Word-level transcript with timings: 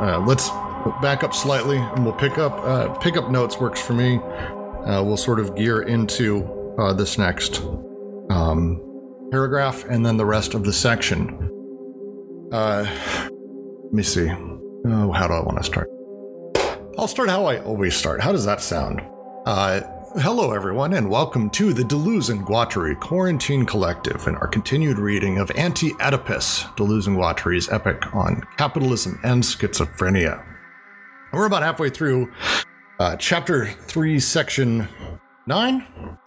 Uh, 0.00 0.20
let's 0.26 0.50
back 1.02 1.24
up 1.24 1.34
slightly, 1.34 1.76
and 1.76 2.04
we'll 2.04 2.14
pick 2.14 2.38
up 2.38 2.52
uh, 2.60 2.88
pick 2.98 3.16
up 3.16 3.30
notes. 3.30 3.58
Works 3.58 3.80
for 3.80 3.94
me. 3.94 4.18
Uh, 4.18 5.02
we'll 5.02 5.16
sort 5.16 5.40
of 5.40 5.56
gear 5.56 5.82
into 5.82 6.44
uh, 6.78 6.92
this 6.92 7.18
next 7.18 7.60
um, 8.30 8.80
paragraph, 9.30 9.84
and 9.84 10.06
then 10.06 10.16
the 10.16 10.24
rest 10.24 10.54
of 10.54 10.64
the 10.64 10.72
section. 10.72 11.50
Uh, 12.52 12.86
let 13.84 13.92
me 13.92 14.02
see. 14.02 14.30
Oh, 14.30 15.12
how 15.12 15.26
do 15.26 15.34
I 15.34 15.40
want 15.40 15.58
to 15.58 15.64
start? 15.64 15.90
I'll 16.96 17.08
start 17.08 17.28
how 17.28 17.46
I 17.46 17.58
always 17.58 17.94
start. 17.94 18.20
How 18.20 18.32
does 18.32 18.44
that 18.44 18.60
sound? 18.60 19.02
Hello, 20.16 20.52
everyone, 20.52 20.94
and 20.94 21.10
welcome 21.10 21.50
to 21.50 21.74
the 21.74 21.82
Deleuze 21.82 22.30
and 22.30 22.40
Guattari 22.40 22.98
Quarantine 22.98 23.66
Collective 23.66 24.26
and 24.26 24.38
our 24.38 24.48
continued 24.48 24.98
reading 24.98 25.36
of 25.36 25.50
Anti 25.50 25.92
Oedipus, 26.00 26.64
Deleuze 26.76 27.06
and 27.06 27.18
Guattari's 27.18 27.68
epic 27.68 28.14
on 28.14 28.42
capitalism 28.56 29.20
and 29.22 29.42
schizophrenia. 29.42 30.42
We're 31.30 31.44
about 31.44 31.62
halfway 31.62 31.90
through 31.90 32.32
uh, 32.98 33.16
chapter 33.16 33.66
3, 33.66 34.18
section 34.18 34.88
9, 35.46 35.86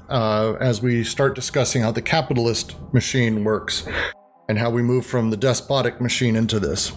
uh, 0.10 0.54
as 0.62 0.84
we 0.84 1.04
start 1.04 1.34
discussing 1.34 1.82
how 1.82 1.92
the 1.92 2.04
capitalist 2.04 2.76
machine 2.94 3.44
works 3.44 3.88
and 4.48 4.60
how 4.60 4.70
we 4.70 4.84
move 4.84 5.08
from 5.08 5.32
the 5.32 5.38
despotic 5.38 6.00
machine 6.00 6.36
into 6.36 6.60
this. 6.60 6.94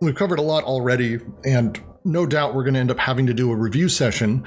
We've 0.00 0.14
covered 0.14 0.38
a 0.38 0.42
lot 0.42 0.62
already, 0.62 1.18
and 1.44 1.82
no 2.04 2.26
doubt 2.26 2.54
we're 2.54 2.62
going 2.62 2.74
to 2.74 2.80
end 2.80 2.92
up 2.92 3.00
having 3.00 3.26
to 3.26 3.34
do 3.34 3.50
a 3.50 3.56
review 3.56 3.88
session 3.88 4.44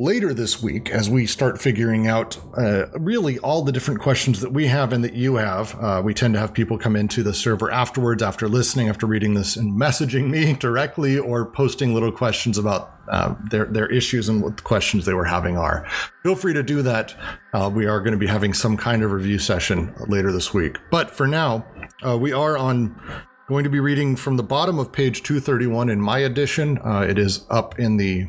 later 0.00 0.32
this 0.32 0.62
week 0.62 0.90
as 0.90 1.10
we 1.10 1.26
start 1.26 1.60
figuring 1.60 2.06
out 2.06 2.38
uh, 2.56 2.86
really 2.92 3.36
all 3.40 3.62
the 3.62 3.72
different 3.72 3.98
questions 3.98 4.40
that 4.40 4.52
we 4.52 4.68
have 4.68 4.92
and 4.92 5.02
that 5.02 5.14
you 5.14 5.34
have. 5.34 5.74
Uh, 5.82 6.00
we 6.04 6.14
tend 6.14 6.34
to 6.34 6.40
have 6.40 6.54
people 6.54 6.78
come 6.78 6.94
into 6.94 7.24
the 7.24 7.34
server 7.34 7.68
afterwards, 7.72 8.22
after 8.22 8.48
listening, 8.48 8.88
after 8.88 9.06
reading 9.06 9.34
this, 9.34 9.56
and 9.56 9.72
messaging 9.72 10.30
me 10.30 10.52
directly 10.60 11.18
or 11.18 11.44
posting 11.50 11.94
little 11.94 12.12
questions 12.12 12.56
about 12.56 12.94
uh, 13.10 13.34
their 13.50 13.64
their 13.64 13.86
issues 13.86 14.28
and 14.28 14.40
what 14.42 14.56
the 14.56 14.62
questions 14.62 15.04
they 15.04 15.14
were 15.14 15.24
having 15.24 15.56
are. 15.56 15.84
Feel 16.22 16.36
free 16.36 16.54
to 16.54 16.62
do 16.62 16.80
that. 16.82 17.16
Uh, 17.52 17.68
we 17.72 17.86
are 17.86 17.98
going 18.00 18.12
to 18.12 18.18
be 18.18 18.26
having 18.26 18.54
some 18.54 18.76
kind 18.76 19.02
of 19.02 19.10
review 19.10 19.38
session 19.38 19.92
later 20.06 20.30
this 20.30 20.54
week, 20.54 20.76
but 20.92 21.10
for 21.10 21.26
now, 21.26 21.66
uh, 22.06 22.16
we 22.16 22.32
are 22.32 22.56
on 22.56 23.00
going 23.48 23.64
to 23.64 23.70
be 23.70 23.80
reading 23.80 24.14
from 24.14 24.36
the 24.36 24.42
bottom 24.42 24.78
of 24.78 24.92
page 24.92 25.22
231 25.22 25.88
in 25.88 26.00
my 26.00 26.18
edition. 26.18 26.78
Uh, 26.84 27.00
it 27.00 27.18
is 27.18 27.46
up 27.50 27.78
in 27.80 27.96
the 27.96 28.28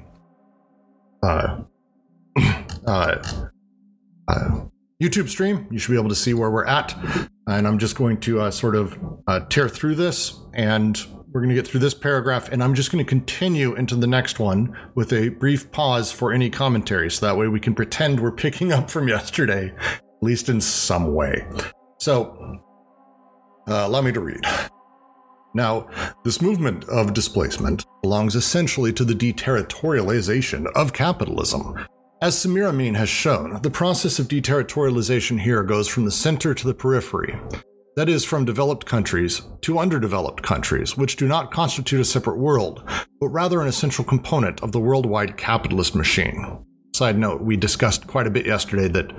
uh, 1.23 1.61
uh, 2.87 3.43
uh, 4.27 4.61
YouTube 5.01 5.29
stream. 5.29 5.67
You 5.71 5.79
should 5.79 5.91
be 5.91 5.97
able 5.97 6.09
to 6.09 6.15
see 6.15 6.33
where 6.33 6.51
we're 6.51 6.65
at. 6.65 6.95
And 7.47 7.67
I'm 7.67 7.79
just 7.79 7.95
going 7.95 8.19
to 8.21 8.41
uh, 8.41 8.51
sort 8.51 8.75
of 8.75 8.97
uh, 9.27 9.41
tear 9.49 9.69
through 9.69 9.95
this 9.95 10.39
and 10.53 10.99
we're 11.31 11.41
going 11.41 11.49
to 11.49 11.55
get 11.55 11.67
through 11.67 11.79
this 11.79 11.93
paragraph 11.93 12.49
and 12.49 12.63
I'm 12.63 12.73
just 12.73 12.91
going 12.91 13.03
to 13.03 13.07
continue 13.07 13.75
into 13.75 13.95
the 13.95 14.07
next 14.07 14.39
one 14.39 14.75
with 14.95 15.13
a 15.13 15.29
brief 15.29 15.71
pause 15.71 16.11
for 16.11 16.33
any 16.33 16.49
commentary. 16.49 17.09
So 17.09 17.25
that 17.25 17.37
way 17.37 17.47
we 17.47 17.59
can 17.59 17.75
pretend 17.75 18.19
we're 18.19 18.31
picking 18.31 18.71
up 18.71 18.89
from 18.89 19.07
yesterday, 19.07 19.73
at 19.77 20.01
least 20.21 20.49
in 20.49 20.59
some 20.59 21.13
way. 21.13 21.47
So 21.99 22.59
uh, 23.67 23.85
allow 23.87 24.01
me 24.01 24.11
to 24.11 24.19
read. 24.19 24.45
Now, 25.53 25.87
this 26.23 26.41
movement 26.41 26.87
of 26.89 27.13
displacement 27.13 27.85
belongs 28.01 28.35
essentially 28.35 28.93
to 28.93 29.03
the 29.03 29.15
deterritorialization 29.15 30.67
of 30.75 30.93
capitalism. 30.93 31.85
As 32.21 32.35
Samir 32.35 32.67
Amin 32.67 32.95
has 32.95 33.09
shown, 33.09 33.61
the 33.61 33.71
process 33.71 34.19
of 34.19 34.27
deterritorialization 34.27 35.39
here 35.39 35.63
goes 35.63 35.87
from 35.87 36.05
the 36.05 36.11
center 36.11 36.53
to 36.53 36.67
the 36.67 36.73
periphery. 36.73 37.39
That 37.95 38.09
is, 38.09 38.23
from 38.23 38.45
developed 38.45 38.85
countries 38.85 39.41
to 39.61 39.79
underdeveloped 39.79 40.43
countries, 40.43 40.95
which 40.95 41.15
do 41.15 41.27
not 41.27 41.51
constitute 41.51 41.99
a 41.99 42.05
separate 42.05 42.37
world, 42.37 42.83
but 43.19 43.29
rather 43.29 43.61
an 43.61 43.67
essential 43.67 44.05
component 44.05 44.61
of 44.61 44.71
the 44.71 44.79
worldwide 44.79 45.37
capitalist 45.37 45.95
machine. 45.95 46.65
Side 46.95 47.17
note, 47.17 47.41
we 47.41 47.57
discussed 47.57 48.05
quite 48.07 48.27
a 48.27 48.31
bit 48.31 48.45
yesterday 48.45 48.87
that 48.89 49.11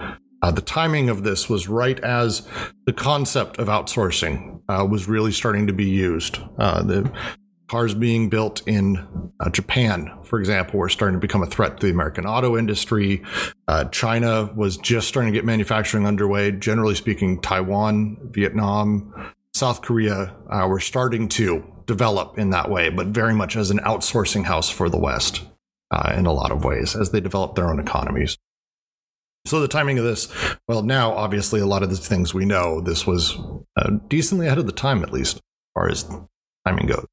uh, 0.42 0.50
the 0.50 0.60
timing 0.60 1.10
of 1.10 1.22
this 1.22 1.48
was 1.48 1.68
right 1.68 1.98
as 2.00 2.46
the 2.86 2.92
concept 2.92 3.58
of 3.58 3.68
outsourcing 3.68 4.60
uh, 4.68 4.86
was 4.88 5.08
really 5.08 5.32
starting 5.32 5.66
to 5.66 5.72
be 5.72 5.88
used. 5.88 6.38
Uh, 6.58 6.82
the 6.82 7.12
cars 7.68 7.94
being 7.94 8.28
built 8.28 8.66
in 8.66 9.32
uh, 9.38 9.50
Japan, 9.50 10.10
for 10.24 10.40
example, 10.40 10.78
were 10.80 10.88
starting 10.88 11.20
to 11.20 11.20
become 11.20 11.42
a 11.42 11.46
threat 11.46 11.78
to 11.78 11.86
the 11.86 11.92
American 11.92 12.26
auto 12.26 12.56
industry. 12.56 13.22
Uh, 13.68 13.84
China 13.86 14.50
was 14.56 14.76
just 14.76 15.08
starting 15.08 15.32
to 15.32 15.38
get 15.38 15.44
manufacturing 15.44 16.06
underway. 16.06 16.50
Generally 16.52 16.96
speaking, 16.96 17.40
Taiwan, 17.40 18.16
Vietnam, 18.30 19.14
South 19.52 19.82
Korea 19.82 20.34
uh, 20.50 20.66
were 20.68 20.80
starting 20.80 21.28
to 21.28 21.64
develop 21.86 22.38
in 22.38 22.50
that 22.50 22.70
way, 22.70 22.88
but 22.88 23.08
very 23.08 23.34
much 23.34 23.56
as 23.56 23.70
an 23.70 23.78
outsourcing 23.80 24.44
house 24.44 24.70
for 24.70 24.88
the 24.88 24.98
West 24.98 25.42
in 26.16 26.24
a 26.24 26.32
lot 26.32 26.52
of 26.52 26.64
ways 26.64 26.94
as 26.94 27.10
they 27.10 27.20
develop 27.20 27.56
their 27.56 27.68
own 27.68 27.80
economies. 27.80 28.38
So 29.46 29.60
the 29.60 29.68
timing 29.68 29.98
of 29.98 30.04
this, 30.04 30.28
well, 30.68 30.82
now 30.82 31.12
obviously 31.12 31.60
a 31.60 31.66
lot 31.66 31.82
of 31.82 31.90
the 31.90 31.96
things 31.96 32.34
we 32.34 32.44
know, 32.44 32.80
this 32.80 33.06
was 33.06 33.38
uh, 33.76 33.90
decently 34.08 34.46
ahead 34.46 34.58
of 34.58 34.66
the 34.66 34.72
time, 34.72 35.02
at 35.02 35.12
least 35.12 35.36
as 35.36 35.42
far 35.74 35.88
as 35.88 36.08
timing 36.66 36.86
goes. 36.86 37.06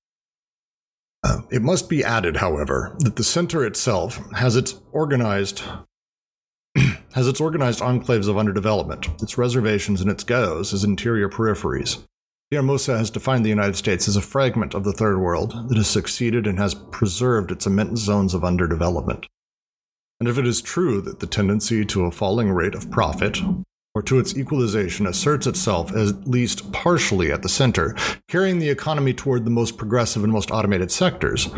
Uh, 1.24 1.42
it 1.50 1.62
must 1.62 1.90
be 1.90 2.04
added, 2.04 2.38
however, 2.38 2.96
that 3.00 3.16
the 3.16 3.24
center 3.24 3.66
itself 3.66 4.20
has 4.34 4.56
its 4.56 4.80
organized 4.92 5.64
has 7.14 7.28
its 7.28 7.42
organized 7.42 7.80
enclaves 7.80 8.28
of 8.28 8.36
underdevelopment, 8.36 9.22
its 9.24 9.38
reservations 9.38 10.02
and 10.02 10.12
its 10.12 10.24
ghettos 10.24 10.74
as 10.74 10.84
interior 10.84 11.28
peripheries. 11.28 12.04
Pierre 12.50 12.64
has 12.64 13.10
defined 13.10 13.44
the 13.44 13.50
United 13.50 13.76
States 13.76 14.08
as 14.08 14.16
a 14.16 14.22
fragment 14.22 14.74
of 14.74 14.86
the 14.86 14.94
Third 14.94 15.20
World 15.20 15.68
that 15.68 15.76
has 15.76 15.88
succeeded 15.88 16.48
and 16.48 16.58
has 16.60 16.76
preserved 16.76 17.52
its 17.52 17.66
immense 17.68 18.00
zones 18.00 18.34
of 18.34 18.44
underdevelopment. 18.44 19.26
And 20.20 20.28
if 20.28 20.38
it 20.38 20.48
is 20.48 20.62
true 20.62 21.02
that 21.02 21.20
the 21.20 21.28
tendency 21.28 21.86
to 21.86 22.06
a 22.06 22.12
falling 22.12 22.52
rate 22.52 22.76
of 22.76 22.90
profit, 22.90 23.40
or 23.94 24.02
to 24.04 24.20
its 24.20 24.38
equalization, 24.38 25.08
asserts 25.08 25.48
itself 25.48 25.96
at 25.96 26.28
least 26.28 26.72
partially 26.72 27.32
at 27.32 27.42
the 27.42 27.50
center, 27.50 27.96
carrying 28.28 28.60
the 28.60 28.70
economy 28.70 29.14
toward 29.14 29.46
the 29.46 29.52
most 29.52 29.78
progressive 29.78 30.24
and 30.24 30.34
most 30.34 30.52
automated 30.52 30.92
sectors, 30.92 31.50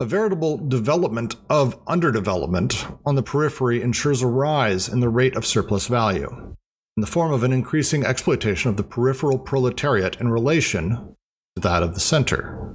a 0.00 0.04
veritable 0.04 0.58
development 0.58 1.36
of 1.48 1.82
underdevelopment 1.86 2.98
on 3.06 3.14
the 3.14 3.22
periphery 3.22 3.80
ensures 3.80 4.22
a 4.22 4.26
rise 4.26 4.88
in 4.88 5.00
the 5.00 5.08
rate 5.08 5.36
of 5.36 5.46
surplus 5.46 5.86
value, 5.86 6.56
in 6.96 7.00
the 7.00 7.06
form 7.06 7.32
of 7.32 7.44
an 7.44 7.52
increasing 7.52 8.04
exploitation 8.04 8.70
of 8.70 8.76
the 8.76 8.82
peripheral 8.82 9.38
proletariat 9.38 10.20
in 10.20 10.28
relation 10.28 11.14
to 11.54 11.62
that 11.62 11.82
of 11.82 11.94
the 11.94 12.00
center. 12.00 12.74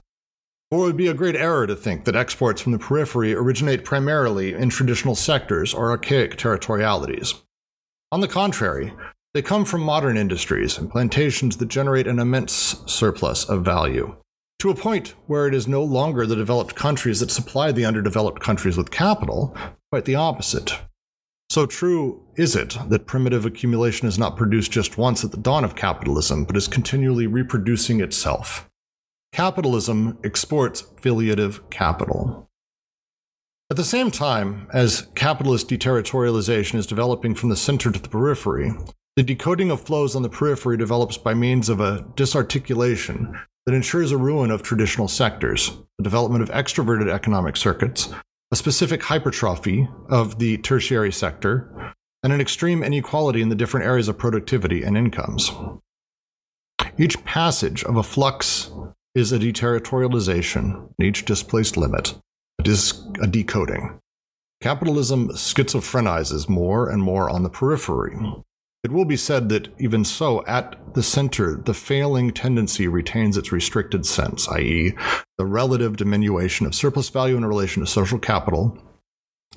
Or 0.71 0.83
it 0.83 0.85
would 0.85 0.97
be 0.97 1.07
a 1.07 1.15
great 1.15 1.35
error 1.35 1.65
to 1.65 1.75
think 1.75 2.05
that 2.05 2.15
exports 2.15 2.61
from 2.61 2.73
the 2.73 2.79
periphery 2.79 3.33
originate 3.33 3.83
primarily 3.83 4.53
in 4.53 4.69
traditional 4.69 5.15
sectors 5.15 5.73
or 5.73 5.89
archaic 5.89 6.37
territorialities. 6.37 7.41
On 8.11 8.21
the 8.21 8.27
contrary, 8.27 8.93
they 9.33 9.41
come 9.41 9.65
from 9.65 9.81
modern 9.81 10.17
industries 10.17 10.77
and 10.77 10.89
plantations 10.89 11.57
that 11.57 11.67
generate 11.67 12.07
an 12.07 12.19
immense 12.19 12.83
surplus 12.85 13.45
of 13.45 13.65
value. 13.65 14.15
To 14.59 14.69
a 14.69 14.75
point 14.75 15.15
where 15.25 15.47
it 15.47 15.55
is 15.55 15.67
no 15.67 15.83
longer 15.83 16.25
the 16.25 16.35
developed 16.35 16.75
countries 16.75 17.19
that 17.19 17.31
supply 17.31 17.71
the 17.71 17.85
underdeveloped 17.85 18.41
countries 18.41 18.77
with 18.77 18.91
capital, 18.91 19.55
quite 19.91 20.05
the 20.05 20.15
opposite. 20.15 20.79
So 21.49 21.65
true 21.65 22.21
is 22.35 22.55
it 22.55 22.77
that 22.89 23.07
primitive 23.07 23.45
accumulation 23.45 24.07
is 24.07 24.19
not 24.19 24.37
produced 24.37 24.71
just 24.71 24.99
once 24.99 25.23
at 25.23 25.31
the 25.31 25.37
dawn 25.37 25.63
of 25.63 25.75
capitalism, 25.75 26.45
but 26.45 26.57
is 26.57 26.67
continually 26.67 27.25
reproducing 27.25 28.01
itself. 28.01 28.68
Capitalism 29.31 30.17
exports 30.23 30.81
filiative 31.01 31.69
capital. 31.69 32.49
At 33.71 33.77
the 33.77 33.83
same 33.83 34.09
time 34.09 34.67
as 34.73 35.07
capitalist 35.13 35.69
deterritorialization 35.69 36.75
is 36.75 36.87
developing 36.87 37.35
from 37.35 37.49
the 37.49 37.55
center 37.55 37.91
to 37.91 37.99
the 37.99 38.09
periphery, 38.09 38.71
the 39.15 39.23
decoding 39.23 39.69
of 39.69 39.81
flows 39.81 40.15
on 40.15 40.23
the 40.23 40.29
periphery 40.29 40.77
develops 40.77 41.17
by 41.17 41.33
means 41.33 41.69
of 41.69 41.79
a 41.79 42.05
disarticulation 42.15 43.37
that 43.65 43.75
ensures 43.75 44.11
a 44.11 44.17
ruin 44.17 44.49
of 44.49 44.63
traditional 44.63 45.07
sectors, 45.07 45.77
the 45.97 46.03
development 46.03 46.41
of 46.41 46.49
extroverted 46.49 47.11
economic 47.11 47.55
circuits, 47.55 48.11
a 48.51 48.55
specific 48.55 49.03
hypertrophy 49.03 49.87
of 50.09 50.39
the 50.39 50.57
tertiary 50.57 51.11
sector, 51.11 51.93
and 52.23 52.33
an 52.33 52.41
extreme 52.41 52.83
inequality 52.83 53.41
in 53.41 53.49
the 53.49 53.55
different 53.55 53.85
areas 53.85 54.07
of 54.07 54.17
productivity 54.17 54.83
and 54.83 54.97
incomes. 54.97 55.51
Each 56.97 57.23
passage 57.23 57.83
of 57.83 57.95
a 57.95 58.03
flux 58.03 58.71
is 59.15 59.31
a 59.31 59.39
deterritorialization, 59.39 60.89
each 61.01 61.25
displaced 61.25 61.77
limit, 61.77 62.15
a, 62.59 62.63
dis- 62.63 63.03
a 63.21 63.27
decoding. 63.27 63.99
Capitalism 64.61 65.29
schizophrenizes 65.29 66.49
more 66.49 66.89
and 66.89 67.01
more 67.01 67.29
on 67.29 67.43
the 67.43 67.49
periphery. 67.49 68.17
It 68.83 68.91
will 68.91 69.05
be 69.05 69.17
said 69.17 69.49
that 69.49 69.67
even 69.79 70.05
so, 70.05 70.45
at 70.45 70.93
the 70.93 71.03
center, 71.03 71.61
the 71.65 71.73
failing 71.73 72.31
tendency 72.31 72.87
retains 72.87 73.35
its 73.35 73.51
restricted 73.51 74.05
sense, 74.05 74.47
i.e., 74.49 74.93
the 75.37 75.45
relative 75.45 75.97
diminution 75.97 76.65
of 76.65 76.75
surplus 76.75 77.09
value 77.09 77.35
in 77.35 77.45
relation 77.45 77.83
to 77.83 77.87
social 77.87 78.19
capital, 78.19 78.77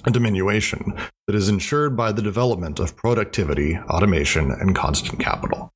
a 0.04 0.10
diminution 0.10 0.94
that 1.26 1.37
is 1.37 1.49
ensured 1.49 1.96
by 1.96 2.10
the 2.10 2.22
development 2.22 2.81
of 2.81 2.96
productivity, 2.96 3.78
automation, 3.78 4.50
and 4.50 4.75
constant 4.75 5.20
capital. 5.20 5.72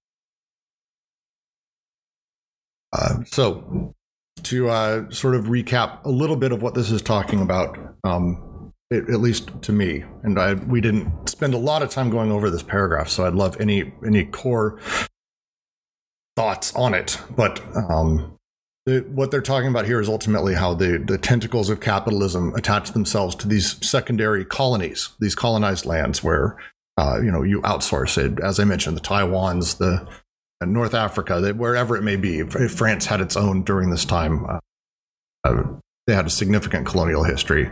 Uh, 2.96 3.22
so, 3.26 3.94
to 4.42 4.68
uh, 4.68 5.10
sort 5.10 5.34
of 5.34 5.46
recap 5.46 6.04
a 6.04 6.10
little 6.10 6.36
bit 6.36 6.52
of 6.52 6.62
what 6.62 6.74
this 6.74 6.90
is 6.90 7.02
talking 7.02 7.42
about, 7.42 7.76
um, 8.04 8.72
it, 8.90 9.08
at 9.08 9.20
least 9.20 9.50
to 9.62 9.72
me. 9.72 10.04
And 10.22 10.38
I, 10.38 10.54
we 10.54 10.80
didn't 10.80 11.28
spend 11.28 11.52
a 11.52 11.58
lot 11.58 11.82
of 11.82 11.90
time 11.90 12.10
going 12.10 12.30
over 12.32 12.48
this 12.48 12.62
paragraph, 12.62 13.08
so 13.08 13.26
I'd 13.26 13.34
love 13.34 13.60
any 13.60 13.92
any 14.06 14.24
core 14.24 14.78
thoughts 16.36 16.74
on 16.74 16.94
it. 16.94 17.20
But 17.34 17.60
um, 17.76 18.38
the, 18.86 19.00
what 19.12 19.30
they're 19.30 19.42
talking 19.42 19.68
about 19.68 19.84
here 19.86 20.00
is 20.00 20.08
ultimately 20.08 20.54
how 20.54 20.74
the, 20.74 21.02
the 21.04 21.18
tentacles 21.18 21.68
of 21.70 21.80
capitalism 21.80 22.54
attach 22.54 22.92
themselves 22.92 23.34
to 23.36 23.48
these 23.48 23.84
secondary 23.86 24.44
colonies, 24.44 25.10
these 25.18 25.34
colonized 25.34 25.86
lands 25.86 26.22
where 26.22 26.56
uh, 26.96 27.20
you 27.22 27.30
know 27.30 27.42
you 27.42 27.60
outsource 27.62 28.16
it. 28.16 28.38
As 28.40 28.58
I 28.58 28.64
mentioned, 28.64 28.96
the 28.96 29.02
Taiwan's, 29.02 29.74
the 29.74 30.06
North 30.64 30.94
Africa, 30.94 31.52
wherever 31.52 31.96
it 31.96 32.02
may 32.02 32.16
be. 32.16 32.42
France 32.42 33.06
had 33.06 33.20
its 33.20 33.36
own 33.36 33.62
during 33.62 33.90
this 33.90 34.04
time. 34.04 34.46
Uh, 34.46 34.58
uh, 35.44 35.62
they 36.06 36.14
had 36.14 36.26
a 36.26 36.30
significant 36.30 36.86
colonial 36.86 37.24
history, 37.24 37.70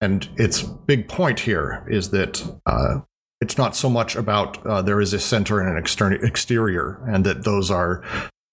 and 0.00 0.28
its 0.36 0.62
big 0.62 1.08
point 1.08 1.40
here 1.40 1.86
is 1.90 2.10
that 2.10 2.42
uh, 2.64 3.00
it's 3.40 3.58
not 3.58 3.76
so 3.76 3.90
much 3.90 4.16
about 4.16 4.64
uh, 4.66 4.80
there 4.80 5.00
is 5.00 5.12
a 5.12 5.18
center 5.18 5.60
and 5.60 5.70
an 5.70 5.76
external 5.76 6.22
exterior, 6.24 7.04
and 7.08 7.24
that 7.26 7.44
those 7.44 7.70
are, 7.70 8.02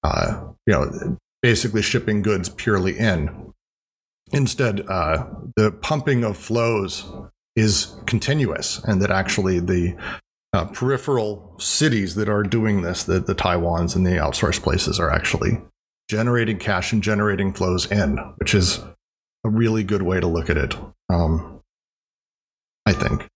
uh, 0.03 0.41
you 0.65 0.73
know, 0.73 1.17
basically 1.41 1.81
shipping 1.81 2.21
goods 2.21 2.49
purely 2.49 2.97
in. 2.97 3.53
Instead, 4.31 4.81
uh, 4.89 5.25
the 5.55 5.71
pumping 5.71 6.23
of 6.23 6.37
flows 6.37 7.05
is 7.55 7.95
continuous, 8.05 8.83
and 8.83 9.01
that 9.01 9.11
actually 9.11 9.59
the 9.59 9.95
uh, 10.53 10.65
peripheral 10.65 11.55
cities 11.59 12.15
that 12.15 12.29
are 12.29 12.43
doing 12.43 12.81
this, 12.81 13.03
the, 13.03 13.19
the 13.19 13.35
Taiwans 13.35 13.95
and 13.95 14.05
the 14.05 14.11
outsourced 14.11 14.61
places, 14.63 14.99
are 14.99 15.11
actually 15.11 15.61
generating 16.09 16.57
cash 16.57 16.91
and 16.91 17.03
generating 17.03 17.53
flows 17.53 17.89
in, 17.91 18.17
which 18.37 18.55
is 18.55 18.79
a 19.43 19.49
really 19.49 19.83
good 19.83 20.01
way 20.01 20.19
to 20.19 20.27
look 20.27 20.49
at 20.49 20.57
it. 20.57 20.75
Um, 21.09 21.61
I 22.85 22.93
think. 22.93 23.27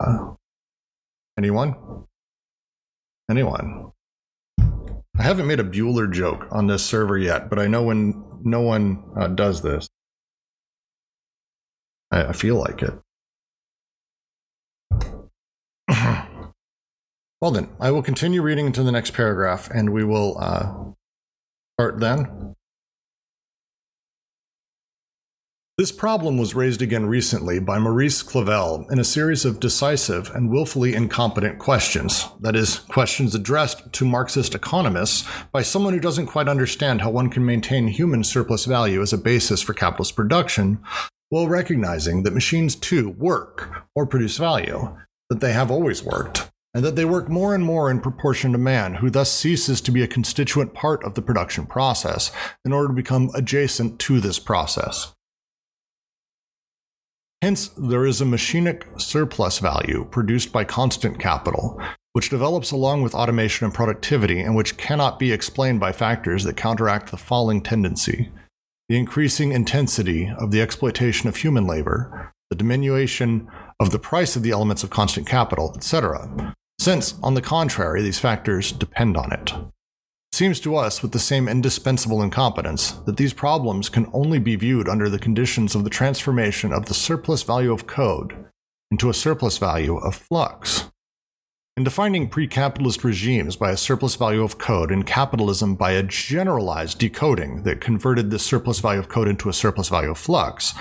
Uh, 0.00 0.34
anyone? 1.38 1.74
Anyone? 3.30 3.92
I 5.18 5.22
haven't 5.22 5.46
made 5.46 5.60
a 5.60 5.64
Bueller 5.64 6.10
joke 6.12 6.46
on 6.50 6.66
this 6.66 6.84
server 6.84 7.18
yet, 7.18 7.50
but 7.50 7.58
I 7.58 7.66
know 7.66 7.82
when 7.82 8.22
no 8.44 8.60
one 8.60 9.02
uh, 9.16 9.26
does 9.28 9.62
this, 9.62 9.88
I, 12.10 12.26
I 12.26 12.32
feel 12.32 12.56
like 12.56 12.82
it. 12.82 12.94
well, 17.40 17.50
then, 17.50 17.68
I 17.80 17.90
will 17.90 18.02
continue 18.02 18.42
reading 18.42 18.66
into 18.66 18.82
the 18.82 18.92
next 18.92 19.12
paragraph 19.12 19.70
and 19.70 19.90
we 19.90 20.04
will 20.04 20.36
uh, 20.38 20.92
start 21.76 22.00
then. 22.00 22.54
This 25.78 25.92
problem 25.92 26.38
was 26.38 26.56
raised 26.56 26.82
again 26.82 27.06
recently 27.06 27.60
by 27.60 27.78
Maurice 27.78 28.20
Clavel 28.24 28.84
in 28.90 28.98
a 28.98 29.04
series 29.04 29.44
of 29.44 29.60
decisive 29.60 30.28
and 30.34 30.50
willfully 30.50 30.92
incompetent 30.92 31.60
questions. 31.60 32.26
That 32.40 32.56
is, 32.56 32.80
questions 32.80 33.32
addressed 33.36 33.92
to 33.92 34.04
Marxist 34.04 34.56
economists 34.56 35.24
by 35.52 35.62
someone 35.62 35.94
who 35.94 36.00
doesn't 36.00 36.26
quite 36.26 36.48
understand 36.48 37.00
how 37.00 37.10
one 37.10 37.30
can 37.30 37.46
maintain 37.46 37.86
human 37.86 38.24
surplus 38.24 38.64
value 38.64 39.00
as 39.00 39.12
a 39.12 39.18
basis 39.18 39.62
for 39.62 39.72
capitalist 39.72 40.16
production, 40.16 40.80
while 41.28 41.46
recognizing 41.46 42.24
that 42.24 42.34
machines 42.34 42.74
too 42.74 43.10
work 43.10 43.84
or 43.94 44.04
produce 44.04 44.36
value, 44.36 44.96
that 45.30 45.40
they 45.40 45.52
have 45.52 45.70
always 45.70 46.02
worked, 46.02 46.50
and 46.74 46.84
that 46.84 46.96
they 46.96 47.04
work 47.04 47.28
more 47.28 47.54
and 47.54 47.64
more 47.64 47.90
in 47.90 48.00
proportion 48.00 48.52
to 48.52 48.58
man, 48.58 48.94
who 48.94 49.10
thus 49.10 49.32
ceases 49.32 49.80
to 49.80 49.90
be 49.90 50.02
a 50.02 50.08
constituent 50.08 50.74
part 50.74 51.02
of 51.04 51.14
the 51.14 51.22
production 51.22 51.66
process 51.66 52.30
in 52.64 52.72
order 52.72 52.88
to 52.88 52.94
become 52.94 53.30
adjacent 53.34 53.98
to 53.98 54.20
this 54.20 54.38
process. 54.38 55.14
Hence, 57.40 57.68
there 57.68 58.04
is 58.04 58.20
a 58.20 58.24
machinic 58.24 59.00
surplus 59.00 59.60
value 59.60 60.06
produced 60.10 60.50
by 60.52 60.64
constant 60.64 61.20
capital, 61.20 61.80
which 62.12 62.30
develops 62.30 62.72
along 62.72 63.02
with 63.02 63.14
automation 63.14 63.64
and 63.64 63.72
productivity 63.72 64.40
and 64.40 64.56
which 64.56 64.76
cannot 64.76 65.20
be 65.20 65.30
explained 65.30 65.78
by 65.78 65.92
factors 65.92 66.42
that 66.42 66.56
counteract 66.56 67.12
the 67.12 67.16
falling 67.16 67.62
tendency, 67.62 68.32
the 68.88 68.98
increasing 68.98 69.52
intensity 69.52 70.28
of 70.36 70.50
the 70.50 70.60
exploitation 70.60 71.28
of 71.28 71.36
human 71.36 71.64
labor, 71.64 72.32
the 72.50 72.56
diminution 72.56 73.48
of 73.80 73.90
the 73.90 73.98
price 73.98 74.36
of 74.36 74.42
the 74.42 74.50
elements 74.50 74.82
of 74.82 74.90
constant 74.90 75.26
capital, 75.26 75.72
etc., 75.76 76.54
since, 76.78 77.16
on 77.22 77.34
the 77.34 77.42
contrary, 77.42 78.02
these 78.02 78.20
factors 78.20 78.70
depend 78.70 79.16
on 79.16 79.32
it 79.32 79.52
It 79.52 80.36
seems 80.36 80.60
to 80.60 80.76
us 80.76 81.02
with 81.02 81.10
the 81.10 81.18
same 81.18 81.48
indispensable 81.48 82.22
incompetence 82.22 82.92
that 83.06 83.16
these 83.16 83.32
problems 83.32 83.88
can 83.88 84.08
only 84.12 84.38
be 84.38 84.54
viewed 84.54 84.88
under 84.88 85.08
the 85.08 85.18
conditions 85.18 85.74
of 85.74 85.82
the 85.82 85.90
transformation 85.90 86.72
of 86.72 86.86
the 86.86 86.94
surplus 86.94 87.42
value 87.42 87.72
of 87.72 87.86
code 87.86 88.46
into 88.90 89.10
a 89.10 89.14
surplus 89.14 89.58
value 89.58 89.96
of 89.96 90.14
flux. 90.14 90.90
In 91.76 91.84
defining 91.84 92.28
pre 92.28 92.48
capitalist 92.48 93.04
regimes 93.04 93.54
by 93.56 93.70
a 93.70 93.76
surplus 93.76 94.16
value 94.16 94.42
of 94.42 94.58
code 94.58 94.90
and 94.90 95.06
capitalism 95.06 95.74
by 95.74 95.92
a 95.92 96.02
generalized 96.02 96.98
decoding 96.98 97.62
that 97.62 97.80
converted 97.80 98.30
the 98.30 98.38
surplus 98.38 98.80
value 98.80 98.98
of 98.98 99.08
code 99.08 99.28
into 99.28 99.48
a 99.48 99.52
surplus 99.52 99.88
value 99.88 100.10
of 100.10 100.18
flux, 100.18 100.74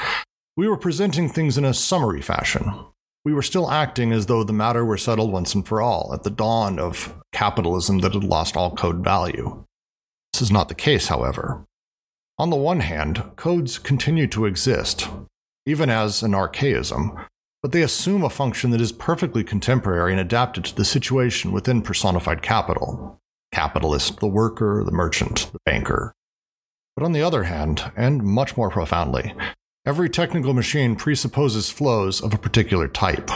we 0.57 0.68
were 0.68 0.75
presenting 0.75 1.30
things 1.30 1.56
in 1.57 1.63
a 1.63 1.74
summary 1.74 2.21
fashion, 2.21 2.74
we 3.24 3.31
were 3.31 3.44
still 3.44 3.69
acting 3.69 4.12
as 4.12 4.25
though 4.25 4.44
the 4.44 4.51
matter 4.51 4.83
were 4.83 4.98
settled 4.98 5.31
once 5.31 5.54
and 5.54 5.68
for 5.68 5.81
all 5.81 6.12
at 6.13 6.24
the 6.24 6.31
dawn 6.31 6.80
of 6.80 7.15
capitalism 7.31 8.00
that 8.00 8.15
had 8.15 8.24
lost 8.24 8.57
all 8.57 8.75
code 8.75 9.04
value. 9.04 9.63
This 10.33 10.42
is 10.42 10.51
not 10.51 10.68
the 10.68 10.75
case, 10.75 11.09
however. 11.09 11.63
On 12.39 12.50
the 12.50 12.56
one 12.56 12.80
hand, 12.80 13.24
codes 13.36 13.77
continue 13.77 14.25
to 14.27 14.45
exist, 14.45 15.07
even 15.68 15.92
as 15.92 16.24
an 16.24 16.33
archaism, 16.33 17.18
but 17.61 17.71
they 17.71 17.83
assume 17.83 18.23
a 18.23 18.30
function 18.30 18.71
that 18.71 18.81
is 18.81 18.92
perfectly 18.92 19.44
contemporary 19.44 20.11
and 20.11 20.19
adapted 20.19 20.66
to 20.66 20.76
the 20.76 20.85
situation 20.85 21.52
within 21.52 21.81
personified 21.81 22.42
capital 22.42 23.19
capitalist, 23.54 24.19
the 24.19 24.28
worker, 24.28 24.83
the 24.83 24.92
merchant, 24.92 25.49
the 25.54 25.59
banker. 25.66 26.14
But 26.95 27.06
on 27.06 27.14
the 27.14 27.21
other 27.21 27.44
hand, 27.44 27.92
and 27.95 28.21
much 28.21 28.57
more 28.57 28.69
profoundly, 28.69 29.33
Every 29.87 30.09
technical 30.09 30.53
machine 30.53 30.97
presupposes 30.97 31.69
flows 31.69 32.21
of 32.21 32.33
a 32.33 32.37
particular 32.37 32.89
type, 32.89 33.31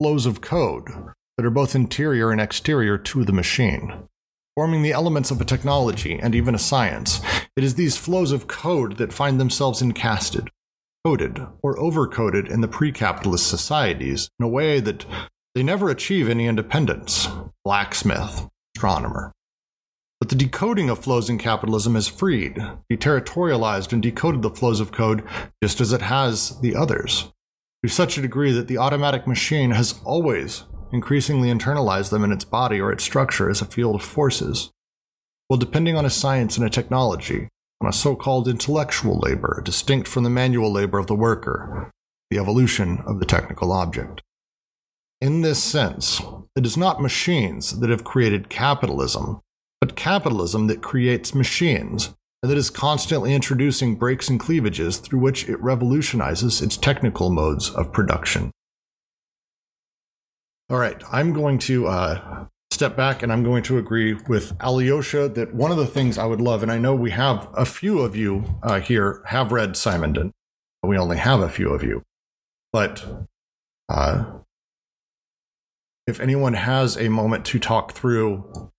flows 0.00 0.26
of 0.26 0.40
code 0.40 0.88
that 1.36 1.46
are 1.46 1.50
both 1.50 1.76
interior 1.76 2.32
and 2.32 2.40
exterior 2.40 2.98
to 2.98 3.24
the 3.24 3.32
machine. 3.32 4.08
Forming 4.56 4.82
the 4.82 4.90
elements 4.90 5.30
of 5.30 5.40
a 5.40 5.44
technology 5.44 6.18
and 6.18 6.34
even 6.34 6.52
a 6.56 6.58
science, 6.58 7.20
it 7.56 7.62
is 7.62 7.76
these 7.76 7.96
flows 7.96 8.32
of 8.32 8.48
code 8.48 8.96
that 8.96 9.12
find 9.12 9.38
themselves 9.38 9.80
encasted, 9.80 10.50
coded, 11.04 11.46
or 11.62 11.76
overcoded 11.76 12.50
in 12.50 12.60
the 12.60 12.66
pre 12.66 12.90
capitalist 12.90 13.46
societies 13.46 14.30
in 14.40 14.46
a 14.46 14.48
way 14.48 14.80
that 14.80 15.06
they 15.54 15.62
never 15.62 15.90
achieve 15.90 16.28
any 16.28 16.48
independence. 16.48 17.28
Blacksmith, 17.64 18.48
astronomer, 18.74 19.32
but 20.28 20.36
the 20.38 20.44
decoding 20.44 20.90
of 20.90 20.98
flows 20.98 21.30
in 21.30 21.38
capitalism 21.38 21.94
has 21.94 22.06
freed, 22.06 22.58
deterritorialized, 22.92 23.94
and 23.94 24.02
decoded 24.02 24.42
the 24.42 24.50
flows 24.50 24.78
of 24.78 24.92
code 24.92 25.24
just 25.62 25.80
as 25.80 25.90
it 25.90 26.02
has 26.02 26.60
the 26.60 26.76
others, 26.76 27.32
to 27.82 27.88
such 27.88 28.18
a 28.18 28.20
degree 28.20 28.52
that 28.52 28.68
the 28.68 28.76
automatic 28.76 29.26
machine 29.26 29.70
has 29.70 29.98
always 30.04 30.64
increasingly 30.92 31.48
internalized 31.48 32.10
them 32.10 32.24
in 32.24 32.30
its 32.30 32.44
body 32.44 32.78
or 32.78 32.92
its 32.92 33.04
structure 33.04 33.48
as 33.48 33.62
a 33.62 33.64
field 33.64 33.94
of 33.94 34.02
forces. 34.02 34.70
While 35.46 35.56
depending 35.56 35.96
on 35.96 36.04
a 36.04 36.10
science 36.10 36.58
and 36.58 36.66
a 36.66 36.70
technology, 36.70 37.48
on 37.80 37.88
a 37.88 37.92
so 37.92 38.14
called 38.14 38.48
intellectual 38.48 39.18
labor 39.18 39.62
distinct 39.64 40.06
from 40.08 40.24
the 40.24 40.30
manual 40.30 40.70
labor 40.70 40.98
of 40.98 41.06
the 41.06 41.14
worker, 41.14 41.90
the 42.30 42.38
evolution 42.38 43.02
of 43.06 43.18
the 43.18 43.26
technical 43.26 43.72
object. 43.72 44.20
In 45.22 45.40
this 45.40 45.62
sense, 45.62 46.20
it 46.54 46.66
is 46.66 46.76
not 46.76 47.00
machines 47.00 47.80
that 47.80 47.88
have 47.88 48.04
created 48.04 48.50
capitalism, 48.50 49.40
but 49.80 49.96
capitalism 49.96 50.66
that 50.66 50.82
creates 50.82 51.34
machines 51.34 52.14
and 52.42 52.50
that 52.50 52.58
is 52.58 52.70
constantly 52.70 53.34
introducing 53.34 53.96
breaks 53.96 54.28
and 54.28 54.38
cleavages 54.38 54.98
through 54.98 55.18
which 55.18 55.48
it 55.48 55.60
revolutionizes 55.60 56.62
its 56.62 56.76
technical 56.76 57.30
modes 57.30 57.70
of 57.70 57.92
production. 57.92 58.52
All 60.70 60.78
right, 60.78 61.02
I'm 61.10 61.32
going 61.32 61.58
to 61.60 61.88
uh, 61.88 62.46
step 62.70 62.96
back 62.96 63.22
and 63.22 63.32
I'm 63.32 63.42
going 63.42 63.62
to 63.64 63.78
agree 63.78 64.14
with 64.28 64.52
Alyosha 64.60 65.28
that 65.30 65.54
one 65.54 65.70
of 65.70 65.78
the 65.78 65.86
things 65.86 66.18
I 66.18 66.26
would 66.26 66.40
love, 66.40 66.62
and 66.62 66.70
I 66.70 66.78
know 66.78 66.94
we 66.94 67.10
have 67.10 67.48
a 67.54 67.64
few 67.64 68.00
of 68.00 68.14
you 68.14 68.44
uh, 68.62 68.80
here 68.80 69.22
have 69.26 69.50
read 69.50 69.70
Simondon, 69.70 70.32
we 70.82 70.96
only 70.96 71.16
have 71.16 71.40
a 71.40 71.48
few 71.48 71.70
of 71.70 71.82
you, 71.82 72.02
but 72.72 73.04
uh, 73.88 74.24
if 76.06 76.20
anyone 76.20 76.54
has 76.54 76.96
a 76.96 77.08
moment 77.08 77.44
to 77.46 77.58
talk 77.58 77.92
through 77.92 78.70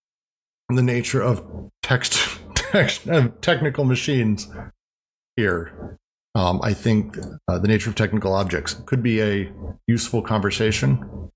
the 0.76 0.84
nature 0.84 1.22
of 1.22 1.44
text, 1.82 2.40
text 2.56 3.08
technical 3.42 3.84
machines 3.84 4.48
here. 5.36 5.98
Um, 6.36 6.60
I 6.64 6.74
think 6.74 7.18
uh, 7.48 7.58
the 7.58 7.68
nature 7.68 7.90
of 7.90 7.96
technical 7.96 8.34
objects 8.34 8.76
could 8.86 9.02
be 9.02 9.22
a 9.22 9.52
useful 9.88 10.22
conversation. 10.22 11.30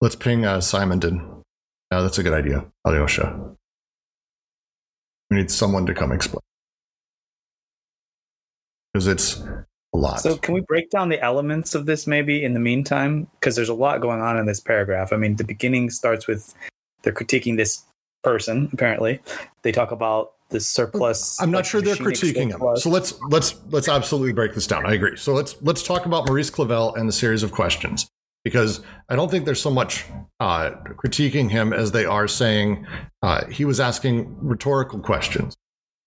Let's 0.00 0.14
ping 0.14 0.44
uh, 0.44 0.58
Simondon. 0.58 1.42
Yeah, 1.90 2.02
that's 2.02 2.18
a 2.18 2.22
good 2.22 2.34
idea, 2.34 2.66
Alyosha. 2.86 3.56
We 5.30 5.38
need 5.38 5.50
someone 5.50 5.86
to 5.86 5.94
come 5.94 6.12
explain. 6.12 6.40
Because 8.92 9.06
it's 9.06 9.42
lot. 9.98 10.20
So, 10.20 10.36
can 10.36 10.54
we 10.54 10.60
break 10.60 10.90
down 10.90 11.08
the 11.08 11.22
elements 11.22 11.74
of 11.74 11.86
this 11.86 12.06
maybe 12.06 12.42
in 12.42 12.54
the 12.54 12.60
meantime? 12.60 13.28
Because 13.34 13.56
there's 13.56 13.68
a 13.68 13.74
lot 13.74 14.00
going 14.00 14.20
on 14.20 14.38
in 14.38 14.46
this 14.46 14.60
paragraph. 14.60 15.12
I 15.12 15.16
mean, 15.16 15.36
the 15.36 15.44
beginning 15.44 15.90
starts 15.90 16.26
with 16.26 16.54
they're 17.02 17.12
critiquing 17.12 17.56
this 17.56 17.82
person, 18.22 18.68
apparently. 18.72 19.20
They 19.62 19.72
talk 19.72 19.90
about 19.90 20.32
the 20.50 20.60
surplus. 20.60 21.40
I'm 21.40 21.50
not 21.50 21.58
like, 21.58 21.64
sure 21.66 21.82
they're 21.82 21.94
critiquing 21.94 22.50
him. 22.50 22.76
So 22.76 22.90
let's 22.90 23.14
let's 23.28 23.54
let's 23.70 23.88
absolutely 23.88 24.32
break 24.32 24.54
this 24.54 24.66
down. 24.66 24.86
I 24.86 24.94
agree. 24.94 25.16
So 25.16 25.32
let's 25.34 25.56
let's 25.62 25.82
talk 25.82 26.06
about 26.06 26.26
Maurice 26.26 26.50
Clavel 26.50 26.94
and 26.94 27.08
the 27.08 27.12
series 27.12 27.42
of 27.42 27.52
questions 27.52 28.08
because 28.44 28.80
I 29.08 29.16
don't 29.16 29.30
think 29.30 29.44
there's 29.44 29.60
so 29.60 29.70
much 29.70 30.06
uh, 30.40 30.70
critiquing 30.94 31.50
him 31.50 31.72
as 31.72 31.92
they 31.92 32.04
are 32.04 32.28
saying 32.28 32.86
uh, 33.22 33.46
he 33.46 33.64
was 33.64 33.80
asking 33.80 34.36
rhetorical 34.40 35.00
questions. 35.00 35.54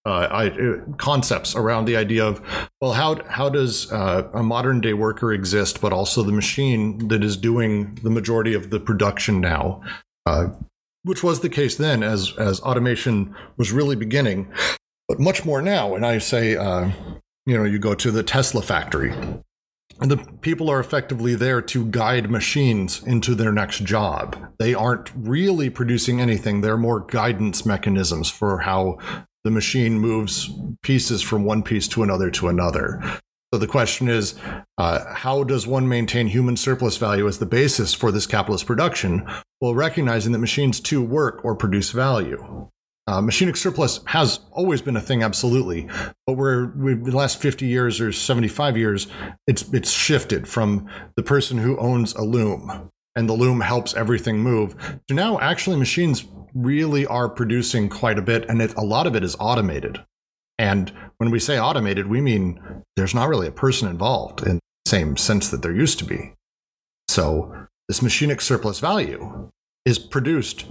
Uh, 0.04 0.26
I, 0.30 0.46
uh, 0.48 0.80
concepts 0.96 1.54
around 1.54 1.84
the 1.84 1.96
idea 1.96 2.24
of 2.24 2.40
well 2.80 2.92
how 2.92 3.22
how 3.28 3.48
does 3.48 3.90
uh, 3.92 4.28
a 4.34 4.42
modern 4.42 4.80
day 4.80 4.94
worker 4.94 5.32
exist 5.32 5.80
but 5.80 5.92
also 5.92 6.24
the 6.24 6.32
machine 6.32 7.06
that 7.06 7.22
is 7.22 7.36
doing 7.36 7.94
the 8.02 8.10
majority 8.10 8.52
of 8.52 8.70
the 8.70 8.80
production 8.80 9.40
now? 9.40 9.80
Uh, 10.26 10.48
which 11.04 11.22
was 11.22 11.40
the 11.40 11.48
case 11.48 11.76
then 11.76 12.02
as 12.02 12.32
as 12.36 12.60
automation 12.60 13.34
was 13.56 13.70
really 13.70 13.94
beginning 13.94 14.50
but 15.08 15.20
much 15.20 15.44
more 15.44 15.62
now 15.62 15.94
and 15.94 16.06
i 16.06 16.18
say 16.18 16.56
uh, 16.56 16.90
you 17.46 17.56
know 17.56 17.64
you 17.64 17.78
go 17.78 17.94
to 17.94 18.10
the 18.10 18.22
tesla 18.22 18.62
factory. 18.62 19.14
And 20.00 20.10
the 20.10 20.16
people 20.40 20.68
are 20.68 20.80
effectively 20.80 21.36
there 21.36 21.62
to 21.62 21.84
guide 21.84 22.28
machines 22.28 23.00
into 23.04 23.36
their 23.36 23.52
next 23.52 23.84
job. 23.84 24.36
They 24.58 24.74
aren't 24.74 25.12
really 25.14 25.70
producing 25.70 26.20
anything. 26.20 26.60
They're 26.60 26.78
more 26.78 27.00
guidance 27.00 27.64
mechanisms 27.64 28.28
for 28.28 28.58
how 28.58 28.98
the 29.44 29.50
machine 29.50 29.98
moves 29.98 30.50
pieces 30.82 31.22
from 31.22 31.44
one 31.44 31.62
piece 31.62 31.88
to 31.88 32.02
another 32.02 32.30
to 32.30 32.48
another 32.48 33.20
so 33.52 33.58
the 33.58 33.66
question 33.66 34.08
is, 34.08 34.34
uh, 34.78 35.12
how 35.12 35.44
does 35.44 35.66
one 35.66 35.86
maintain 35.86 36.26
human 36.26 36.56
surplus 36.56 36.96
value 36.96 37.28
as 37.28 37.38
the 37.38 37.44
basis 37.44 37.92
for 37.92 38.10
this 38.10 38.26
capitalist 38.26 38.64
production, 38.64 39.28
while 39.58 39.74
recognizing 39.74 40.32
that 40.32 40.38
machines 40.38 40.80
too 40.80 41.02
work 41.02 41.44
or 41.44 41.54
produce 41.54 41.90
value? 41.90 42.70
Uh, 43.06 43.20
machinic 43.20 43.58
surplus 43.58 44.00
has 44.06 44.40
always 44.52 44.80
been 44.80 44.96
a 44.96 45.02
thing, 45.02 45.22
absolutely, 45.22 45.86
but 46.26 46.34
we're 46.34 46.68
we, 46.76 46.94
the 46.94 47.14
last 47.14 47.42
fifty 47.42 47.66
years 47.66 48.00
or 48.00 48.10
seventy-five 48.10 48.78
years, 48.78 49.06
it's 49.46 49.70
it's 49.74 49.90
shifted 49.90 50.48
from 50.48 50.88
the 51.16 51.22
person 51.22 51.58
who 51.58 51.76
owns 51.76 52.14
a 52.14 52.22
loom 52.22 52.90
and 53.14 53.28
the 53.28 53.34
loom 53.34 53.60
helps 53.60 53.92
everything 53.94 54.38
move 54.38 54.74
to 55.08 55.14
now 55.14 55.38
actually 55.40 55.76
machines 55.76 56.24
really 56.54 57.06
are 57.06 57.28
producing 57.28 57.88
quite 57.88 58.18
a 58.18 58.22
bit, 58.22 58.44
and 58.48 58.60
it, 58.60 58.74
a 58.74 58.84
lot 58.84 59.06
of 59.06 59.16
it 59.16 59.24
is 59.24 59.36
automated. 59.38 60.04
And 60.58 60.92
when 61.16 61.30
we 61.30 61.38
say 61.38 61.58
automated, 61.58 62.06
we 62.06 62.20
mean 62.20 62.60
there's 62.96 63.14
not 63.14 63.28
really 63.28 63.46
a 63.46 63.52
person 63.52 63.88
involved 63.88 64.46
in 64.46 64.56
the 64.56 64.90
same 64.90 65.16
sense 65.16 65.48
that 65.48 65.62
there 65.62 65.74
used 65.74 65.98
to 66.00 66.04
be. 66.04 66.34
So 67.08 67.66
this 67.88 68.00
machinic 68.00 68.40
surplus 68.40 68.78
value 68.78 69.50
is 69.84 69.98
produced. 69.98 70.66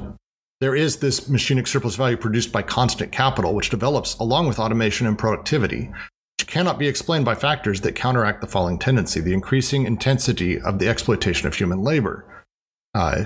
There 0.59 0.75
is 0.75 0.97
this 0.97 1.21
machinic 1.21 1.67
surplus 1.67 1.95
value 1.95 2.17
produced 2.17 2.51
by 2.51 2.61
constant 2.61 3.11
capital, 3.11 3.53
which 3.53 3.69
develops 3.69 4.15
along 4.15 4.47
with 4.47 4.59
automation 4.59 5.07
and 5.07 5.17
productivity, 5.17 5.91
which 6.39 6.47
cannot 6.47 6.79
be 6.79 6.88
explained 6.88 7.25
by 7.25 7.35
factors 7.35 7.81
that 7.81 7.95
counteract 7.95 8.41
the 8.41 8.47
falling 8.47 8.79
tendency 8.79 9.19
the 9.19 9.33
increasing 9.33 9.85
intensity 9.85 10.59
of 10.61 10.79
the 10.79 10.88
exploitation 10.88 11.47
of 11.47 11.55
human 11.55 11.81
labor. 11.81 12.45
Uh, 12.93 13.25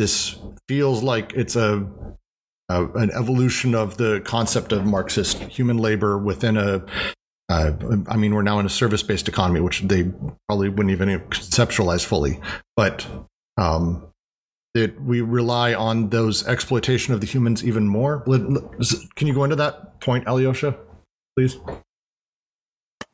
this 0.00 0.34
feels 0.66 1.02
like 1.02 1.34
it's 1.34 1.56
a 1.56 1.86
uh, 2.70 2.86
an 2.94 3.10
evolution 3.10 3.74
of 3.74 3.98
the 3.98 4.22
concept 4.24 4.72
of 4.72 4.86
Marxist 4.86 5.38
human 5.38 5.76
labor 5.76 6.16
within 6.16 6.56
a. 6.56 6.82
Uh, 7.50 7.72
I 8.08 8.16
mean, 8.16 8.32
we're 8.32 8.42
now 8.42 8.60
in 8.60 8.66
a 8.66 8.70
service-based 8.70 9.28
economy, 9.28 9.60
which 9.60 9.80
they 9.82 10.04
probably 10.48 10.68
wouldn't 10.68 10.90
even 10.90 11.08
conceptualize 11.28 12.04
fully. 12.04 12.40
But 12.76 13.06
um, 13.58 14.06
that 14.74 15.02
we 15.02 15.20
rely 15.20 15.74
on 15.74 16.10
those 16.10 16.46
exploitation 16.46 17.12
of 17.12 17.20
the 17.20 17.26
humans 17.26 17.64
even 17.64 17.88
more. 17.88 18.20
Can 19.16 19.26
you 19.26 19.34
go 19.34 19.44
into 19.44 19.56
that 19.56 20.00
point, 20.00 20.28
Alyosha, 20.28 20.78
please? 21.36 21.58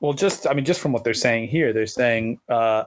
Well, 0.00 0.12
just 0.12 0.47
I 0.47 0.52
mean, 0.52 0.66
just 0.66 0.81
from 0.81 0.93
what 0.93 1.02
they're 1.02 1.14
saying 1.14 1.49
here, 1.49 1.73
they're 1.73 1.87
saying 1.87 2.38
uh, 2.49 2.85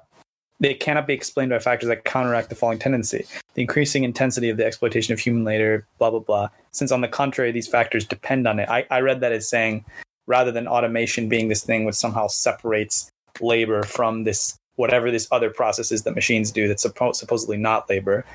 they 0.59 0.73
cannot 0.73 1.07
be 1.07 1.13
explained 1.13 1.51
by 1.51 1.59
factors 1.59 1.87
that 1.87 2.03
counteract 2.03 2.49
the 2.49 2.55
falling 2.55 2.79
tendency: 2.79 3.25
the 3.53 3.61
increasing 3.61 4.03
intensity 4.03 4.49
of 4.49 4.57
the 4.57 4.65
exploitation 4.65 5.13
of 5.13 5.19
human 5.19 5.43
labor, 5.43 5.85
blah 5.97 6.09
blah 6.09 6.19
blah. 6.19 6.49
Since 6.71 6.91
on 6.91 7.01
the 7.01 7.07
contrary, 7.07 7.51
these 7.51 7.67
factors 7.67 8.05
depend 8.05 8.47
on 8.47 8.59
it. 8.59 8.69
I, 8.69 8.85
I 8.91 8.99
read 9.01 9.21
that 9.21 9.31
as 9.31 9.49
saying 9.49 9.85
rather 10.27 10.51
than 10.51 10.67
automation 10.67 11.27
being 11.27 11.47
this 11.47 11.63
thing 11.63 11.85
which 11.85 11.95
somehow 11.95 12.27
separates 12.27 13.09
labor 13.41 13.83
from 13.83 14.23
this 14.23 14.57
whatever 14.75 15.11
this 15.11 15.27
other 15.31 15.49
process 15.49 15.91
is 15.91 16.03
that 16.03 16.15
machines 16.15 16.51
do 16.51 16.67
that's 16.67 16.85
suppo- 16.85 17.13
supposedly 17.13 17.57
not 17.57 17.89
labor, 17.89 18.25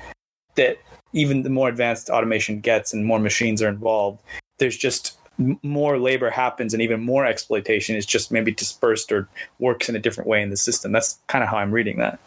that 0.55 0.77
even 1.11 1.41
the 1.41 1.49
more 1.49 1.69
advanced 1.69 2.09
automation 2.09 2.59
gets 2.59 2.93
and 2.93 3.05
more 3.05 3.19
machines 3.19 3.63
are 3.63 3.69
involved, 3.69 4.21
there's 4.59 4.77
just 4.77 5.17
m- 5.39 5.59
more 5.63 5.97
labor 5.97 6.29
happens 6.29 6.73
and 6.73 6.81
even 6.81 7.01
more 7.01 7.25
exploitation 7.25 7.95
is 7.95 8.05
just 8.05 8.31
maybe 8.31 8.51
dispersed 8.51 9.11
or 9.11 9.27
works 9.59 9.89
in 9.89 9.95
a 9.95 9.99
different 9.99 10.29
way 10.29 10.41
in 10.41 10.49
the 10.49 10.57
system. 10.57 10.91
That's 10.91 11.19
kind 11.27 11.43
of 11.43 11.49
how 11.49 11.57
I'm 11.57 11.71
reading 11.71 11.97
that. 11.97 12.19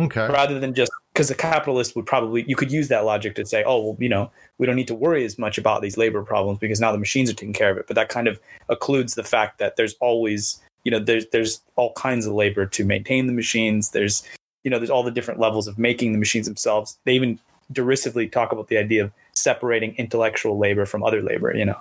Okay. 0.00 0.28
Rather 0.28 0.58
than 0.58 0.74
just 0.74 0.90
because 1.12 1.28
the 1.28 1.34
capitalist 1.34 1.94
would 1.94 2.06
probably 2.06 2.44
you 2.48 2.56
could 2.56 2.72
use 2.72 2.88
that 2.88 3.04
logic 3.04 3.34
to 3.34 3.44
say, 3.44 3.62
oh 3.64 3.82
well, 3.82 3.96
you 4.00 4.08
know, 4.08 4.30
we 4.58 4.66
don't 4.66 4.76
need 4.76 4.88
to 4.88 4.94
worry 4.94 5.24
as 5.24 5.38
much 5.38 5.58
about 5.58 5.82
these 5.82 5.98
labor 5.98 6.22
problems 6.22 6.58
because 6.58 6.80
now 6.80 6.92
the 6.92 6.98
machines 6.98 7.28
are 7.30 7.34
taking 7.34 7.52
care 7.52 7.70
of 7.70 7.76
it. 7.76 7.86
But 7.86 7.96
that 7.96 8.08
kind 8.08 8.26
of 8.26 8.40
occludes 8.70 9.14
the 9.14 9.24
fact 9.24 9.58
that 9.58 9.76
there's 9.76 9.94
always 10.00 10.60
you 10.84 10.90
know 10.90 10.98
there's 10.98 11.26
there's 11.26 11.60
all 11.76 11.92
kinds 11.92 12.26
of 12.26 12.32
labor 12.32 12.64
to 12.64 12.84
maintain 12.84 13.26
the 13.26 13.32
machines. 13.32 13.90
There's 13.90 14.22
you 14.64 14.70
know 14.70 14.78
there's 14.78 14.90
all 14.90 15.02
the 15.02 15.10
different 15.10 15.40
levels 15.40 15.66
of 15.68 15.78
making 15.78 16.12
the 16.12 16.18
machines 16.18 16.46
themselves. 16.46 16.96
They 17.04 17.12
even 17.12 17.38
derisively 17.70 18.28
talk 18.28 18.52
about 18.52 18.68
the 18.68 18.78
idea 18.78 19.04
of 19.04 19.12
separating 19.40 19.94
intellectual 19.96 20.58
labor 20.58 20.86
from 20.86 21.02
other 21.02 21.22
labor. 21.22 21.54
You 21.56 21.66
know. 21.66 21.80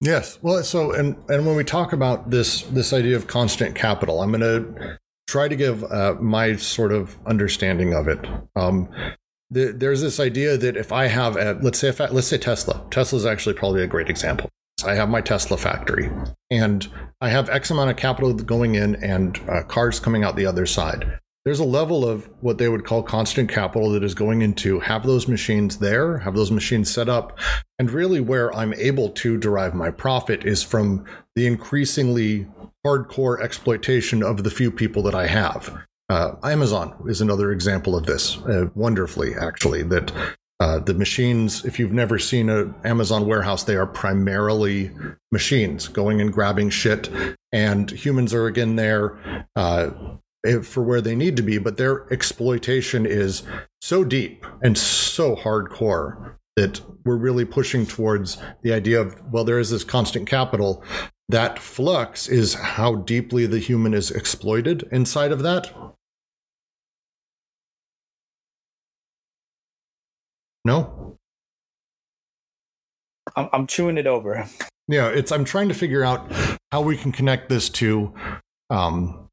Yes. 0.00 0.38
Well, 0.40 0.62
so 0.62 0.92
and 0.92 1.16
and 1.28 1.46
when 1.46 1.56
we 1.56 1.64
talk 1.64 1.92
about 1.92 2.30
this 2.30 2.62
this 2.62 2.92
idea 2.92 3.16
of 3.16 3.26
constant 3.26 3.74
capital, 3.74 4.22
I'm 4.22 4.32
going 4.32 4.40
to 4.40 4.98
try 5.30 5.46
to 5.46 5.56
give 5.56 5.84
uh, 5.84 6.14
my 6.20 6.56
sort 6.56 6.92
of 6.92 7.16
understanding 7.26 7.94
of 7.94 8.08
it. 8.08 8.26
Um, 8.56 8.88
th- 9.54 9.76
there's 9.76 10.00
this 10.00 10.18
idea 10.18 10.56
that 10.56 10.76
if 10.76 10.90
I 10.90 11.06
have, 11.06 11.36
a, 11.36 11.58
let's 11.62 11.78
say, 11.78 11.88
if 11.88 12.00
I, 12.00 12.06
let's 12.06 12.26
say 12.26 12.38
Tesla. 12.38 12.84
Tesla 12.90 13.18
is 13.18 13.26
actually 13.26 13.54
probably 13.54 13.82
a 13.82 13.86
great 13.86 14.10
example. 14.10 14.50
I 14.84 14.94
have 14.94 15.08
my 15.08 15.20
Tesla 15.20 15.56
factory, 15.56 16.10
and 16.50 16.88
I 17.20 17.28
have 17.28 17.50
X 17.50 17.70
amount 17.70 17.90
of 17.90 17.96
capital 17.96 18.32
going 18.32 18.74
in 18.74 18.96
and 18.96 19.38
uh, 19.48 19.62
cars 19.64 20.00
coming 20.00 20.24
out 20.24 20.36
the 20.36 20.46
other 20.46 20.66
side. 20.66 21.20
There's 21.44 21.60
a 21.60 21.64
level 21.64 22.06
of 22.06 22.28
what 22.40 22.58
they 22.58 22.68
would 22.68 22.84
call 22.84 23.02
constant 23.02 23.48
capital 23.48 23.90
that 23.92 24.04
is 24.04 24.14
going 24.14 24.42
into 24.42 24.78
have 24.80 25.04
those 25.04 25.26
machines 25.26 25.78
there, 25.78 26.18
have 26.18 26.34
those 26.34 26.50
machines 26.50 26.92
set 26.92 27.08
up, 27.08 27.38
and 27.78 27.90
really 27.90 28.20
where 28.20 28.54
I'm 28.54 28.74
able 28.74 29.08
to 29.08 29.38
derive 29.38 29.74
my 29.74 29.90
profit 29.90 30.44
is 30.44 30.62
from 30.62 31.06
the 31.34 31.46
increasingly 31.46 32.46
hardcore 32.86 33.40
exploitation 33.40 34.22
of 34.22 34.44
the 34.44 34.50
few 34.50 34.70
people 34.70 35.02
that 35.04 35.14
I 35.14 35.28
have. 35.28 35.82
Uh, 36.10 36.34
Amazon 36.42 36.94
is 37.08 37.22
another 37.22 37.52
example 37.52 37.96
of 37.96 38.04
this, 38.04 38.36
uh, 38.38 38.66
wonderfully, 38.74 39.34
actually, 39.34 39.82
that 39.84 40.12
uh, 40.58 40.78
the 40.78 40.92
machines, 40.92 41.64
if 41.64 41.78
you've 41.78 41.92
never 41.92 42.18
seen 42.18 42.50
an 42.50 42.74
Amazon 42.84 43.26
warehouse, 43.26 43.64
they 43.64 43.76
are 43.76 43.86
primarily 43.86 44.90
machines 45.32 45.88
going 45.88 46.20
and 46.20 46.32
grabbing 46.32 46.68
shit, 46.68 47.08
and 47.50 47.90
humans 47.90 48.34
are 48.34 48.46
again 48.46 48.76
there 48.76 49.18
uh, 49.56 49.90
for 50.62 50.82
where 50.82 51.00
they 51.00 51.14
need 51.14 51.36
to 51.36 51.42
be, 51.42 51.58
but 51.58 51.76
their 51.76 52.10
exploitation 52.12 53.04
is 53.06 53.42
so 53.80 54.04
deep 54.04 54.46
and 54.62 54.76
so 54.76 55.36
hardcore 55.36 56.36
that 56.56 56.80
we're 57.04 57.16
really 57.16 57.44
pushing 57.44 57.86
towards 57.86 58.38
the 58.62 58.72
idea 58.72 59.00
of, 59.00 59.20
well, 59.30 59.44
there 59.44 59.58
is 59.58 59.70
this 59.70 59.84
constant 59.84 60.28
capital. 60.28 60.82
That 61.28 61.58
flux 61.58 62.28
is 62.28 62.54
how 62.54 62.96
deeply 62.96 63.46
the 63.46 63.58
human 63.58 63.94
is 63.94 64.10
exploited 64.10 64.88
inside 64.90 65.32
of 65.32 65.42
that. 65.42 65.72
No? 70.64 71.16
I'm, 73.36 73.48
I'm 73.52 73.66
chewing 73.66 73.96
it 73.96 74.06
over. 74.06 74.46
Yeah, 74.88 75.08
it's 75.08 75.30
I'm 75.30 75.44
trying 75.44 75.68
to 75.68 75.74
figure 75.74 76.02
out 76.02 76.30
how 76.72 76.80
we 76.80 76.96
can 76.96 77.12
connect 77.12 77.48
this 77.48 77.68
to 77.70 78.12
um, 78.70 79.29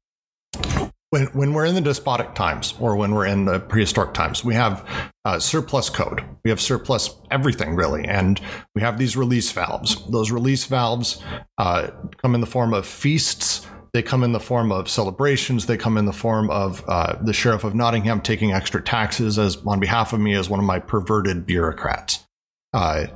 when 1.10 1.26
when 1.28 1.52
we're 1.52 1.64
in 1.64 1.74
the 1.74 1.80
despotic 1.80 2.34
times 2.34 2.74
or 2.78 2.96
when 2.96 3.14
we're 3.14 3.26
in 3.26 3.44
the 3.44 3.60
prehistoric 3.60 4.14
times, 4.14 4.44
we 4.44 4.54
have 4.54 4.88
uh, 5.24 5.38
surplus 5.38 5.90
code. 5.90 6.24
We 6.44 6.50
have 6.50 6.60
surplus 6.60 7.10
everything 7.30 7.74
really, 7.74 8.04
and 8.04 8.40
we 8.74 8.82
have 8.82 8.98
these 8.98 9.16
release 9.16 9.50
valves. 9.52 10.04
Those 10.10 10.30
release 10.30 10.64
valves 10.66 11.22
uh, 11.58 11.88
come 12.18 12.34
in 12.34 12.40
the 12.40 12.46
form 12.46 12.74
of 12.74 12.86
feasts 12.86 13.66
they 13.92 14.02
come 14.02 14.22
in 14.22 14.32
the 14.32 14.40
form 14.40 14.70
of 14.70 14.88
celebrations. 14.88 15.66
They 15.66 15.76
come 15.76 15.96
in 15.96 16.04
the 16.04 16.12
form 16.12 16.50
of 16.50 16.84
uh, 16.86 17.16
the 17.22 17.32
sheriff 17.32 17.64
of 17.64 17.74
Nottingham 17.74 18.20
taking 18.20 18.52
extra 18.52 18.82
taxes 18.82 19.38
as 19.38 19.56
on 19.66 19.80
behalf 19.80 20.12
of 20.12 20.20
me 20.20 20.34
as 20.34 20.50
one 20.50 20.60
of 20.60 20.66
my 20.66 20.78
perverted 20.78 21.46
bureaucrats. 21.46 22.26
Uh, 22.72 23.06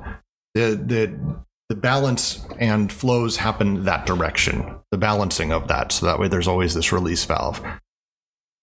the 0.55 0.75
the 0.75 1.43
the 1.69 1.75
balance 1.75 2.45
and 2.59 2.91
flows 2.91 3.37
happen 3.37 3.85
that 3.85 4.05
direction. 4.05 4.79
The 4.91 4.97
balancing 4.97 5.51
of 5.51 5.67
that, 5.67 5.91
so 5.91 6.05
that 6.05 6.19
way 6.19 6.27
there's 6.27 6.47
always 6.47 6.73
this 6.73 6.91
release 6.91 7.25
valve. 7.25 7.61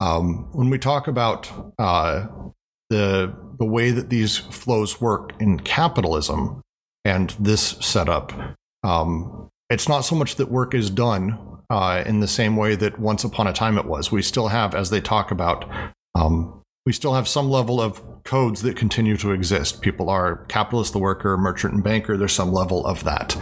Um, 0.01 0.49
when 0.53 0.71
we 0.71 0.79
talk 0.79 1.09
about 1.09 1.51
uh, 1.79 2.27
the 2.89 3.35
the 3.59 3.67
way 3.67 3.91
that 3.91 4.09
these 4.09 4.39
flows 4.39 5.01
work 5.01 5.33
in 5.39 5.61
capitalism 5.61 6.63
and 7.05 7.31
this 7.39 7.77
setup, 7.81 8.33
um, 8.83 9.51
it's 9.69 9.89
not 9.89 10.01
so 10.01 10.17
much 10.17 10.37
that 10.37 10.51
work 10.51 10.75
is 10.75 10.89
done 10.89 11.39
uh, 11.71 12.03
in 12.07 12.21
the 12.21 12.29
same 12.29 12.57
way 12.57 12.75
that 12.75 12.99
once 12.99 13.25
upon 13.25 13.47
a 13.47 13.53
time 13.53 13.79
it 13.79 13.85
was. 13.87 14.11
We 14.11 14.23
still 14.23 14.49
have, 14.49 14.75
as 14.75 14.91
they 14.91 15.01
talk 15.01 15.31
about, 15.31 15.71
um, 16.15 16.60
we 16.91 16.95
still 16.95 17.15
have 17.15 17.29
some 17.29 17.49
level 17.49 17.81
of 17.81 18.03
codes 18.25 18.63
that 18.63 18.77
continue 18.77 19.17
to 19.17 19.31
exist. 19.31 19.81
People 19.81 20.11
are 20.11 20.45
capitalist, 20.47 20.93
the 20.93 20.99
worker, 20.99 21.37
merchant, 21.37 21.73
and 21.73 21.85
banker. 21.85 22.17
There's 22.17 22.33
some 22.33 22.51
level 22.51 22.85
of 22.85 23.05
that. 23.05 23.37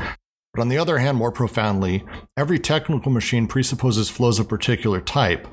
But 0.53 0.61
on 0.61 0.69
the 0.69 0.77
other 0.77 0.99
hand, 0.99 1.17
more 1.17 1.33
profoundly, 1.33 2.05
every 2.37 2.59
technical 2.59 3.11
machine 3.11 3.47
presupposes 3.47 4.11
flows 4.11 4.39
of 4.39 4.51
particular 4.51 5.01
type 5.01 5.49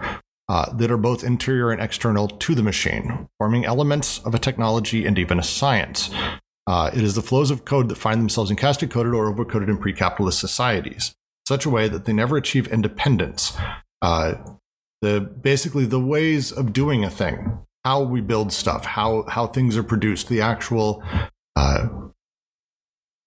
uh, 0.49 0.73
that 0.73 0.91
are 0.91 0.97
both 0.97 1.23
interior 1.23 1.71
and 1.71 1.81
external 1.81 2.27
to 2.27 2.53
the 2.53 2.61
machine, 2.61 3.29
forming 3.37 3.63
elements 3.63 4.19
of 4.25 4.35
a 4.35 4.39
technology 4.39 5.05
and 5.05 5.17
even 5.17 5.39
a 5.39 5.43
science. 5.43 6.09
Uh, 6.67 6.91
it 6.93 7.01
is 7.01 7.15
the 7.15 7.21
flows 7.21 7.49
of 7.49 7.63
code 7.63 7.87
that 7.87 7.95
find 7.95 8.19
themselves 8.19 8.51
encasted, 8.51 8.91
coded, 8.91 9.13
or 9.13 9.33
overcoded 9.33 9.69
in 9.69 9.77
pre 9.77 9.93
capitalist 9.93 10.41
societies, 10.41 11.15
such 11.47 11.65
a 11.65 11.69
way 11.69 11.87
that 11.87 12.03
they 12.03 12.11
never 12.11 12.35
achieve 12.35 12.67
independence. 12.67 13.55
Uh, 14.01 14.33
the 15.01 15.21
basically 15.21 15.85
the 15.85 15.99
ways 15.99 16.51
of 16.51 16.73
doing 16.73 17.05
a 17.05 17.09
thing, 17.09 17.64
how 17.85 18.01
we 18.01 18.19
build 18.19 18.51
stuff, 18.51 18.83
how 18.83 19.23
how 19.29 19.45
things 19.45 19.77
are 19.77 19.83
produced, 19.83 20.27
the 20.27 20.41
actual 20.41 21.03
uh, 21.55 21.87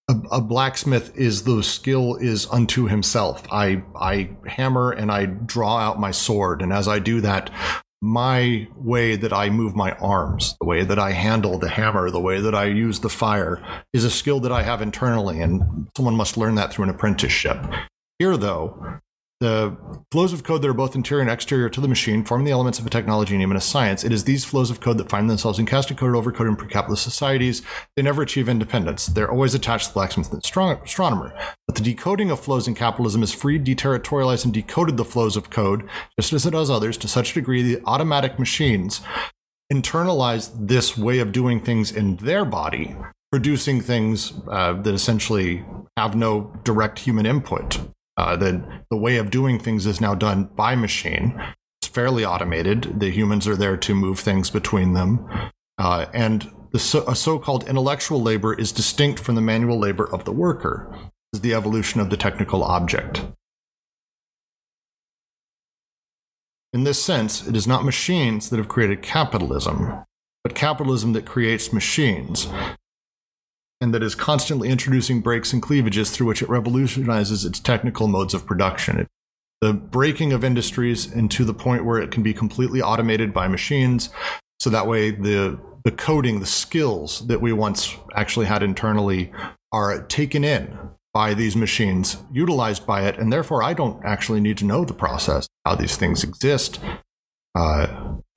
a, 0.09 0.15
a, 0.33 0.41
blacksmith 0.41 1.15
is 1.15 1.43
the 1.43 1.63
skill 1.63 2.15
is 2.15 2.45
unto 2.51 2.87
himself. 2.87 3.47
I 3.51 3.83
I 3.95 4.31
hammer 4.45 4.91
and 4.91 5.11
I 5.11 5.25
draw 5.25 5.77
out 5.77 5.99
my 5.99 6.11
sword, 6.11 6.61
and 6.61 6.73
as 6.73 6.89
I 6.89 6.99
do 6.99 7.21
that, 7.21 7.49
my 8.01 8.67
way 8.75 9.15
that 9.15 9.31
I 9.31 9.49
move 9.49 9.75
my 9.75 9.93
arms, 9.93 10.57
the 10.59 10.67
way 10.67 10.83
that 10.83 10.99
I 10.99 11.11
handle 11.11 11.57
the 11.57 11.69
hammer, 11.69 12.11
the 12.11 12.19
way 12.19 12.41
that 12.41 12.53
I 12.53 12.65
use 12.65 12.99
the 12.99 13.09
fire 13.09 13.63
is 13.93 14.03
a 14.03 14.11
skill 14.11 14.41
that 14.41 14.51
I 14.51 14.63
have 14.63 14.81
internally, 14.81 15.41
and 15.41 15.87
someone 15.95 16.15
must 16.15 16.35
learn 16.35 16.55
that 16.55 16.73
through 16.73 16.83
an 16.83 16.89
apprenticeship. 16.89 17.65
Here, 18.19 18.35
though, 18.35 18.99
the 19.39 19.77
flows 20.11 20.33
of 20.33 20.43
code 20.43 20.61
that 20.61 20.67
are 20.67 20.73
both 20.73 20.95
interior 20.95 21.21
and 21.21 21.31
exterior 21.31 21.69
to 21.69 21.79
the 21.79 21.87
machine 21.87 22.25
form 22.25 22.43
the 22.43 22.51
elements 22.51 22.77
of 22.77 22.85
a 22.85 22.89
technology 22.89 23.33
and 23.33 23.41
even 23.41 23.55
a 23.55 23.61
science. 23.61 24.03
It 24.03 24.11
is 24.11 24.25
these 24.25 24.43
flows 24.43 24.69
of 24.69 24.81
code 24.81 24.97
that 24.97 25.09
find 25.09 25.29
themselves 25.29 25.59
encasted, 25.59 25.97
coded, 25.97 26.21
overcoded 26.21 26.49
in 26.49 26.55
pre-capitalist 26.57 27.03
societies. 27.03 27.61
They 27.95 28.01
never 28.01 28.21
achieve 28.21 28.49
independence. 28.49 29.05
They're 29.05 29.31
always 29.31 29.55
attached 29.55 29.87
to 29.87 29.91
the 29.91 29.93
blacksmith 29.93 30.31
and 30.33 30.43
astronomer. 30.43 31.33
But 31.67 31.75
the 31.75 31.83
decoding 31.83 32.31
of 32.31 32.41
flows 32.41 32.67
in 32.67 32.75
capitalism 32.75 33.21
has 33.21 33.33
freed, 33.33 33.65
deterritorialized, 33.65 34.43
and 34.43 34.53
decoded 34.53 34.97
the 34.97 35.05
flows 35.05 35.37
of 35.37 35.49
code, 35.49 35.87
just 36.19 36.33
as 36.33 36.45
it 36.45 36.51
does 36.51 36.69
others, 36.69 36.97
to 36.97 37.07
such 37.07 37.31
a 37.31 37.35
degree 37.35 37.61
the 37.61 37.81
automatic 37.85 38.39
machines 38.39 39.01
internalize 39.71 40.51
this 40.67 40.97
way 40.97 41.19
of 41.19 41.31
doing 41.31 41.61
things 41.61 41.91
in 41.91 42.17
their 42.17 42.43
body, 42.43 42.95
producing 43.31 43.79
things 43.79 44.33
uh, 44.49 44.73
that 44.73 44.93
essentially 44.93 45.63
have 45.95 46.15
no 46.15 46.51
direct 46.63 46.99
human 46.99 47.25
input. 47.25 47.79
Uh, 48.19 48.35
the 48.35 48.61
the 48.89 48.97
way 48.97 49.15
of 49.15 49.31
doing 49.31 49.57
things 49.57 49.85
is 49.85 50.01
now 50.01 50.13
done 50.13 50.43
by 50.53 50.75
machine. 50.75 51.41
It's 51.81 51.87
fairly 51.87 52.25
automated. 52.25 52.99
The 52.99 53.11
humans 53.11 53.47
are 53.47 53.55
there 53.55 53.77
to 53.77 53.95
move 53.95 54.19
things 54.19 54.49
between 54.49 54.93
them, 54.93 55.25
uh, 55.77 56.07
and 56.13 56.51
the 56.73 56.79
so, 56.79 57.13
so-called 57.13 57.69
intellectual 57.69 58.21
labor 58.21 58.53
is 58.53 58.73
distinct 58.73 59.21
from 59.21 59.35
the 59.35 59.41
manual 59.41 59.79
labor 59.79 60.05
of 60.13 60.25
the 60.25 60.33
worker. 60.33 60.93
Is 61.31 61.39
the 61.39 61.53
evolution 61.53 62.01
of 62.01 62.09
the 62.09 62.17
technical 62.17 62.61
object. 62.61 63.25
In 66.73 66.83
this 66.83 67.01
sense, 67.01 67.47
it 67.47 67.55
is 67.55 67.67
not 67.67 67.85
machines 67.85 68.49
that 68.49 68.57
have 68.57 68.67
created 68.67 69.01
capitalism, 69.01 70.03
but 70.43 70.55
capitalism 70.55 71.13
that 71.13 71.25
creates 71.25 71.71
machines 71.71 72.49
and 73.81 73.93
that 73.93 74.03
is 74.03 74.15
constantly 74.15 74.69
introducing 74.69 75.21
breaks 75.21 75.53
and 75.53 75.61
cleavages 75.61 76.11
through 76.11 76.27
which 76.27 76.41
it 76.41 76.49
revolutionizes 76.49 77.45
its 77.45 77.59
technical 77.59 78.07
modes 78.07 78.33
of 78.33 78.45
production. 78.45 79.07
the 79.61 79.73
breaking 79.73 80.31
of 80.31 80.43
industries 80.43 81.11
into 81.11 81.43
the 81.43 81.53
point 81.53 81.83
where 81.83 81.99
it 81.99 82.11
can 82.11 82.23
be 82.23 82.33
completely 82.33 82.81
automated 82.81 83.33
by 83.33 83.47
machines, 83.47 84.09
so 84.59 84.69
that 84.69 84.87
way 84.87 85.11
the 85.11 85.59
the 85.85 85.91
coding, 85.91 86.39
the 86.39 86.45
skills 86.45 87.25
that 87.27 87.41
we 87.41 87.53
once 87.53 87.95
actually 88.13 88.45
had 88.45 88.61
internally 88.61 89.31
are 89.71 90.01
taken 90.03 90.43
in 90.43 90.77
by 91.13 91.33
these 91.33 91.55
machines, 91.55 92.17
utilized 92.31 92.85
by 92.85 93.07
it, 93.07 93.17
and 93.17 93.31
therefore 93.31 93.63
I 93.63 93.73
don't 93.73 94.03
actually 94.05 94.41
need 94.41 94.57
to 94.57 94.65
know 94.65 94.83
the 94.85 94.93
process, 94.93 95.47
how 95.65 95.75
these 95.75 95.95
things 95.95 96.23
exist, 96.23 96.79
uh, 97.55 97.87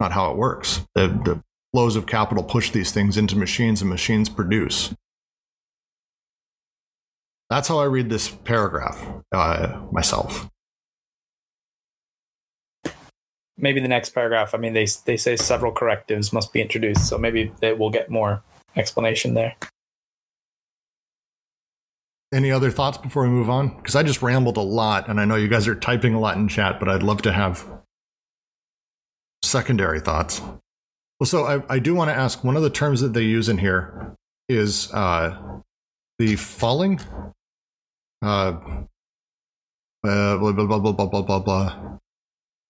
not 0.00 0.12
how 0.12 0.31
it 0.31 0.37
works. 0.37 0.87
The, 0.94 1.09
the 1.09 1.42
flows 1.72 1.96
of 1.96 2.07
capital 2.07 2.44
push 2.44 2.70
these 2.70 2.92
things 2.92 3.16
into 3.16 3.37
machines, 3.37 3.81
and 3.81 3.90
machines 3.90 4.28
produce. 4.28 4.94
That's 7.52 7.68
how 7.68 7.80
I 7.80 7.84
read 7.84 8.08
this 8.08 8.30
paragraph 8.30 8.98
uh, 9.30 9.78
myself. 9.92 10.48
Maybe 13.58 13.78
the 13.78 13.88
next 13.88 14.14
paragraph. 14.14 14.54
I 14.54 14.56
mean, 14.56 14.72
they 14.72 14.86
they 15.04 15.18
say 15.18 15.36
several 15.36 15.70
correctives 15.70 16.32
must 16.32 16.54
be 16.54 16.62
introduced, 16.62 17.06
so 17.06 17.18
maybe 17.18 17.52
they 17.60 17.74
will 17.74 17.90
get 17.90 18.08
more 18.08 18.42
explanation 18.74 19.34
there. 19.34 19.54
Any 22.32 22.50
other 22.50 22.70
thoughts 22.70 22.96
before 22.96 23.24
we 23.24 23.28
move 23.28 23.50
on? 23.50 23.76
Because 23.76 23.96
I 23.96 24.02
just 24.02 24.22
rambled 24.22 24.56
a 24.56 24.62
lot, 24.62 25.10
and 25.10 25.20
I 25.20 25.26
know 25.26 25.36
you 25.36 25.48
guys 25.48 25.68
are 25.68 25.74
typing 25.74 26.14
a 26.14 26.20
lot 26.20 26.38
in 26.38 26.48
chat, 26.48 26.80
but 26.80 26.88
I'd 26.88 27.02
love 27.02 27.20
to 27.20 27.32
have 27.32 27.68
secondary 29.42 30.00
thoughts. 30.00 30.40
Well, 31.20 31.26
so 31.26 31.44
I, 31.44 31.74
I 31.74 31.78
do 31.80 31.94
want 31.94 32.08
to 32.08 32.14
ask 32.14 32.42
one 32.42 32.56
of 32.56 32.62
the 32.62 32.70
terms 32.70 33.02
that 33.02 33.12
they 33.12 33.24
use 33.24 33.50
in 33.50 33.58
here 33.58 34.16
is 34.48 34.90
uh, 34.94 35.36
the 36.18 36.36
falling 36.36 36.98
uh, 38.22 38.56
uh, 40.04 40.37
blah, 40.38 40.52
blah, 40.52 40.66
blah, 40.66 40.78
blah, 40.78 40.92
blah, 40.92 41.06
blah, 41.06 41.22
blah, 41.22 41.38
blah. 41.38 41.98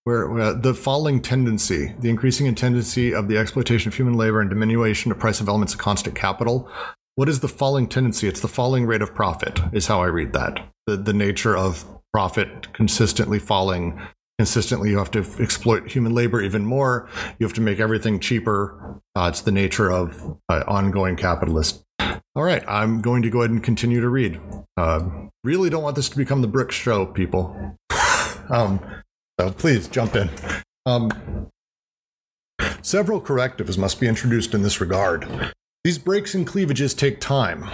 Where, 0.04 0.52
the 0.54 0.74
falling 0.74 1.20
tendency, 1.20 1.94
the 2.00 2.10
increasing 2.10 2.52
tendency 2.54 3.14
of 3.14 3.28
the 3.28 3.38
exploitation 3.38 3.88
of 3.88 3.94
human 3.94 4.14
labor 4.14 4.40
and 4.40 4.50
diminution 4.50 5.12
of 5.12 5.18
price 5.18 5.40
of 5.40 5.48
elements 5.48 5.74
of 5.74 5.78
constant 5.78 6.16
capital. 6.16 6.68
What 7.14 7.28
is 7.28 7.40
the 7.40 7.48
falling 7.48 7.86
tendency? 7.86 8.26
It's 8.26 8.40
the 8.40 8.48
falling 8.48 8.86
rate 8.86 9.02
of 9.02 9.14
profit, 9.14 9.60
is 9.72 9.86
how 9.86 10.02
I 10.02 10.06
read 10.06 10.32
that. 10.32 10.66
The, 10.86 10.96
the 10.96 11.12
nature 11.12 11.56
of 11.56 11.84
profit 12.12 12.72
consistently 12.72 13.38
falling. 13.38 14.00
Consistently, 14.38 14.90
you 14.90 14.98
have 14.98 15.10
to 15.12 15.24
exploit 15.38 15.90
human 15.90 16.14
labor 16.14 16.42
even 16.42 16.64
more. 16.64 17.08
You 17.38 17.46
have 17.46 17.54
to 17.54 17.60
make 17.60 17.78
everything 17.78 18.18
cheaper. 18.18 19.00
Uh, 19.14 19.28
it's 19.30 19.42
the 19.42 19.52
nature 19.52 19.92
of 19.92 20.36
uh, 20.48 20.64
ongoing 20.66 21.16
capitalist 21.16 21.84
all 22.34 22.42
right, 22.42 22.64
I'm 22.66 23.02
going 23.02 23.22
to 23.22 23.30
go 23.30 23.40
ahead 23.40 23.50
and 23.50 23.62
continue 23.62 24.00
to 24.00 24.08
read. 24.08 24.40
Uh, 24.76 25.08
really 25.44 25.68
don't 25.68 25.82
want 25.82 25.96
this 25.96 26.08
to 26.08 26.16
become 26.16 26.40
the 26.40 26.48
brick 26.48 26.72
show, 26.72 27.04
people. 27.04 27.76
um, 28.48 28.80
so 29.38 29.50
please 29.50 29.86
jump 29.88 30.16
in. 30.16 30.30
Um, 30.86 31.48
several 32.80 33.20
correctives 33.20 33.76
must 33.76 34.00
be 34.00 34.08
introduced 34.08 34.54
in 34.54 34.62
this 34.62 34.80
regard. 34.80 35.52
These 35.84 35.98
breaks 35.98 36.34
and 36.34 36.46
cleavages 36.46 36.94
take 36.94 37.20
time, 37.20 37.68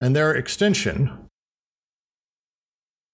and 0.00 0.14
their 0.14 0.32
extension 0.32 1.28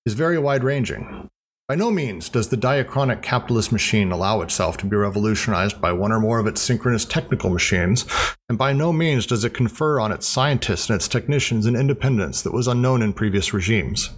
is 0.05 0.15
very 0.15 0.39
wide 0.39 0.65
ranging. 0.65 1.29
By 1.71 1.77
no 1.77 1.93
means 1.93 2.29
does 2.29 2.49
the 2.49 2.57
diachronic 2.57 3.23
capitalist 3.23 3.71
machine 3.71 4.11
allow 4.11 4.41
itself 4.41 4.77
to 4.79 4.87
be 4.87 4.97
revolutionized 4.97 5.81
by 5.81 5.93
one 5.93 6.11
or 6.11 6.19
more 6.19 6.41
of 6.41 6.49
its 6.49 6.61
synchronous 6.61 7.05
technical 7.05 7.49
machines, 7.49 8.07
and 8.49 8.59
by 8.59 8.73
no 8.73 8.93
means 8.93 9.25
does 9.25 9.45
it 9.45 9.55
confer 9.55 10.01
on 10.01 10.11
its 10.11 10.27
scientists 10.27 10.91
and 10.91 10.97
its 10.97 11.07
technicians 11.07 11.67
an 11.67 11.77
independence 11.77 12.43
that 12.43 12.53
was 12.53 12.67
unknown 12.67 13.03
in 13.03 13.13
previous 13.13 13.55
regimes. 13.55 14.11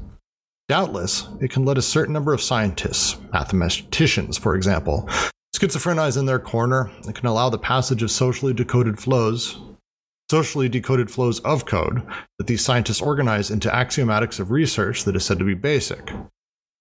Doubtless, 0.67 1.29
it 1.43 1.51
can 1.51 1.67
let 1.67 1.77
a 1.77 1.83
certain 1.83 2.15
number 2.15 2.33
of 2.33 2.41
scientists, 2.41 3.19
mathematicians, 3.35 4.39
for 4.39 4.57
example, 4.57 5.07
schizophrenize 5.55 6.17
in 6.17 6.25
their 6.25 6.39
corner. 6.39 6.91
It 7.07 7.17
can 7.17 7.27
allow 7.27 7.51
the 7.51 7.59
passage 7.59 8.03
of 8.03 8.11
socially 8.11 8.55
decoded 8.55 8.99
flows, 8.99 9.61
socially 10.31 10.71
decoded 10.71 11.11
flows 11.11 11.39
of 11.41 11.67
code 11.67 12.03
that 12.39 12.47
these 12.47 12.65
scientists 12.65 13.03
organize 13.03 13.51
into 13.51 13.69
axiomatics 13.69 14.41
of 14.41 14.51
research 14.51 15.05
that 15.05 15.17
is 15.17 15.27
said 15.27 15.39
to 15.39 15.45
be 15.45 15.53
basic. 15.53 16.11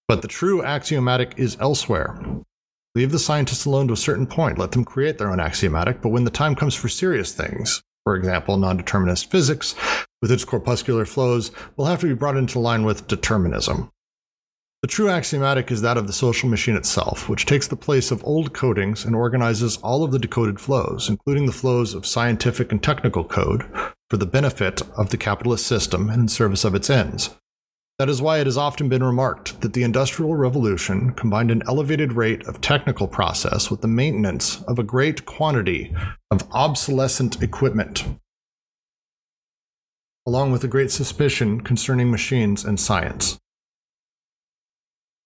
But 0.08 0.22
the 0.22 0.28
true 0.28 0.62
axiomatic 0.62 1.34
is 1.36 1.56
elsewhere. 1.60 2.18
Leave 2.94 3.12
the 3.12 3.18
scientists 3.18 3.64
alone 3.64 3.88
to 3.88 3.94
a 3.94 3.96
certain 3.96 4.26
point, 4.26 4.58
let 4.58 4.72
them 4.72 4.84
create 4.84 5.16
their 5.16 5.30
own 5.30 5.40
axiomatic, 5.40 6.02
but 6.02 6.10
when 6.10 6.24
the 6.24 6.30
time 6.30 6.54
comes 6.54 6.74
for 6.74 6.88
serious 6.88 7.32
things, 7.32 7.82
for 8.04 8.16
example, 8.16 8.56
non 8.56 8.76
determinist 8.76 9.30
physics, 9.30 9.74
with 10.20 10.30
its 10.30 10.44
corpuscular 10.44 11.06
flows, 11.06 11.50
will 11.76 11.86
have 11.86 12.00
to 12.00 12.06
be 12.06 12.14
brought 12.14 12.36
into 12.36 12.58
line 12.58 12.84
with 12.84 13.06
determinism. 13.06 13.90
The 14.82 14.88
true 14.88 15.08
axiomatic 15.08 15.70
is 15.70 15.80
that 15.82 15.96
of 15.96 16.08
the 16.08 16.12
social 16.12 16.48
machine 16.48 16.74
itself, 16.74 17.28
which 17.28 17.46
takes 17.46 17.68
the 17.68 17.76
place 17.76 18.10
of 18.10 18.24
old 18.24 18.52
codings 18.52 19.04
and 19.04 19.14
organizes 19.14 19.76
all 19.76 20.02
of 20.02 20.10
the 20.10 20.18
decoded 20.18 20.58
flows, 20.58 21.08
including 21.08 21.46
the 21.46 21.52
flows 21.52 21.94
of 21.94 22.04
scientific 22.04 22.72
and 22.72 22.82
technical 22.82 23.22
code, 23.22 23.64
for 24.10 24.16
the 24.16 24.26
benefit 24.26 24.82
of 24.96 25.10
the 25.10 25.16
capitalist 25.16 25.66
system 25.66 26.10
and 26.10 26.22
in 26.22 26.28
service 26.28 26.64
of 26.64 26.74
its 26.74 26.90
ends. 26.90 27.30
That 27.98 28.08
is 28.08 28.22
why 28.22 28.38
it 28.38 28.46
has 28.46 28.56
often 28.56 28.88
been 28.88 29.04
remarked 29.04 29.60
that 29.60 29.74
the 29.74 29.82
Industrial 29.82 30.34
Revolution 30.34 31.12
combined 31.12 31.50
an 31.50 31.62
elevated 31.68 32.14
rate 32.14 32.44
of 32.46 32.60
technical 32.60 33.06
process 33.06 33.70
with 33.70 33.80
the 33.80 33.88
maintenance 33.88 34.62
of 34.62 34.78
a 34.78 34.82
great 34.82 35.24
quantity 35.24 35.94
of 36.30 36.48
obsolescent 36.52 37.42
equipment, 37.42 38.04
along 40.26 40.52
with 40.52 40.64
a 40.64 40.68
great 40.68 40.90
suspicion 40.90 41.60
concerning 41.60 42.10
machines 42.10 42.64
and 42.64 42.80
science. 42.80 43.38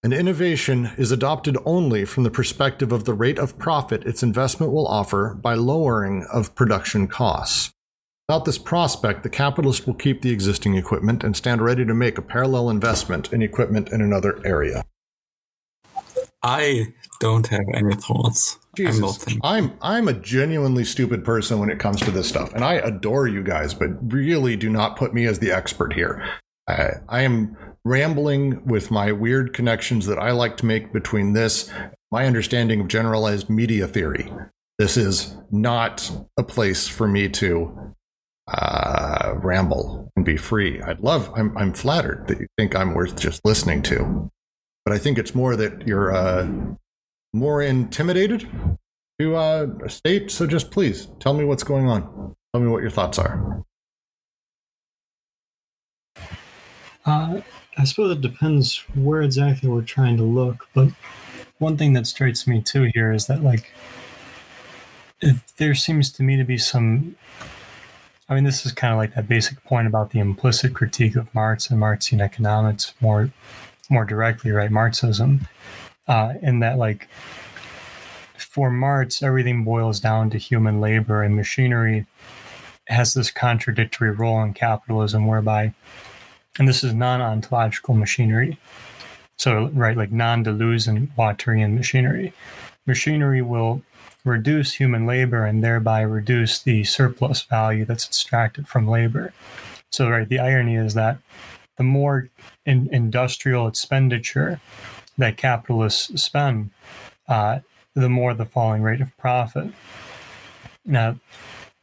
An 0.03 0.13
innovation 0.13 0.91
is 0.97 1.11
adopted 1.11 1.57
only 1.65 2.05
from 2.05 2.23
the 2.23 2.29
perspective 2.29 2.91
of 2.91 3.05
the 3.05 3.15
rate 3.15 3.39
of 3.39 3.57
profit 3.57 4.03
its 4.05 4.21
investment 4.21 4.71
will 4.71 4.87
offer 4.87 5.33
by 5.33 5.55
lowering 5.55 6.25
of 6.31 6.53
production 6.53 7.07
costs. 7.07 7.73
Without 8.27 8.43
this 8.43 8.57
prospect, 8.57 9.23
the 9.23 9.29
capitalist 9.29 9.87
will 9.87 9.93
keep 9.93 10.21
the 10.21 10.31
existing 10.31 10.75
equipment 10.75 11.23
and 11.23 11.33
stand 11.33 11.61
ready 11.61 11.85
to 11.85 11.93
make 11.93 12.17
a 12.17 12.21
parallel 12.21 12.69
investment 12.69 13.31
in 13.31 13.41
equipment 13.41 13.87
in 13.89 14.01
another 14.01 14.45
area. 14.45 14.83
I 16.43 16.93
don't 17.21 17.47
have 17.47 17.63
any 17.73 17.95
thoughts. 17.95 18.59
Jesus, 18.75 19.25
I'm 19.43 19.77
I'm 19.81 20.09
a 20.09 20.13
genuinely 20.13 20.83
stupid 20.83 21.23
person 21.23 21.57
when 21.57 21.69
it 21.69 21.79
comes 21.79 22.01
to 22.01 22.11
this 22.11 22.27
stuff, 22.27 22.53
and 22.53 22.65
I 22.65 22.73
adore 22.73 23.29
you 23.29 23.43
guys, 23.43 23.73
but 23.73 23.91
really 24.11 24.57
do 24.57 24.69
not 24.69 24.97
put 24.97 25.13
me 25.13 25.25
as 25.25 25.39
the 25.39 25.51
expert 25.53 25.93
here. 25.93 26.21
I, 26.67 26.95
I 27.07 27.21
am 27.21 27.55
rambling 27.85 28.65
with 28.65 28.91
my 28.91 29.13
weird 29.13 29.53
connections 29.53 30.05
that 30.07 30.19
I 30.19 30.31
like 30.31 30.57
to 30.57 30.65
make 30.65 30.91
between 30.91 31.31
this, 31.31 31.71
my 32.11 32.25
understanding 32.25 32.81
of 32.81 32.89
generalized 32.89 33.49
media 33.49 33.87
theory. 33.87 34.29
This 34.77 34.97
is 34.97 35.35
not 35.49 36.11
a 36.35 36.43
place 36.43 36.89
for 36.89 37.07
me 37.07 37.29
to 37.29 37.95
uh, 38.47 39.33
ramble 39.37 40.11
and 40.15 40.25
be 40.25 40.37
free. 40.37 40.81
I'd 40.81 41.01
love, 41.01 41.31
I'm, 41.35 41.57
I'm 41.57 41.73
flattered 41.73 42.27
that 42.27 42.39
you 42.39 42.47
think 42.57 42.75
I'm 42.75 42.93
worth 42.93 43.19
just 43.19 43.43
listening 43.43 43.81
to. 43.83 44.31
But 44.85 44.93
I 44.93 44.97
think 44.97 45.17
it's 45.17 45.35
more 45.35 45.55
that 45.57 45.85
you're 45.85 46.15
uh, 46.15 46.47
more 47.33 47.61
intimidated 47.61 48.47
to 49.19 49.35
uh, 49.35 49.87
state. 49.87 50.31
So 50.31 50.47
just 50.47 50.71
please 50.71 51.07
tell 51.19 51.33
me 51.33 51.43
what's 51.43 51.63
going 51.63 51.87
on. 51.87 52.35
Tell 52.53 52.61
me 52.61 52.69
what 52.69 52.81
your 52.81 52.91
thoughts 52.91 53.19
are. 53.19 53.63
Uh, 57.05 57.41
I 57.77 57.83
suppose 57.83 58.11
it 58.11 58.21
depends 58.21 58.77
where 58.95 59.21
exactly 59.21 59.69
we're 59.69 59.81
trying 59.81 60.17
to 60.17 60.23
look. 60.23 60.67
But 60.73 60.89
one 61.59 61.77
thing 61.77 61.93
that 61.93 62.07
strikes 62.07 62.47
me 62.47 62.61
too 62.61 62.89
here 62.93 63.11
is 63.11 63.27
that 63.27 63.43
like 63.43 63.71
there 65.57 65.75
seems 65.75 66.11
to 66.13 66.23
me 66.23 66.37
to 66.37 66.43
be 66.43 66.57
some. 66.57 67.15
I 68.29 68.35
mean, 68.35 68.43
this 68.43 68.65
is 68.65 68.73
kind 68.73 68.93
of 68.93 68.97
like 68.97 69.15
that 69.15 69.27
basic 69.27 69.63
point 69.63 69.87
about 69.87 70.11
the 70.11 70.19
implicit 70.19 70.73
critique 70.73 71.15
of 71.15 71.33
Marx 71.33 71.69
and 71.69 71.79
Marxian 71.79 72.19
economics 72.19 72.93
more, 72.99 73.31
more 73.89 74.05
directly, 74.05 74.51
right? 74.51 74.69
Marxism, 74.69 75.47
uh, 76.07 76.33
in 76.41 76.59
that 76.59 76.77
like 76.77 77.07
for 78.37 78.69
Marx, 78.69 79.23
everything 79.23 79.63
boils 79.63 79.99
down 79.99 80.29
to 80.31 80.37
human 80.37 80.81
labor 80.81 81.23
and 81.23 81.35
machinery 81.35 82.05
has 82.87 83.13
this 83.13 83.31
contradictory 83.31 84.11
role 84.11 84.41
in 84.41 84.53
capitalism 84.53 85.27
whereby 85.27 85.73
and 86.59 86.67
this 86.67 86.83
is 86.83 86.93
non-ontological 86.93 87.93
machinery. 87.93 88.57
So, 89.37 89.69
right, 89.73 89.95
like 89.95 90.11
non-Deleuzian 90.11 91.09
machinery. 91.75 92.33
Machinery 92.87 93.41
will 93.41 93.83
reduce 94.27 94.73
human 94.73 95.07
labor 95.07 95.45
and 95.45 95.63
thereby 95.63 96.01
reduce 96.01 96.59
the 96.59 96.83
surplus 96.83 97.41
value 97.41 97.85
that's 97.85 98.05
extracted 98.05 98.67
from 98.67 98.87
labor. 98.87 99.33
So, 99.91 100.09
right, 100.09 100.27
the 100.27 100.39
irony 100.39 100.75
is 100.75 100.93
that 100.93 101.17
the 101.77 101.83
more 101.83 102.29
in 102.65 102.89
industrial 102.91 103.67
expenditure 103.67 104.59
that 105.17 105.37
capitalists 105.37 106.21
spend, 106.21 106.71
uh, 107.27 107.59
the 107.93 108.09
more 108.09 108.33
the 108.33 108.45
falling 108.45 108.81
rate 108.81 109.01
of 109.01 109.15
profit. 109.17 109.71
Now, 110.85 111.17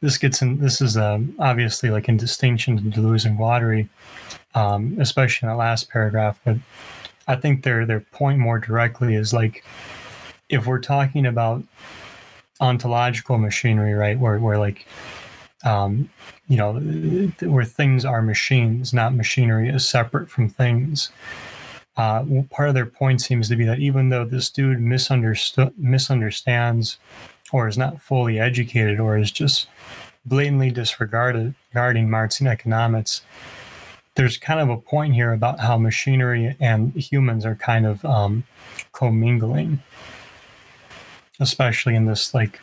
this 0.01 0.17
gets 0.17 0.41
in. 0.41 0.59
This 0.59 0.81
is 0.81 0.97
um, 0.97 1.35
obviously 1.39 1.89
like 1.89 2.07
in 2.07 2.17
distinction 2.17 2.77
to 2.77 2.83
Deleuze 2.83 3.25
and 3.25 3.37
Guattari, 3.37 3.89
um, 4.53 4.97
especially 4.99 5.47
in 5.47 5.51
the 5.51 5.57
last 5.57 5.89
paragraph. 5.89 6.39
But 6.45 6.57
I 7.27 7.35
think 7.35 7.63
their 7.63 7.85
their 7.85 8.01
point 8.01 8.39
more 8.39 8.59
directly 8.59 9.15
is 9.15 9.33
like 9.33 9.63
if 10.49 10.67
we're 10.67 10.79
talking 10.79 11.25
about 11.25 11.63
ontological 12.59 13.37
machinery, 13.37 13.93
right, 13.93 14.19
where 14.19 14.39
where 14.39 14.57
like 14.57 14.85
um, 15.63 16.09
you 16.47 16.57
know 16.57 16.73
where 17.41 17.65
things 17.65 18.05
are 18.05 18.21
machines, 18.21 18.93
not 18.93 19.13
machinery 19.13 19.69
is 19.69 19.87
separate 19.87 20.29
from 20.29 20.49
things. 20.49 21.11
Uh, 21.97 22.25
part 22.49 22.67
of 22.67 22.75
their 22.75 22.85
point 22.85 23.21
seems 23.21 23.47
to 23.47 23.55
be 23.55 23.63
that 23.63 23.79
even 23.79 24.09
though 24.09 24.25
this 24.25 24.49
dude 24.49 24.81
misunderstood 24.81 25.73
misunderstands 25.77 26.97
or 27.53 27.67
is 27.67 27.77
not 27.77 28.01
fully 28.01 28.39
educated 28.39 28.99
or 28.99 29.17
is 29.17 29.31
just 29.31 29.67
blatantly 30.25 30.71
disregarded 30.71 31.53
regarding 31.71 32.09
Marxian 32.09 32.47
economics, 32.47 33.21
there's 34.15 34.37
kind 34.37 34.59
of 34.59 34.69
a 34.69 34.77
point 34.77 35.13
here 35.13 35.31
about 35.31 35.59
how 35.59 35.77
machinery 35.77 36.55
and 36.59 36.93
humans 36.93 37.45
are 37.45 37.55
kind 37.55 37.85
of 37.85 38.03
um, 38.03 38.43
commingling, 38.91 39.81
especially 41.39 41.95
in 41.95 42.05
this 42.05 42.33
like 42.33 42.61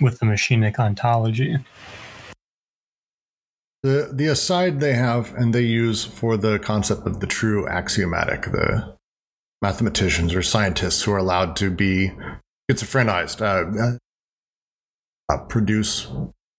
with 0.00 0.20
the 0.20 0.26
machinic 0.26 0.78
ontology. 0.78 1.56
The 3.82 4.10
the 4.12 4.26
aside 4.26 4.80
they 4.80 4.94
have 4.94 5.34
and 5.34 5.54
they 5.54 5.62
use 5.62 6.04
for 6.04 6.36
the 6.36 6.58
concept 6.58 7.06
of 7.06 7.20
the 7.20 7.26
true 7.26 7.68
axiomatic, 7.68 8.42
the 8.42 8.96
mathematicians 9.62 10.34
or 10.34 10.42
scientists 10.42 11.02
who 11.02 11.12
are 11.12 11.18
allowed 11.18 11.56
to 11.56 11.70
be 11.70 12.12
schizophrenized, 12.70 13.40
uh, 13.40 13.98
uh, 15.32 15.38
produce 15.46 16.08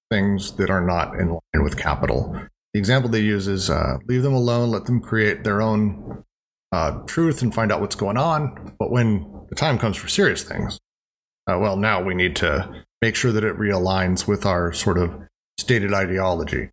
things 0.10 0.54
that 0.54 0.70
are 0.70 0.82
not 0.82 1.16
in 1.16 1.30
line 1.30 1.64
with 1.64 1.78
capital 1.78 2.36
the 2.74 2.80
example 2.80 3.10
they 3.10 3.22
use 3.22 3.48
is 3.48 3.70
uh, 3.70 3.98
leave 4.08 4.22
them 4.22 4.34
alone, 4.34 4.70
let 4.70 4.86
them 4.86 5.02
create 5.02 5.44
their 5.44 5.62
own 5.62 6.24
uh, 6.72 6.92
truth 7.08 7.42
and 7.42 7.54
find 7.54 7.72
out 7.72 7.82
what's 7.82 7.96
going 7.96 8.18
on. 8.18 8.76
But 8.78 8.92
when 8.92 9.46
the 9.50 9.56
time 9.56 9.80
comes 9.80 9.98
for 9.98 10.08
serious 10.08 10.44
things, 10.44 10.78
uh, 11.50 11.58
well, 11.58 11.78
now 11.78 12.04
we 12.04 12.14
need 12.14 12.36
to 12.38 12.84
make 13.02 13.16
sure 13.16 13.32
that 13.32 13.44
it 13.44 13.58
realigns 13.58 14.28
with 14.28 14.46
our 14.46 14.74
sort 14.74 14.98
of 14.98 15.14
stated 15.58 15.94
ideology. 15.94 16.70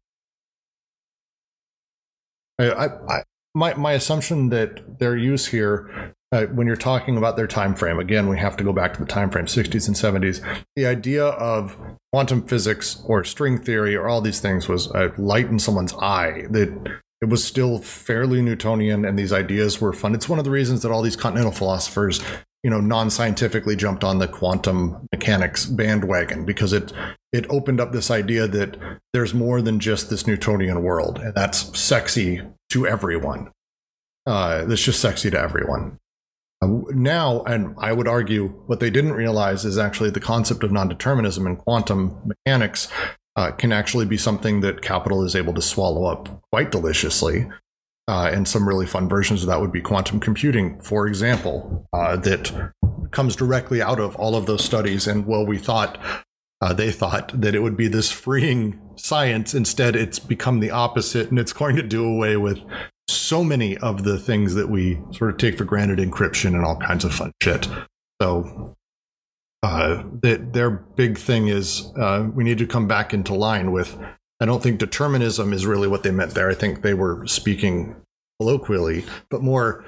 I, 2.59 2.71
I, 2.71 2.87
I, 2.87 3.23
my, 3.55 3.75
my 3.75 3.93
assumption 3.93 4.51
that 4.51 4.99
their 4.99 5.17
use 5.17 5.47
here 5.47 6.15
uh, 6.33 6.47
when 6.47 6.67
you're 6.67 6.77
talking 6.77 7.17
about 7.17 7.37
their 7.37 7.47
time 7.47 7.75
frame 7.75 7.99
again 7.99 8.29
we 8.29 8.39
have 8.39 8.57
to 8.57 8.65
go 8.65 8.73
back 8.73 8.95
to 8.95 9.01
the 9.01 9.07
time 9.07 9.31
frame 9.31 9.47
60s 9.47 9.87
and 9.87 9.97
70s 9.97 10.45
the 10.75 10.85
idea 10.85 11.25
of 11.25 11.77
quantum 12.13 12.43
physics 12.43 13.03
or 13.07 13.23
string 13.25 13.59
theory 13.59 13.95
or 13.95 14.09
all 14.09 14.21
these 14.21 14.41
things 14.41 14.69
was 14.69 14.87
a 14.89 15.13
light 15.17 15.47
in 15.47 15.59
someone's 15.59 15.95
eye 15.95 16.47
that 16.51 17.01
it 17.23 17.29
was 17.29 17.45
still 17.45 17.79
fairly 17.79 18.43
newtonian 18.43 19.05
and 19.05 19.19
these 19.19 19.33
ideas 19.33 19.81
were 19.81 19.93
fun 19.93 20.15
it's 20.15 20.29
one 20.29 20.39
of 20.39 20.45
the 20.45 20.51
reasons 20.51 20.83
that 20.83 20.91
all 20.91 21.03
these 21.03 21.17
continental 21.17 21.53
philosophers 21.53 22.21
you 22.67 22.71
know 22.71 22.81
non-scientifically 22.81 23.77
jumped 23.77 24.03
on 24.03 24.19
the 24.19 24.27
quantum 24.27 25.07
mechanics 25.13 25.67
bandwagon 25.67 26.45
because 26.45 26.73
it 26.73 26.93
it 27.33 27.47
opened 27.49 27.81
up 27.81 27.93
this 27.93 28.11
idea 28.11 28.49
that 28.49 28.77
there's 29.13 29.33
more 29.33 29.63
than 29.63 29.79
just 29.79 30.11
this 30.11 30.27
newtonian 30.27 30.83
world 30.83 31.21
and 31.21 31.33
that's 31.33 31.79
sexy 31.79 32.43
to 32.69 32.85
everyone 32.85 33.53
uh, 34.27 34.65
that's 34.65 34.83
just 34.83 35.01
sexy 35.01 35.31
to 35.31 35.39
everyone 35.39 35.97
uh, 36.61 36.69
now, 36.89 37.43
and 37.43 37.77
I 37.79 37.93
would 37.93 38.09
argue 38.09 38.49
what 38.67 38.81
they 38.81 38.91
didn't 38.91 39.13
realize 39.13 39.65
is 39.65 39.77
actually 39.77 40.11
the 40.11 40.21
concept 40.21 40.65
of 40.65 40.73
non 40.73 40.89
determinism 40.89 41.47
in 41.47 41.57
quantum 41.57 42.19
mechanics 42.25 42.89
uh, 43.37 43.51
can 43.53 43.73
actually 43.73 44.07
be 44.07 44.17
something 44.17 44.63
that 44.63 44.81
capital 44.81 45.23
is 45.23 45.37
able 45.37 45.53
to 45.53 45.63
swallow 45.63 46.07
up 46.07 46.43
quite 46.51 46.73
deliciously. 46.73 47.47
Uh, 48.09 48.31
and 48.33 48.47
some 48.47 48.69
really 48.69 48.87
fun 48.87 49.09
versions 49.09 49.43
of 49.43 49.49
that 49.49 49.61
would 49.61 49.73
be 49.73 49.81
quantum 49.81 50.21
computing, 50.21 50.81
for 50.81 51.09
example, 51.09 51.89
uh, 51.93 52.17
that 52.17 52.73
comes 53.11 53.35
directly 53.35 53.83
out 53.83 53.99
of 53.99 54.15
all 54.17 54.37
of 54.37 54.47
those 54.47 54.65
studies. 54.65 55.09
And 55.09 55.27
well, 55.27 55.45
we 55.45 55.59
thought, 55.59 55.99
uh, 56.61 56.73
they 56.73 56.93
thought 56.93 57.33
that 57.41 57.55
it 57.57 57.61
would 57.61 57.77
be 57.77 57.89
this 57.89 58.13
freeing 58.13 58.81
science. 58.95 59.55
Instead, 59.55 59.97
it's 59.97 60.21
become 60.21 60.61
the 60.61 60.71
opposite, 60.71 61.31
and 61.31 61.39
it's 61.39 61.53
going 61.53 61.75
to 61.77 61.83
do 61.83 62.05
away 62.05 62.37
with 62.37 62.61
so 63.09 63.43
many 63.43 63.77
of 63.79 64.05
the 64.05 64.19
things 64.19 64.55
that 64.55 64.69
we 64.69 65.01
sort 65.13 65.31
of 65.31 65.37
take 65.37 65.59
for 65.59 65.65
granted 65.65 65.99
encryption 65.99 66.55
and 66.55 66.65
all 66.65 66.77
kinds 66.77 67.05
of 67.05 67.13
fun 67.13 67.33
shit. 67.43 67.69
So 68.23 68.77
uh, 69.63 70.05
their 70.23 70.71
big 70.71 71.19
thing 71.19 71.49
is 71.49 71.93
uh, 71.99 72.29
we 72.33 72.45
need 72.45 72.59
to 72.59 72.67
come 72.67 72.87
back 72.87 73.13
into 73.13 73.35
line 73.35 73.73
with. 73.73 73.99
I 74.41 74.47
don't 74.47 74.63
think 74.63 74.79
determinism 74.79 75.53
is 75.53 75.67
really 75.67 75.89
what 75.89 76.03
they 76.03 76.11
meant 76.11 76.35
there. 76.35 76.51
I 76.51 76.55
think 76.55 76.83
they 76.83 76.95
were 76.95 77.27
speaking 77.27 77.97
colloquially, 78.39 79.05
but 79.31 79.43
more 79.43 79.85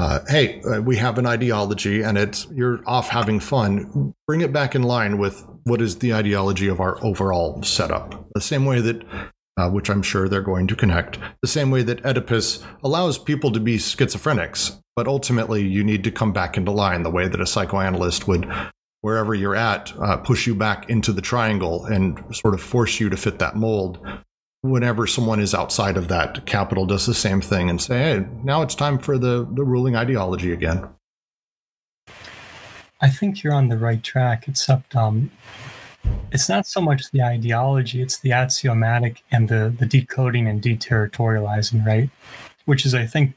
uh, 0.00 0.20
hey, 0.28 0.62
uh, 0.62 0.80
we 0.80 0.96
have 0.96 1.18
an 1.18 1.26
ideology 1.26 2.00
and 2.00 2.16
it's 2.16 2.48
you're 2.50 2.80
off 2.86 3.10
having 3.10 3.38
fun. 3.38 4.14
Bring 4.26 4.40
it 4.40 4.50
back 4.50 4.74
in 4.74 4.82
line 4.82 5.18
with 5.18 5.44
what 5.64 5.82
is 5.82 5.98
the 5.98 6.14
ideology 6.14 6.68
of 6.68 6.80
our 6.80 6.96
overall 7.04 7.62
setup. 7.62 8.26
The 8.32 8.40
same 8.40 8.64
way 8.64 8.80
that, 8.80 9.04
uh, 9.58 9.68
which 9.68 9.90
I'm 9.90 10.00
sure 10.00 10.26
they're 10.26 10.40
going 10.40 10.66
to 10.68 10.74
connect, 10.74 11.18
the 11.42 11.48
same 11.48 11.70
way 11.70 11.82
that 11.82 12.02
Oedipus 12.02 12.64
allows 12.82 13.18
people 13.18 13.52
to 13.52 13.60
be 13.60 13.76
schizophrenics, 13.76 14.80
but 14.96 15.06
ultimately 15.06 15.66
you 15.66 15.84
need 15.84 16.02
to 16.04 16.10
come 16.10 16.32
back 16.32 16.56
into 16.56 16.70
line 16.70 17.02
the 17.02 17.10
way 17.10 17.28
that 17.28 17.40
a 17.40 17.46
psychoanalyst 17.46 18.26
would 18.26 18.50
wherever 19.02 19.34
you're 19.34 19.56
at, 19.56 19.92
uh, 19.98 20.16
push 20.18 20.46
you 20.46 20.54
back 20.54 20.88
into 20.90 21.12
the 21.12 21.22
triangle 21.22 21.86
and 21.86 22.22
sort 22.34 22.54
of 22.54 22.60
force 22.60 23.00
you 23.00 23.08
to 23.08 23.16
fit 23.16 23.38
that 23.38 23.56
mold. 23.56 23.98
Whenever 24.62 25.06
someone 25.06 25.40
is 25.40 25.54
outside 25.54 25.96
of 25.96 26.08
that, 26.08 26.44
capital 26.44 26.84
does 26.84 27.06
the 27.06 27.14
same 27.14 27.40
thing 27.40 27.70
and 27.70 27.80
say, 27.80 27.98
hey, 27.98 28.26
now 28.44 28.60
it's 28.60 28.74
time 28.74 28.98
for 28.98 29.16
the, 29.16 29.48
the 29.52 29.64
ruling 29.64 29.96
ideology 29.96 30.52
again. 30.52 30.86
I 33.00 33.08
think 33.08 33.42
you're 33.42 33.54
on 33.54 33.68
the 33.68 33.78
right 33.78 34.02
track, 34.02 34.46
except 34.46 34.94
um, 34.94 35.30
it's 36.30 36.50
not 36.50 36.66
so 36.66 36.82
much 36.82 37.10
the 37.10 37.22
ideology, 37.22 38.02
it's 38.02 38.18
the 38.18 38.32
axiomatic 38.32 39.22
and 39.32 39.48
the, 39.48 39.74
the 39.78 39.86
decoding 39.86 40.46
and 40.46 40.60
deterritorializing, 40.60 41.86
right? 41.86 42.10
Which 42.66 42.84
is, 42.84 42.94
I 42.94 43.06
think, 43.06 43.34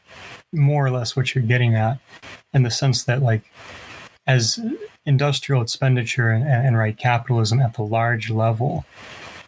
more 0.51 0.85
or 0.85 0.91
less 0.91 1.15
what 1.15 1.33
you're 1.33 1.45
getting 1.45 1.75
at 1.75 1.99
in 2.53 2.63
the 2.63 2.69
sense 2.69 3.05
that, 3.05 3.23
like, 3.23 3.49
as 4.27 4.59
industrial 5.05 5.61
expenditure 5.61 6.29
and, 6.29 6.47
and 6.47 6.77
right 6.77 6.97
capitalism 6.97 7.59
at 7.59 7.73
the 7.75 7.83
large 7.83 8.29
level 8.29 8.85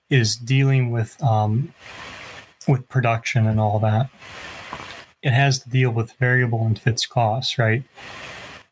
is 0.09 0.35
dealing 0.35 0.91
with 0.91 1.21
um, 1.23 1.73
with 2.67 2.87
production 2.89 3.47
and 3.47 3.59
all 3.59 3.79
that. 3.79 4.09
It 5.21 5.31
has 5.31 5.59
to 5.59 5.69
deal 5.69 5.91
with 5.91 6.13
variable 6.13 6.65
and 6.65 6.77
fixed 6.77 7.09
costs, 7.09 7.57
right? 7.57 7.83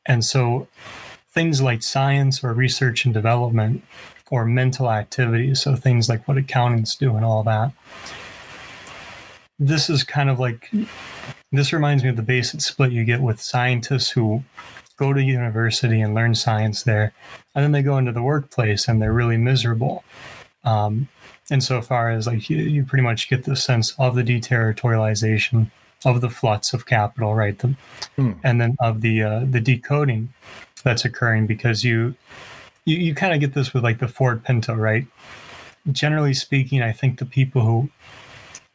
And 0.06 0.24
so 0.24 0.68
things 1.32 1.62
like 1.62 1.82
science 1.82 2.44
or 2.44 2.54
research 2.54 3.06
and 3.06 3.14
development 3.14 3.84
or 4.30 4.46
mental 4.46 4.92
activities, 4.92 5.62
so 5.62 5.76
things 5.76 6.10
like 6.10 6.28
what 6.28 6.38
accountants 6.38 6.96
do 6.96 7.16
and 7.16 7.26
all 7.26 7.44
that. 7.44 7.72
This 9.60 9.90
is 9.90 10.04
kind 10.04 10.30
of 10.30 10.40
like 10.40 10.72
this 11.52 11.72
reminds 11.72 12.04
me 12.04 12.10
of 12.10 12.16
the 12.16 12.24
basic 12.24 12.62
split 12.62 12.92
you 12.92 13.04
get 13.04 13.22
with 13.22 13.40
scientists 13.40 14.10
who 14.10 14.44
go 14.98 15.14
to 15.14 15.22
university 15.22 16.02
and 16.02 16.14
learn 16.14 16.36
science 16.36 16.84
there, 16.84 17.14
and 17.56 17.64
then 17.64 17.72
they 17.72 17.82
go 17.82 17.98
into 17.98 18.12
the 18.12 18.22
workplace 18.22 18.88
and 18.88 19.02
they're 19.02 19.14
really 19.14 19.38
miserable. 19.38 20.04
Um, 20.64 21.10
insofar 21.52 22.10
as 22.10 22.28
like 22.28 22.50
you, 22.50 22.58
you 22.58 22.86
pretty 22.86 23.04
much 23.04 23.30
get 23.30 23.44
the 23.44 23.56
sense 23.56 23.94
of 24.00 24.16
the 24.16 24.24
deterritorialization 24.24 25.70
of 26.06 26.22
the 26.22 26.30
flux 26.30 26.74
of 26.74 26.86
capital, 26.86 27.34
right? 27.34 27.58
The, 27.60 27.76
hmm. 28.16 28.32
And 28.44 28.60
then 28.60 28.76
of 28.80 29.02
the 29.02 29.24
uh, 29.24 29.46
the 29.50 29.60
decoding 29.60 30.34
that's 30.84 31.06
occurring 31.06 31.48
because 31.48 31.84
you 31.84 32.16
you, 32.86 32.98
you 32.98 33.16
kind 33.16 33.34
of 33.34 33.40
get 33.40 33.54
this 33.54 33.74
with 33.74 33.84
like 33.84 34.00
the 34.00 34.08
Ford 34.08 34.44
Pinto, 34.44 34.76
right? 34.76 35.06
Generally 35.92 36.36
speaking, 36.36 36.82
I 36.82 36.92
think 36.92 37.20
the 37.20 37.26
people 37.26 37.62
who 37.62 37.90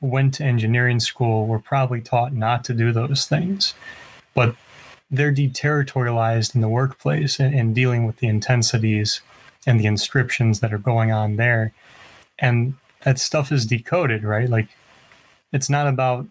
went 0.01 0.35
to 0.35 0.45
engineering 0.45 1.01
school 1.01 1.47
were 1.47 1.59
probably 1.59 2.01
taught 2.01 2.33
not 2.33 2.65
to 2.65 2.75
do 2.75 2.93
those 2.93 3.27
things, 3.27 3.75
but 4.35 4.55
they're 5.11 5.33
deterritorialized 5.33 6.55
in 6.55 6.61
the 6.61 6.69
workplace 6.69 7.41
and, 7.41 7.55
and 7.55 7.75
dealing 7.75 8.07
with 8.07 8.19
the 8.19 8.29
intensities 8.29 9.21
and 9.67 9.81
the 9.81 9.87
inscriptions 9.87 10.61
that 10.61 10.73
are 10.73 10.79
going 10.79 11.13
on 11.13 11.37
there. 11.37 11.73
And 12.39 12.75
that 13.03 13.19
stuff 13.19 13.51
is 13.51 13.67
decoded, 13.67 14.25
right? 14.25 14.49
Like 14.49 14.69
it's 15.53 15.71
not 15.71 15.87
about 15.87 16.27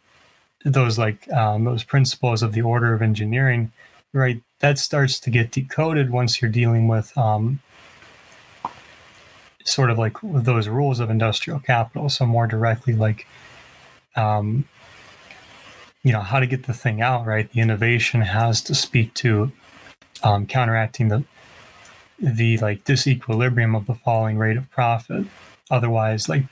those 0.63 0.97
like 0.97 1.31
um, 1.31 1.63
those 1.63 1.83
principles 1.83 2.43
of 2.43 2.53
the 2.53 2.61
order 2.61 2.93
of 2.93 3.01
engineering, 3.01 3.71
right? 4.13 4.41
That 4.59 4.79
starts 4.79 5.19
to 5.21 5.29
get 5.29 5.51
decoded 5.51 6.09
once 6.09 6.41
you're 6.41 6.51
dealing 6.51 6.87
with 6.87 7.15
um, 7.17 7.59
sort 9.63 9.91
of 9.91 9.97
like 9.97 10.17
those 10.23 10.67
rules 10.67 10.99
of 10.99 11.09
industrial 11.09 11.59
capital. 11.59 12.09
So 12.09 12.25
more 12.25 12.47
directly, 12.47 12.93
like 12.93 13.27
um, 14.15 14.67
you 16.07 16.13
know 16.13 16.21
how 16.21 16.39
to 16.39 16.47
get 16.47 16.63
the 16.63 16.73
thing 16.73 17.01
out 17.01 17.25
right? 17.25 17.51
The 17.51 17.59
innovation 17.59 18.21
has 18.21 18.61
to 18.61 18.73
speak 18.73 19.13
to 19.15 19.51
um, 20.23 20.45
counteracting 20.45 21.09
the 21.09 21.25
the 22.17 22.57
like 22.59 22.85
disequilibrium 22.85 23.75
of 23.75 23.87
the 23.87 23.93
falling 23.93 24.37
rate 24.37 24.55
of 24.55 24.71
profit. 24.71 25.25
Otherwise 25.69 26.29
like 26.29 26.43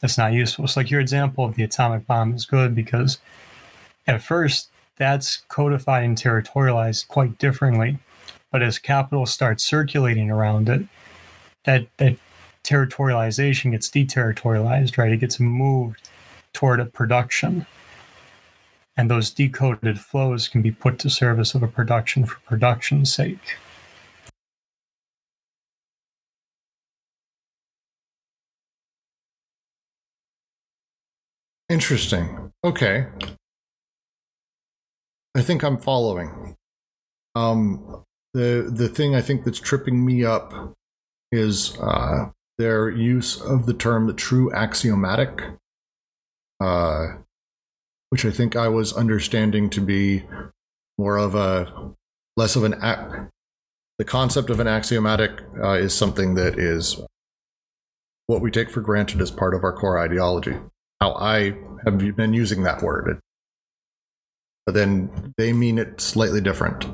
that's 0.00 0.18
not 0.18 0.34
useful. 0.34 0.66
It's 0.66 0.76
like 0.76 0.90
your 0.90 1.00
example 1.00 1.46
of 1.46 1.54
the 1.54 1.62
atomic 1.62 2.06
bomb 2.06 2.34
is 2.34 2.44
good 2.44 2.74
because 2.74 3.18
at 4.06 4.22
first 4.22 4.68
that's 4.96 5.38
codified 5.48 6.04
and 6.04 6.18
territorialized 6.18 7.08
quite 7.08 7.38
differently. 7.38 7.98
But 8.52 8.62
as 8.62 8.78
capital 8.78 9.24
starts 9.24 9.64
circulating 9.64 10.30
around 10.30 10.68
it 10.68 10.82
that 11.64 11.86
that 11.96 12.18
territorialization 12.64 13.70
gets 13.70 13.88
deterritorialized 13.88 14.98
right? 14.98 15.12
It 15.12 15.20
gets 15.20 15.40
moved 15.40 16.10
toward 16.52 16.80
a 16.80 16.84
production 16.84 17.64
and 19.00 19.10
those 19.10 19.30
decoded 19.30 19.98
flows 19.98 20.46
can 20.46 20.60
be 20.60 20.70
put 20.70 20.98
to 20.98 21.08
service 21.08 21.54
of 21.54 21.62
a 21.62 21.66
production 21.66 22.26
for 22.26 22.38
production's 22.40 23.10
sake. 23.10 23.56
Interesting. 31.70 32.52
Okay. 32.62 33.06
I 35.34 35.40
think 35.40 35.64
I'm 35.64 35.80
following. 35.80 36.56
Um, 37.34 38.04
the 38.34 38.70
the 38.70 38.90
thing 38.90 39.14
I 39.14 39.22
think 39.22 39.46
that's 39.46 39.60
tripping 39.60 40.04
me 40.04 40.26
up 40.26 40.74
is 41.32 41.78
uh, 41.78 42.28
their 42.58 42.90
use 42.90 43.40
of 43.40 43.64
the 43.64 43.72
term 43.72 44.08
the 44.08 44.12
true 44.12 44.52
axiomatic. 44.52 45.42
Uh, 46.60 47.20
which 48.10 48.24
I 48.24 48.30
think 48.30 48.54
I 48.54 48.68
was 48.68 48.92
understanding 48.92 49.70
to 49.70 49.80
be 49.80 50.24
more 50.98 51.16
of 51.16 51.34
a 51.34 51.94
less 52.36 52.56
of 52.56 52.64
an 52.64 52.74
act. 52.74 53.30
The 53.98 54.04
concept 54.04 54.50
of 54.50 54.60
an 54.60 54.66
axiomatic 54.66 55.40
uh, 55.62 55.72
is 55.72 55.94
something 55.94 56.34
that 56.34 56.58
is 56.58 57.00
what 58.26 58.40
we 58.40 58.50
take 58.50 58.70
for 58.70 58.80
granted 58.80 59.20
as 59.20 59.30
part 59.30 59.54
of 59.54 59.64
our 59.64 59.72
core 59.72 59.98
ideology. 59.98 60.56
How 61.00 61.14
I 61.14 61.54
have 61.84 61.98
been 62.16 62.34
using 62.34 62.62
that 62.62 62.82
word, 62.82 63.20
but 64.66 64.74
then 64.74 65.34
they 65.38 65.52
mean 65.52 65.78
it 65.78 66.00
slightly 66.00 66.40
different. 66.40 66.86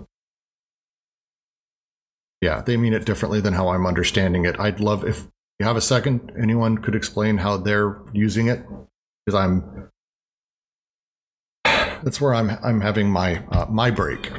Yeah, 2.40 2.60
they 2.60 2.76
mean 2.76 2.92
it 2.92 3.04
differently 3.04 3.40
than 3.40 3.54
how 3.54 3.68
I'm 3.68 3.86
understanding 3.86 4.44
it. 4.44 4.60
I'd 4.60 4.80
love 4.80 5.04
if 5.04 5.26
you 5.58 5.66
have 5.66 5.76
a 5.76 5.80
second, 5.80 6.32
anyone 6.40 6.78
could 6.78 6.94
explain 6.94 7.38
how 7.38 7.56
they're 7.56 7.98
using 8.12 8.48
it, 8.48 8.64
because 9.24 9.34
I'm 9.34 9.90
that's 12.06 12.20
where 12.20 12.34
I'm 12.34 12.50
I'm 12.62 12.80
having 12.80 13.10
my 13.10 13.42
uh, 13.50 13.66
my 13.68 13.90
break. 13.90 14.30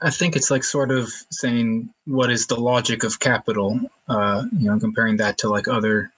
I 0.00 0.08
think 0.08 0.34
it's 0.34 0.50
like 0.50 0.64
sort 0.64 0.90
of 0.90 1.12
saying 1.30 1.90
what 2.06 2.30
is 2.30 2.46
the 2.46 2.56
logic 2.58 3.04
of 3.04 3.20
capital, 3.20 3.78
uh, 4.08 4.44
you 4.58 4.70
know, 4.70 4.80
comparing 4.80 5.18
that 5.18 5.36
to 5.38 5.50
like 5.50 5.68
other, 5.68 6.10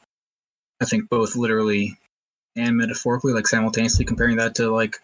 I 0.81 0.85
think 0.85 1.11
both 1.11 1.35
literally 1.35 1.99
and 2.55 2.77
metaphorically, 2.77 3.33
like 3.33 3.49
simultaneously 3.49 4.05
comparing 4.05 4.37
that 4.37 4.55
to 4.55 4.71
like 4.71 4.99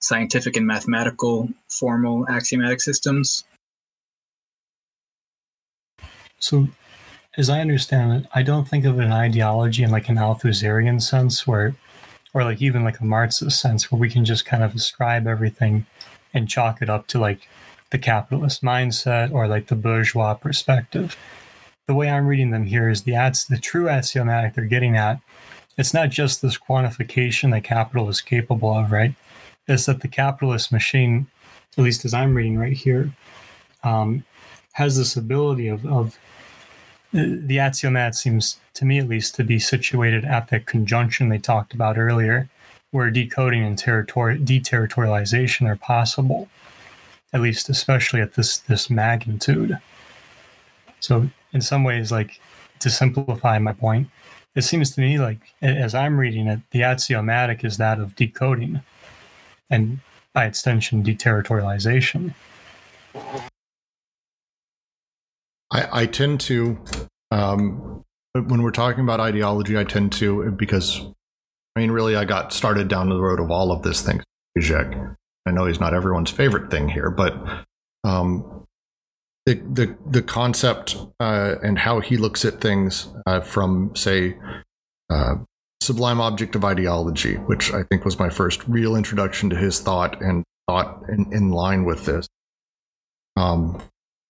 scientific 0.00 0.56
and 0.56 0.66
mathematical 0.66 1.50
formal 1.68 2.26
axiomatic 2.26 2.80
systems. 2.80 3.44
So, 6.38 6.68
as 7.36 7.50
I 7.50 7.60
understand 7.60 8.24
it, 8.24 8.30
I 8.34 8.42
don't 8.42 8.66
think 8.66 8.86
of 8.86 8.98
an 8.98 9.12
ideology 9.12 9.82
in 9.82 9.90
like 9.90 10.08
an 10.08 10.16
Althusserian 10.16 11.02
sense 11.02 11.46
where 11.46 11.76
or 12.36 12.44
like 12.44 12.60
even 12.60 12.84
like 12.84 13.00
a 13.00 13.04
Marxist 13.04 13.58
sense 13.58 13.90
where 13.90 13.98
we 13.98 14.10
can 14.10 14.22
just 14.22 14.44
kind 14.44 14.62
of 14.62 14.74
ascribe 14.74 15.26
everything 15.26 15.86
and 16.34 16.50
chalk 16.50 16.82
it 16.82 16.90
up 16.90 17.06
to 17.06 17.18
like 17.18 17.48
the 17.88 17.98
capitalist 17.98 18.62
mindset 18.62 19.32
or 19.32 19.48
like 19.48 19.68
the 19.68 19.74
bourgeois 19.74 20.34
perspective. 20.34 21.16
The 21.86 21.94
way 21.94 22.10
I'm 22.10 22.26
reading 22.26 22.50
them 22.50 22.66
here 22.66 22.90
is 22.90 23.04
the 23.04 23.14
ads, 23.14 23.46
the 23.46 23.56
true 23.56 23.88
axiomatic 23.88 24.52
they're 24.52 24.66
getting 24.66 24.98
at. 24.98 25.18
It's 25.78 25.94
not 25.94 26.10
just 26.10 26.42
this 26.42 26.58
quantification 26.58 27.52
that 27.52 27.64
capital 27.64 28.06
is 28.10 28.20
capable 28.20 28.76
of, 28.76 28.92
right? 28.92 29.14
It's 29.66 29.86
that 29.86 30.02
the 30.02 30.08
capitalist 30.08 30.70
machine, 30.70 31.28
at 31.78 31.84
least 31.84 32.04
as 32.04 32.12
I'm 32.12 32.34
reading 32.34 32.58
right 32.58 32.76
here, 32.76 33.14
um, 33.82 34.26
has 34.72 34.98
this 34.98 35.16
ability 35.16 35.68
of, 35.68 35.86
of 35.86 36.18
the 37.12 37.56
axiomat 37.56 38.14
seems 38.14 38.58
to 38.74 38.84
me 38.84 38.98
at 38.98 39.08
least 39.08 39.34
to 39.34 39.44
be 39.44 39.58
situated 39.58 40.24
at 40.24 40.48
that 40.48 40.66
conjunction 40.66 41.28
they 41.28 41.38
talked 41.38 41.72
about 41.72 41.98
earlier 41.98 42.48
where 42.90 43.10
decoding 43.10 43.64
and 43.64 43.78
territory 43.78 44.38
deterritorialization 44.38 45.68
are 45.68 45.76
possible 45.76 46.48
at 47.32 47.40
least 47.40 47.68
especially 47.68 48.20
at 48.20 48.34
this 48.34 48.58
this 48.58 48.90
magnitude 48.90 49.78
so 51.00 51.28
in 51.52 51.60
some 51.60 51.84
ways 51.84 52.12
like 52.12 52.40
to 52.80 52.90
simplify 52.90 53.58
my 53.58 53.72
point 53.72 54.08
it 54.54 54.62
seems 54.62 54.90
to 54.90 55.00
me 55.00 55.18
like 55.18 55.40
as 55.62 55.94
i'm 55.94 56.18
reading 56.18 56.46
it 56.46 56.60
the 56.70 56.82
axiomatic 56.82 57.64
is 57.64 57.76
that 57.76 57.98
of 57.98 58.14
decoding 58.16 58.80
and 59.70 59.98
by 60.32 60.44
extension, 60.44 61.02
deterritorialization. 61.02 62.34
I, 65.70 66.02
I 66.02 66.06
tend 66.06 66.40
to, 66.42 66.78
um, 67.30 68.04
when 68.34 68.62
we're 68.62 68.70
talking 68.70 69.02
about 69.02 69.20
ideology, 69.20 69.78
I 69.78 69.84
tend 69.84 70.12
to, 70.12 70.50
because, 70.52 71.00
I 71.74 71.80
mean, 71.80 71.90
really, 71.90 72.16
I 72.16 72.24
got 72.24 72.52
started 72.52 72.88
down 72.88 73.08
the 73.08 73.20
road 73.20 73.40
of 73.40 73.50
all 73.50 73.72
of 73.72 73.82
this 73.82 74.02
thing. 74.02 74.22
Zizek. 74.58 75.16
I 75.46 75.50
know 75.50 75.66
he's 75.66 75.80
not 75.80 75.94
everyone's 75.94 76.30
favorite 76.30 76.70
thing 76.70 76.88
here, 76.88 77.10
but 77.10 77.34
um, 78.04 78.66
the, 79.44 79.54
the, 79.54 79.96
the 80.10 80.22
concept 80.22 80.96
uh, 81.20 81.54
and 81.62 81.78
how 81.78 82.00
he 82.00 82.16
looks 82.16 82.44
at 82.44 82.60
things 82.60 83.08
uh, 83.26 83.40
from, 83.40 83.94
say, 83.94 84.36
uh, 85.08 85.36
Sublime 85.80 86.20
Object 86.20 86.56
of 86.56 86.64
Ideology, 86.64 87.34
which 87.34 87.72
I 87.72 87.84
think 87.84 88.04
was 88.04 88.18
my 88.18 88.28
first 88.28 88.66
real 88.66 88.96
introduction 88.96 89.50
to 89.50 89.56
his 89.56 89.78
thought 89.78 90.20
and 90.20 90.42
thought 90.68 91.04
in, 91.08 91.32
in 91.32 91.50
line 91.50 91.84
with 91.84 92.06
this. 92.06 92.26
Um, 93.36 93.80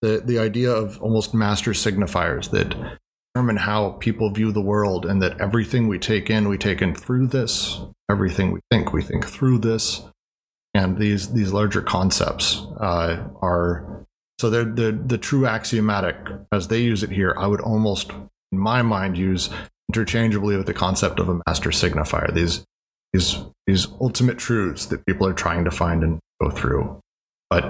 the 0.07 0.23
the 0.25 0.39
idea 0.39 0.71
of 0.71 1.01
almost 1.03 1.35
master 1.35 1.73
signifiers 1.73 2.51
that 2.51 2.75
determine 3.35 3.57
how 3.57 3.91
people 3.93 4.31
view 4.31 4.53
the 4.53 4.63
world 4.63 5.05
and 5.05 5.21
that 5.23 5.41
everything 5.41 5.89
we 5.89 5.99
take 5.99 6.31
in 6.31 6.49
we 6.49 6.59
take 6.59 6.81
in 6.81 6.95
through 6.95 7.27
this 7.27 7.81
everything 8.11 8.53
we 8.53 8.61
think 8.71 8.93
we 8.93 9.03
think 9.03 9.27
through 9.27 9.59
this. 9.59 10.03
And 10.75 10.99
these 10.99 11.33
these 11.33 11.53
larger 11.53 11.83
concepts 11.83 12.63
uh, 12.81 13.29
are 13.41 14.05
so 14.39 14.51
they're 14.51 14.65
the 14.65 14.93
the 14.93 15.19
true 15.19 15.47
axiomatic 15.47 16.17
as 16.53 16.69
they 16.69 16.81
use 16.81 17.03
it 17.03 17.11
here 17.11 17.35
i 17.39 17.47
would 17.47 17.63
almost 17.63 18.11
in 18.53 18.59
my 18.59 18.83
mind 18.83 19.17
use 19.17 19.49
interchangeably 19.89 20.55
with 20.57 20.67
the 20.67 20.75
concept 20.75 21.19
of 21.19 21.31
a 21.31 21.41
master 21.47 21.71
signifier 21.71 22.33
these 22.35 22.67
these 23.15 23.43
these 23.67 23.89
ultimate 24.01 24.39
truths 24.39 24.87
that 24.87 25.07
people 25.07 25.27
are 25.27 25.33
trying 25.33 25.65
to 25.65 25.71
find 25.71 26.03
and 26.05 26.21
go 26.43 26.51
through. 26.51 27.01
But 27.51 27.65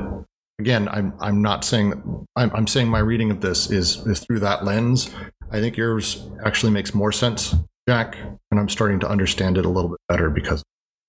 again, 0.59 0.88
I'm 0.88 1.14
I'm 1.21 1.42
not 1.42 1.64
saying 1.64 2.27
I'm, 2.37 2.51
I'm 2.55 2.66
saying 2.66 2.88
my 2.88 3.01
reading 3.01 3.31
of 3.31 3.40
this 3.40 3.71
is 3.71 4.07
is 4.07 4.21
through 4.21 4.40
that 4.40 4.64
lens. 4.64 5.11
I 5.51 5.61
think 5.61 5.77
yours 5.77 6.29
actually 6.45 6.73
makes 6.73 6.95
more 6.95 7.12
sense, 7.12 7.55
Jack, 7.88 8.16
and 8.51 8.59
I'm 8.59 8.69
starting 8.69 9.01
to 9.01 9.09
understand 9.09 9.59
it 9.59 9.64
a 9.64 9.69
little 9.69 9.90
bit 9.90 10.01
better 10.09 10.31
because. 10.31 10.62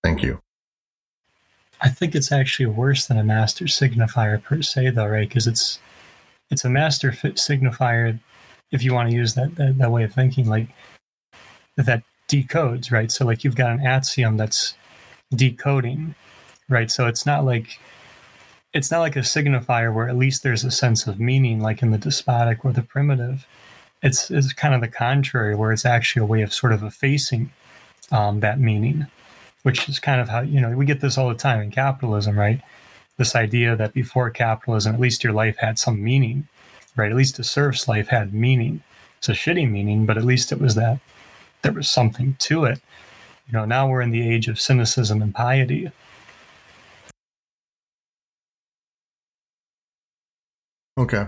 Thank 0.03 0.23
you. 0.23 0.39
I 1.81 1.89
think 1.89 2.15
it's 2.15 2.31
actually 2.31 2.67
worse 2.67 3.07
than 3.07 3.17
a 3.17 3.23
master 3.23 3.65
signifier 3.65 4.41
per 4.41 4.61
se, 4.61 4.91
though, 4.91 5.07
right? 5.07 5.27
Because 5.27 5.47
it's 5.47 5.79
it's 6.49 6.63
a 6.63 6.69
master 6.69 7.11
signifier, 7.11 8.19
if 8.71 8.83
you 8.83 8.93
want 8.93 9.09
to 9.09 9.15
use 9.15 9.33
that, 9.33 9.55
that 9.55 9.77
that 9.79 9.91
way 9.91 10.03
of 10.03 10.13
thinking, 10.13 10.47
like 10.47 10.69
that 11.75 12.03
decodes, 12.29 12.91
right? 12.91 13.11
So 13.11 13.25
like 13.25 13.43
you've 13.43 13.55
got 13.55 13.71
an 13.71 13.85
axiom 13.85 14.37
that's 14.37 14.75
decoding, 15.35 16.15
right? 16.69 16.89
So 16.89 17.07
it's 17.07 17.25
not 17.25 17.43
like 17.43 17.79
it's 18.77 18.91
not 18.91 18.99
like 18.99 19.15
a 19.15 19.21
signifier 19.21 19.91
where 19.91 20.07
at 20.07 20.15
least 20.15 20.43
there's 20.43 20.63
a 20.63 20.69
sense 20.69 21.07
of 21.07 21.19
meaning, 21.19 21.59
like 21.59 21.81
in 21.81 21.89
the 21.89 21.97
despotic 21.97 22.63
or 22.63 22.71
the 22.71 22.83
primitive. 22.83 23.47
It's, 24.03 24.29
it's 24.29 24.53
kind 24.53 24.75
of 24.75 24.81
the 24.81 24.87
contrary, 24.87 25.55
where 25.55 25.71
it's 25.71 25.83
actually 25.83 26.21
a 26.21 26.27
way 26.27 26.43
of 26.43 26.53
sort 26.53 26.73
of 26.73 26.83
effacing 26.83 27.49
um, 28.11 28.39
that 28.41 28.59
meaning, 28.59 29.07
which 29.63 29.89
is 29.89 29.99
kind 29.99 30.21
of 30.21 30.29
how, 30.29 30.41
you 30.41 30.61
know, 30.61 30.69
we 30.77 30.85
get 30.85 31.01
this 31.01 31.17
all 31.17 31.27
the 31.27 31.33
time 31.33 31.59
in 31.59 31.71
capitalism, 31.71 32.37
right? 32.37 32.61
This 33.17 33.35
idea 33.35 33.75
that 33.75 33.93
before 33.93 34.29
capitalism, 34.29 34.93
at 34.93 34.99
least 34.99 35.23
your 35.23 35.33
life 35.33 35.57
had 35.57 35.79
some 35.79 36.03
meaning, 36.03 36.47
right? 36.95 37.09
At 37.09 37.17
least 37.17 37.39
a 37.39 37.43
serf's 37.43 37.87
life 37.87 38.09
had 38.09 38.31
meaning. 38.31 38.83
It's 39.17 39.29
a 39.29 39.31
shitty 39.31 39.67
meaning, 39.67 40.05
but 40.05 40.19
at 40.19 40.23
least 40.23 40.51
it 40.51 40.61
was 40.61 40.75
that 40.75 40.99
there 41.63 41.71
was 41.71 41.89
something 41.89 42.35
to 42.41 42.65
it. 42.65 42.79
You 43.47 43.53
know, 43.53 43.65
now 43.65 43.87
we're 43.89 44.01
in 44.01 44.11
the 44.11 44.29
age 44.29 44.47
of 44.47 44.61
cynicism 44.61 45.23
and 45.23 45.33
piety 45.33 45.91
Okay. 50.97 51.25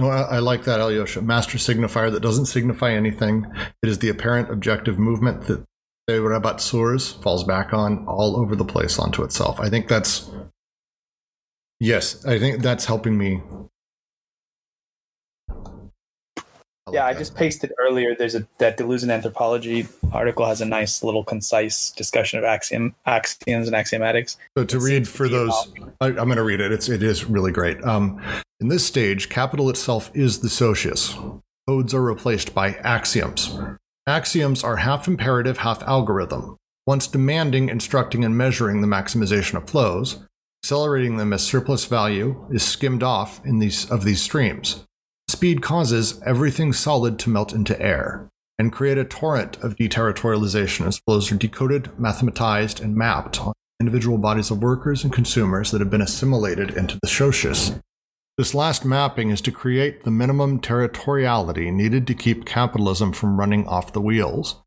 No, 0.00 0.08
I, 0.08 0.36
I, 0.36 0.38
like 0.38 0.64
that, 0.64 0.80
Alyosha. 0.80 1.22
Master 1.22 1.58
signifier 1.58 2.12
that 2.12 2.20
doesn't 2.20 2.46
signify 2.46 2.92
anything. 2.92 3.46
It 3.82 3.88
is 3.88 3.98
the 3.98 4.08
apparent 4.08 4.50
objective 4.50 4.98
movement 4.98 5.42
that 5.46 5.64
Rabat 6.08 6.60
Surs 6.60 7.12
falls 7.12 7.44
back 7.44 7.72
on 7.72 8.06
all 8.06 8.36
over 8.36 8.54
the 8.56 8.64
place 8.64 8.98
onto 8.98 9.22
itself. 9.24 9.60
I 9.60 9.68
think 9.68 9.88
that's 9.88 10.30
yes, 11.80 12.24
I 12.24 12.38
think 12.38 12.62
that's 12.62 12.86
helping 12.86 13.18
me 13.18 13.42
I 16.88 16.92
yeah, 16.92 17.06
I 17.06 17.14
just 17.14 17.34
pasted 17.34 17.72
earlier. 17.78 18.14
There's 18.14 18.34
a 18.34 18.46
that 18.58 18.78
Deleuze 18.78 19.08
Anthropology 19.10 19.86
article 20.12 20.46
has 20.46 20.60
a 20.60 20.64
nice 20.64 21.02
little 21.02 21.24
concise 21.24 21.90
discussion 21.90 22.38
of 22.38 22.44
axiom 22.44 22.94
axioms 23.06 23.68
and 23.68 23.76
axiomatics. 23.76 24.36
So 24.56 24.64
to 24.64 24.80
read 24.80 25.08
for 25.08 25.28
those, 25.28 25.72
I, 26.00 26.08
am 26.08 26.14
going 26.14 26.36
to 26.36 26.42
read 26.42 26.60
it. 26.60 26.72
It's 26.72 26.88
it 26.88 27.02
is 27.02 27.24
really 27.24 27.52
great. 27.52 27.82
Um, 27.84 28.22
in 28.60 28.68
this 28.68 28.86
stage, 28.86 29.28
capital 29.28 29.70
itself 29.70 30.10
is 30.14 30.40
the 30.40 30.48
socius. 30.48 31.14
Codes 31.68 31.94
are 31.94 32.02
replaced 32.02 32.54
by 32.54 32.74
axioms. 32.76 33.56
Axioms 34.06 34.64
are 34.64 34.76
half 34.76 35.06
imperative, 35.06 35.58
half 35.58 35.82
algorithm. 35.82 36.56
Once 36.86 37.06
demanding, 37.06 37.68
instructing, 37.68 38.24
and 38.24 38.36
measuring 38.36 38.80
the 38.80 38.86
maximization 38.86 39.54
of 39.54 39.68
flows, 39.68 40.24
accelerating 40.64 41.18
them 41.18 41.32
as 41.32 41.46
surplus 41.46 41.84
value 41.84 42.46
is 42.50 42.62
skimmed 42.62 43.02
off 43.02 43.44
in 43.44 43.58
these 43.58 43.90
of 43.90 44.04
these 44.04 44.22
streams. 44.22 44.84
Speed 45.38 45.62
causes 45.62 46.20
everything 46.26 46.72
solid 46.72 47.16
to 47.20 47.30
melt 47.30 47.52
into 47.52 47.80
air 47.80 48.28
and 48.58 48.72
create 48.72 48.98
a 48.98 49.04
torrent 49.04 49.56
of 49.58 49.76
deterritorialization 49.76 50.84
as 50.84 50.98
flows 50.98 51.30
are 51.30 51.36
decoded, 51.36 51.84
mathematized, 51.96 52.80
and 52.82 52.96
mapped 52.96 53.40
on 53.40 53.52
individual 53.78 54.18
bodies 54.18 54.50
of 54.50 54.60
workers 54.60 55.04
and 55.04 55.12
consumers 55.12 55.70
that 55.70 55.80
have 55.80 55.90
been 55.90 56.00
assimilated 56.00 56.76
into 56.76 56.98
the 57.00 57.06
socius. 57.06 57.78
This 58.36 58.52
last 58.52 58.84
mapping 58.84 59.30
is 59.30 59.40
to 59.42 59.52
create 59.52 60.02
the 60.02 60.10
minimum 60.10 60.60
territoriality 60.60 61.72
needed 61.72 62.08
to 62.08 62.14
keep 62.14 62.44
capitalism 62.44 63.12
from 63.12 63.38
running 63.38 63.64
off 63.68 63.92
the 63.92 64.00
wheels, 64.00 64.60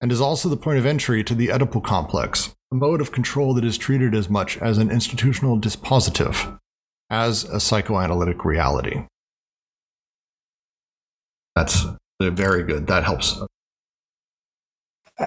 and 0.00 0.10
is 0.10 0.22
also 0.22 0.48
the 0.48 0.56
point 0.56 0.78
of 0.78 0.86
entry 0.86 1.22
to 1.24 1.34
the 1.34 1.48
Oedipal 1.48 1.84
complex, 1.84 2.54
a 2.72 2.74
mode 2.74 3.02
of 3.02 3.12
control 3.12 3.52
that 3.52 3.66
is 3.66 3.76
treated 3.76 4.14
as 4.14 4.30
much 4.30 4.56
as 4.62 4.78
an 4.78 4.90
institutional 4.90 5.60
dispositive 5.60 6.58
as 7.10 7.44
a 7.44 7.60
psychoanalytic 7.60 8.46
reality. 8.46 9.04
That's 11.56 11.84
very 12.20 12.62
good. 12.62 12.86
That 12.86 13.02
helps. 13.02 13.42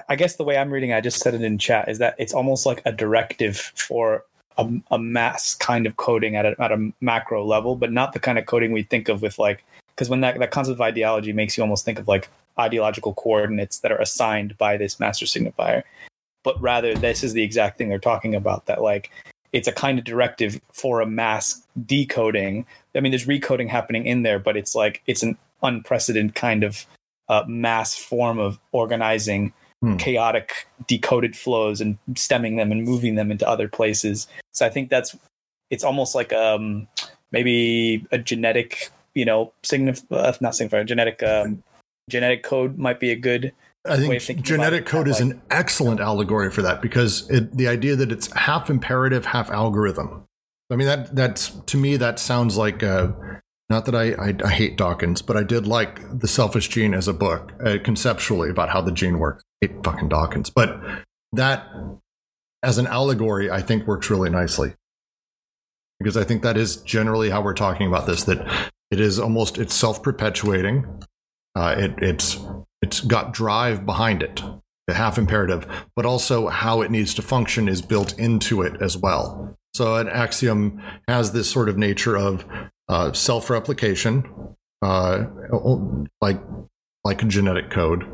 I 0.08 0.14
guess 0.14 0.36
the 0.36 0.44
way 0.44 0.56
I'm 0.56 0.72
reading, 0.72 0.92
I 0.92 1.00
just 1.00 1.18
said 1.18 1.34
it 1.34 1.42
in 1.42 1.58
chat, 1.58 1.88
is 1.88 1.98
that 1.98 2.14
it's 2.16 2.32
almost 2.32 2.64
like 2.64 2.80
a 2.84 2.92
directive 2.92 3.56
for 3.56 4.24
a, 4.56 4.70
a 4.92 4.98
mass 4.98 5.56
kind 5.56 5.86
of 5.86 5.96
coding 5.96 6.36
at 6.36 6.46
a, 6.46 6.54
at 6.62 6.70
a 6.70 6.92
macro 7.00 7.44
level, 7.44 7.74
but 7.74 7.90
not 7.92 8.12
the 8.12 8.20
kind 8.20 8.38
of 8.38 8.46
coding 8.46 8.70
we 8.70 8.84
think 8.84 9.08
of 9.08 9.20
with 9.20 9.38
like, 9.38 9.64
because 9.88 10.08
when 10.08 10.20
that, 10.20 10.38
that 10.38 10.52
concept 10.52 10.76
of 10.76 10.80
ideology 10.80 11.32
makes 11.32 11.56
you 11.56 11.64
almost 11.64 11.84
think 11.84 11.98
of 11.98 12.06
like 12.06 12.28
ideological 12.58 13.14
coordinates 13.14 13.80
that 13.80 13.90
are 13.90 14.00
assigned 14.00 14.56
by 14.56 14.76
this 14.76 15.00
master 15.00 15.26
signifier. 15.26 15.82
But 16.44 16.60
rather, 16.62 16.94
this 16.94 17.24
is 17.24 17.32
the 17.32 17.42
exact 17.42 17.76
thing 17.76 17.88
they're 17.88 17.98
talking 17.98 18.36
about 18.36 18.66
that 18.66 18.80
like 18.80 19.10
it's 19.52 19.66
a 19.66 19.72
kind 19.72 19.98
of 19.98 20.04
directive 20.04 20.60
for 20.72 21.00
a 21.00 21.06
mass 21.06 21.60
decoding. 21.84 22.64
I 22.94 23.00
mean, 23.00 23.10
there's 23.10 23.26
recoding 23.26 23.68
happening 23.68 24.06
in 24.06 24.22
there, 24.22 24.38
but 24.38 24.56
it's 24.56 24.76
like 24.76 25.02
it's 25.06 25.24
an 25.24 25.36
unprecedented 25.62 26.34
kind 26.34 26.64
of 26.64 26.86
uh, 27.28 27.44
mass 27.46 27.96
form 27.96 28.38
of 28.38 28.58
organizing 28.72 29.52
hmm. 29.80 29.96
chaotic 29.96 30.66
decoded 30.86 31.36
flows 31.36 31.80
and 31.80 31.98
stemming 32.16 32.56
them 32.56 32.72
and 32.72 32.84
moving 32.84 33.14
them 33.14 33.30
into 33.30 33.48
other 33.48 33.68
places. 33.68 34.26
So 34.52 34.66
I 34.66 34.68
think 34.68 34.90
that's 34.90 35.16
it's 35.70 35.84
almost 35.84 36.14
like 36.14 36.32
um, 36.32 36.88
maybe 37.30 38.06
a 38.10 38.18
genetic, 38.18 38.90
you 39.14 39.24
know, 39.24 39.52
signif- 39.62 40.04
uh, 40.10 40.32
not 40.40 40.54
signifier, 40.54 40.84
genetic 40.84 41.22
um, 41.22 41.62
genetic 42.08 42.42
code 42.42 42.76
might 42.76 42.98
be 42.98 43.10
a 43.12 43.16
good 43.16 43.52
I 43.86 44.18
think 44.18 44.42
genetic 44.42 44.84
code 44.84 45.08
is 45.08 45.20
an 45.20 45.40
excellent 45.50 46.00
allegory 46.00 46.50
for 46.50 46.60
that 46.62 46.82
because 46.82 47.28
it, 47.30 47.56
the 47.56 47.66
idea 47.66 47.96
that 47.96 48.12
it's 48.12 48.30
half 48.32 48.68
imperative, 48.68 49.24
half 49.24 49.50
algorithm. 49.50 50.24
I 50.70 50.76
mean 50.76 50.86
that 50.86 51.16
that's 51.16 51.48
to 51.48 51.78
me 51.78 51.96
that 51.96 52.18
sounds 52.18 52.56
like 52.58 52.82
uh, 52.82 53.08
not 53.70 53.84
that 53.86 53.94
I, 53.94 54.12
I, 54.14 54.34
I 54.44 54.50
hate 54.50 54.76
Dawkins, 54.76 55.22
but 55.22 55.36
I 55.36 55.44
did 55.44 55.66
like 55.66 56.18
the 56.18 56.26
Selfish 56.28 56.68
Gene 56.68 56.92
as 56.92 57.06
a 57.06 57.14
book 57.14 57.52
uh, 57.64 57.78
conceptually 57.82 58.50
about 58.50 58.68
how 58.68 58.80
the 58.80 58.92
gene 58.92 59.20
works. 59.20 59.44
I 59.62 59.66
hate 59.66 59.84
fucking 59.84 60.08
Dawkins, 60.08 60.50
but 60.50 60.78
that 61.32 61.66
as 62.62 62.78
an 62.78 62.88
allegory, 62.88 63.50
I 63.50 63.62
think 63.62 63.86
works 63.86 64.10
really 64.10 64.28
nicely 64.28 64.74
because 66.00 66.16
I 66.16 66.24
think 66.24 66.42
that 66.42 66.56
is 66.56 66.76
generally 66.76 67.30
how 67.30 67.42
we're 67.42 67.54
talking 67.54 67.86
about 67.86 68.06
this. 68.06 68.24
That 68.24 68.70
it 68.90 69.00
is 69.00 69.18
almost 69.20 69.56
it's 69.56 69.74
self 69.74 70.02
perpetuating. 70.02 71.04
Uh, 71.54 71.74
it, 71.78 71.94
it's 71.98 72.38
it's 72.82 73.00
got 73.00 73.32
drive 73.32 73.86
behind 73.86 74.22
it, 74.22 74.42
the 74.88 74.94
half 74.94 75.18
imperative, 75.18 75.66
but 75.94 76.06
also 76.06 76.48
how 76.48 76.80
it 76.80 76.90
needs 76.90 77.14
to 77.14 77.22
function 77.22 77.68
is 77.68 77.82
built 77.82 78.18
into 78.18 78.62
it 78.62 78.80
as 78.82 78.96
well. 78.96 79.56
So 79.74 79.94
an 79.96 80.08
axiom 80.08 80.82
has 81.06 81.32
this 81.32 81.48
sort 81.48 81.68
of 81.68 81.78
nature 81.78 82.16
of 82.16 82.44
uh, 82.90 83.12
self 83.12 83.48
replication, 83.48 84.24
uh, 84.82 85.24
like 86.20 86.40
like 87.04 87.22
a 87.22 87.26
genetic 87.26 87.70
code, 87.70 88.04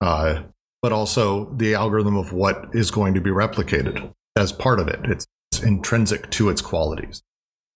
uh, 0.00 0.42
but 0.80 0.92
also 0.92 1.52
the 1.56 1.74
algorithm 1.74 2.16
of 2.16 2.32
what 2.32 2.66
is 2.72 2.90
going 2.90 3.14
to 3.14 3.20
be 3.20 3.30
replicated 3.30 4.12
as 4.36 4.52
part 4.52 4.78
of 4.78 4.88
it. 4.88 5.00
It's, 5.04 5.26
it's 5.50 5.62
intrinsic 5.62 6.30
to 6.30 6.48
its 6.48 6.62
qualities. 6.62 7.22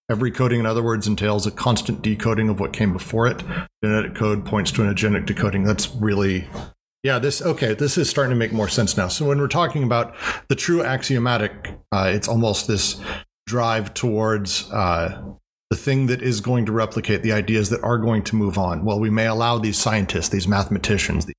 Every 0.09 0.31
coding, 0.31 0.61
in 0.61 0.67
other 0.67 0.83
words, 0.83 1.07
entails 1.07 1.47
a 1.47 1.51
constant 1.51 2.03
decoding 2.03 2.49
of 2.49 2.59
what 2.59 2.73
came 2.73 2.93
before 2.93 3.27
it. 3.27 3.43
Genetic 3.83 4.15
code 4.15 4.45
points 4.45 4.73
to 4.73 4.83
an 4.83 4.95
agentic 4.95 5.27
decoding. 5.27 5.65
That's 5.65 5.89
really, 5.95 6.49
yeah, 7.03 7.19
this, 7.19 7.43
okay, 7.43 7.75
this 7.75 7.99
is 7.99 8.09
starting 8.09 8.31
to 8.31 8.37
make 8.37 8.53
more 8.53 8.69
sense 8.69 8.97
now. 8.97 9.09
So 9.09 9.27
when 9.27 9.39
we're 9.39 9.49
talking 9.49 9.85
about 9.85 10.15
the 10.49 10.57
true 10.57 10.83
axiomatic, 10.83 11.77
uh, 11.93 12.11
it's 12.13 12.29
almost 12.29 12.67
this 12.67 13.01
drive 13.47 13.95
towards 13.95 14.71
uh, 14.71 15.23
the 15.71 15.77
thing 15.77 16.07
that 16.09 16.21
is 16.21 16.41
going 16.41 16.67
to 16.67 16.73
replicate 16.73 17.23
the 17.23 17.33
ideas 17.33 17.71
that 17.71 17.83
are 17.83 17.97
going 17.97 18.25
to 18.25 18.37
move 18.37 18.59
on. 18.59 18.85
Well, 18.85 18.99
we 18.99 19.09
may 19.09 19.27
allow 19.27 19.59
these 19.59 19.79
scientists, 19.79 20.29
these 20.29 20.49
mathematicians, 20.49 21.27
the 21.27 21.35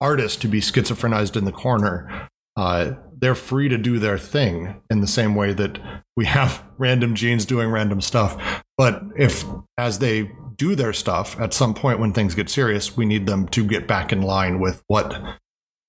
artists 0.00 0.36
to 0.38 0.48
be 0.48 0.60
schizophrenized 0.60 1.36
in 1.36 1.44
the 1.44 1.52
corner. 1.52 2.28
Uh, 2.56 2.94
they're 3.16 3.36
free 3.36 3.68
to 3.68 3.78
do 3.78 3.98
their 3.98 4.18
thing 4.18 4.82
in 4.90 5.00
the 5.00 5.06
same 5.06 5.34
way 5.34 5.52
that 5.52 5.78
we 6.16 6.24
have 6.24 6.64
random 6.78 7.14
genes 7.14 7.44
doing 7.44 7.70
random 7.70 8.00
stuff. 8.00 8.62
But 8.76 9.02
if, 9.16 9.44
as 9.78 10.00
they 10.00 10.32
do 10.56 10.74
their 10.74 10.92
stuff, 10.92 11.38
at 11.38 11.54
some 11.54 11.72
point 11.72 12.00
when 12.00 12.12
things 12.12 12.34
get 12.34 12.50
serious, 12.50 12.96
we 12.96 13.06
need 13.06 13.26
them 13.26 13.46
to 13.48 13.64
get 13.64 13.86
back 13.86 14.12
in 14.12 14.20
line 14.20 14.58
with 14.58 14.82
what 14.88 15.22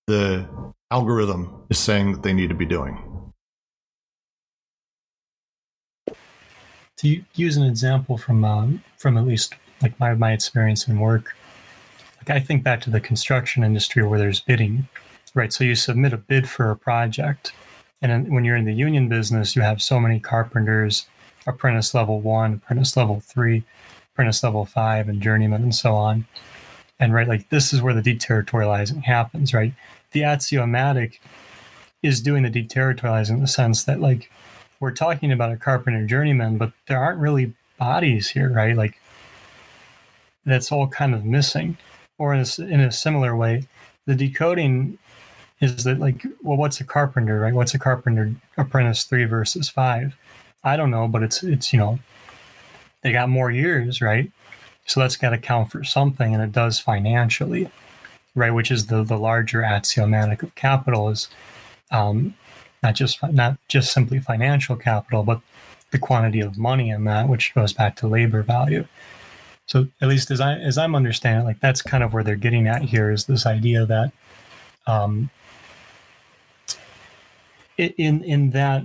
the 0.05 0.47
algorithm 0.91 1.63
is 1.69 1.79
saying 1.79 2.11
that 2.13 2.23
they 2.23 2.33
need 2.33 2.49
to 2.49 2.55
be 2.55 2.65
doing. 2.65 3.16
To 6.97 7.23
use 7.35 7.57
an 7.57 7.63
example 7.63 8.17
from 8.17 8.43
um, 8.43 8.83
from 8.97 9.17
at 9.17 9.25
least 9.25 9.53
like 9.81 9.99
my 9.99 10.13
my 10.15 10.31
experience 10.33 10.87
in 10.87 10.99
work, 10.99 11.35
like 12.17 12.29
I 12.29 12.39
think 12.39 12.63
back 12.63 12.81
to 12.81 12.89
the 12.89 12.99
construction 12.99 13.63
industry 13.63 14.03
where 14.03 14.19
there's 14.19 14.39
bidding, 14.39 14.87
right? 15.35 15.53
So 15.53 15.63
you 15.63 15.75
submit 15.75 16.13
a 16.13 16.17
bid 16.17 16.49
for 16.49 16.71
a 16.71 16.75
project, 16.75 17.53
and 18.01 18.31
when 18.33 18.45
you're 18.45 18.55
in 18.55 18.65
the 18.65 18.73
union 18.73 19.09
business, 19.09 19.55
you 19.55 19.61
have 19.61 19.81
so 19.81 19.99
many 19.99 20.19
carpenters, 20.19 21.05
apprentice 21.45 21.93
level 21.93 22.19
one, 22.19 22.53
apprentice 22.53 22.97
level 22.97 23.19
three, 23.19 23.63
apprentice 24.13 24.41
level 24.41 24.65
five, 24.65 25.07
and 25.07 25.21
journeyman, 25.21 25.61
and 25.61 25.75
so 25.75 25.93
on. 25.93 26.25
And 26.99 27.13
right, 27.13 27.27
like 27.27 27.49
this 27.49 27.73
is 27.73 27.81
where 27.81 27.93
the 27.93 28.01
deterritorializing 28.01 29.03
happens, 29.03 29.53
right? 29.53 29.73
The 30.11 30.23
axiomatic 30.23 31.21
is 32.01 32.21
doing 32.21 32.43
the 32.43 32.49
deterritorializing 32.49 33.31
in 33.31 33.41
the 33.41 33.47
sense 33.47 33.83
that 33.83 33.99
like 33.99 34.31
we're 34.79 34.91
talking 34.91 35.31
about 35.31 35.51
a 35.51 35.57
carpenter 35.57 36.05
journeyman, 36.05 36.57
but 36.57 36.71
there 36.87 37.01
aren't 37.01 37.19
really 37.19 37.53
bodies 37.77 38.29
here, 38.29 38.51
right? 38.51 38.75
Like 38.75 38.99
that's 40.45 40.71
all 40.71 40.87
kind 40.87 41.13
of 41.13 41.25
missing. 41.25 41.77
Or 42.19 42.33
in 42.33 42.39
a, 42.39 42.61
in 42.63 42.79
a 42.79 42.91
similar 42.91 43.35
way, 43.35 43.67
the 44.05 44.15
decoding 44.15 44.97
is 45.59 45.83
that 45.83 45.99
like, 45.99 46.25
well, 46.41 46.57
what's 46.57 46.79
a 46.79 46.83
carpenter, 46.83 47.39
right? 47.39 47.53
What's 47.53 47.73
a 47.73 47.79
carpenter 47.79 48.33
apprentice 48.57 49.03
three 49.03 49.25
versus 49.25 49.69
five? 49.69 50.17
I 50.63 50.77
don't 50.77 50.91
know, 50.91 51.07
but 51.07 51.23
it's 51.23 51.43
it's 51.43 51.71
you 51.73 51.79
know, 51.79 51.99
they 53.01 53.11
got 53.11 53.29
more 53.29 53.51
years, 53.51 54.01
right? 54.01 54.31
So 54.85 54.99
that's 54.99 55.17
got 55.17 55.31
to 55.31 55.37
count 55.37 55.71
for 55.71 55.83
something, 55.83 56.33
and 56.33 56.41
it 56.41 56.51
does 56.51 56.79
financially, 56.79 57.69
right? 58.35 58.51
Which 58.51 58.71
is 58.71 58.87
the 58.87 59.03
the 59.03 59.17
larger 59.17 59.63
axiomatic 59.63 60.43
of 60.43 60.55
capital 60.55 61.09
is 61.09 61.27
um, 61.91 62.35
not 62.83 62.95
just 62.95 63.19
not 63.31 63.57
just 63.67 63.91
simply 63.93 64.19
financial 64.19 64.75
capital, 64.75 65.23
but 65.23 65.41
the 65.91 65.99
quantity 65.99 66.41
of 66.41 66.57
money 66.57 66.89
in 66.89 67.05
that, 67.05 67.29
which 67.29 67.53
goes 67.53 67.73
back 67.73 67.95
to 67.97 68.07
labor 68.07 68.43
value. 68.43 68.85
So 69.65 69.87
at 70.01 70.07
least 70.07 70.31
as 70.31 70.39
I 70.39 70.53
as 70.53 70.77
I'm 70.77 70.95
understanding, 70.95 71.45
like 71.45 71.59
that's 71.59 71.81
kind 71.81 72.03
of 72.03 72.13
where 72.13 72.23
they're 72.23 72.35
getting 72.35 72.67
at 72.67 72.83
here 72.83 73.11
is 73.11 73.25
this 73.25 73.45
idea 73.45 73.85
that 73.85 74.11
um, 74.85 75.29
in 77.77 78.23
in 78.23 78.51
that 78.51 78.83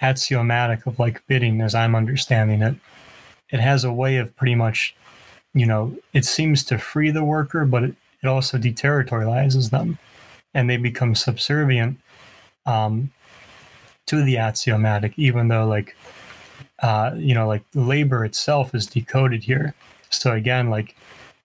axiomatic 0.00 0.86
of 0.86 0.98
like 0.98 1.26
bidding, 1.26 1.60
as 1.60 1.74
I'm 1.74 1.94
understanding 1.94 2.62
it, 2.62 2.74
it 3.50 3.60
has 3.60 3.84
a 3.84 3.92
way 3.92 4.16
of 4.16 4.34
pretty 4.36 4.54
much, 4.54 4.94
you 5.54 5.66
know, 5.66 5.96
it 6.12 6.24
seems 6.24 6.64
to 6.64 6.78
free 6.78 7.10
the 7.10 7.24
worker, 7.24 7.64
but 7.64 7.84
it, 7.84 7.94
it 8.22 8.26
also 8.26 8.58
deterritorializes 8.58 9.70
them, 9.70 9.98
and 10.54 10.68
they 10.68 10.76
become 10.76 11.14
subservient 11.14 11.98
um, 12.66 13.10
to 14.06 14.22
the 14.22 14.38
axiomatic, 14.38 15.14
even 15.16 15.48
though 15.48 15.66
like 15.66 15.96
uh, 16.80 17.12
you 17.16 17.34
know 17.34 17.46
like 17.46 17.64
labor 17.74 18.24
itself 18.24 18.74
is 18.74 18.86
decoded 18.86 19.44
here. 19.44 19.74
So 20.10 20.32
again, 20.32 20.70
like 20.70 20.96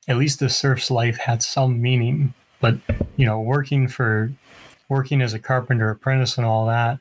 at 0.08 0.18
least 0.18 0.40
the 0.40 0.50
serf's 0.50 0.90
life 0.90 1.18
had 1.18 1.44
some 1.44 1.82
meaning, 1.82 2.34
but 2.60 2.78
you 3.16 3.26
know 3.26 3.40
working 3.40 3.88
for 3.88 4.32
working 4.90 5.22
as 5.22 5.34
a 5.34 5.40
carpenter 5.40 5.90
apprentice 5.90 6.38
and 6.38 6.46
all 6.46 6.66
that, 6.68 7.00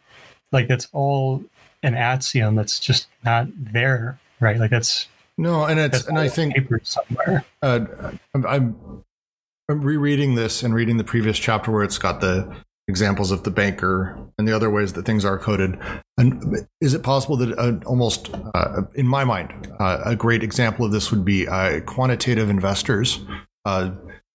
like 0.52 0.68
that's 0.68 0.88
all 0.92 1.44
an 1.82 1.94
axiom 1.94 2.54
that's 2.54 2.80
just 2.80 3.06
not 3.24 3.46
there, 3.56 4.18
right? 4.40 4.58
Like 4.58 4.70
that's 4.70 5.08
no, 5.38 5.64
and 5.64 5.78
it's 5.78 6.06
and 6.06 6.18
I 6.18 6.28
think 6.28 6.54
somewhere. 6.82 7.44
Uh, 7.62 7.86
I'm, 8.34 8.46
I'm 8.46 9.02
rereading 9.68 10.34
this 10.34 10.62
and 10.62 10.74
reading 10.74 10.96
the 10.96 11.04
previous 11.04 11.38
chapter 11.38 11.70
where 11.70 11.82
it's 11.82 11.98
got 11.98 12.20
the 12.20 12.56
examples 12.88 13.30
of 13.32 13.42
the 13.42 13.50
banker 13.50 14.16
and 14.38 14.46
the 14.46 14.54
other 14.54 14.70
ways 14.70 14.92
that 14.92 15.04
things 15.04 15.24
are 15.24 15.38
coded. 15.38 15.78
And 16.16 16.66
is 16.80 16.94
it 16.94 17.02
possible 17.02 17.36
that 17.38 17.58
uh, 17.58 17.78
almost, 17.84 18.30
uh, 18.54 18.82
in 18.94 19.06
my 19.06 19.24
mind, 19.24 19.72
uh, 19.80 20.02
a 20.04 20.16
great 20.16 20.42
example 20.42 20.84
of 20.86 20.92
this 20.92 21.10
would 21.10 21.24
be 21.24 21.48
uh, 21.48 21.80
quantitative 21.80 22.48
investors? 22.48 23.20
Uh, 23.64 23.92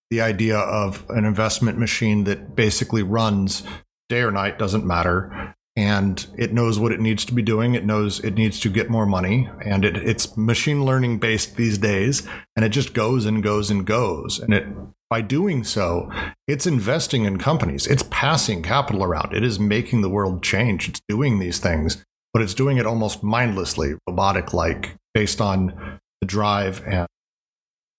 the 0.09 0.21
idea 0.21 0.57
of 0.57 1.05
an 1.09 1.23
investment 1.23 1.77
machine 1.77 2.25
that 2.25 2.55
basically 2.55 3.01
runs 3.01 3.63
day 4.09 4.21
or 4.21 4.31
night 4.31 4.59
doesn't 4.59 4.85
matter. 4.85 5.55
And 5.77 6.27
it 6.37 6.51
knows 6.51 6.77
what 6.77 6.91
it 6.91 6.99
needs 6.99 7.23
to 7.25 7.33
be 7.33 7.41
doing. 7.41 7.75
It 7.75 7.85
knows 7.85 8.19
it 8.19 8.33
needs 8.33 8.59
to 8.59 8.69
get 8.69 8.89
more 8.89 9.05
money. 9.05 9.49
And 9.63 9.85
it, 9.85 9.95
it's 9.95 10.35
machine 10.35 10.83
learning 10.83 11.19
based 11.19 11.55
these 11.55 11.77
days. 11.77 12.27
And 12.57 12.65
it 12.65 12.69
just 12.69 12.93
goes 12.93 13.25
and 13.25 13.41
goes 13.41 13.71
and 13.71 13.87
goes. 13.87 14.37
And 14.37 14.53
it 14.53 14.67
by 15.11 15.19
doing 15.19 15.65
so, 15.65 16.09
it's 16.47 16.65
investing 16.65 17.25
in 17.25 17.37
companies. 17.37 17.85
It's 17.85 18.03
passing 18.09 18.63
capital 18.63 19.03
around. 19.03 19.35
It 19.35 19.43
is 19.43 19.59
making 19.59 20.01
the 20.01 20.09
world 20.09 20.41
change. 20.41 20.87
It's 20.87 21.01
doing 21.09 21.37
these 21.37 21.59
things, 21.59 22.03
but 22.33 22.41
it's 22.41 22.53
doing 22.53 22.77
it 22.77 22.85
almost 22.85 23.21
mindlessly, 23.21 23.95
robotic 24.07 24.53
like, 24.53 24.95
based 25.13 25.41
on 25.41 25.99
the 26.21 26.27
drive 26.27 26.81
and 26.87 27.07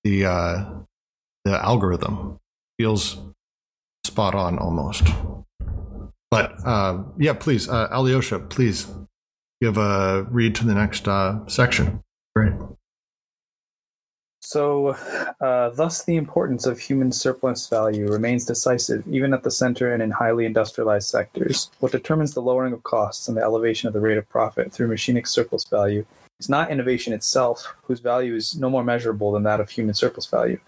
the 0.05 0.25
uh, 0.25 0.65
the 1.45 1.63
algorithm. 1.63 2.39
Feels 2.79 3.19
spot 4.05 4.35
on 4.35 4.59
almost. 4.59 5.05
But 6.31 6.55
uh, 6.67 7.03
yeah, 7.19 7.35
please, 7.35 7.69
uh, 7.69 7.89
Alyosha, 7.93 8.39
please 8.39 8.87
give 9.61 9.77
a 9.77 10.27
read 10.31 10.55
to 10.57 10.67
the 10.67 10.75
next 10.75 11.07
uh, 11.07 11.47
section. 11.47 12.03
Great. 12.35 12.55
So, 14.45 14.88
uh, 15.40 15.70
thus, 15.70 16.03
the 16.03 16.16
importance 16.16 16.66
of 16.66 16.80
human 16.80 17.12
surplus 17.12 17.68
value 17.68 18.11
remains 18.11 18.45
decisive 18.45 19.07
even 19.07 19.32
at 19.32 19.45
the 19.45 19.53
center 19.53 19.93
and 19.93 20.03
in 20.03 20.11
highly 20.11 20.47
industrialized 20.47 21.09
sectors. 21.09 21.70
What 21.78 21.93
determines 21.93 22.34
the 22.34 22.43
lowering 22.43 22.72
of 22.72 22.82
costs 22.82 23.28
and 23.28 23.36
the 23.36 23.43
elevation 23.43 23.86
of 23.86 23.95
the 23.95 24.01
rate 24.01 24.18
of 24.18 24.28
profit 24.28 24.72
through 24.72 24.88
machinic 24.88 25.28
surplus 25.28 25.64
value 25.64 26.05
is 26.40 26.49
not 26.49 26.72
innovation 26.72 27.12
itself, 27.12 27.72
whose 27.84 28.01
value 28.01 28.34
is 28.34 28.57
no 28.57 28.68
more 28.68 28.82
measurable 28.82 29.30
than 29.30 29.45
that 29.45 29.61
of 29.61 29.70
human 29.70 29.95
surplus 29.95 30.26
value. 30.26 30.59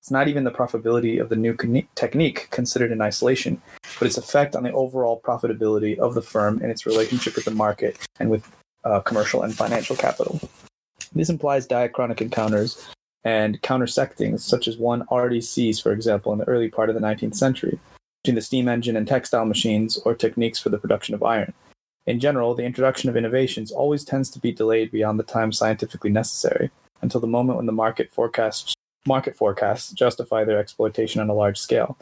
It's 0.00 0.12
not 0.12 0.28
even 0.28 0.44
the 0.44 0.52
profitability 0.52 1.20
of 1.20 1.28
the 1.28 1.36
new 1.36 1.56
technique 1.96 2.48
considered 2.50 2.92
in 2.92 3.00
isolation, 3.00 3.60
but 3.98 4.06
its 4.06 4.16
effect 4.16 4.54
on 4.54 4.62
the 4.62 4.72
overall 4.72 5.20
profitability 5.24 5.98
of 5.98 6.14
the 6.14 6.22
firm 6.22 6.60
and 6.62 6.70
its 6.70 6.86
relationship 6.86 7.34
with 7.34 7.46
the 7.46 7.50
market 7.50 7.98
and 8.20 8.30
with 8.30 8.48
uh, 8.84 9.00
commercial 9.00 9.42
and 9.42 9.56
financial 9.56 9.96
capital. 9.96 10.40
This 11.14 11.30
implies 11.30 11.66
diachronic 11.66 12.20
encounters 12.20 12.93
and 13.24 13.60
countersectings, 13.62 14.40
such 14.40 14.68
as 14.68 14.76
one 14.76 15.02
already 15.02 15.40
sees, 15.40 15.80
for 15.80 15.92
example, 15.92 16.32
in 16.32 16.38
the 16.38 16.48
early 16.48 16.68
part 16.68 16.88
of 16.88 16.94
the 16.94 17.00
19th 17.00 17.34
century, 17.34 17.78
between 18.22 18.34
the 18.34 18.42
steam 18.42 18.68
engine 18.68 18.96
and 18.96 19.06
textile 19.06 19.46
machines 19.46 19.96
or 20.04 20.14
techniques 20.14 20.58
for 20.58 20.68
the 20.68 20.78
production 20.78 21.14
of 21.14 21.22
iron. 21.22 21.52
In 22.06 22.20
general, 22.20 22.54
the 22.54 22.64
introduction 22.64 23.08
of 23.08 23.16
innovations 23.16 23.72
always 23.72 24.04
tends 24.04 24.30
to 24.30 24.38
be 24.38 24.52
delayed 24.52 24.90
beyond 24.90 25.18
the 25.18 25.24
time 25.24 25.52
scientifically 25.52 26.10
necessary, 26.10 26.70
until 27.00 27.20
the 27.20 27.26
moment 27.26 27.56
when 27.56 27.66
the 27.66 27.72
market 27.72 28.10
forecasts, 28.12 28.74
market 29.06 29.36
forecasts 29.36 29.90
justify 29.92 30.44
their 30.44 30.58
exploitation 30.58 31.20
on 31.20 31.30
a 31.30 31.34
large 31.34 31.58
scale. 31.58 31.96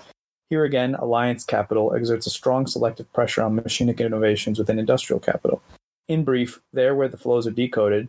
Here 0.51 0.65
again, 0.65 0.97
alliance 0.97 1.45
capital 1.45 1.95
exerts 1.95 2.27
a 2.27 2.31
strong 2.31 2.67
selective 2.67 3.11
pressure 3.13 3.43
on 3.43 3.59
machinic 3.59 4.01
innovations 4.01 4.59
within 4.59 4.79
industrial 4.79 5.21
capital. 5.21 5.63
In 6.09 6.25
brief, 6.25 6.61
there 6.73 6.95
where 6.95 7.09
the 7.09 7.17
flows 7.17 7.47
are 7.47 7.53
decoded, 7.53 8.09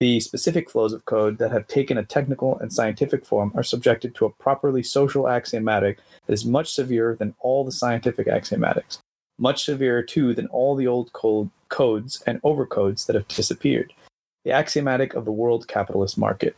the 0.00 0.20
specific 0.20 0.68
flows 0.68 0.92
of 0.92 1.04
code 1.04 1.38
that 1.38 1.52
have 1.52 1.68
taken 1.68 1.96
a 1.96 2.04
technical 2.04 2.58
and 2.58 2.72
scientific 2.72 3.24
form 3.24 3.52
are 3.54 3.62
subjected 3.62 4.14
to 4.14 4.26
a 4.26 4.30
properly 4.30 4.82
social 4.82 5.28
axiomatic 5.28 5.98
that 6.26 6.32
is 6.32 6.44
much 6.44 6.72
severer 6.72 7.14
than 7.14 7.34
all 7.40 7.64
the 7.64 7.72
scientific 7.72 8.26
axiomatics, 8.26 8.98
much 9.38 9.64
severer 9.64 10.02
too 10.02 10.34
than 10.34 10.48
all 10.48 10.74
the 10.74 10.86
old 10.86 11.12
code, 11.12 11.50
codes 11.68 12.22
and 12.26 12.42
overcodes 12.42 13.06
that 13.06 13.14
have 13.14 13.28
disappeared. 13.28 13.92
The 14.44 14.52
axiomatic 14.52 15.14
of 15.14 15.24
the 15.24 15.32
world 15.32 15.68
capitalist 15.68 16.18
market. 16.18 16.56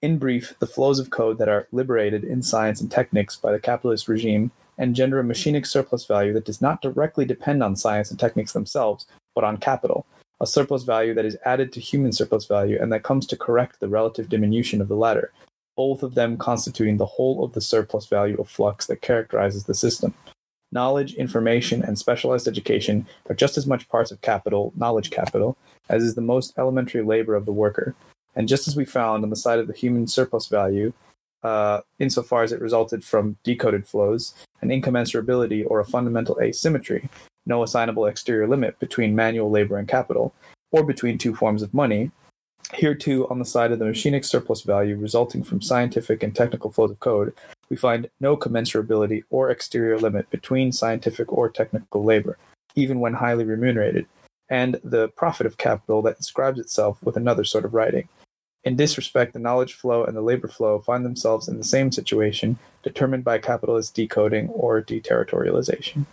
In 0.00 0.18
brief, 0.18 0.54
the 0.58 0.66
flows 0.66 0.98
of 0.98 1.10
code 1.10 1.38
that 1.38 1.48
are 1.48 1.68
liberated 1.72 2.24
in 2.24 2.42
science 2.42 2.80
and 2.80 2.90
techniques 2.90 3.36
by 3.36 3.52
the 3.52 3.60
capitalist 3.60 4.08
regime 4.08 4.50
engender 4.78 5.18
a 5.18 5.24
machinic 5.24 5.66
surplus 5.66 6.06
value 6.06 6.32
that 6.32 6.44
does 6.44 6.62
not 6.62 6.80
directly 6.80 7.24
depend 7.24 7.62
on 7.62 7.76
science 7.76 8.10
and 8.10 8.18
techniques 8.18 8.52
themselves, 8.52 9.06
but 9.34 9.44
on 9.44 9.56
capital, 9.56 10.06
a 10.40 10.46
surplus 10.46 10.84
value 10.84 11.14
that 11.14 11.24
is 11.24 11.36
added 11.44 11.72
to 11.72 11.80
human 11.80 12.12
surplus 12.12 12.46
value 12.46 12.78
and 12.80 12.92
that 12.92 13.02
comes 13.02 13.26
to 13.26 13.36
correct 13.36 13.80
the 13.80 13.88
relative 13.88 14.28
diminution 14.28 14.80
of 14.80 14.88
the 14.88 14.96
latter, 14.96 15.32
both 15.76 16.02
of 16.02 16.14
them 16.14 16.36
constituting 16.36 16.96
the 16.96 17.06
whole 17.06 17.44
of 17.44 17.54
the 17.54 17.60
surplus 17.60 18.06
value 18.06 18.36
of 18.38 18.48
flux 18.48 18.86
that 18.86 19.02
characterizes 19.02 19.64
the 19.64 19.74
system. 19.74 20.14
Knowledge, 20.70 21.14
information, 21.14 21.82
and 21.82 21.98
specialized 21.98 22.46
education 22.46 23.06
are 23.28 23.34
just 23.34 23.56
as 23.56 23.66
much 23.66 23.88
parts 23.88 24.10
of 24.10 24.20
capital, 24.20 24.72
knowledge 24.76 25.10
capital, 25.10 25.56
as 25.88 26.04
is 26.04 26.14
the 26.14 26.20
most 26.20 26.52
elementary 26.58 27.02
labor 27.02 27.34
of 27.34 27.46
the 27.46 27.52
worker. 27.52 27.94
And 28.36 28.48
just 28.48 28.68
as 28.68 28.76
we 28.76 28.84
found 28.84 29.24
on 29.24 29.30
the 29.30 29.36
side 29.36 29.58
of 29.58 29.66
the 29.66 29.72
human 29.72 30.06
surplus 30.06 30.46
value, 30.46 30.92
uh, 31.42 31.80
insofar 31.98 32.42
as 32.42 32.52
it 32.52 32.60
resulted 32.60 33.02
from 33.02 33.36
decoded 33.44 33.86
flows, 33.86 34.34
an 34.60 34.68
incommensurability 34.68 35.64
or 35.68 35.80
a 35.80 35.84
fundamental 35.84 36.38
asymmetry, 36.40 37.08
no 37.48 37.62
assignable 37.62 38.06
exterior 38.06 38.46
limit 38.46 38.78
between 38.78 39.16
manual 39.16 39.50
labor 39.50 39.78
and 39.78 39.88
capital, 39.88 40.34
or 40.70 40.84
between 40.84 41.18
two 41.18 41.34
forms 41.34 41.62
of 41.62 41.74
money. 41.74 42.10
Here, 42.74 42.94
too, 42.94 43.26
on 43.28 43.38
the 43.38 43.46
side 43.46 43.72
of 43.72 43.78
the 43.78 43.86
machinic 43.86 44.24
surplus 44.24 44.60
value 44.60 44.96
resulting 44.96 45.42
from 45.42 45.62
scientific 45.62 46.22
and 46.22 46.36
technical 46.36 46.70
flows 46.70 46.90
of 46.90 47.00
code, 47.00 47.32
we 47.70 47.76
find 47.76 48.10
no 48.20 48.36
commensurability 48.36 49.22
or 49.30 49.50
exterior 49.50 49.98
limit 49.98 50.28
between 50.30 50.72
scientific 50.72 51.32
or 51.32 51.48
technical 51.48 52.04
labor, 52.04 52.36
even 52.74 53.00
when 53.00 53.14
highly 53.14 53.44
remunerated, 53.44 54.06
and 54.50 54.78
the 54.84 55.08
profit 55.16 55.46
of 55.46 55.56
capital 55.56 56.02
that 56.02 56.16
inscribes 56.16 56.58
itself 56.58 57.02
with 57.02 57.16
another 57.16 57.44
sort 57.44 57.64
of 57.64 57.72
writing. 57.72 58.08
In 58.64 58.76
this 58.76 58.98
respect, 58.98 59.32
the 59.32 59.38
knowledge 59.38 59.72
flow 59.72 60.04
and 60.04 60.14
the 60.14 60.20
labor 60.20 60.48
flow 60.48 60.78
find 60.80 61.04
themselves 61.04 61.48
in 61.48 61.56
the 61.56 61.64
same 61.64 61.90
situation, 61.90 62.58
determined 62.82 63.24
by 63.24 63.38
capitalist 63.38 63.94
decoding 63.94 64.48
or 64.50 64.82
deterritorialization. 64.82 66.04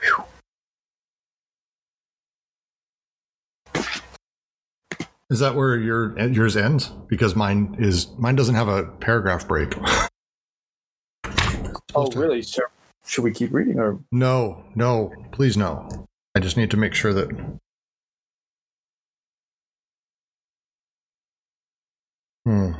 Whew. 0.00 0.24
Is 5.32 5.38
that 5.38 5.56
where 5.56 5.78
your 5.78 6.18
yours 6.28 6.58
ends? 6.58 6.92
Because 7.08 7.34
mine 7.34 7.74
is 7.78 8.08
mine 8.18 8.36
doesn't 8.36 8.54
have 8.54 8.68
a 8.68 8.84
paragraph 8.84 9.48
break. 9.48 9.74
oh, 11.94 12.10
really? 12.14 12.42
Sure. 12.42 12.70
Should 13.06 13.24
we 13.24 13.32
keep 13.32 13.50
reading 13.50 13.78
or 13.78 13.98
no? 14.12 14.62
No, 14.74 15.10
please 15.30 15.56
no. 15.56 15.88
I 16.34 16.40
just 16.40 16.58
need 16.58 16.70
to 16.72 16.76
make 16.76 16.92
sure 16.92 17.14
that. 17.14 17.30
Hmm. 22.44 22.72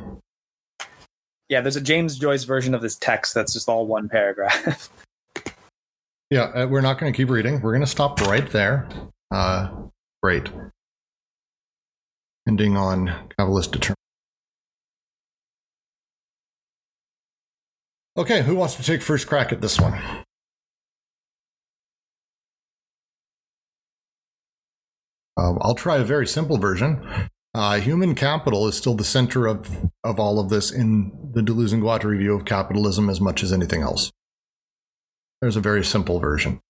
Yeah, 1.49 1.61
there's 1.61 1.75
a 1.75 1.81
James 1.81 2.19
Joyce 2.19 2.43
version 2.43 2.75
of 2.75 2.83
this 2.83 2.95
text 2.97 3.33
that's 3.33 3.53
just 3.53 3.67
all 3.67 3.87
one 3.87 4.09
paragraph. 4.09 4.91
yeah, 6.29 6.43
uh, 6.43 6.67
we're 6.67 6.81
not 6.81 6.99
going 6.99 7.11
to 7.11 7.17
keep 7.17 7.31
reading. 7.31 7.61
We're 7.61 7.71
going 7.71 7.81
to 7.81 7.87
stop 7.87 8.21
right 8.21 8.47
there. 8.51 8.87
Uh, 9.31 9.71
great 10.21 10.51
ending 12.47 12.77
on 12.77 13.07
capitalist 13.37 13.71
determination. 13.71 13.95
Okay, 18.15 18.43
who 18.43 18.55
wants 18.55 18.75
to 18.75 18.83
take 18.83 19.01
first 19.01 19.27
crack 19.27 19.51
at 19.51 19.61
this 19.61 19.79
one? 19.79 19.99
Um, 25.35 25.57
I'll 25.61 25.73
try 25.73 25.97
a 25.97 26.03
very 26.03 26.27
simple 26.27 26.57
version. 26.57 27.03
Uh, 27.55 27.79
human 27.79 28.13
capital 28.13 28.67
is 28.67 28.77
still 28.77 28.93
the 28.93 29.03
center 29.03 29.47
of, 29.47 29.89
of 30.03 30.19
all 30.19 30.39
of 30.39 30.49
this 30.49 30.71
in 30.71 31.31
the 31.33 31.41
Deleuze 31.41 31.73
and 31.73 31.81
Guattari 31.81 32.19
view 32.19 32.35
of 32.35 32.45
capitalism 32.45 33.09
as 33.09 33.19
much 33.19 33.41
as 33.41 33.51
anything 33.51 33.81
else. 33.81 34.11
There's 35.41 35.55
a 35.55 35.61
very 35.61 35.83
simple 35.83 36.19
version. 36.19 36.61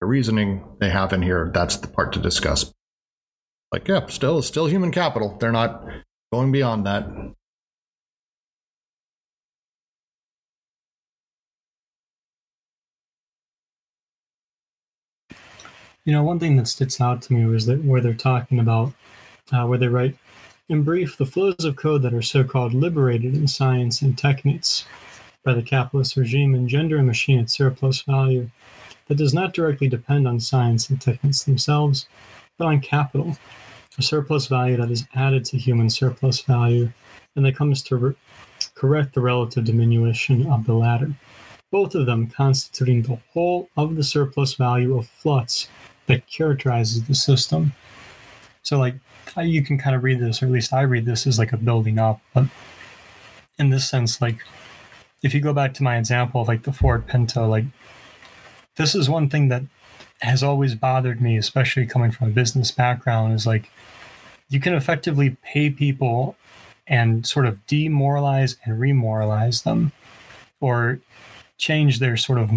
The 0.00 0.06
reasoning 0.06 0.64
they 0.80 0.90
have 0.90 1.12
in 1.12 1.22
here, 1.22 1.50
that's 1.54 1.76
the 1.76 1.86
part 1.86 2.12
to 2.14 2.18
discuss 2.18 2.72
like, 3.72 3.88
yeah, 3.88 4.06
still, 4.06 4.42
still 4.42 4.66
human 4.66 4.92
capital. 4.92 5.36
They're 5.40 5.50
not 5.50 5.84
going 6.32 6.52
beyond 6.52 6.86
that. 6.86 7.08
You 16.04 16.12
know, 16.12 16.24
one 16.24 16.40
thing 16.40 16.56
that 16.56 16.66
sticks 16.66 17.00
out 17.00 17.22
to 17.22 17.32
me 17.32 17.44
was 17.46 17.66
that 17.66 17.84
where 17.84 18.00
they're 18.00 18.12
talking 18.12 18.58
about, 18.58 18.92
uh, 19.52 19.64
where 19.66 19.78
they 19.78 19.86
write, 19.86 20.16
in 20.68 20.82
brief, 20.82 21.16
the 21.16 21.26
flows 21.26 21.64
of 21.64 21.76
code 21.76 22.02
that 22.02 22.12
are 22.12 22.22
so 22.22 22.42
called 22.42 22.74
liberated 22.74 23.34
in 23.34 23.46
science 23.46 24.02
and 24.02 24.18
techniques 24.18 24.84
by 25.44 25.54
the 25.54 25.62
capitalist 25.62 26.16
regime 26.16 26.54
engender 26.54 26.98
a 26.98 27.02
machinic 27.02 27.50
surplus 27.50 28.02
value 28.02 28.50
that 29.06 29.16
does 29.16 29.32
not 29.32 29.52
directly 29.52 29.88
depend 29.88 30.26
on 30.26 30.40
science 30.40 30.90
and 30.90 31.00
techniques 31.00 31.44
themselves, 31.44 32.06
but 32.58 32.66
on 32.66 32.80
capital, 32.80 33.36
a 33.98 34.02
surplus 34.02 34.46
value 34.46 34.76
that 34.76 34.90
is 34.90 35.06
added 35.14 35.44
to 35.44 35.58
human 35.58 35.90
surplus 35.90 36.40
value, 36.40 36.90
and 37.36 37.44
that 37.44 37.56
comes 37.56 37.82
to 37.82 37.96
re- 37.96 38.14
correct 38.74 39.14
the 39.14 39.20
relative 39.20 39.64
diminution 39.64 40.46
of 40.50 40.64
the 40.66 40.74
latter, 40.74 41.12
both 41.70 41.94
of 41.94 42.06
them 42.06 42.26
constituting 42.28 43.02
the 43.02 43.18
whole 43.32 43.68
of 43.76 43.96
the 43.96 44.04
surplus 44.04 44.54
value 44.54 44.96
of 44.96 45.06
flux 45.06 45.68
that 46.06 46.26
characterizes 46.26 47.04
the 47.04 47.14
system. 47.14 47.72
So, 48.62 48.78
like, 48.78 48.94
you 49.42 49.62
can 49.62 49.78
kind 49.78 49.96
of 49.96 50.04
read 50.04 50.20
this, 50.20 50.42
or 50.42 50.46
at 50.46 50.52
least 50.52 50.72
I 50.72 50.82
read 50.82 51.04
this 51.04 51.26
as 51.26 51.38
like 51.38 51.52
a 51.52 51.56
building 51.56 51.98
up, 51.98 52.20
but 52.34 52.46
in 53.58 53.70
this 53.70 53.88
sense, 53.88 54.20
like, 54.20 54.38
if 55.22 55.34
you 55.34 55.40
go 55.40 55.52
back 55.52 55.74
to 55.74 55.82
my 55.82 55.96
example 55.98 56.40
of 56.40 56.48
like 56.48 56.62
the 56.62 56.72
Ford 56.72 57.06
Pinto, 57.06 57.46
like, 57.48 57.64
this 58.76 58.94
is 58.94 59.08
one 59.08 59.28
thing 59.28 59.48
that 59.48 59.62
has 60.22 60.42
always 60.42 60.74
bothered 60.74 61.20
me, 61.20 61.36
especially 61.36 61.86
coming 61.86 62.10
from 62.10 62.28
a 62.28 62.32
business 62.32 62.70
background, 62.70 63.34
is 63.34 63.46
like 63.46 63.70
you 64.48 64.60
can 64.60 64.74
effectively 64.74 65.36
pay 65.42 65.70
people 65.70 66.36
and 66.86 67.26
sort 67.26 67.46
of 67.46 67.64
demoralize 67.66 68.56
and 68.64 68.78
remoralize 68.78 69.62
them 69.62 69.92
or 70.60 71.00
change 71.58 71.98
their 71.98 72.16
sort 72.16 72.38
of 72.38 72.50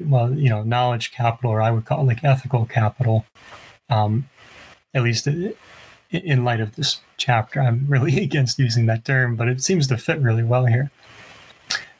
well 0.00 0.32
you 0.34 0.48
know 0.50 0.62
knowledge 0.62 1.12
capital 1.12 1.50
or 1.50 1.62
i 1.62 1.70
would 1.70 1.84
call 1.84 2.00
it 2.00 2.04
like 2.04 2.22
ethical 2.24 2.66
capital 2.66 3.24
um, 3.88 4.28
at 4.92 5.02
least 5.02 5.26
in 6.10 6.44
light 6.44 6.60
of 6.60 6.76
this 6.76 7.00
chapter. 7.16 7.60
I'm 7.60 7.86
really 7.88 8.18
against 8.22 8.58
using 8.58 8.86
that 8.86 9.04
term 9.04 9.36
but 9.36 9.48
it 9.48 9.62
seems 9.62 9.86
to 9.88 9.96
fit 9.96 10.20
really 10.20 10.44
well 10.44 10.66
here. 10.66 10.90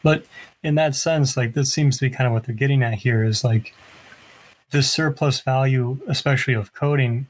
But 0.02 0.26
in 0.62 0.74
that 0.76 0.94
sense 0.94 1.36
like 1.36 1.54
this 1.54 1.72
seems 1.72 1.98
to 1.98 2.08
be 2.08 2.14
kind 2.14 2.26
of 2.26 2.32
what 2.32 2.44
they're 2.44 2.54
getting 2.54 2.82
at 2.82 2.94
here 2.94 3.24
is 3.24 3.44
like 3.44 3.74
this 4.70 4.90
surplus 4.90 5.40
value 5.40 5.98
especially 6.08 6.54
of 6.54 6.72
coding 6.72 7.26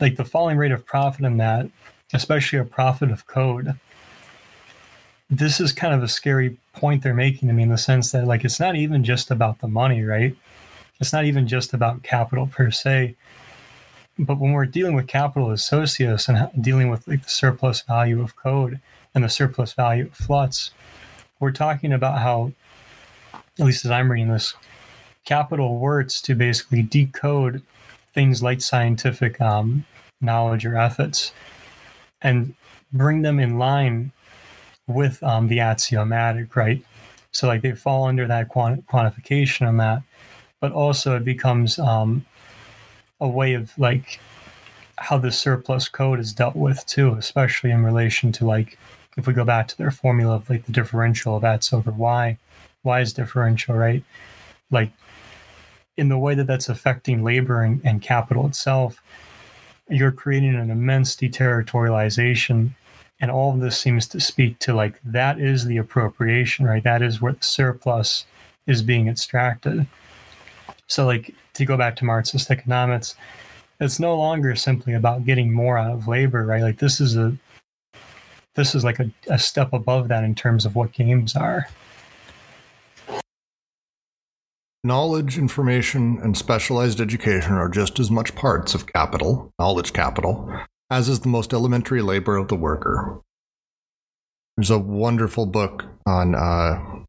like 0.00 0.16
the 0.16 0.24
falling 0.24 0.56
rate 0.56 0.72
of 0.72 0.84
profit 0.84 1.24
in 1.24 1.36
that, 1.38 1.66
especially 2.12 2.58
a 2.58 2.64
profit 2.64 3.10
of 3.10 3.26
code. 3.26 3.74
This 5.28 5.60
is 5.60 5.72
kind 5.72 5.94
of 5.94 6.02
a 6.02 6.08
scary 6.08 6.56
point 6.72 7.02
they're 7.02 7.14
making 7.14 7.48
to 7.48 7.54
me 7.54 7.64
in 7.64 7.70
the 7.70 7.78
sense 7.78 8.12
that 8.12 8.26
like 8.26 8.44
it's 8.44 8.60
not 8.60 8.76
even 8.76 9.02
just 9.02 9.30
about 9.30 9.60
the 9.60 9.68
money, 9.68 10.02
right? 10.02 10.36
It's 11.00 11.12
not 11.12 11.24
even 11.24 11.48
just 11.48 11.74
about 11.74 12.02
capital 12.02 12.46
per 12.46 12.70
se. 12.70 13.16
But 14.18 14.38
when 14.38 14.52
we're 14.52 14.66
dealing 14.66 14.94
with 14.94 15.08
capital 15.08 15.50
as 15.50 15.64
socius 15.64 16.28
and 16.28 16.48
dealing 16.62 16.88
with 16.90 17.06
like 17.06 17.22
the 17.24 17.30
surplus 17.30 17.82
value 17.82 18.22
of 18.22 18.36
code 18.36 18.80
and 19.14 19.24
the 19.24 19.28
surplus 19.28 19.72
value 19.72 20.06
of 20.06 20.14
flux, 20.14 20.70
we're 21.38 21.52
talking 21.52 21.92
about 21.92 22.20
how, 22.20 22.52
at 23.58 23.66
least 23.66 23.84
as 23.84 23.90
I'm 23.90 24.10
reading 24.10 24.30
this, 24.30 24.54
capital 25.26 25.76
words 25.76 26.22
to 26.22 26.34
basically 26.34 26.82
decode 26.82 27.62
things 28.14 28.42
like 28.42 28.62
scientific 28.62 29.38
um, 29.42 29.84
knowledge 30.22 30.64
or 30.64 30.76
ethics 30.76 31.32
and 32.22 32.54
bring 32.92 33.20
them 33.20 33.38
in 33.38 33.58
line 33.58 34.10
with 34.86 35.22
um, 35.22 35.48
the 35.48 35.60
axiomatic, 35.60 36.56
right? 36.56 36.82
So, 37.32 37.46
like, 37.46 37.60
they 37.60 37.72
fall 37.72 38.04
under 38.04 38.26
that 38.26 38.48
quant- 38.48 38.86
quantification 38.86 39.68
on 39.68 39.76
that, 39.76 40.02
but 40.60 40.72
also 40.72 41.16
it 41.16 41.24
becomes 41.24 41.78
um, 41.78 42.24
a 43.20 43.28
way 43.28 43.54
of 43.54 43.76
like 43.78 44.20
how 44.98 45.18
the 45.18 45.32
surplus 45.32 45.88
code 45.88 46.20
is 46.20 46.32
dealt 46.32 46.56
with 46.56 46.86
too, 46.86 47.14
especially 47.14 47.70
in 47.70 47.84
relation 47.84 48.32
to 48.32 48.46
like 48.46 48.78
if 49.16 49.26
we 49.26 49.34
go 49.34 49.44
back 49.44 49.68
to 49.68 49.76
their 49.76 49.90
formula 49.90 50.36
of 50.36 50.48
like 50.48 50.64
the 50.66 50.72
differential 50.72 51.36
of 51.36 51.44
x 51.44 51.72
over 51.72 51.90
y, 51.90 52.38
y 52.82 53.00
is 53.00 53.12
differential, 53.12 53.74
right? 53.74 54.02
Like 54.70 54.92
in 55.96 56.08
the 56.08 56.18
way 56.18 56.34
that 56.34 56.46
that's 56.46 56.68
affecting 56.68 57.24
labor 57.24 57.62
and, 57.62 57.80
and 57.84 58.02
capital 58.02 58.46
itself, 58.46 59.02
you're 59.88 60.12
creating 60.12 60.54
an 60.54 60.70
immense 60.70 61.16
deterritorialization. 61.16 62.70
And 63.20 63.30
all 63.30 63.54
of 63.54 63.60
this 63.60 63.78
seems 63.78 64.06
to 64.08 64.20
speak 64.20 64.58
to 64.60 64.74
like 64.74 65.00
that 65.04 65.40
is 65.40 65.64
the 65.64 65.78
appropriation, 65.78 66.66
right? 66.66 66.82
That 66.82 67.02
is 67.02 67.20
where 67.20 67.32
the 67.32 67.44
surplus 67.44 68.26
is 68.66 68.82
being 68.82 69.08
extracted. 69.08 69.86
So, 70.86 71.06
like 71.06 71.34
to 71.54 71.64
go 71.64 71.76
back 71.76 71.96
to 71.96 72.04
Marxist 72.04 72.50
economics, 72.50 73.14
it's 73.80 74.00
no 74.00 74.16
longer 74.16 74.54
simply 74.54 74.94
about 74.94 75.24
getting 75.24 75.52
more 75.52 75.78
out 75.78 75.92
of 75.92 76.08
labor, 76.08 76.44
right? 76.44 76.62
Like 76.62 76.78
this 76.78 77.00
is 77.00 77.16
a 77.16 77.36
this 78.54 78.74
is 78.74 78.84
like 78.84 78.98
a, 78.98 79.10
a 79.28 79.38
step 79.38 79.72
above 79.72 80.08
that 80.08 80.24
in 80.24 80.34
terms 80.34 80.64
of 80.64 80.74
what 80.74 80.92
games 80.92 81.36
are. 81.36 81.66
Knowledge, 84.86 85.36
information, 85.36 86.18
and 86.22 86.36
specialized 86.36 87.00
education 87.00 87.54
are 87.54 87.68
just 87.68 87.98
as 87.98 88.10
much 88.10 88.34
parts 88.34 88.74
of 88.74 88.86
capital, 88.86 89.52
knowledge 89.58 89.92
capital, 89.92 90.50
as 90.90 91.08
is 91.08 91.20
the 91.20 91.28
most 91.28 91.52
elementary 91.52 92.00
labor 92.00 92.36
of 92.36 92.48
the 92.48 92.54
worker. 92.54 93.20
There's 94.56 94.70
a 94.70 94.78
wonderful 94.78 95.46
book 95.46 95.84
on 96.06 96.34
uh, 96.34 97.04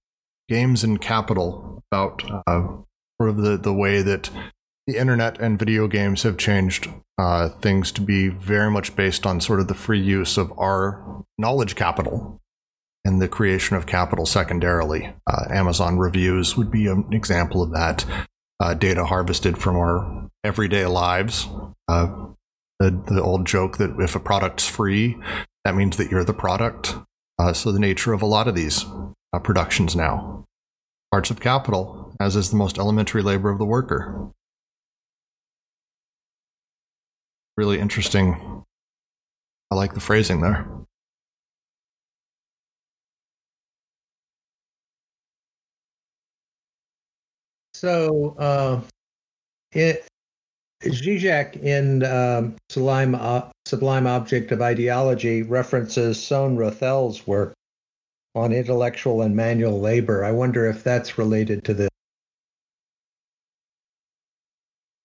games 0.49 0.83
and 0.83 0.99
capital 0.99 1.83
about 1.91 2.23
uh, 2.47 2.67
sort 3.19 3.29
of 3.29 3.37
the, 3.37 3.57
the 3.57 3.73
way 3.73 4.01
that 4.01 4.29
the 4.87 4.97
internet 4.97 5.39
and 5.39 5.59
video 5.59 5.87
games 5.87 6.23
have 6.23 6.37
changed 6.37 6.89
uh, 7.17 7.49
things 7.49 7.91
to 7.91 8.01
be 8.01 8.29
very 8.29 8.71
much 8.71 8.95
based 8.95 9.25
on 9.25 9.39
sort 9.39 9.59
of 9.59 9.67
the 9.67 9.73
free 9.73 9.99
use 9.99 10.37
of 10.37 10.51
our 10.57 11.23
knowledge 11.37 11.75
capital 11.75 12.41
and 13.07 13.21
the 13.21 13.27
creation 13.29 13.77
of 13.77 13.85
capital 13.85 14.25
secondarily. 14.25 15.13
Uh, 15.25 15.45
Amazon 15.49 15.97
reviews 15.97 16.57
would 16.57 16.69
be 16.69 16.87
an 16.87 17.07
example 17.13 17.63
of 17.63 17.71
that. 17.71 18.03
Uh, 18.59 18.73
data 18.73 19.05
harvested 19.05 19.57
from 19.57 19.77
our 19.77 20.29
everyday 20.43 20.85
lives. 20.85 21.47
Uh, 21.87 22.27
the, 22.79 23.01
the 23.07 23.21
old 23.23 23.47
joke 23.47 23.77
that 23.77 23.97
if 23.97 24.13
a 24.13 24.19
product's 24.19 24.67
free, 24.67 25.17
that 25.63 25.73
means 25.73 25.95
that 25.95 26.11
you're 26.11 26.25
the 26.25 26.33
product. 26.33 26.97
Uh, 27.39 27.53
so 27.53 27.71
the 27.71 27.79
nature 27.79 28.11
of 28.11 28.21
a 28.21 28.25
lot 28.25 28.49
of 28.49 28.55
these 28.55 28.83
uh, 29.31 29.39
productions 29.39 29.95
now. 29.95 30.43
Parts 31.09 31.31
of 31.31 31.39
capital, 31.39 32.13
as 32.19 32.35
is 32.35 32.49
the 32.49 32.57
most 32.57 32.77
elementary 32.77 33.21
labor 33.21 33.49
of 33.49 33.57
the 33.57 33.65
worker. 33.65 34.31
Really 37.55 37.79
interesting. 37.79 38.65
I 39.71 39.75
like 39.75 39.93
the 39.93 40.01
phrasing 40.01 40.41
there. 40.41 40.67
So, 47.77 48.35
uh, 48.39 48.81
it, 49.71 50.07
Zizek 50.81 51.61
in 51.61 52.03
um, 52.03 52.55
Sublime, 52.69 53.13
uh, 53.13 53.51
Sublime 53.67 54.07
Object 54.07 54.51
of 54.51 54.63
Ideology 54.63 55.43
references 55.43 56.21
Sohn-Rethel's 56.21 57.27
work 57.27 57.53
on 58.33 58.51
intellectual 58.51 59.21
and 59.21 59.35
manual 59.35 59.79
labor. 59.79 60.25
I 60.25 60.31
wonder 60.31 60.65
if 60.67 60.83
that's 60.83 61.19
related 61.19 61.63
to 61.65 61.75
this. 61.75 61.89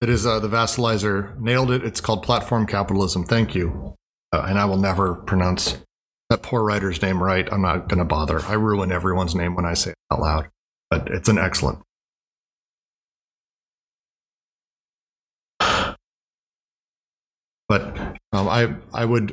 It 0.01 0.09
is 0.09 0.25
uh, 0.25 0.41
the 0.41 0.49
Vassalizer 0.49 1.39
nailed 1.39 1.71
it. 1.71 1.85
It's 1.85 2.01
called 2.01 2.23
Platform 2.23 2.67
Capitalism. 2.67 3.27
Thank 3.27 3.55
you. 3.55 3.95
Uh, 4.33 4.47
and 4.49 4.59
I 4.59 4.65
will 4.65 4.79
never 4.79 5.17
pronounce 5.17 5.77
that 6.31 6.41
poor 6.41 6.63
writer's 6.63 7.03
name 7.03 7.23
right. 7.23 7.47
I'm 7.53 7.61
not 7.61 7.89
going 7.89 7.99
to 7.99 8.07
bother. 8.07 8.41
I 8.41 8.55
ruin 8.55 8.91
everyone's 8.91 9.35
name 9.35 9.55
when 9.55 9.67
I 9.67 9.75
say 9.75 9.91
it 9.91 9.97
out 10.11 10.21
loud, 10.21 10.49
but 10.89 11.09
it's 11.09 11.29
an 11.29 11.37
excellent. 11.37 11.81
But 17.73 17.97
um, 18.35 18.49
I 18.51 18.75
I 18.93 19.07
would 19.07 19.29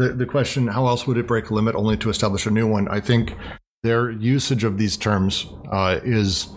the, 0.00 0.08
the 0.08 0.26
question 0.26 0.66
how 0.66 0.88
else 0.88 1.06
would 1.06 1.16
it 1.18 1.28
break 1.28 1.50
a 1.50 1.54
limit 1.54 1.76
only 1.76 1.96
to 1.98 2.10
establish 2.10 2.44
a 2.44 2.50
new 2.50 2.66
one? 2.66 2.88
I 2.88 2.98
think 2.98 3.36
their 3.84 4.10
usage 4.10 4.64
of 4.64 4.76
these 4.76 4.96
terms 4.96 5.46
uh, 5.70 6.00
is 6.02 6.48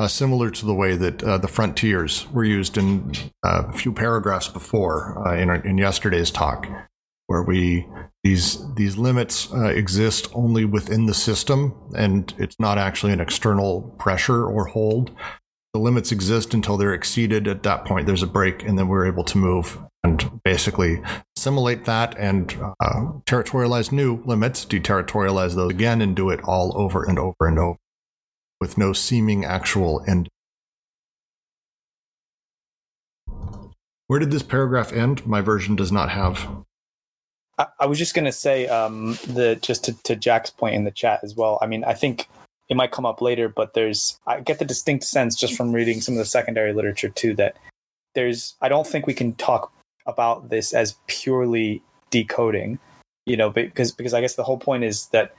uh, 0.00 0.08
similar 0.08 0.50
to 0.50 0.66
the 0.66 0.74
way 0.74 0.96
that 0.96 1.22
uh, 1.22 1.38
the 1.38 1.46
frontiers 1.46 2.26
were 2.32 2.42
used 2.42 2.76
in 2.76 3.12
uh, 3.44 3.66
a 3.68 3.72
few 3.72 3.92
paragraphs 3.92 4.48
before 4.48 5.24
uh, 5.24 5.36
in, 5.36 5.48
in 5.64 5.78
yesterday's 5.78 6.32
talk, 6.32 6.66
where 7.28 7.44
we 7.44 7.86
these 8.24 8.58
these 8.74 8.96
limits 8.96 9.48
uh, 9.52 9.68
exist 9.68 10.26
only 10.34 10.64
within 10.64 11.06
the 11.06 11.14
system, 11.14 11.72
and 11.96 12.34
it's 12.36 12.58
not 12.58 12.78
actually 12.78 13.12
an 13.12 13.20
external 13.20 13.82
pressure 13.96 14.44
or 14.44 14.64
hold. 14.64 15.12
The 15.72 15.78
limits 15.78 16.10
exist 16.10 16.52
until 16.52 16.76
they're 16.76 16.94
exceeded. 16.94 17.46
At 17.46 17.62
that 17.62 17.84
point, 17.84 18.08
there's 18.08 18.24
a 18.24 18.26
break, 18.38 18.64
and 18.64 18.76
then 18.76 18.88
we're 18.88 19.06
able 19.06 19.22
to 19.22 19.38
move 19.38 19.78
and 20.04 20.40
basically 20.44 21.02
assimilate 21.36 21.84
that 21.84 22.16
and 22.18 22.52
uh, 22.80 23.12
territorialize 23.24 23.92
new 23.92 24.22
limits, 24.24 24.64
deterritorialize 24.64 25.54
those 25.54 25.70
again, 25.70 26.00
and 26.00 26.16
do 26.16 26.30
it 26.30 26.40
all 26.44 26.76
over 26.76 27.04
and 27.04 27.18
over 27.18 27.46
and 27.46 27.58
over 27.58 27.78
with 28.60 28.78
no 28.78 28.92
seeming 28.92 29.44
actual 29.44 30.02
end. 30.06 30.28
Where 34.06 34.18
did 34.18 34.30
this 34.30 34.42
paragraph 34.42 34.92
end? 34.92 35.26
My 35.26 35.40
version 35.40 35.76
does 35.76 35.90
not 35.90 36.10
have. 36.10 36.46
I, 37.78 37.86
was 37.86 37.98
just 37.98 38.14
going 38.14 38.24
to 38.24 38.32
say 38.32 38.66
um, 38.66 39.16
just 39.60 39.84
to, 39.84 40.02
to 40.02 40.16
Jack's 40.16 40.50
point 40.50 40.74
in 40.74 40.84
the 40.84 40.90
chat 40.90 41.20
as 41.22 41.36
well. 41.36 41.58
I 41.62 41.66
mean, 41.66 41.84
I 41.84 41.94
think 41.94 42.28
it 42.68 42.76
might 42.76 42.90
come 42.90 43.06
up 43.06 43.20
later, 43.20 43.48
but 43.48 43.74
there's 43.74 44.18
I 44.26 44.40
get 44.40 44.58
the 44.58 44.64
distinct 44.64 45.04
sense 45.04 45.36
just 45.36 45.54
from 45.54 45.72
reading 45.72 46.00
some 46.00 46.14
of 46.14 46.18
the 46.18 46.24
secondary 46.24 46.72
literature 46.72 47.08
too 47.08 47.34
that 47.34 47.56
there's 48.14 48.54
I 48.60 48.68
don't 48.68 48.86
think 48.86 49.06
we 49.06 49.14
can 49.14 49.34
talk 49.34 49.72
about 50.06 50.50
this 50.50 50.72
as 50.72 50.96
purely 51.06 51.82
decoding, 52.10 52.78
you 53.26 53.36
know, 53.36 53.50
because 53.50 53.92
because 53.92 54.14
I 54.14 54.20
guess 54.20 54.34
the 54.34 54.44
whole 54.44 54.58
point 54.58 54.84
is 54.84 55.06
that 55.08 55.34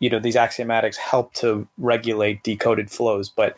you 0.00 0.10
know 0.10 0.18
these 0.18 0.36
axiomatics 0.36 0.96
help 0.96 1.34
to 1.34 1.66
regulate 1.78 2.42
decoded 2.42 2.90
flows, 2.90 3.28
but 3.28 3.56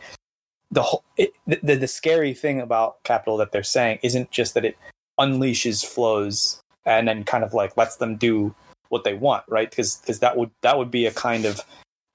the 0.70 0.82
whole 0.82 1.04
it, 1.16 1.32
the 1.46 1.76
the 1.76 1.88
scary 1.88 2.34
thing 2.34 2.60
about 2.60 3.02
capital 3.04 3.36
that 3.38 3.52
they're 3.52 3.62
saying 3.62 3.98
isn't 4.02 4.30
just 4.30 4.54
that 4.54 4.64
it 4.64 4.76
unleashes 5.18 5.84
flows 5.84 6.60
and 6.84 7.08
then 7.08 7.24
kind 7.24 7.44
of 7.44 7.54
like 7.54 7.76
lets 7.76 7.96
them 7.96 8.16
do 8.16 8.54
what 8.88 9.04
they 9.04 9.14
want, 9.14 9.44
right? 9.48 9.70
Because 9.70 9.96
because 9.96 10.20
that 10.20 10.36
would 10.36 10.50
that 10.62 10.78
would 10.78 10.90
be 10.90 11.06
a 11.06 11.12
kind 11.12 11.44
of 11.44 11.60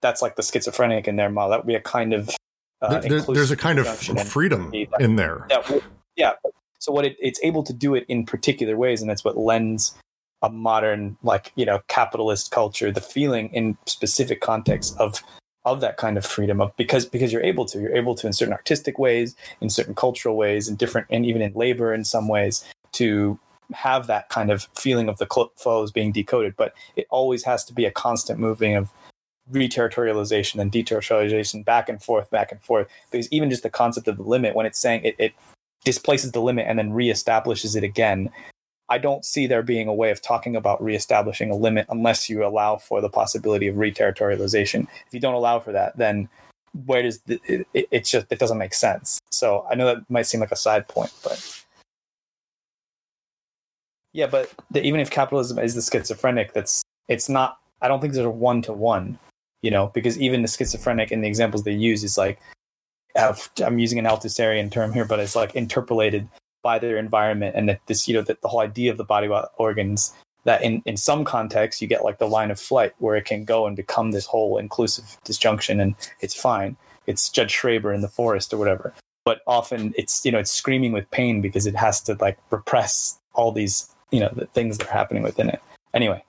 that's 0.01 0.21
like 0.21 0.35
the 0.35 0.43
schizophrenic 0.43 1.07
in 1.07 1.15
their 1.15 1.29
model. 1.29 1.51
That 1.51 1.59
would 1.59 1.67
be 1.67 1.75
a 1.75 1.81
kind 1.81 2.13
of 2.13 2.29
uh, 2.81 2.99
there, 2.99 3.21
there's 3.21 3.51
a 3.51 3.57
kind 3.57 3.79
of 3.79 3.87
freedom 4.27 4.71
in 4.99 5.15
there. 5.15 5.45
That, 5.49 5.83
yeah, 6.15 6.33
so 6.79 6.91
what 6.91 7.05
it, 7.05 7.17
it's 7.19 7.39
able 7.43 7.63
to 7.63 7.73
do 7.73 7.93
it 7.93 8.05
in 8.07 8.25
particular 8.25 8.75
ways, 8.75 9.01
and 9.01 9.09
that's 9.09 9.23
what 9.23 9.37
lends 9.37 9.95
a 10.41 10.49
modern, 10.49 11.17
like 11.21 11.51
you 11.55 11.65
know, 11.65 11.81
capitalist 11.87 12.51
culture 12.51 12.91
the 12.91 13.01
feeling 13.01 13.49
in 13.53 13.77
specific 13.85 14.41
contexts 14.41 14.95
of 14.97 15.21
of 15.65 15.81
that 15.81 15.97
kind 15.97 16.17
of 16.17 16.25
freedom 16.25 16.61
of 16.61 16.75
because 16.77 17.05
because 17.05 17.31
you're 17.33 17.43
able 17.43 17.65
to. 17.65 17.79
You're 17.79 17.95
able 17.95 18.15
to 18.15 18.27
in 18.27 18.33
certain 18.33 18.53
artistic 18.53 18.97
ways 18.97 19.35
in 19.61 19.69
certain 19.69 19.93
cultural 19.93 20.37
ways 20.37 20.67
in 20.67 20.75
different 20.75 21.07
and 21.09 21.25
even 21.25 21.41
in 21.41 21.53
labor 21.53 21.93
in 21.93 22.05
some 22.05 22.27
ways 22.27 22.63
to 22.93 23.37
have 23.73 24.07
that 24.07 24.29
kind 24.29 24.49
of 24.49 24.67
feeling 24.75 25.09
of 25.09 25.17
the 25.17 25.49
flows 25.57 25.91
being 25.91 26.11
decoded. 26.11 26.55
But 26.57 26.73
it 26.95 27.05
always 27.09 27.43
has 27.43 27.65
to 27.65 27.73
be 27.73 27.85
a 27.85 27.91
constant 27.91 28.39
moving 28.39 28.75
of 28.75 28.89
reterritorialization 29.51 30.59
and 30.59 30.71
deterritorialization 30.71 31.65
back 31.65 31.89
and 31.89 32.01
forth 32.01 32.29
back 32.31 32.51
and 32.51 32.61
forth. 32.61 32.87
Because 33.11 33.27
even 33.31 33.49
just 33.49 33.63
the 33.63 33.69
concept 33.69 34.07
of 34.07 34.17
the 34.17 34.23
limit 34.23 34.55
when 34.55 34.65
it's 34.65 34.79
saying 34.79 35.03
it, 35.03 35.15
it 35.19 35.33
displaces 35.83 36.31
the 36.31 36.41
limit 36.41 36.65
and 36.67 36.77
then 36.77 36.91
reestablishes 36.91 37.75
it 37.75 37.83
again. 37.83 38.29
I 38.89 38.97
don't 38.97 39.23
see 39.23 39.45
there 39.45 39.61
being 39.61 39.87
a 39.87 39.93
way 39.93 40.09
of 40.09 40.21
talking 40.21 40.55
about 40.55 40.81
reestablishing 40.83 41.51
a 41.51 41.55
limit 41.55 41.85
unless 41.89 42.29
you 42.29 42.45
allow 42.45 42.77
for 42.77 43.01
the 43.01 43.09
possibility 43.09 43.67
of 43.67 43.75
reterritorialization. 43.75 44.87
If 45.07 45.13
you 45.13 45.19
don't 45.19 45.35
allow 45.35 45.59
for 45.59 45.71
that, 45.71 45.95
then 45.97 46.27
where 46.85 47.03
does 47.03 47.19
the, 47.21 47.39
it, 47.73 47.87
it 47.91 48.05
just 48.05 48.27
it 48.31 48.39
doesn't 48.39 48.57
make 48.57 48.73
sense. 48.73 49.19
So 49.31 49.65
I 49.69 49.75
know 49.75 49.85
that 49.85 50.09
might 50.09 50.23
seem 50.23 50.39
like 50.39 50.51
a 50.51 50.55
side 50.55 50.87
point, 50.87 51.11
but 51.23 51.63
yeah, 54.13 54.27
but 54.27 54.51
the, 54.71 54.83
even 54.83 54.99
if 54.99 55.09
capitalism 55.09 55.59
is 55.59 55.75
the 55.75 55.81
schizophrenic, 55.81 56.53
that's 56.53 56.81
it's 57.07 57.29
not. 57.29 57.57
I 57.81 57.87
don't 57.87 58.01
think 58.01 58.13
there's 58.13 58.25
a 58.25 58.29
one 58.29 58.61
to 58.63 58.73
one, 58.73 59.17
you 59.61 59.71
know, 59.71 59.87
because 59.93 60.19
even 60.19 60.41
the 60.41 60.47
schizophrenic 60.47 61.11
in 61.11 61.21
the 61.21 61.27
examples 61.27 61.63
they 61.63 61.73
use 61.73 62.03
is 62.03 62.17
like 62.17 62.39
I'm 63.15 63.79
using 63.79 63.99
an 63.99 64.05
Althusserian 64.05 64.71
term 64.71 64.93
here, 64.93 65.05
but 65.05 65.19
it's 65.19 65.35
like 65.35 65.55
interpellated 65.55 66.27
by 66.61 66.79
their 66.79 66.97
environment, 66.97 67.55
and 67.55 67.69
that 67.69 67.81
this, 67.87 68.07
you 68.07 68.13
know, 68.13 68.21
that 68.21 68.41
the 68.41 68.47
whole 68.47 68.59
idea 68.59 68.91
of 68.91 68.97
the 68.97 69.03
body 69.03 69.29
organs 69.57 70.13
that 70.45 70.61
in 70.63 70.81
in 70.85 70.97
some 70.97 71.25
contexts 71.25 71.81
you 71.81 71.87
get 71.87 72.03
like 72.03 72.17
the 72.17 72.27
line 72.27 72.51
of 72.51 72.59
flight 72.59 72.93
where 72.99 73.15
it 73.15 73.25
can 73.25 73.43
go 73.43 73.67
and 73.67 73.75
become 73.75 74.11
this 74.11 74.25
whole 74.25 74.57
inclusive 74.57 75.17
disjunction, 75.23 75.79
and 75.79 75.95
it's 76.21 76.35
fine. 76.35 76.77
It's 77.07 77.29
Judge 77.29 77.53
Schreber 77.53 77.93
in 77.93 78.01
the 78.01 78.07
forest 78.07 78.53
or 78.53 78.57
whatever. 78.57 78.93
But 79.25 79.41
often 79.47 79.93
it's 79.97 80.25
you 80.25 80.31
know 80.31 80.39
it's 80.39 80.51
screaming 80.51 80.91
with 80.91 81.09
pain 81.11 81.41
because 81.41 81.67
it 81.67 81.75
has 81.75 82.01
to 82.01 82.17
like 82.19 82.37
repress 82.51 83.17
all 83.33 83.51
these 83.51 83.89
you 84.11 84.19
know 84.19 84.29
the 84.35 84.45
things 84.47 84.77
that 84.77 84.87
are 84.87 84.93
happening 84.93 85.23
within 85.23 85.49
it. 85.49 85.61
Anyway, 85.93 86.23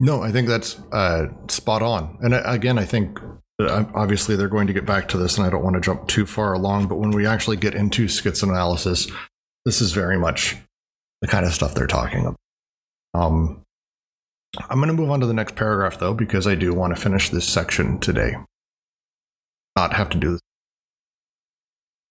no, 0.00 0.22
I 0.22 0.30
think 0.30 0.48
that's 0.48 0.78
uh, 0.92 1.26
spot 1.48 1.82
on. 1.82 2.18
And 2.20 2.34
uh, 2.34 2.42
again, 2.44 2.78
I 2.78 2.84
think 2.84 3.18
obviously 3.60 4.36
they're 4.36 4.48
going 4.48 4.66
to 4.68 4.72
get 4.72 4.86
back 4.86 5.08
to 5.08 5.16
this, 5.16 5.36
and 5.36 5.46
I 5.46 5.50
don't 5.50 5.64
want 5.64 5.74
to 5.74 5.80
jump 5.80 6.06
too 6.08 6.26
far 6.26 6.52
along. 6.52 6.88
But 6.88 6.96
when 6.96 7.10
we 7.10 7.26
actually 7.26 7.56
get 7.56 7.74
into 7.74 8.06
schizoanalysis, 8.06 9.12
this 9.64 9.80
is 9.80 9.92
very 9.92 10.18
much 10.18 10.56
the 11.20 11.28
kind 11.28 11.44
of 11.44 11.52
stuff 11.52 11.74
they're 11.74 11.86
talking 11.86 12.20
about. 12.20 12.36
Um, 13.14 13.62
I'm 14.70 14.78
going 14.78 14.88
to 14.88 14.94
move 14.94 15.10
on 15.10 15.20
to 15.20 15.26
the 15.26 15.34
next 15.34 15.56
paragraph, 15.56 15.98
though, 15.98 16.14
because 16.14 16.46
I 16.46 16.54
do 16.54 16.72
want 16.72 16.94
to 16.94 17.00
finish 17.00 17.30
this 17.30 17.48
section 17.48 17.98
today. 17.98 18.36
Not 19.76 19.92
have 19.92 20.10
to 20.10 20.18
do 20.18 20.32
this 20.32 20.40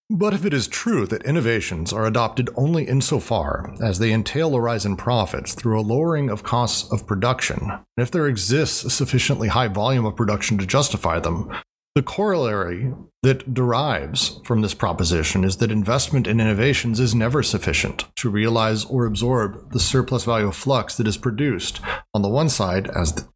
but 0.10 0.34
if 0.34 0.46
it 0.46 0.54
is 0.54 0.68
true 0.68 1.06
that 1.08 1.24
innovations 1.24 1.92
are 1.92 2.06
adopted 2.06 2.50
only 2.56 2.86
insofar 2.86 3.74
as 3.82 4.00
they 4.00 4.12
entail 4.12 4.56
a 4.56 4.62
rise 4.62 4.86
in 4.86 4.96
profits 4.96 5.54
through 5.54 5.80
a 5.80 5.82
lowering 5.82 6.30
of 6.30 6.44
costs 6.44 6.92
of 6.92 7.06
production, 7.06 7.60
and 7.70 7.82
if 7.98 8.10
there 8.10 8.28
exists 8.28 8.84
a 8.84 8.90
sufficiently 8.90 9.50
high 9.50 9.68
volume 9.68 10.06
of 10.06 10.16
production 10.16 10.58
to 10.58 10.66
justify 10.66 11.20
them, 11.20 11.52
The 11.98 12.04
corollary 12.04 12.94
that 13.24 13.56
derives 13.56 14.40
from 14.44 14.62
this 14.62 14.76
proposition 14.76 15.44
is 15.44 15.58
that 15.58 15.72
investment 15.72 16.28
in 16.28 16.40
innovations 16.40 17.00
is 17.00 17.16
never 17.16 17.42
sufficient 17.42 18.06
to 18.18 18.30
realize 18.30 18.86
or 18.86 19.08
absorb 19.08 19.72
the 19.72 19.80
surplus 19.80 20.24
value 20.24 20.50
of 20.50 20.56
flux 20.56 20.96
that 20.98 21.08
is 21.08 21.18
produced 21.18 21.82
on 22.14 22.22
the 22.22 22.30
one 22.30 22.50
side 22.50 22.88
as 22.96 23.14
the 23.14 23.28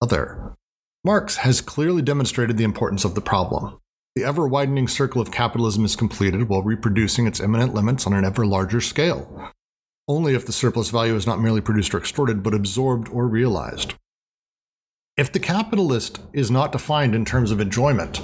other. 0.00 0.54
Marx 1.04 1.38
has 1.38 1.60
clearly 1.60 2.02
demonstrated 2.02 2.56
the 2.56 2.62
importance 2.62 3.04
of 3.04 3.16
the 3.16 3.20
problem. 3.20 3.80
The 4.14 4.24
ever 4.24 4.46
widening 4.46 4.86
circle 4.86 5.20
of 5.20 5.32
capitalism 5.32 5.84
is 5.84 5.96
completed 5.96 6.48
while 6.48 6.62
reproducing 6.62 7.26
its 7.26 7.40
immanent 7.40 7.74
limits 7.74 8.06
on 8.06 8.12
an 8.12 8.24
ever 8.24 8.46
larger 8.46 8.80
scale. 8.80 9.50
Only 10.06 10.36
if 10.36 10.46
the 10.46 10.52
surplus 10.52 10.90
value 10.90 11.16
is 11.16 11.26
not 11.26 11.40
merely 11.40 11.60
produced 11.60 11.92
or 11.92 11.98
extorted, 11.98 12.40
but 12.40 12.54
absorbed 12.54 13.08
or 13.08 13.26
realized. 13.26 13.94
If 15.16 15.32
the 15.32 15.40
capitalist 15.40 16.20
is 16.32 16.48
not 16.48 16.70
defined 16.70 17.16
in 17.16 17.24
terms 17.24 17.50
of 17.50 17.60
enjoyment, 17.60 18.20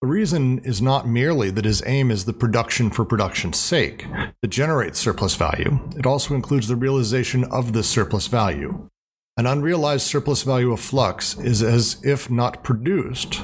the 0.00 0.06
reason 0.06 0.60
is 0.60 0.80
not 0.80 1.08
merely 1.08 1.50
that 1.50 1.64
his 1.64 1.82
aim 1.86 2.12
is 2.12 2.24
the 2.24 2.32
production 2.32 2.90
for 2.90 3.04
production's 3.04 3.58
sake 3.58 4.06
that 4.42 4.48
generates 4.48 5.00
surplus 5.00 5.34
value, 5.34 5.80
it 5.96 6.06
also 6.06 6.36
includes 6.36 6.68
the 6.68 6.76
realization 6.76 7.42
of 7.44 7.72
this 7.72 7.88
surplus 7.88 8.28
value. 8.28 8.88
An 9.36 9.46
unrealized 9.46 10.06
surplus 10.06 10.44
value 10.44 10.72
of 10.72 10.78
flux 10.78 11.36
is 11.36 11.64
as 11.64 12.00
if 12.04 12.30
not 12.30 12.62
produced 12.62 13.42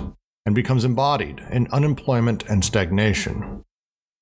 and 0.49 0.55
becomes 0.55 0.83
embodied 0.83 1.45
in 1.51 1.69
unemployment 1.73 2.43
and 2.49 2.65
stagnation. 2.65 3.63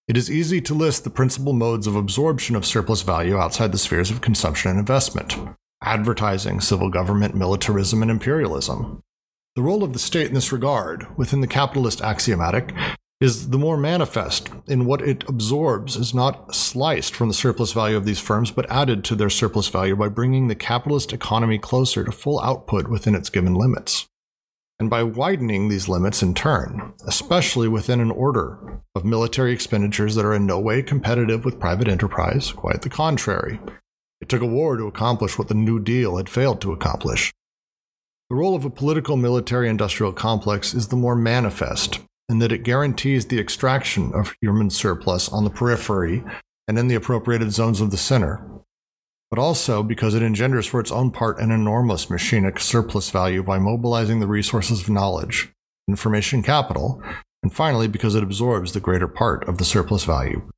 It 0.09 0.17
is 0.17 0.29
easy 0.29 0.61
to 0.63 0.75
list 0.75 1.05
the 1.05 1.11
principal 1.11 1.53
modes 1.53 1.87
of 1.87 1.95
absorption 1.95 2.57
of 2.57 2.67
surplus 2.67 3.03
value 3.03 3.39
outside 3.39 3.71
the 3.71 3.79
spheres 3.79 4.11
of 4.11 4.23
consumption 4.23 4.73
and 4.73 4.81
investment 4.81 5.37
advertising, 5.85 6.61
civil 6.61 6.91
government, 6.91 7.37
militarism, 7.37 8.03
and 8.03 8.11
imperialism. 8.11 9.01
The 9.55 9.63
role 9.63 9.85
of 9.85 9.93
the 9.93 10.01
state 10.01 10.27
in 10.27 10.35
this 10.35 10.51
regard, 10.51 11.07
within 11.17 11.43
the 11.43 11.47
capitalist 11.47 12.01
axiomatic, 12.01 12.73
is 13.21 13.51
the 13.51 13.59
more 13.59 13.77
manifest 13.77 14.49
in 14.67 14.87
what 14.87 15.03
it 15.03 15.23
absorbs 15.29 15.95
is 15.95 16.13
not 16.13 16.57
sliced 16.57 17.15
from 17.15 17.29
the 17.29 17.35
surplus 17.35 17.73
value 17.73 17.97
of 17.97 18.05
these 18.05 18.19
firms, 18.19 18.51
but 18.51 18.69
added 18.69 19.05
to 19.05 19.15
their 19.15 19.31
surplus 19.31 19.69
value 19.69 19.95
by 19.95 20.09
bringing 20.09 20.49
the 20.49 20.57
capitalist 20.57 21.13
economy 21.13 21.59
closer 21.59 22.03
to 22.03 22.11
full 22.11 22.41
output 22.41 22.89
within 22.89 23.15
its 23.15 23.31
given 23.31 23.55
limits. 23.55 24.09
And 24.79 24.91
by 24.91 25.03
widening 25.03 25.69
these 25.69 25.89
limits 25.89 26.23
in 26.23 26.35
turn, 26.35 26.93
especially 27.07 27.67
within 27.67 28.01
an 28.01 28.11
order 28.11 28.83
of 28.95 29.05
military 29.05 29.53
expenditures 29.53 30.15
that 30.15 30.25
are 30.25 30.35
in 30.35 30.45
no 30.45 30.61
way 30.61 30.83
competitive 30.83 31.45
with 31.45 31.59
private 31.59 31.89
enterprise, 31.89 32.53
quite 32.53 32.83
the 32.83 32.91
contrary. 32.91 33.59
It 34.21 34.29
took 34.29 34.43
a 34.43 34.47
war 34.47 34.77
to 34.77 34.87
accomplish 34.87 35.39
what 35.39 35.49
the 35.49 35.55
New 35.55 35.81
Deal 35.81 36.19
had 36.19 36.29
failed 36.29 36.61
to 36.61 36.73
accomplish. 36.73 37.33
The 38.29 38.37
role 38.37 38.55
of 38.55 38.65
a 38.65 38.71
political 38.71 39.17
military 39.17 39.69
industrial 39.69 40.13
complex 40.13 40.75
is 40.75 40.89
the 40.89 40.97
more 40.97 41.15
manifest 41.15 42.01
in 42.29 42.41
that 42.41 42.53
it 42.53 42.65
guarantees 42.65 43.27
the 43.27 43.39
extraction 43.39 44.13
of 44.13 44.35
human 44.41 44.69
surplus 44.69 45.29
on 45.29 45.45
the 45.45 45.51
periphery 45.51 46.25
and 46.67 46.79
in 46.79 46.89
the 46.89 46.97
appropriated 46.97 47.53
zones 47.53 47.81
of 47.81 47.91
the 47.91 47.97
center, 47.97 48.45
but 49.37 49.43
also 49.43 49.83
because 49.83 50.15
it 50.15 50.23
engenders 50.23 50.65
for 50.65 50.81
its 50.81 50.91
own 50.91 51.11
part 51.11 51.39
an 51.39 51.51
enormous 51.51 52.07
machinic 52.07 52.59
surplus 52.59 53.11
value 53.11 53.43
by 53.43 53.59
mobilizing 53.59 54.19
the 54.19 54.27
resources 54.27 54.81
of 54.81 54.89
knowledge, 54.89 55.53
information 55.87 56.43
capital, 56.43 57.03
and 57.43 57.53
finally 57.53 57.87
because 57.87 58.15
it 58.15 58.23
absorbs 58.23 58.73
the 58.73 58.81
greater 58.81 59.07
part 59.07 59.47
of 59.47 59.59
the 59.59 59.65
surplus 59.65 60.05
value. 60.05 60.49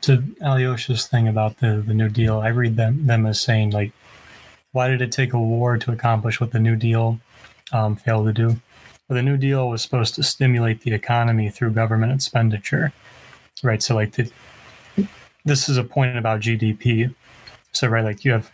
to 0.00 0.22
Alyosha's 0.40 1.06
thing 1.06 1.28
about 1.28 1.58
the, 1.58 1.84
the 1.86 1.92
New 1.92 2.08
Deal, 2.08 2.38
I 2.38 2.48
read 2.48 2.76
them 2.76 3.06
them 3.06 3.26
as 3.26 3.42
saying 3.42 3.72
like, 3.72 3.92
why 4.72 4.88
did 4.88 5.02
it 5.02 5.12
take 5.12 5.34
a 5.34 5.38
war 5.38 5.76
to 5.76 5.92
accomplish 5.92 6.40
what 6.40 6.52
the 6.52 6.60
New 6.60 6.76
Deal 6.76 7.20
um, 7.72 7.96
failed 7.96 8.26
to 8.26 8.32
do? 8.32 8.60
Well, 9.08 9.16
the 9.16 9.22
New 9.22 9.36
Deal 9.36 9.68
was 9.68 9.82
supposed 9.82 10.14
to 10.16 10.22
stimulate 10.22 10.82
the 10.82 10.92
economy 10.92 11.48
through 11.48 11.70
government 11.72 12.12
expenditure, 12.12 12.92
right? 13.62 13.82
So 13.82 13.94
like 13.94 14.12
the, 14.12 14.30
this 15.44 15.68
is 15.68 15.76
a 15.76 15.84
point 15.84 16.16
about 16.16 16.40
GDP. 16.40 17.14
So 17.72 17.88
right, 17.88 18.04
like 18.04 18.24
you 18.24 18.32
have 18.32 18.50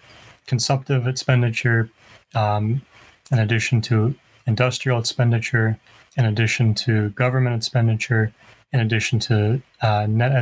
consumptive 0.46 1.06
expenditure, 1.06 1.90
um, 2.34 2.82
in 3.30 3.38
addition 3.38 3.80
to 3.82 4.14
industrial 4.46 4.98
expenditure, 4.98 5.78
in 6.16 6.24
addition 6.24 6.74
to 6.74 7.10
government 7.10 7.56
expenditure, 7.56 8.32
in 8.72 8.80
addition 8.80 9.18
to 9.20 9.62
uh, 9.82 10.06
net 10.08 10.32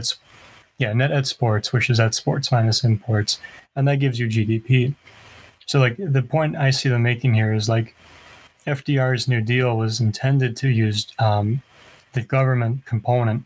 yeah, 0.79 0.93
net 0.93 1.13
exports, 1.13 1.73
which 1.73 1.89
is 1.89 2.01
exports 2.01 2.51
minus 2.51 2.83
imports, 2.83 3.39
and 3.77 3.87
that 3.87 3.97
gives 4.01 4.19
you 4.19 4.27
GDP. 4.27 4.95
So, 5.67 5.79
like, 5.79 5.97
the 5.97 6.23
point 6.23 6.57
I 6.57 6.71
see 6.71 6.89
them 6.89 7.03
making 7.03 7.35
here 7.35 7.53
is 7.53 7.69
like 7.69 7.95
FDR's 8.67 9.29
New 9.29 9.41
Deal 9.41 9.77
was 9.77 10.01
intended 10.01 10.57
to 10.59 10.69
use 10.69 11.07
um, 11.19 11.63
the 12.13 12.23
government 12.23 12.85
component, 12.85 13.45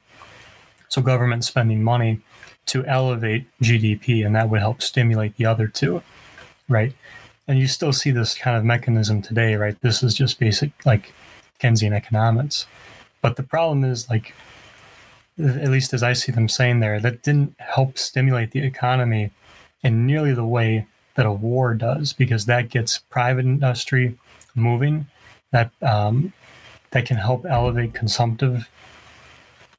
so 0.88 1.00
government 1.00 1.44
spending 1.44 1.82
money 1.82 2.20
to 2.66 2.84
elevate 2.86 3.46
GDP, 3.62 4.26
and 4.26 4.34
that 4.34 4.50
would 4.50 4.60
help 4.60 4.82
stimulate 4.82 5.36
the 5.36 5.46
other 5.46 5.68
two, 5.68 6.02
right? 6.68 6.92
And 7.48 7.58
you 7.58 7.68
still 7.68 7.92
see 7.92 8.10
this 8.10 8.34
kind 8.36 8.56
of 8.56 8.64
mechanism 8.64 9.22
today, 9.22 9.54
right? 9.54 9.80
This 9.80 10.02
is 10.02 10.14
just 10.14 10.38
basic, 10.38 10.72
like 10.84 11.12
Keynesian 11.60 11.92
economics. 11.92 12.66
But 13.22 13.36
the 13.36 13.42
problem 13.44 13.84
is, 13.84 14.10
like, 14.10 14.34
at 15.38 15.70
least 15.70 15.94
as 15.94 16.02
I 16.02 16.12
see 16.12 16.32
them 16.32 16.48
saying 16.48 16.80
there, 16.80 16.98
that 17.00 17.22
didn't 17.22 17.54
help 17.58 17.98
stimulate 17.98 18.50
the 18.50 18.64
economy 18.64 19.30
in 19.82 20.06
nearly 20.06 20.34
the 20.34 20.46
way 20.46 20.86
that 21.14 21.26
a 21.26 21.32
war 21.32 21.74
does, 21.74 22.12
because 22.12 22.46
that 22.46 22.68
gets 22.68 22.98
private 22.98 23.44
industry 23.44 24.18
moving. 24.57 25.07
That 25.52 25.70
um, 25.82 26.32
that 26.90 27.07
can 27.07 27.16
help 27.16 27.44
elevate 27.48 27.94
consumptive 27.94 28.68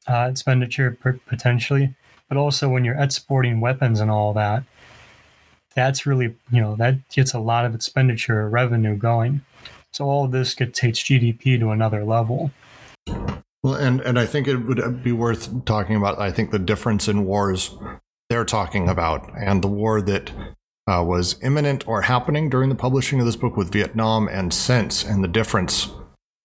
uh, 0.06 0.28
expenditure 0.30 0.96
potentially, 1.26 1.94
but 2.28 2.38
also 2.38 2.68
when 2.68 2.84
you're 2.84 3.00
exporting 3.00 3.60
weapons 3.60 4.00
and 4.00 4.10
all 4.10 4.32
that, 4.34 4.62
that's 5.74 6.06
really 6.06 6.34
you 6.50 6.60
know 6.60 6.76
that 6.76 7.08
gets 7.10 7.34
a 7.34 7.38
lot 7.38 7.64
of 7.64 7.74
expenditure 7.74 8.48
revenue 8.48 8.96
going. 8.96 9.42
So 9.92 10.04
all 10.04 10.24
of 10.24 10.32
this 10.32 10.54
gets 10.54 10.78
takes 10.78 11.00
GDP 11.00 11.58
to 11.58 11.70
another 11.70 12.04
level. 12.04 12.50
Well, 13.62 13.74
and 13.74 14.00
and 14.02 14.18
I 14.18 14.26
think 14.26 14.46
it 14.46 14.56
would 14.56 15.02
be 15.02 15.12
worth 15.12 15.64
talking 15.64 15.96
about. 15.96 16.18
I 16.18 16.30
think 16.30 16.50
the 16.50 16.58
difference 16.58 17.08
in 17.08 17.24
wars 17.24 17.76
they're 18.28 18.44
talking 18.44 18.88
about, 18.88 19.30
and 19.36 19.62
the 19.62 19.68
war 19.68 20.00
that 20.02 20.30
uh, 20.88 21.02
was 21.02 21.36
imminent 21.42 21.86
or 21.86 22.02
happening 22.02 22.48
during 22.48 22.68
the 22.68 22.74
publishing 22.74 23.20
of 23.20 23.26
this 23.26 23.36
book 23.36 23.56
with 23.56 23.72
Vietnam 23.72 24.28
and 24.28 24.52
since, 24.52 25.04
and 25.04 25.22
the 25.22 25.28
difference 25.28 25.90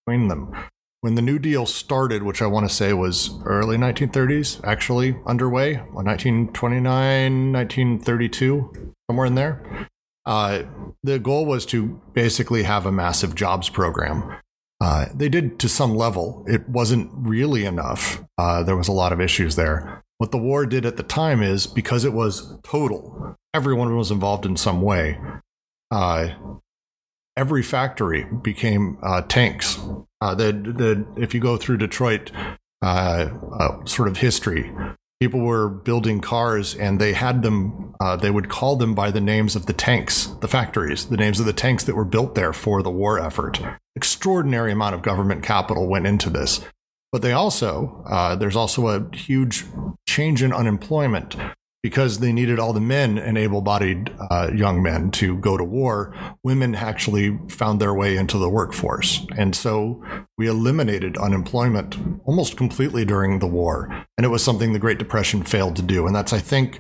between 0.05 0.27
them. 0.27 0.53
When 1.01 1.15
the 1.15 1.21
New 1.21 1.39
Deal 1.39 1.65
started, 1.65 2.23
which 2.23 2.41
I 2.41 2.47
want 2.47 2.67
to 2.67 2.73
say 2.73 2.93
was 2.93 3.31
early 3.45 3.77
1930s, 3.77 4.63
actually 4.63 5.17
underway, 5.25 5.75
1929, 5.75 7.51
1932, 7.51 8.93
somewhere 9.09 9.25
in 9.25 9.35
there. 9.35 9.87
Uh, 10.25 10.63
the 11.03 11.19
goal 11.19 11.45
was 11.45 11.65
to 11.67 12.01
basically 12.13 12.63
have 12.63 12.85
a 12.85 12.91
massive 12.91 13.35
jobs 13.35 13.69
program 13.69 14.37
uh, 14.83 15.05
they 15.15 15.29
did 15.29 15.59
to 15.59 15.69
some 15.69 15.95
level. 15.95 16.43
It 16.45 16.67
wasn't 16.67 17.09
really 17.13 17.63
enough. 17.63 18.21
Uh, 18.37 18.63
there 18.63 18.75
was 18.75 18.89
a 18.89 18.91
lot 18.91 19.13
of 19.13 19.21
issues 19.21 19.55
there. 19.55 20.03
What 20.17 20.31
the 20.31 20.37
war 20.37 20.65
did 20.65 20.85
at 20.85 20.97
the 20.97 21.03
time 21.03 21.41
is 21.41 21.67
because 21.67 22.03
it 22.03 22.11
was 22.11 22.59
total, 22.63 23.37
everyone 23.53 23.95
was 23.95 24.11
involved 24.11 24.45
in 24.45 24.57
some 24.57 24.81
way. 24.81 25.17
Uh, 25.89 26.31
every 27.37 27.63
factory 27.63 28.27
became 28.41 28.97
uh, 29.01 29.21
tanks. 29.21 29.79
Uh, 30.19 30.35
the, 30.35 30.51
the, 30.51 31.07
if 31.15 31.33
you 31.33 31.39
go 31.39 31.55
through 31.55 31.77
Detroit 31.77 32.29
uh, 32.81 33.29
sort 33.85 34.09
of 34.09 34.17
history, 34.17 34.69
people 35.19 35.39
were 35.39 35.69
building 35.69 36.19
cars 36.19 36.75
and 36.75 36.99
they 36.99 37.13
had 37.13 37.43
them 37.43 37.95
uh, 37.99 38.15
they 38.15 38.29
would 38.29 38.49
call 38.49 38.75
them 38.75 38.93
by 38.93 39.11
the 39.11 39.21
names 39.21 39.55
of 39.55 39.65
the 39.65 39.73
tanks 39.73 40.27
the 40.41 40.47
factories 40.47 41.05
the 41.05 41.17
names 41.17 41.39
of 41.39 41.45
the 41.45 41.53
tanks 41.53 41.83
that 41.85 41.95
were 41.95 42.05
built 42.05 42.35
there 42.35 42.53
for 42.53 42.81
the 42.81 42.91
war 42.91 43.19
effort. 43.19 43.61
Extraordinary 43.95 44.71
amount 44.71 44.95
of 44.95 45.01
government 45.01 45.43
capital 45.43 45.87
went 45.87 46.07
into 46.07 46.29
this. 46.29 46.61
But 47.11 47.21
they 47.21 47.31
also 47.31 48.03
uh, 48.09 48.35
there's 48.35 48.55
also 48.55 48.87
a 48.87 49.15
huge 49.15 49.65
change 50.07 50.41
in 50.41 50.51
unemployment 50.51 51.35
because 51.83 52.19
they 52.19 52.31
needed 52.31 52.57
all 52.57 52.73
the 52.73 52.79
men 52.79 53.17
and 53.17 53.37
able-bodied 53.37 54.09
uh, 54.31 54.49
young 54.55 54.81
men 54.81 55.11
to 55.11 55.37
go 55.37 55.57
to 55.57 55.63
war 55.63 56.15
women 56.43 56.73
actually 56.73 57.37
found 57.49 57.79
their 57.79 57.93
way 57.93 58.15
into 58.15 58.37
the 58.37 58.49
workforce. 58.49 59.25
And 59.37 59.53
so 59.55 60.01
we 60.37 60.47
eliminated 60.47 61.17
unemployment 61.17 61.97
almost 62.25 62.57
completely 62.57 63.05
during 63.05 63.39
the 63.39 63.47
war 63.47 64.05
and 64.17 64.25
it 64.25 64.29
was 64.29 64.43
something 64.43 64.71
the 64.71 64.79
great 64.79 64.97
depression 64.97 65.43
failed 65.43 65.75
to 65.75 65.81
do. 65.81 66.07
And 66.07 66.15
that's 66.15 66.33
i 66.33 66.39
think 66.39 66.79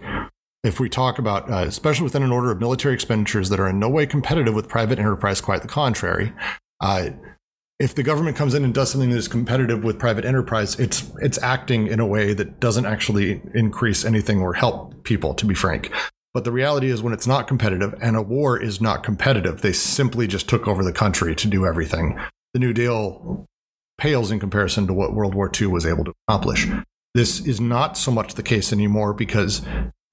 if 0.63 0.79
we 0.79 0.87
talk 0.87 1.19
about 1.19 1.51
uh, 1.51 1.65
especially 1.67 2.05
within 2.05 2.23
an 2.23 2.31
order 2.31 2.51
of 2.51 2.59
military 2.59 2.93
expenditures 2.93 3.49
that 3.49 3.59
are 3.59 3.67
in 3.67 3.79
no 3.79 3.89
way 3.89 4.05
competitive 4.05 4.55
with 4.55 4.69
private 4.69 4.97
enterprise 4.97 5.41
quite 5.41 5.61
the 5.61 5.67
contrary 5.67 6.33
uh, 6.79 7.09
if 7.79 7.95
the 7.95 8.03
government 8.03 8.37
comes 8.37 8.53
in 8.53 8.63
and 8.63 8.73
does 8.73 8.91
something 8.91 9.09
that 9.09 9.17
is 9.17 9.27
competitive 9.27 9.83
with 9.83 9.99
private 9.99 10.25
enterprise, 10.25 10.79
it's 10.79 11.11
it's 11.21 11.41
acting 11.41 11.87
in 11.87 11.99
a 11.99 12.05
way 12.05 12.33
that 12.33 12.59
doesn't 12.59 12.85
actually 12.85 13.41
increase 13.53 14.05
anything 14.05 14.41
or 14.41 14.53
help 14.53 15.03
people, 15.03 15.33
to 15.33 15.45
be 15.45 15.55
frank. 15.55 15.91
But 16.33 16.45
the 16.45 16.51
reality 16.51 16.89
is, 16.89 17.01
when 17.01 17.13
it's 17.13 17.27
not 17.27 17.47
competitive, 17.47 17.93
and 18.01 18.15
a 18.15 18.21
war 18.21 18.59
is 18.59 18.81
not 18.81 19.03
competitive, 19.03 19.61
they 19.61 19.73
simply 19.73 20.27
just 20.27 20.49
took 20.49 20.67
over 20.67 20.83
the 20.83 20.93
country 20.93 21.35
to 21.35 21.47
do 21.47 21.65
everything. 21.65 22.19
The 22.53 22.59
New 22.59 22.73
Deal 22.73 23.45
pales 23.97 24.31
in 24.31 24.39
comparison 24.39 24.87
to 24.87 24.93
what 24.93 25.13
World 25.13 25.35
War 25.35 25.51
II 25.59 25.67
was 25.67 25.85
able 25.85 26.05
to 26.05 26.13
accomplish. 26.27 26.67
This 27.13 27.45
is 27.45 27.61
not 27.61 27.97
so 27.97 28.11
much 28.11 28.33
the 28.33 28.43
case 28.43 28.73
anymore 28.73 29.13
because 29.13 29.61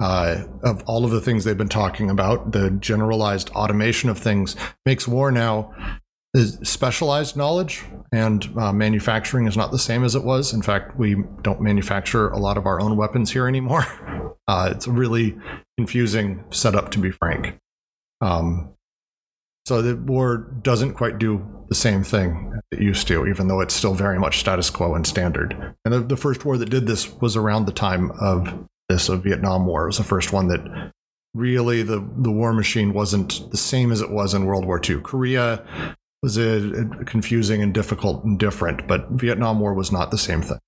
uh, 0.00 0.44
of 0.62 0.82
all 0.86 1.04
of 1.04 1.10
the 1.10 1.20
things 1.20 1.44
they've 1.44 1.56
been 1.56 1.68
talking 1.68 2.10
about, 2.10 2.52
the 2.52 2.70
generalized 2.70 3.48
automation 3.50 4.10
of 4.10 4.18
things 4.18 4.56
makes 4.84 5.08
war 5.08 5.30
now 5.30 5.74
is 6.32 6.58
specialized 6.62 7.36
knowledge 7.36 7.84
and 8.12 8.48
uh, 8.56 8.72
manufacturing 8.72 9.46
is 9.46 9.56
not 9.56 9.72
the 9.72 9.78
same 9.78 10.04
as 10.04 10.14
it 10.14 10.24
was. 10.24 10.52
In 10.52 10.62
fact, 10.62 10.96
we 10.96 11.16
don't 11.42 11.60
manufacture 11.60 12.28
a 12.28 12.38
lot 12.38 12.56
of 12.56 12.66
our 12.66 12.80
own 12.80 12.96
weapons 12.96 13.32
here 13.32 13.46
anymore. 13.46 13.86
Uh, 14.48 14.68
it's 14.72 14.88
a 14.88 14.90
really 14.90 15.38
confusing 15.78 16.42
setup, 16.50 16.90
to 16.90 16.98
be 16.98 17.12
frank. 17.12 17.56
Um, 18.20 18.74
so 19.64 19.80
the 19.80 19.94
war 19.94 20.38
doesn't 20.62 20.94
quite 20.94 21.18
do 21.18 21.46
the 21.68 21.76
same 21.76 22.02
thing 22.02 22.60
it 22.72 22.80
used 22.80 23.06
to, 23.06 23.28
even 23.28 23.46
though 23.46 23.60
it's 23.60 23.74
still 23.74 23.94
very 23.94 24.18
much 24.18 24.40
status 24.40 24.68
quo 24.68 24.96
and 24.96 25.06
standard. 25.06 25.76
And 25.84 25.94
the, 25.94 26.00
the 26.00 26.16
first 26.16 26.44
war 26.44 26.58
that 26.58 26.68
did 26.68 26.88
this 26.88 27.12
was 27.20 27.36
around 27.36 27.66
the 27.66 27.72
time 27.72 28.10
of 28.20 28.66
this 28.88 29.08
of 29.08 29.22
Vietnam 29.22 29.66
War. 29.66 29.84
It 29.84 29.90
was 29.90 29.98
the 29.98 30.04
first 30.04 30.32
one 30.32 30.48
that 30.48 30.92
really 31.32 31.84
the 31.84 32.04
the 32.16 32.32
war 32.32 32.52
machine 32.52 32.92
wasn't 32.92 33.48
the 33.52 33.56
same 33.56 33.92
as 33.92 34.00
it 34.00 34.10
was 34.10 34.34
in 34.34 34.46
World 34.46 34.64
War 34.64 34.80
II. 34.82 35.00
Korea 35.00 35.64
was 36.22 36.36
a, 36.36 36.82
a 37.00 37.04
confusing 37.04 37.62
and 37.62 37.72
difficult 37.72 38.24
and 38.24 38.38
different, 38.38 38.86
but 38.86 39.08
Vietnam 39.10 39.60
War 39.60 39.74
was 39.74 39.90
not 39.90 40.10
the 40.10 40.18
same 40.18 40.42
thing. 40.42 40.58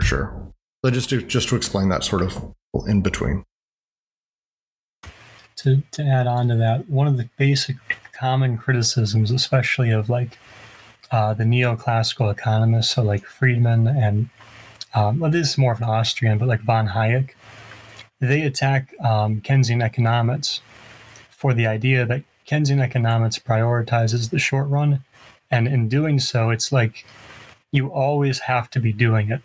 For 0.00 0.06
sure. 0.06 0.52
So 0.84 0.90
just 0.90 1.08
to 1.10 1.22
just 1.22 1.48
to 1.48 1.56
explain 1.56 1.88
that 1.88 2.04
sort 2.04 2.22
of 2.22 2.54
in 2.86 3.00
between. 3.02 3.44
to, 5.56 5.82
to 5.92 6.02
add 6.02 6.26
on 6.26 6.48
to 6.48 6.56
that, 6.56 6.88
one 6.90 7.06
of 7.06 7.16
the 7.16 7.28
basic 7.38 7.76
common 8.12 8.58
criticisms, 8.58 9.30
especially 9.30 9.90
of 9.90 10.08
like 10.08 10.38
uh, 11.10 11.32
the 11.34 11.44
neoclassical 11.44 12.30
economists, 12.30 12.94
so 12.94 13.02
like 13.02 13.24
Friedman 13.24 13.86
and 13.86 14.28
um, 14.94 15.18
well, 15.18 15.30
this 15.30 15.50
is 15.50 15.58
more 15.58 15.72
of 15.72 15.78
an 15.78 15.88
Austrian, 15.88 16.38
but 16.38 16.46
like 16.46 16.60
von 16.60 16.88
Hayek, 16.88 17.30
they 18.20 18.42
attack 18.42 18.94
um, 19.00 19.40
Keynesian 19.40 19.82
economics 19.82 20.60
for 21.30 21.52
the 21.52 21.66
idea 21.66 22.06
that 22.06 22.22
Keynesian 22.46 22.80
economics 22.80 23.38
prioritizes 23.38 24.30
the 24.30 24.38
short 24.38 24.68
run, 24.68 25.04
and 25.50 25.66
in 25.66 25.88
doing 25.88 26.18
so, 26.18 26.50
it's 26.50 26.72
like 26.72 27.04
you 27.70 27.88
always 27.88 28.40
have 28.40 28.70
to 28.70 28.80
be 28.80 28.92
doing 28.92 29.30
it. 29.30 29.42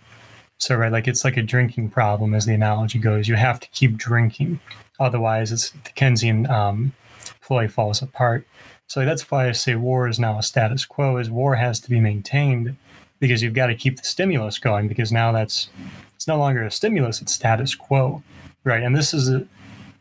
So 0.57 0.75
right, 0.75 0.91
like 0.91 1.07
it's 1.07 1.23
like 1.23 1.37
a 1.37 1.41
drinking 1.41 1.89
problem, 1.89 2.33
as 2.33 2.45
the 2.45 2.53
analogy 2.53 2.99
goes. 2.99 3.27
You 3.27 3.35
have 3.35 3.59
to 3.61 3.67
keep 3.69 3.97
drinking, 3.97 4.59
otherwise, 4.99 5.51
it's 5.51 5.69
the 5.71 5.91
Keynesian 5.91 6.49
um, 6.49 6.93
ploy 7.41 7.67
falls 7.67 8.01
apart. 8.01 8.45
So 8.87 9.05
that's 9.05 9.29
why 9.29 9.47
I 9.47 9.51
say 9.53 9.75
war 9.75 10.07
is 10.07 10.19
now 10.19 10.37
a 10.37 10.43
status 10.43 10.85
quo. 10.85 11.17
Is 11.17 11.29
war 11.29 11.55
has 11.55 11.79
to 11.81 11.89
be 11.89 11.99
maintained 11.99 12.75
because 13.19 13.41
you've 13.41 13.53
got 13.53 13.67
to 13.67 13.75
keep 13.75 13.97
the 13.97 14.03
stimulus 14.03 14.57
going 14.57 14.87
because 14.87 15.11
now 15.11 15.31
that's 15.31 15.69
it's 16.15 16.27
no 16.27 16.37
longer 16.37 16.63
a 16.63 16.71
stimulus; 16.71 17.21
it's 17.21 17.33
status 17.33 17.75
quo, 17.75 18.21
right? 18.63 18.83
And 18.83 18.95
this 18.95 19.13
is 19.13 19.29
a, 19.29 19.47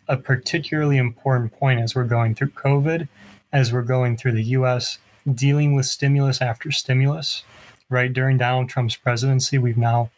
a 0.09 0.17
particularly 0.17 0.97
important 0.97 1.53
point 1.53 1.81
as 1.81 1.95
we're 1.95 2.05
going 2.05 2.35
through 2.35 2.51
COVID, 2.51 3.09
as 3.53 3.73
we're 3.73 3.83
going 3.83 4.17
through 4.17 4.33
the 4.33 4.43
U.S. 4.45 4.99
dealing 5.33 5.75
with 5.75 5.87
stimulus 5.87 6.41
after 6.41 6.71
stimulus, 6.71 7.45
right? 7.91 8.13
During 8.13 8.39
Donald 8.39 8.69
Trump's 8.69 8.97
presidency, 8.97 9.59
we've 9.59 9.77
now 9.77 10.11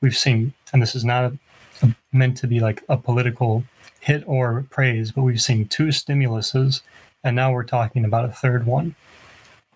we've 0.00 0.16
seen, 0.16 0.52
and 0.72 0.82
this 0.82 0.94
is 0.94 1.04
not 1.04 1.24
a, 1.24 1.38
a, 1.82 1.94
meant 2.12 2.36
to 2.38 2.46
be 2.46 2.60
like 2.60 2.82
a 2.88 2.96
political 2.96 3.64
hit 4.00 4.22
or 4.26 4.66
praise, 4.70 5.12
but 5.12 5.22
we've 5.22 5.40
seen 5.40 5.66
two 5.66 5.86
stimuluses, 5.86 6.82
and 7.24 7.34
now 7.34 7.52
we're 7.52 7.64
talking 7.64 8.04
about 8.04 8.24
a 8.24 8.32
third 8.32 8.66
one. 8.66 8.94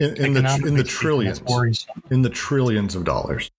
In, 0.01 0.16
in 0.16 0.33
the 0.33 0.62
in 0.66 0.75
the 0.75 0.85
trillions, 0.85 1.41
in 2.11 2.23
the 2.23 2.31
trillions 2.31 2.95
of 2.95 3.05
dollars. 3.05 3.51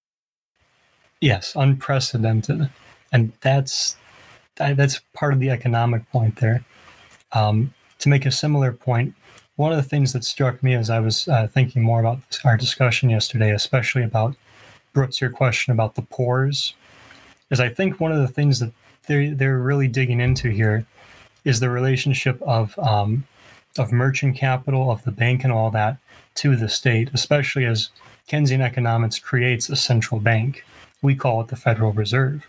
Yes, 1.21 1.53
unprecedented, 1.55 2.69
and 3.11 3.31
that's 3.39 3.95
that- 4.55 4.77
that's 4.77 5.01
part 5.13 5.33
of 5.33 5.39
the 5.39 5.49
economic 5.49 6.09
point 6.11 6.37
there. 6.37 6.63
Um, 7.31 7.73
to 7.99 8.09
make 8.09 8.25
a 8.25 8.31
similar 8.31 8.71
point, 8.71 9.15
one 9.55 9.71
of 9.71 9.77
the 9.77 9.89
things 9.89 10.13
that 10.13 10.23
struck 10.23 10.61
me 10.63 10.73
as 10.73 10.89
I 10.89 10.99
was 10.99 11.27
uh, 11.27 11.47
thinking 11.47 11.83
more 11.83 11.99
about 11.99 12.27
this, 12.27 12.39
our 12.43 12.57
discussion 12.57 13.09
yesterday, 13.09 13.51
especially 13.51 14.03
about 14.03 14.35
Brooks, 14.93 15.21
your 15.21 15.29
question 15.29 15.73
about 15.73 15.95
the 15.95 16.01
pores, 16.01 16.73
is 17.49 17.59
I 17.59 17.69
think 17.69 17.99
one 17.99 18.11
of 18.11 18.19
the 18.19 18.27
things 18.27 18.59
that 18.59 18.71
they're 19.07 19.33
they're 19.33 19.59
really 19.59 19.87
digging 19.87 20.19
into 20.19 20.49
here 20.49 20.85
is 21.43 21.59
the 21.59 21.69
relationship 21.69 22.41
of 22.41 22.77
um, 22.79 23.25
of 23.77 23.91
merchant 23.91 24.35
capital, 24.37 24.91
of 24.91 25.03
the 25.03 25.11
bank, 25.11 25.43
and 25.43 25.51
all 25.51 25.71
that 25.71 25.97
to 26.35 26.55
the 26.55 26.69
state, 26.69 27.09
especially 27.13 27.65
as 27.65 27.89
Keynesian 28.29 28.61
economics 28.61 29.19
creates 29.19 29.69
a 29.69 29.75
central 29.75 30.19
bank. 30.19 30.63
We 31.01 31.15
call 31.15 31.41
it 31.41 31.47
the 31.49 31.55
Federal 31.55 31.91
Reserve. 31.91 32.47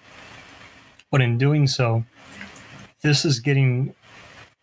But 1.14 1.22
in 1.22 1.38
doing 1.38 1.68
so, 1.68 2.04
this 3.02 3.24
is 3.24 3.38
getting 3.38 3.94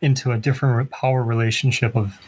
into 0.01 0.33
a 0.33 0.37
different 0.37 0.91
power 0.91 1.23
relationship 1.23 1.95
of 1.95 2.19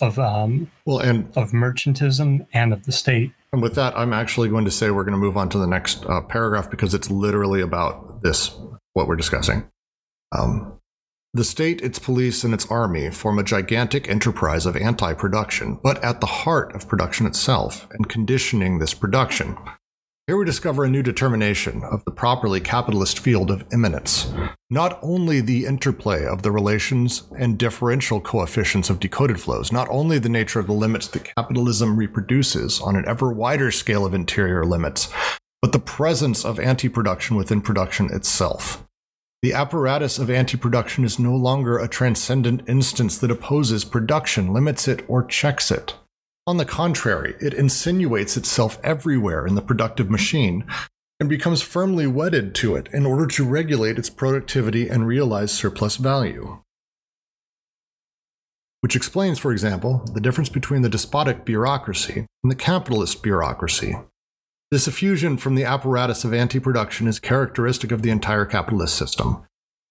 of 0.00 0.16
um, 0.16 0.70
Well, 0.86 1.00
and 1.00 1.26
of 1.36 1.50
merchantism 1.50 2.46
and 2.52 2.72
of 2.72 2.84
the 2.84 2.92
state. 2.92 3.32
And 3.52 3.60
with 3.60 3.74
that, 3.74 3.98
I'm 3.98 4.12
actually 4.12 4.48
going 4.48 4.64
to 4.64 4.70
say 4.70 4.92
we're 4.92 5.02
going 5.02 5.14
to 5.14 5.18
move 5.18 5.36
on 5.36 5.48
to 5.48 5.58
the 5.58 5.66
next 5.66 6.06
uh, 6.06 6.20
paragraph 6.20 6.70
because 6.70 6.94
it's 6.94 7.10
literally 7.10 7.60
about 7.60 8.22
this, 8.22 8.56
what 8.92 9.08
we're 9.08 9.16
discussing. 9.16 9.68
Um, 10.30 10.78
the 11.32 11.42
state, 11.42 11.82
its 11.82 11.98
police, 11.98 12.44
and 12.44 12.54
its 12.54 12.70
army 12.70 13.10
form 13.10 13.40
a 13.40 13.42
gigantic 13.42 14.08
enterprise 14.08 14.66
of 14.66 14.76
anti 14.76 15.14
production, 15.14 15.80
but 15.82 16.00
at 16.04 16.20
the 16.20 16.26
heart 16.26 16.72
of 16.76 16.86
production 16.86 17.26
itself 17.26 17.88
and 17.90 18.08
conditioning 18.08 18.78
this 18.78 18.94
production. 18.94 19.58
Here 20.26 20.38
we 20.38 20.46
discover 20.46 20.84
a 20.84 20.88
new 20.88 21.02
determination 21.02 21.82
of 21.84 22.02
the 22.06 22.10
properly 22.10 22.58
capitalist 22.58 23.18
field 23.18 23.50
of 23.50 23.66
immanence. 23.74 24.32
Not 24.70 24.98
only 25.02 25.42
the 25.42 25.66
interplay 25.66 26.24
of 26.24 26.40
the 26.40 26.50
relations 26.50 27.24
and 27.38 27.58
differential 27.58 28.22
coefficients 28.22 28.88
of 28.88 29.00
decoded 29.00 29.38
flows, 29.38 29.70
not 29.70 29.86
only 29.90 30.18
the 30.18 30.30
nature 30.30 30.60
of 30.60 30.66
the 30.66 30.72
limits 30.72 31.08
that 31.08 31.24
capitalism 31.36 31.98
reproduces 31.98 32.80
on 32.80 32.96
an 32.96 33.04
ever 33.06 33.34
wider 33.34 33.70
scale 33.70 34.06
of 34.06 34.14
interior 34.14 34.64
limits, 34.64 35.12
but 35.60 35.72
the 35.72 35.78
presence 35.78 36.42
of 36.42 36.58
anti 36.58 36.88
production 36.88 37.36
within 37.36 37.60
production 37.60 38.10
itself. 38.10 38.82
The 39.42 39.52
apparatus 39.52 40.18
of 40.18 40.30
anti 40.30 40.56
production 40.56 41.04
is 41.04 41.18
no 41.18 41.36
longer 41.36 41.76
a 41.76 41.86
transcendent 41.86 42.66
instance 42.66 43.18
that 43.18 43.30
opposes 43.30 43.84
production, 43.84 44.54
limits 44.54 44.88
it, 44.88 45.04
or 45.06 45.22
checks 45.22 45.70
it. 45.70 45.96
On 46.46 46.58
the 46.58 46.66
contrary, 46.66 47.36
it 47.40 47.54
insinuates 47.54 48.36
itself 48.36 48.78
everywhere 48.84 49.46
in 49.46 49.54
the 49.54 49.62
productive 49.62 50.10
machine 50.10 50.66
and 51.18 51.26
becomes 51.26 51.62
firmly 51.62 52.06
wedded 52.06 52.54
to 52.56 52.76
it 52.76 52.88
in 52.92 53.06
order 53.06 53.26
to 53.26 53.44
regulate 53.44 53.98
its 53.98 54.10
productivity 54.10 54.88
and 54.88 55.06
realize 55.06 55.52
surplus 55.52 55.96
value. 55.96 56.60
Which 58.82 58.94
explains, 58.94 59.38
for 59.38 59.52
example, 59.52 60.04
the 60.12 60.20
difference 60.20 60.50
between 60.50 60.82
the 60.82 60.90
despotic 60.90 61.46
bureaucracy 61.46 62.26
and 62.42 62.52
the 62.52 62.56
capitalist 62.56 63.22
bureaucracy. 63.22 63.96
This 64.70 64.86
effusion 64.86 65.38
from 65.38 65.54
the 65.54 65.64
apparatus 65.64 66.24
of 66.24 66.34
anti 66.34 66.58
production 66.58 67.06
is 67.06 67.18
characteristic 67.18 67.90
of 67.90 68.02
the 68.02 68.10
entire 68.10 68.44
capitalist 68.44 68.96
system. 68.96 69.46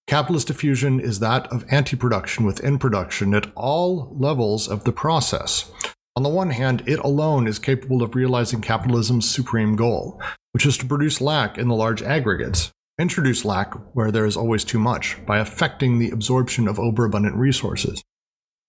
Capitalist 0.06 0.46
diffusion 0.46 1.00
is 1.00 1.18
that 1.18 1.50
of 1.50 1.64
anti 1.68 1.96
production 1.96 2.44
within 2.44 2.78
production 2.78 3.34
at 3.34 3.50
all 3.56 4.14
levels 4.16 4.68
of 4.68 4.84
the 4.84 4.92
process. 4.92 5.72
On 6.16 6.22
the 6.22 6.28
one 6.28 6.50
hand, 6.50 6.84
it 6.86 7.00
alone 7.00 7.48
is 7.48 7.58
capable 7.58 8.00
of 8.00 8.14
realizing 8.14 8.60
capitalism's 8.60 9.28
supreme 9.28 9.74
goal, 9.74 10.22
which 10.52 10.64
is 10.64 10.78
to 10.78 10.86
produce 10.86 11.20
lack 11.20 11.58
in 11.58 11.66
the 11.66 11.74
large 11.74 12.04
aggregates, 12.04 12.72
introduce 13.00 13.44
lack 13.44 13.74
where 13.96 14.12
there 14.12 14.24
is 14.24 14.36
always 14.36 14.62
too 14.62 14.78
much, 14.78 15.16
by 15.26 15.38
affecting 15.38 15.98
the 15.98 16.10
absorption 16.10 16.68
of 16.68 16.78
overabundant 16.78 17.34
resources. 17.34 18.04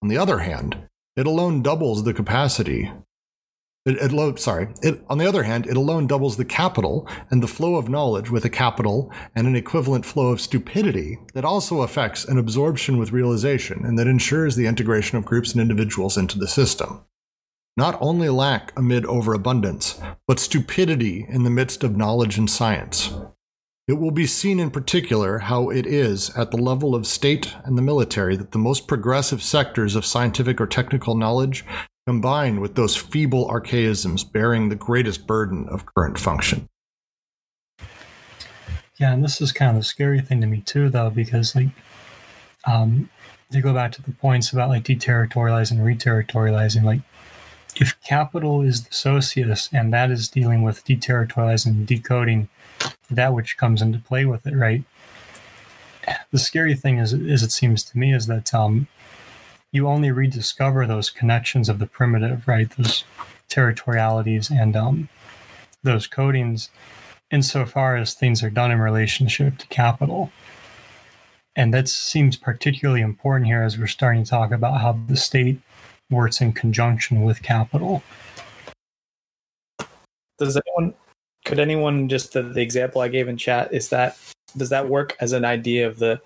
On 0.01 0.09
the 0.09 0.17
other 0.17 0.39
hand, 0.39 0.87
it 1.15 1.27
alone 1.27 1.61
doubles 1.61 2.03
the 2.03 2.15
capacity. 2.15 2.91
It, 3.85 3.97
it 4.01 4.39
sorry. 4.39 4.69
It, 4.81 5.05
on 5.07 5.19
the 5.19 5.27
other 5.27 5.43
hand, 5.43 5.67
it 5.67 5.77
alone 5.77 6.07
doubles 6.07 6.37
the 6.37 6.45
capital 6.45 7.07
and 7.29 7.43
the 7.43 7.47
flow 7.47 7.75
of 7.75 7.89
knowledge 7.89 8.31
with 8.31 8.43
a 8.43 8.49
capital 8.49 9.11
and 9.35 9.45
an 9.45 9.55
equivalent 9.55 10.03
flow 10.03 10.29
of 10.29 10.41
stupidity 10.41 11.19
that 11.35 11.45
also 11.45 11.81
affects 11.81 12.25
an 12.25 12.39
absorption 12.39 12.97
with 12.97 13.11
realization 13.11 13.85
and 13.85 13.99
that 13.99 14.07
ensures 14.07 14.55
the 14.55 14.65
integration 14.65 15.19
of 15.19 15.25
groups 15.25 15.51
and 15.51 15.61
individuals 15.61 16.17
into 16.17 16.39
the 16.39 16.47
system 16.47 17.05
not 17.77 17.97
only 17.99 18.29
lack 18.29 18.71
amid 18.77 19.05
overabundance, 19.05 19.99
but 20.27 20.39
stupidity 20.39 21.25
in 21.27 21.43
the 21.43 21.49
midst 21.49 21.83
of 21.83 21.97
knowledge 21.97 22.37
and 22.37 22.49
science. 22.49 23.13
It 23.87 23.99
will 23.99 24.11
be 24.11 24.25
seen 24.25 24.59
in 24.59 24.71
particular 24.71 25.39
how 25.39 25.69
it 25.69 25.85
is 25.85 26.35
at 26.35 26.49
the 26.49 26.57
level 26.57 26.95
of 26.95 27.05
state 27.05 27.53
and 27.65 27.77
the 27.77 27.83
military 27.83 28.35
that 28.35 28.51
the 28.51 28.57
most 28.57 28.87
progressive 28.87 29.43
sectors 29.43 29.95
of 29.95 30.05
scientific 30.05 30.59
or 30.59 30.65
technical 30.65 31.15
knowledge 31.15 31.63
combine 32.07 32.61
with 32.61 32.75
those 32.75 32.95
feeble 32.95 33.45
archaisms 33.47 34.23
bearing 34.23 34.69
the 34.69 34.75
greatest 34.75 35.27
burden 35.27 35.67
of 35.69 35.85
current 35.85 36.17
function. 36.17 36.67
Yeah, 38.97 39.11
and 39.11 39.23
this 39.23 39.41
is 39.41 39.51
kind 39.51 39.71
of 39.71 39.77
the 39.77 39.83
scary 39.83 40.21
thing 40.21 40.41
to 40.41 40.47
me 40.47 40.61
too, 40.61 40.89
though, 40.89 41.09
because 41.09 41.55
like, 41.55 41.67
um, 42.65 43.09
to 43.51 43.61
go 43.61 43.73
back 43.73 43.91
to 43.91 44.01
the 44.01 44.11
points 44.11 44.51
about 44.51 44.69
like 44.69 44.83
deterritorializing, 44.83 45.77
reterritorializing, 45.77 46.83
like, 46.83 47.01
if 47.75 47.99
capital 48.01 48.61
is 48.61 48.85
the 48.85 48.93
socius 48.93 49.69
and 49.73 49.93
that 49.93 50.11
is 50.11 50.29
dealing 50.29 50.61
with 50.63 50.85
deterritorializing 50.85 51.67
and 51.67 51.87
decoding 51.87 52.47
that 53.09 53.33
which 53.33 53.57
comes 53.57 53.81
into 53.81 53.99
play 53.99 54.25
with 54.25 54.47
it, 54.47 54.55
right? 54.55 54.83
The 56.31 56.39
scary 56.39 56.75
thing 56.75 56.99
is, 56.99 57.13
is 57.13 57.43
it 57.43 57.51
seems 57.51 57.83
to 57.85 57.97
me, 57.97 58.13
is 58.13 58.27
that 58.27 58.53
um, 58.53 58.87
you 59.71 59.87
only 59.87 60.11
rediscover 60.11 60.85
those 60.85 61.09
connections 61.09 61.67
of 61.67 61.79
the 61.79 61.87
primitive, 61.87 62.47
right? 62.47 62.69
Those 62.77 63.03
territorialities 63.49 64.49
and 64.49 64.75
um, 64.75 65.09
those 65.83 66.07
codings 66.07 66.69
insofar 67.31 67.97
as 67.97 68.13
things 68.13 68.43
are 68.43 68.49
done 68.49 68.71
in 68.71 68.79
relationship 68.79 69.57
to 69.57 69.67
capital. 69.67 70.31
And 71.55 71.73
that 71.73 71.87
seems 71.87 72.37
particularly 72.37 73.01
important 73.01 73.47
here 73.47 73.63
as 73.63 73.77
we're 73.77 73.87
starting 73.87 74.23
to 74.23 74.29
talk 74.29 74.51
about 74.51 74.81
how 74.81 74.99
the 75.07 75.17
state 75.17 75.59
works 76.09 76.41
in 76.41 76.53
conjunction 76.53 77.23
with 77.23 77.41
capital. 77.41 78.03
Does 80.37 80.57
anyone, 80.57 80.93
could 81.45 81.59
anyone 81.59 82.09
just 82.09 82.33
the, 82.33 82.43
the 82.43 82.61
example 82.61 83.01
I 83.01 83.07
gave 83.07 83.27
in 83.27 83.37
chat 83.37 83.73
is 83.73 83.89
that 83.89 84.17
does 84.57 84.69
that 84.69 84.89
work 84.89 85.15
as 85.19 85.33
an 85.33 85.45
idea 85.45 85.87
of 85.87 85.99
the 85.99 86.21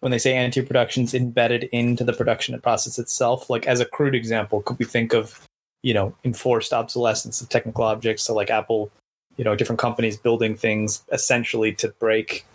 when 0.00 0.10
they 0.10 0.18
say 0.18 0.34
anti-production 0.34 1.04
is 1.04 1.14
embedded 1.14 1.64
into 1.64 2.04
the 2.04 2.12
production 2.12 2.58
process 2.60 2.98
itself? 2.98 3.50
Like 3.50 3.66
as 3.66 3.80
a 3.80 3.84
crude 3.84 4.14
example, 4.14 4.62
could 4.62 4.78
we 4.78 4.84
think 4.84 5.12
of 5.12 5.46
you 5.82 5.94
know 5.94 6.14
enforced 6.24 6.72
obsolescence 6.72 7.40
of 7.40 7.48
technical 7.48 7.84
objects? 7.84 8.24
So 8.24 8.34
like 8.34 8.50
Apple, 8.50 8.90
you 9.36 9.44
know, 9.44 9.54
different 9.54 9.78
companies 9.78 10.16
building 10.16 10.56
things 10.56 11.02
essentially 11.12 11.72
to 11.74 11.88
break 11.98 12.46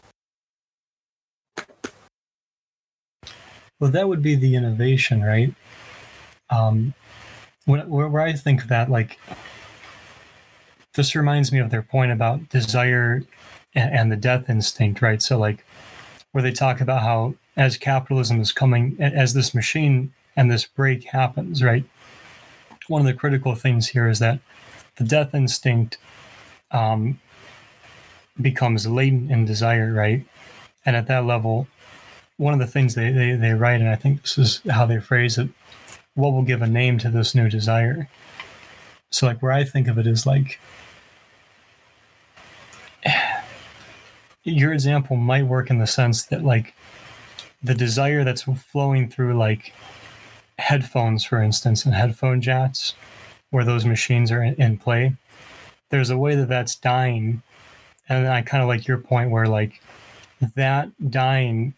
Well, 3.80 3.92
that 3.92 4.08
would 4.08 4.22
be 4.22 4.36
the 4.36 4.56
innovation, 4.56 5.22
right? 5.22 5.54
Um, 6.50 6.94
when, 7.66 7.90
where, 7.90 8.22
I 8.22 8.34
think 8.34 8.68
that, 8.68 8.90
like, 8.90 9.20
this 10.94 11.16
reminds 11.16 11.52
me 11.52 11.60
of 11.60 11.72
their 11.72 11.82
point 11.82 12.12
about 12.12 12.50
desire 12.50 13.24
and, 13.74 13.94
and 13.94 14.12
the 14.12 14.16
death 14.16 14.50
instinct, 14.50 15.02
right? 15.02 15.22
So, 15.22 15.38
like, 15.38 15.66
where 16.32 16.44
they 16.44 16.52
talk 16.52 16.82
about 16.82 17.02
how 17.02 17.36
as 17.58 17.78
capitalism 17.78 18.42
is 18.42 18.52
coming, 18.52 18.98
as 19.00 19.34
this 19.34 19.56
machine 19.56 20.14
and 20.36 20.52
this 20.52 20.66
break 20.66 21.06
happens, 21.06 21.64
right? 21.64 21.86
One 22.88 23.02
of 23.02 23.08
the 23.08 23.14
critical 23.14 23.56
things 23.56 23.88
here 23.88 24.10
is 24.10 24.20
that 24.20 24.40
the 24.98 25.06
death 25.06 25.34
instinct 25.34 25.98
um, 26.72 27.20
becomes 28.42 28.86
latent 28.86 29.32
in 29.32 29.46
desire, 29.46 29.94
right? 29.94 30.26
And 30.86 30.96
at 30.96 31.08
that 31.08 31.26
level, 31.26 31.68
one 32.38 32.54
of 32.54 32.60
the 32.60 32.68
things 32.68 32.96
they, 32.96 33.12
they, 33.12 33.32
they 33.34 33.54
write, 33.54 33.80
and 33.80 33.90
I 33.90 33.96
think 33.96 34.22
this 34.22 34.38
is 34.38 34.62
how 34.70 34.86
they 34.86 35.00
phrase 35.00 35.38
it, 35.38 35.50
what 36.16 36.32
will 36.32 36.44
give 36.44 36.62
a 36.62 36.68
name 36.68 36.98
to 37.00 37.10
this 37.10 37.36
new 37.36 37.50
desire? 37.50 38.10
So, 39.12 39.28
like, 39.28 39.42
where 39.42 39.52
I 39.52 39.64
think 39.64 39.88
of 39.88 39.98
it 39.98 40.08
is 40.08 40.26
like, 40.26 40.60
your 44.44 44.74
example 44.74 45.16
might 45.16 45.46
work 45.46 45.70
in 45.70 45.80
the 45.80 45.88
sense 45.88 46.26
that, 46.26 46.44
like, 46.44 46.74
the 47.64 47.76
desire 47.76 48.24
that's 48.24 48.44
flowing 48.44 49.10
through, 49.10 49.38
like, 49.38 49.74
headphones, 50.58 51.24
for 51.24 51.42
instance, 51.42 51.86
and 51.86 51.94
headphone 51.94 52.42
jacks, 52.42 52.94
where 53.52 53.64
those 53.64 53.86
machines 53.86 54.32
are 54.32 54.44
in, 54.44 54.56
in 54.56 54.78
play, 54.78 55.16
there's 55.90 56.10
a 56.10 56.18
way 56.18 56.36
that 56.36 56.50
that's 56.50 56.76
dying. 56.76 57.42
And 58.08 58.28
I 58.28 58.42
kind 58.42 58.62
of 58.62 58.70
like 58.70 58.88
your 58.88 58.98
point 58.98 59.32
where, 59.32 59.48
like, 59.48 59.82
that 60.56 60.90
dying 61.10 61.74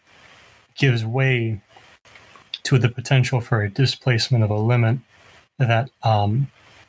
gives 0.76 1.04
way 1.04 1.60
to 2.68 2.78
the 2.78 2.90
potential 2.90 3.40
for 3.40 3.62
a 3.62 3.70
displacement 3.70 4.44
of 4.44 4.50
a 4.50 4.54
limit 4.54 4.98
that 5.56 5.88
um, 6.02 6.46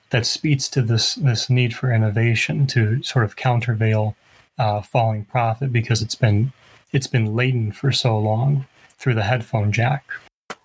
that 0.09 0.25
speaks 0.25 0.67
to 0.67 0.81
this 0.81 1.15
this 1.15 1.49
need 1.49 1.73
for 1.73 1.93
innovation 1.93 2.67
to 2.67 3.01
sort 3.01 3.23
of 3.23 3.37
countervail 3.37 4.13
uh, 4.57 4.81
falling 4.81 5.23
profit 5.23 5.71
because 5.71 6.01
it's 6.01 6.15
been 6.15 6.51
it's 6.91 7.07
been 7.07 7.33
laden 7.33 7.71
for 7.71 7.93
so 7.93 8.19
long 8.19 8.65
through 8.97 9.13
the 9.13 9.23
headphone 9.23 9.71
jack. 9.71 10.03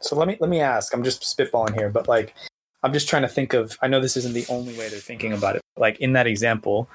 So 0.00 0.16
let 0.16 0.26
me 0.26 0.36
let 0.40 0.50
me 0.50 0.60
ask. 0.60 0.92
I'm 0.92 1.04
just 1.04 1.22
spitballing 1.22 1.74
here, 1.74 1.90
but 1.90 2.08
like 2.08 2.34
I'm 2.82 2.92
just 2.92 3.08
trying 3.08 3.22
to 3.22 3.28
think 3.28 3.54
of. 3.54 3.78
I 3.82 3.86
know 3.86 4.00
this 4.00 4.16
isn't 4.16 4.34
the 4.34 4.46
only 4.48 4.76
way 4.76 4.88
they're 4.88 4.98
thinking 4.98 5.32
about 5.32 5.54
it. 5.54 5.62
Like 5.76 6.00
in 6.00 6.14
that 6.14 6.26
example, 6.26 6.88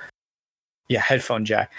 yeah, 0.90 1.00
headphone 1.00 1.46
jack. 1.46 1.72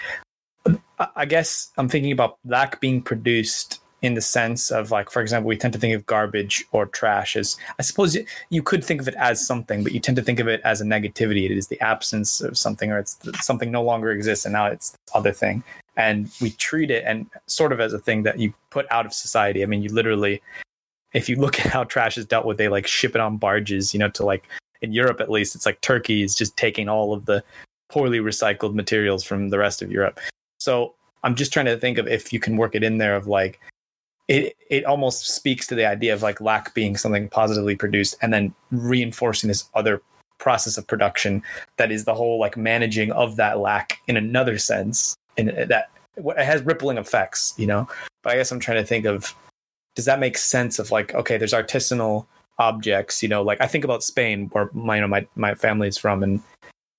I 1.15 1.25
guess 1.25 1.71
I'm 1.77 1.87
thinking 1.87 2.11
about 2.11 2.39
that 2.45 2.79
being 2.79 3.03
produced 3.03 3.80
in 4.01 4.15
the 4.15 4.21
sense 4.21 4.71
of 4.71 4.89
like 4.89 5.09
for 5.09 5.21
example 5.21 5.47
we 5.47 5.57
tend 5.57 5.73
to 5.73 5.79
think 5.79 5.93
of 5.93 6.05
garbage 6.07 6.65
or 6.71 6.87
trash 6.87 7.35
as 7.35 7.55
i 7.77 7.83
suppose 7.83 8.17
you 8.49 8.63
could 8.63 8.83
think 8.83 8.99
of 8.99 9.07
it 9.07 9.13
as 9.15 9.45
something 9.45 9.83
but 9.83 9.91
you 9.91 9.99
tend 9.99 10.15
to 10.15 10.23
think 10.23 10.39
of 10.39 10.47
it 10.47 10.61
as 10.63 10.81
a 10.81 10.85
negativity. 10.85 11.45
It 11.45 11.51
is 11.51 11.67
the 11.67 11.79
absence 11.81 12.41
of 12.41 12.57
something 12.57 12.91
or 12.91 12.99
it's 12.99 13.17
something 13.45 13.71
no 13.71 13.83
longer 13.83 14.11
exists 14.11 14.45
and 14.45 14.53
now 14.53 14.67
it's 14.67 14.93
other 15.13 15.31
thing. 15.31 15.63
And 15.97 16.29
we 16.41 16.51
treat 16.51 16.89
it 16.89 17.03
and 17.05 17.27
sort 17.47 17.71
of 17.71 17.79
as 17.79 17.93
a 17.93 17.99
thing 17.99 18.23
that 18.23 18.39
you 18.39 18.53
put 18.69 18.85
out 18.91 19.05
of 19.05 19.13
society. 19.13 19.63
I 19.63 19.65
mean 19.65 19.81
you 19.81 19.91
literally 19.93 20.41
if 21.13 21.29
you 21.29 21.35
look 21.35 21.59
at 21.65 21.67
how 21.67 21.83
trash 21.83 22.17
is 22.17 22.25
dealt 22.25 22.45
with 22.45 22.57
they 22.57 22.69
like 22.69 22.87
ship 22.87 23.15
it 23.15 23.21
on 23.21 23.37
barges 23.37 23.93
you 23.93 23.99
know 23.99 24.09
to 24.09 24.25
like 24.25 24.47
in 24.81 24.93
europe 24.93 25.21
at 25.21 25.29
least 25.29 25.55
it's 25.55 25.65
like 25.65 25.79
turkey 25.81 26.23
is 26.23 26.35
just 26.35 26.57
taking 26.57 26.89
all 26.89 27.13
of 27.13 27.25
the 27.25 27.43
poorly 27.89 28.19
recycled 28.19 28.73
materials 28.73 29.23
from 29.23 29.49
the 29.49 29.59
rest 29.59 29.81
of 29.81 29.91
europe. 29.91 30.19
So 30.59 30.95
i'm 31.23 31.35
just 31.35 31.53
trying 31.53 31.67
to 31.67 31.77
think 31.77 31.97
of 31.97 32.07
if 32.07 32.33
you 32.33 32.39
can 32.39 32.57
work 32.57 32.75
it 32.75 32.83
in 32.83 32.97
there 32.97 33.15
of 33.15 33.27
like 33.27 33.59
it 34.27 34.55
it 34.69 34.85
almost 34.85 35.27
speaks 35.27 35.67
to 35.67 35.75
the 35.75 35.85
idea 35.85 36.13
of 36.13 36.21
like 36.21 36.41
lack 36.41 36.73
being 36.73 36.97
something 36.97 37.29
positively 37.29 37.75
produced 37.75 38.15
and 38.21 38.33
then 38.33 38.53
reinforcing 38.71 39.47
this 39.47 39.65
other 39.73 40.01
process 40.37 40.77
of 40.77 40.87
production 40.87 41.43
that 41.77 41.91
is 41.91 42.05
the 42.05 42.13
whole 42.13 42.39
like 42.39 42.57
managing 42.57 43.11
of 43.11 43.35
that 43.35 43.59
lack 43.59 43.99
in 44.07 44.17
another 44.17 44.57
sense 44.57 45.15
and 45.37 45.51
uh, 45.51 45.65
that 45.65 45.89
it 46.17 46.45
has 46.45 46.61
rippling 46.63 46.97
effects 46.97 47.53
you 47.57 47.67
know? 47.67 47.87
But 48.23 48.33
i 48.33 48.35
guess 48.35 48.51
i'm 48.51 48.59
trying 48.59 48.81
to 48.81 48.87
think 48.87 49.05
of 49.05 49.35
does 49.95 50.05
that 50.05 50.19
make 50.19 50.37
sense 50.37 50.79
of 50.79 50.91
like 50.91 51.13
okay 51.13 51.37
there's 51.37 51.53
artisanal 51.53 52.25
objects 52.57 53.21
you 53.21 53.29
know? 53.29 53.41
Like 53.41 53.61
i 53.61 53.67
think 53.67 53.83
about 53.83 54.03
spain 54.03 54.49
where 54.51 54.69
my 54.73 54.95
you 54.95 55.01
know 55.01 55.07
my, 55.07 55.27
my 55.35 55.55
family 55.55 55.87
is 55.87 55.97
from 55.97 56.23
and 56.23 56.41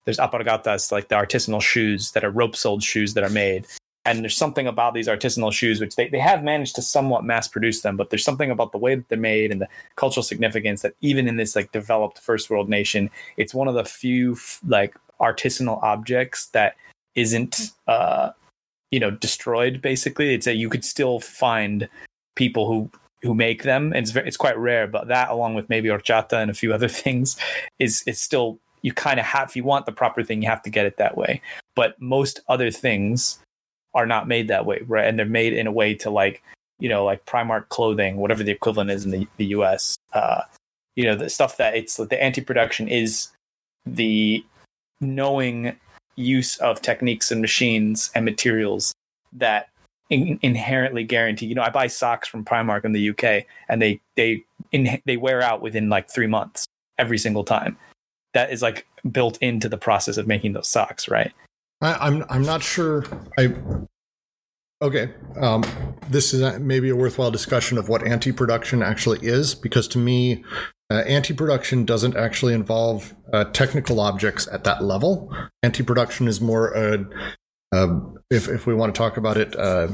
there's 0.05 0.19
alpargatas 0.19 0.91
like 0.91 1.09
the 1.09 1.15
artisanal 1.15 1.63
shoes 1.63 2.13
that 2.13 2.25
are 2.25 2.31
rope 2.31 2.57
soled 2.57 2.83
shoes 2.83 3.15
that 3.15 3.25
are 3.25 3.31
made 3.31 3.67
and 4.05 4.23
there's 4.23 4.37
something 4.37 4.67
about 4.67 4.95
these 4.95 5.09
artisanal 5.09 5.53
shoes 5.53 5.81
which 5.81 5.97
they, 5.97 6.09
they 6.09 6.19
have 6.19 6.43
managed 6.43 6.75
to 6.75 6.83
somewhat 6.83 7.25
mass 7.25 7.49
produce 7.49 7.83
them 7.83 7.97
but 7.97 8.11
there's 8.11 8.25
something 8.25 8.51
about 8.51 8.73
the 8.73 8.79
way 8.79 8.95
that 8.95 9.09
they're 9.09 9.19
made 9.19 9.51
and 9.51 9.61
the 9.61 9.69
cultural 9.97 10.23
significance 10.23 10.83
that 10.83 10.95
even 11.01 11.29
in 11.29 11.37
this 11.37 11.55
like 11.55 11.73
developed 11.73 12.19
first 12.19 12.51
world 12.51 12.69
nation 12.69 13.11
it's 13.37 13.55
one 13.55 13.69
of 13.69 13.75
the 13.75 13.85
few 13.85 14.37
like 14.67 14.97
artisanal 15.21 15.83
objects 15.83 16.47
that 16.47 16.75
isn't 17.15 17.71
uh 17.87 18.31
you 18.93 19.01
know 19.01 19.11
destroyed 19.11 19.83
basically. 19.83 20.35
It's 20.35 20.45
that 20.45 20.55
you 20.55 20.69
could 20.69 20.85
still 20.85 21.19
find 21.19 21.89
people 22.37 22.69
who 22.69 22.91
who 23.23 23.35
make 23.35 23.63
them 23.65 23.87
and 23.87 24.05
it's 24.05 24.11
very, 24.11 24.29
it's 24.29 24.37
quite 24.37 24.59
rare 24.59 24.87
but 24.87 25.09
that 25.09 25.31
along 25.31 25.55
with 25.55 25.69
maybe 25.69 25.89
horchata 25.89 26.35
and 26.35 26.51
a 26.51 26.55
few 26.55 26.73
other 26.73 26.89
things 27.03 27.37
is 27.81 28.05
is 28.07 28.23
still 28.23 28.61
you 28.83 28.93
kind 28.93 29.19
of 29.19 29.27
have 29.27 29.49
if 29.49 29.57
you 29.57 29.65
want 29.65 29.87
the 29.87 29.93
proper 29.93 30.23
thing 30.23 30.43
you 30.43 30.49
have 30.49 30.63
to 30.63 30.71
get 30.71 30.87
it 30.87 30.97
that 30.99 31.17
way. 31.17 31.41
But 31.75 32.01
most 32.01 32.41
other 32.49 32.71
things 32.71 33.39
are 33.95 34.07
not 34.07 34.29
made 34.29 34.49
that 34.49 34.67
way, 34.67 34.83
right? 34.87 35.07
And 35.07 35.19
they're 35.19 35.27
made 35.27 35.53
in 35.53 35.67
a 35.67 35.73
way 35.73 35.95
to 35.97 36.11
like, 36.11 36.43
you 36.79 36.89
know, 36.89 37.05
like 37.05 37.25
Primark 37.27 37.69
clothing, 37.69 38.17
whatever 38.17 38.43
the 38.43 38.53
equivalent 38.53 38.91
is 38.91 39.05
in 39.05 39.11
the, 39.11 39.29
the 39.37 39.47
US. 39.47 39.97
Uh, 40.13 40.43
you 40.97 41.05
know, 41.05 41.17
the 41.17 41.31
stuff 41.31 41.57
that 41.57 41.75
it's 41.75 41.97
the 41.97 42.23
anti-production 42.23 42.89
is 42.89 43.29
the 43.87 44.45
knowing 45.01 45.77
use 46.17 46.57
of 46.59 46.81
techniques 46.81 47.31
and 47.31 47.41
machines 47.41 48.11
and 48.15 48.25
materials 48.25 48.93
that 49.33 49.69
in- 50.11 50.39
inherently 50.43 51.05
guarantee. 51.05 51.47
You 51.47 51.55
know, 51.55 51.63
I 51.63 51.71
buy 51.71 51.87
socks 51.87 52.29
from 52.29 52.45
Primark 52.45 52.85
in 52.85 52.93
the 52.93 53.11
UK, 53.11 53.47
and 53.69 53.81
they 53.81 54.01
they 54.17 54.45
in, 54.73 55.01
they 55.05 55.17
wear 55.17 55.43
out 55.43 55.63
within 55.63 55.89
like 55.89 56.11
three 56.11 56.27
months 56.27 56.67
every 56.99 57.19
single 57.19 57.45
time. 57.45 57.77
That 58.35 58.51
is 58.51 58.63
like 58.63 58.87
built 59.11 59.39
into 59.39 59.69
the 59.69 59.79
process 59.79 60.17
of 60.17 60.27
making 60.27 60.53
those 60.53 60.69
socks, 60.69 61.09
right? 61.09 61.33
I, 61.83 62.07
am 62.07 62.23
I'm, 62.23 62.25
I'm 62.31 62.43
not 62.43 62.63
sure. 62.63 63.05
I 63.39 63.55
okay. 64.81 65.13
Um, 65.41 65.65
this 66.09 66.33
is 66.33 66.59
maybe 66.61 66.89
a 66.89 66.97
worthwhile 66.97 67.31
discussion 67.31 67.77
of 67.77 67.89
what 67.89 68.07
anti-production 68.07 68.83
actually 68.83 69.19
is, 69.23 69.55
because 69.55 69.89
to 69.89 69.99
me, 69.99 70.45
uh, 70.91 71.03
anti-production 71.07 71.85
doesn't 71.85 72.17
actually 72.17 72.55
involve 72.55 73.15
uh, 73.33 73.45
technical 73.45 73.99
objects 73.99 74.49
at 74.53 74.65
that 74.65 74.85
level. 74.85 75.35
Anti-production 75.63 76.29
is 76.29 76.41
more, 76.41 76.77
uh, 76.77 76.99
if 78.31 78.49
if 78.49 78.67
we 78.67 78.75
want 78.75 78.95
to 78.95 78.99
talk 78.99 79.17
about 79.17 79.37
it, 79.37 79.57
uh, 79.59 79.89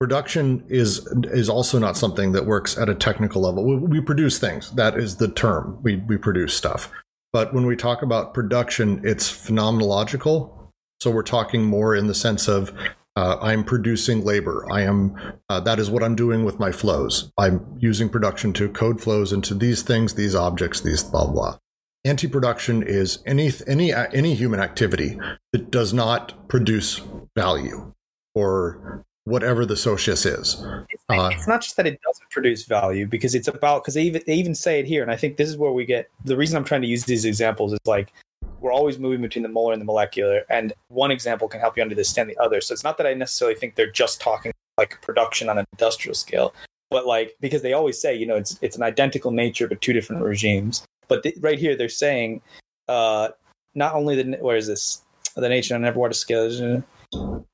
production 0.00 0.64
is 0.68 1.06
is 1.32 1.48
also 1.48 1.78
not 1.78 1.96
something 1.96 2.32
that 2.32 2.46
works 2.46 2.78
at 2.78 2.88
a 2.88 2.94
technical 2.94 3.42
level. 3.42 3.64
We, 3.64 3.76
we 3.76 4.00
produce 4.00 4.38
things. 4.38 4.70
That 4.72 4.96
is 4.96 5.16
the 5.16 5.28
term. 5.28 5.80
We 5.82 5.96
we 5.96 6.16
produce 6.16 6.54
stuff. 6.54 6.90
But 7.32 7.52
when 7.52 7.66
we 7.66 7.76
talk 7.76 8.02
about 8.02 8.34
production, 8.34 9.00
it's 9.04 9.30
phenomenological. 9.30 10.52
So 11.00 11.10
we're 11.10 11.22
talking 11.22 11.64
more 11.64 11.94
in 11.94 12.06
the 12.06 12.14
sense 12.14 12.48
of 12.48 12.72
uh, 13.16 13.38
I'm 13.40 13.64
producing 13.64 14.24
labor. 14.24 14.66
I 14.70 14.82
am 14.82 15.16
uh, 15.48 15.60
that 15.60 15.78
is 15.78 15.90
what 15.90 16.02
I'm 16.02 16.14
doing 16.14 16.44
with 16.44 16.58
my 16.58 16.70
flows. 16.70 17.32
I'm 17.38 17.64
using 17.78 18.08
production 18.08 18.52
to 18.54 18.68
code 18.68 19.00
flows 19.00 19.32
into 19.32 19.54
these 19.54 19.82
things, 19.82 20.14
these 20.14 20.34
objects, 20.34 20.80
these 20.80 21.02
blah 21.02 21.26
blah. 21.26 21.58
Anti-production 22.04 22.82
is 22.82 23.22
any 23.26 23.50
any 23.66 23.92
any 23.92 24.34
human 24.34 24.60
activity 24.60 25.18
that 25.52 25.70
does 25.70 25.92
not 25.92 26.48
produce 26.48 27.00
value 27.34 27.92
or 28.34 29.04
whatever 29.26 29.66
the 29.66 29.76
socius 29.76 30.24
is. 30.24 30.64
Uh, 31.08 31.30
it's 31.32 31.46
not 31.46 31.60
just 31.60 31.76
that 31.76 31.86
it 31.86 32.00
doesn't 32.02 32.30
produce 32.30 32.64
value 32.64 33.06
because 33.06 33.34
it's 33.34 33.48
about 33.48 33.82
because 33.82 33.94
they 33.94 34.02
even 34.02 34.22
they 34.26 34.34
even 34.34 34.54
say 34.54 34.80
it 34.80 34.86
here, 34.86 35.02
and 35.02 35.10
I 35.10 35.16
think 35.16 35.36
this 35.36 35.48
is 35.48 35.56
where 35.56 35.72
we 35.72 35.84
get 35.84 36.08
the 36.24 36.36
reason 36.36 36.56
I'm 36.56 36.64
trying 36.64 36.82
to 36.82 36.88
use 36.88 37.04
these 37.04 37.24
examples 37.24 37.72
is 37.72 37.78
like 37.84 38.12
we're 38.60 38.72
always 38.72 38.98
moving 38.98 39.20
between 39.20 39.42
the 39.42 39.48
molar 39.48 39.72
and 39.72 39.80
the 39.80 39.86
molecular, 39.86 40.42
and 40.48 40.72
one 40.88 41.10
example 41.10 41.48
can 41.48 41.60
help 41.60 41.76
you 41.76 41.82
understand 41.82 42.30
the 42.30 42.38
other. 42.38 42.60
So 42.60 42.72
it's 42.72 42.84
not 42.84 42.98
that 42.98 43.06
I 43.06 43.14
necessarily 43.14 43.56
think 43.56 43.74
they're 43.74 43.90
just 43.90 44.20
talking 44.20 44.52
like 44.78 45.00
production 45.02 45.48
on 45.48 45.58
an 45.58 45.64
industrial 45.72 46.14
scale, 46.14 46.54
but 46.90 47.06
like 47.06 47.36
because 47.40 47.62
they 47.62 47.72
always 47.72 48.00
say 48.00 48.14
you 48.14 48.26
know 48.26 48.36
it's 48.36 48.58
it's 48.62 48.76
an 48.76 48.82
identical 48.82 49.32
nature 49.32 49.68
but 49.68 49.80
two 49.80 49.92
different 49.92 50.22
regimes. 50.22 50.84
But 51.08 51.22
th- 51.24 51.36
right 51.40 51.58
here 51.58 51.76
they're 51.76 51.88
saying 51.88 52.42
uh, 52.88 53.28
not 53.74 53.94
only 53.94 54.22
the 54.22 54.38
where 54.38 54.56
is 54.56 54.68
this 54.68 55.02
the 55.34 55.48
nature 55.48 55.74
on 55.74 55.84
every 55.84 56.00
water 56.00 56.14
scale 56.14 56.82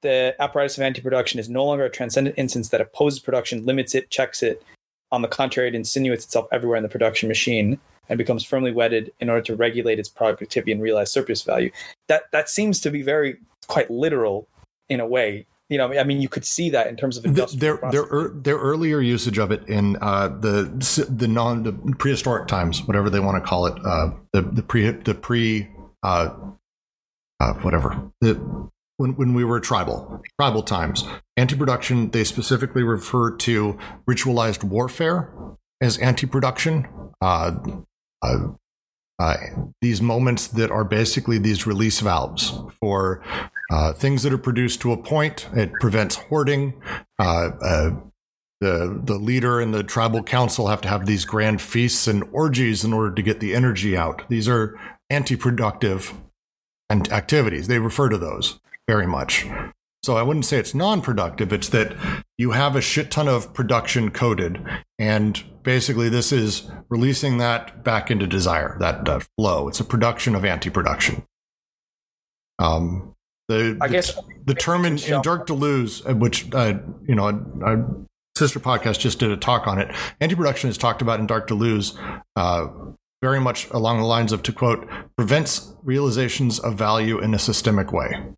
the 0.03 0.34
apparatus 0.38 0.76
of 0.76 0.82
anti-production 0.82 1.40
is 1.40 1.48
no 1.48 1.64
longer 1.64 1.84
a 1.84 1.90
transcendent 1.90 2.36
instance 2.38 2.68
that 2.70 2.80
opposes 2.80 3.20
production, 3.20 3.64
limits 3.64 3.94
it, 3.94 4.11
checks 4.11 4.42
it. 4.42 4.62
On 5.11 5.22
the 5.22 5.28
contrary, 5.28 5.68
it 5.68 5.74
insinuates 5.74 6.24
itself 6.24 6.46
everywhere 6.53 6.76
in 6.76 6.82
the 6.82 6.88
production 6.88 7.28
machine 7.28 7.78
and 8.09 8.18
becomes 8.18 8.44
firmly 8.44 8.72
wedded 8.72 9.12
in 9.20 9.30
order 9.30 9.42
to 9.42 9.55
regulate 9.55 9.98
its 9.98 10.09
productivity 10.09 10.72
and 10.72 10.82
realize 10.82 11.12
surplus 11.12 11.42
value. 11.42 11.70
That 12.09 12.24
that 12.32 12.48
seems 12.48 12.80
to 12.80 12.90
be 12.90 13.03
very 13.03 13.36
quite 13.68 13.90
literal 13.90 14.48
in 14.88 15.00
a 15.00 15.07
way. 15.07 15.46
You 15.68 15.78
know, 15.78 15.92
I 15.98 16.05
mean, 16.05 16.20
you 16.20 16.28
could 16.28 16.44
see 16.44 16.68
that 16.70 16.88
in 16.88 16.96
terms 16.96 17.16
of 17.16 17.22
their 17.24 17.78
their 17.90 18.03
er, 18.03 18.32
their 18.34 18.59
earlier 18.59 19.00
usage 19.00 19.38
of 19.38 19.50
it 19.53 19.66
in 19.68 19.96
uh, 20.00 20.28
the 20.28 21.07
the 21.09 21.28
non 21.28 21.62
the 21.62 21.72
prehistoric 21.98 22.48
times, 22.48 22.82
whatever 22.82 23.09
they 23.09 23.20
want 23.20 23.42
to 23.42 23.48
call 23.48 23.66
it, 23.66 23.74
uh, 23.84 24.11
the 24.32 24.42
the 24.42 24.62
pre 24.62 24.90
the 24.90 25.14
pre 25.14 25.68
uh, 26.03 26.34
uh 27.40 27.55
whatever 27.55 28.11
the 28.20 28.70
when, 28.97 29.14
when 29.16 29.34
we 29.34 29.45
were 29.45 29.61
tribal, 29.61 30.22
tribal 30.38 30.62
times. 30.62 31.05
Anti 31.36 31.57
production, 31.57 32.11
they 32.11 32.24
specifically 32.24 32.82
refer 32.82 33.34
to 33.38 33.78
ritualized 34.09 34.64
warfare 34.64 35.32
as 35.80 35.99
anti 35.99 36.26
production. 36.26 36.86
Uh, 37.20 37.55
uh, 38.22 38.49
uh, 39.18 39.36
these 39.80 40.01
moments 40.03 40.49
that 40.49 40.70
are 40.70 40.84
basically 40.84 41.38
these 41.38 41.66
release 41.66 42.01
valves 42.01 42.59
for 42.80 43.22
uh, 43.70 43.93
things 43.93 44.22
that 44.22 44.32
are 44.32 44.38
produced 44.38 44.80
to 44.80 44.93
a 44.93 44.97
point. 44.97 45.49
It 45.55 45.72
prevents 45.74 46.16
hoarding. 46.16 46.80
Uh, 47.18 47.51
uh, 47.62 47.90
the 48.61 49.01
the 49.05 49.14
leader 49.14 49.61
and 49.61 49.74
the 49.74 49.82
tribal 49.82 50.22
council 50.22 50.68
have 50.68 50.80
to 50.82 50.88
have 50.88 51.07
these 51.07 51.24
grand 51.24 51.61
feasts 51.61 52.07
and 52.07 52.24
orgies 52.32 52.84
in 52.84 52.93
order 52.93 53.12
to 53.12 53.22
get 53.22 53.40
the 53.40 53.55
energy 53.55 53.97
out. 53.97 54.22
These 54.28 54.49
are 54.49 54.78
anti-productive 55.11 56.14
and 56.88 57.11
activities. 57.12 57.66
They 57.66 57.80
refer 57.80 58.09
to 58.09 58.18
those 58.18 58.61
very 58.88 59.06
much. 59.06 59.46
So 60.04 60.16
I 60.16 60.22
wouldn't 60.22 60.46
say 60.46 60.58
it's 60.58 60.74
non-productive. 60.74 61.52
It's 61.52 61.68
that 61.68 61.94
you 62.36 62.50
have 62.50 62.74
a 62.74 62.80
shit 62.80 63.10
ton 63.10 63.28
of 63.28 63.54
production 63.54 64.10
coded, 64.10 64.64
and 64.98 65.42
basically 65.62 66.08
this 66.08 66.32
is 66.32 66.68
releasing 66.88 67.38
that 67.38 67.84
back 67.84 68.10
into 68.10 68.26
desire, 68.26 68.76
that, 68.80 69.04
that 69.04 69.28
flow. 69.38 69.68
It's 69.68 69.78
a 69.78 69.84
production 69.84 70.34
of 70.34 70.44
anti-production. 70.44 71.24
Um, 72.58 73.14
the, 73.48 73.78
I 73.80 73.88
guess 73.88 74.18
the, 74.44 74.54
term 74.54 74.84
in, 74.84 74.98
in 74.98 75.22
Dark 75.22 75.46
Deleuze, 75.46 76.08
uh, 76.08 76.14
which 76.14 76.52
uh, 76.52 76.78
you 77.06 77.14
know, 77.14 78.06
sister 78.36 78.58
podcast 78.58 78.98
just 78.98 79.20
did 79.20 79.30
a 79.30 79.36
talk 79.36 79.68
on 79.68 79.78
it. 79.78 79.94
Anti-production 80.20 80.68
is 80.68 80.78
talked 80.78 81.02
about 81.02 81.20
in 81.20 81.26
Dark 81.26 81.48
Deleuze. 81.48 81.96
Uh, 82.34 82.66
very 83.22 83.40
much 83.40 83.70
along 83.70 83.98
the 83.98 84.04
lines 84.04 84.32
of 84.32 84.42
to 84.42 84.52
quote 84.52 84.88
prevents 85.16 85.74
realizations 85.84 86.58
of 86.58 86.74
value 86.74 87.20
in 87.20 87.34
a 87.34 87.38
systemic 87.38 87.92
way 87.92 88.34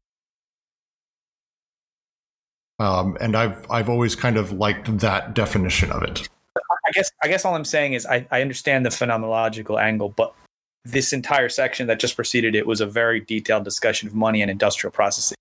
um, 2.78 3.16
and 3.20 3.36
I've 3.36 3.70
I've 3.70 3.88
always 3.88 4.14
kind 4.14 4.36
of 4.36 4.52
liked 4.52 4.98
that 4.98 5.34
definition 5.34 5.90
of 5.90 6.02
it. 6.02 6.28
I 6.56 6.90
guess 6.92 7.10
I 7.22 7.28
guess 7.28 7.44
all 7.44 7.54
I'm 7.54 7.64
saying 7.64 7.94
is 7.94 8.06
I, 8.06 8.26
I 8.30 8.40
understand 8.40 8.84
the 8.84 8.90
phenomenological 8.90 9.80
angle, 9.80 10.10
but 10.10 10.34
this 10.84 11.12
entire 11.12 11.48
section 11.48 11.86
that 11.86 11.98
just 11.98 12.16
preceded 12.16 12.54
it 12.54 12.66
was 12.66 12.80
a 12.80 12.86
very 12.86 13.20
detailed 13.20 13.64
discussion 13.64 14.06
of 14.06 14.14
money 14.14 14.42
and 14.42 14.50
industrial 14.50 14.92
processing. 14.92 15.36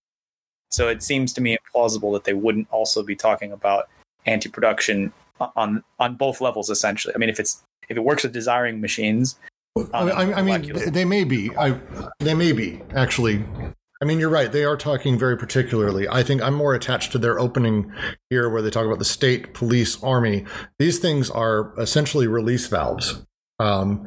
So 0.72 0.88
it 0.88 1.04
seems 1.04 1.34
to 1.34 1.42
me 1.42 1.58
implausible 1.58 2.14
that 2.14 2.24
they 2.24 2.34
wouldn't 2.34 2.68
also 2.72 3.04
be 3.04 3.16
talking 3.16 3.52
about 3.52 3.90
anti-production 4.26 5.12
on 5.56 5.84
on 6.00 6.16
both 6.16 6.40
levels 6.40 6.70
essentially. 6.70 7.14
I 7.14 7.18
mean, 7.18 7.30
if 7.30 7.40
it's 7.40 7.62
if 7.90 7.98
it 7.98 8.04
works 8.04 8.24
with 8.24 8.32
desiring 8.32 8.80
machines, 8.80 9.36
I, 9.94 10.10
I, 10.10 10.40
I 10.40 10.42
mean, 10.42 10.72
they 10.92 11.06
may 11.06 11.24
be. 11.24 11.56
I 11.58 11.80
they 12.20 12.34
may 12.34 12.52
be 12.52 12.82
actually 12.96 13.44
I 14.04 14.06
mean, 14.06 14.20
you're 14.20 14.28
right. 14.28 14.52
They 14.52 14.66
are 14.66 14.76
talking 14.76 15.18
very 15.18 15.38
particularly. 15.38 16.10
I 16.10 16.24
think 16.24 16.42
I'm 16.42 16.56
more 16.56 16.74
attached 16.74 17.14
to 17.14 17.18
their 17.18 17.40
opening 17.40 17.90
here, 18.30 18.50
where 18.50 18.62
they 18.62 18.70
talk 18.70 18.86
about 18.86 19.00
the 19.00 19.06
state, 19.06 19.54
police, 19.54 20.04
army. 20.04 20.44
These 20.78 21.00
things 21.00 21.30
are 21.30 21.74
essentially 21.80 22.28
release 22.28 22.68
valves. 22.68 23.26
Um, 23.60 24.06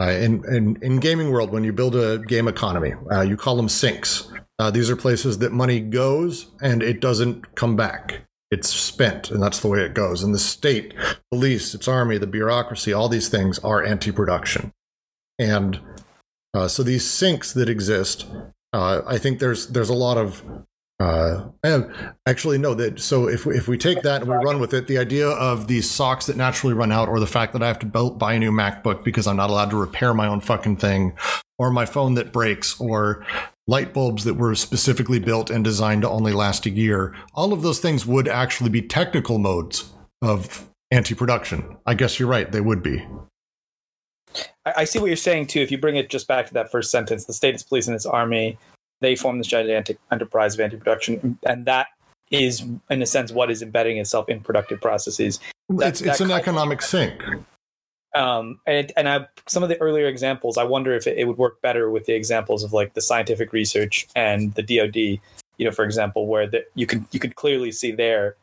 uh, 0.00 0.10
in, 0.10 0.44
in, 0.44 0.78
in 0.82 1.00
gaming 1.00 1.32
world, 1.32 1.50
when 1.50 1.64
you 1.64 1.72
build 1.72 1.96
a 1.96 2.18
game 2.18 2.46
economy, 2.46 2.94
uh, 3.10 3.22
you 3.22 3.36
call 3.36 3.56
them 3.56 3.68
sinks. 3.68 4.30
Uh, 4.60 4.70
these 4.70 4.88
are 4.88 4.94
places 4.94 5.38
that 5.38 5.50
money 5.50 5.80
goes 5.80 6.52
and 6.62 6.80
it 6.80 7.00
doesn't 7.00 7.56
come 7.56 7.74
back. 7.74 8.22
It's 8.52 8.68
spent, 8.68 9.32
and 9.32 9.42
that's 9.42 9.58
the 9.58 9.66
way 9.66 9.80
it 9.80 9.94
goes. 9.94 10.22
And 10.22 10.32
the 10.32 10.38
state, 10.38 10.94
police, 11.32 11.74
its 11.74 11.88
army, 11.88 12.18
the 12.18 12.28
bureaucracy, 12.28 12.92
all 12.92 13.08
these 13.08 13.28
things 13.28 13.58
are 13.64 13.82
anti-production. 13.82 14.72
And 15.40 15.80
uh, 16.54 16.68
so 16.68 16.84
these 16.84 17.04
sinks 17.04 17.52
that 17.54 17.68
exist 17.68 18.24
uh, 18.72 19.02
I 19.06 19.18
think 19.18 19.38
there's 19.38 19.68
there's 19.68 19.88
a 19.88 19.94
lot 19.94 20.18
of 20.18 20.42
uh, 21.00 21.48
actually 22.26 22.58
no 22.58 22.74
that 22.74 22.98
so 23.00 23.28
if 23.28 23.46
we, 23.46 23.56
if 23.56 23.68
we 23.68 23.78
take 23.78 24.02
that 24.02 24.22
and 24.22 24.30
we 24.30 24.36
run 24.36 24.58
with 24.58 24.74
it, 24.74 24.88
the 24.88 24.98
idea 24.98 25.28
of 25.28 25.68
these 25.68 25.88
socks 25.88 26.26
that 26.26 26.36
naturally 26.36 26.74
run 26.74 26.90
out, 26.90 27.08
or 27.08 27.20
the 27.20 27.26
fact 27.26 27.52
that 27.52 27.62
I 27.62 27.68
have 27.68 27.78
to 27.80 27.86
buy 27.86 28.34
a 28.34 28.38
new 28.38 28.50
MacBook 28.50 29.04
because 29.04 29.26
I'm 29.26 29.36
not 29.36 29.50
allowed 29.50 29.70
to 29.70 29.76
repair 29.76 30.12
my 30.12 30.26
own 30.26 30.40
fucking 30.40 30.76
thing, 30.76 31.14
or 31.58 31.70
my 31.70 31.86
phone 31.86 32.14
that 32.14 32.32
breaks, 32.32 32.78
or 32.80 33.24
light 33.68 33.94
bulbs 33.94 34.24
that 34.24 34.34
were 34.34 34.54
specifically 34.54 35.20
built 35.20 35.50
and 35.50 35.62
designed 35.62 36.02
to 36.02 36.08
only 36.08 36.32
last 36.32 36.66
a 36.66 36.70
year, 36.70 37.14
all 37.34 37.52
of 37.52 37.62
those 37.62 37.78
things 37.78 38.04
would 38.04 38.26
actually 38.26 38.70
be 38.70 38.82
technical 38.82 39.38
modes 39.38 39.92
of 40.20 40.68
anti-production. 40.90 41.76
I 41.86 41.94
guess 41.94 42.18
you're 42.18 42.28
right; 42.28 42.50
they 42.50 42.60
would 42.60 42.82
be. 42.82 43.06
I, 44.64 44.84
see 44.84 44.98
what 44.98 45.06
you're 45.06 45.16
saying 45.16 45.46
too. 45.48 45.60
If 45.60 45.70
you 45.70 45.78
bring 45.78 45.96
it 45.96 46.10
just 46.10 46.28
back 46.28 46.46
to 46.48 46.54
that 46.54 46.70
first 46.70 46.90
sentence, 46.90 47.24
the 47.24 47.32
state, 47.32 47.54
its 47.54 47.62
police, 47.62 47.86
and 47.86 47.94
its 47.94 48.06
army, 48.06 48.58
they 49.00 49.16
form 49.16 49.38
this 49.38 49.46
gigantic 49.46 49.98
enterprise 50.10 50.54
of 50.54 50.60
anti-production, 50.60 51.38
and 51.46 51.64
that 51.64 51.88
is, 52.30 52.64
in 52.90 53.02
a 53.02 53.06
sense, 53.06 53.32
what 53.32 53.50
is 53.50 53.62
embedding 53.62 53.98
itself 53.98 54.28
in 54.28 54.40
productive 54.40 54.80
processes. 54.80 55.40
That, 55.68 55.88
it's 55.88 56.00
it's 56.00 56.20
an 56.20 56.30
economic 56.30 56.82
sink. 56.82 57.22
Um, 58.14 58.60
and 58.66 58.90
and 58.96 59.08
I, 59.08 59.26
some 59.46 59.62
of 59.62 59.68
the 59.68 59.80
earlier 59.80 60.06
examples, 60.06 60.58
I 60.58 60.64
wonder 60.64 60.94
if 60.94 61.06
it, 61.06 61.18
it, 61.18 61.24
would 61.24 61.38
work 61.38 61.60
better 61.60 61.90
with 61.90 62.06
the 62.06 62.14
examples 62.14 62.64
of 62.64 62.72
like 62.72 62.94
the 62.94 63.00
scientific 63.00 63.52
research 63.52 64.06
and 64.16 64.54
the 64.54 64.62
DoD. 64.62 65.20
You 65.58 65.64
know, 65.66 65.72
for 65.72 65.84
example, 65.84 66.26
where 66.26 66.46
the, 66.46 66.64
you 66.74 66.86
can 66.86 67.06
you 67.12 67.20
can 67.20 67.32
clearly 67.32 67.70
see 67.70 67.92
there 67.92 68.36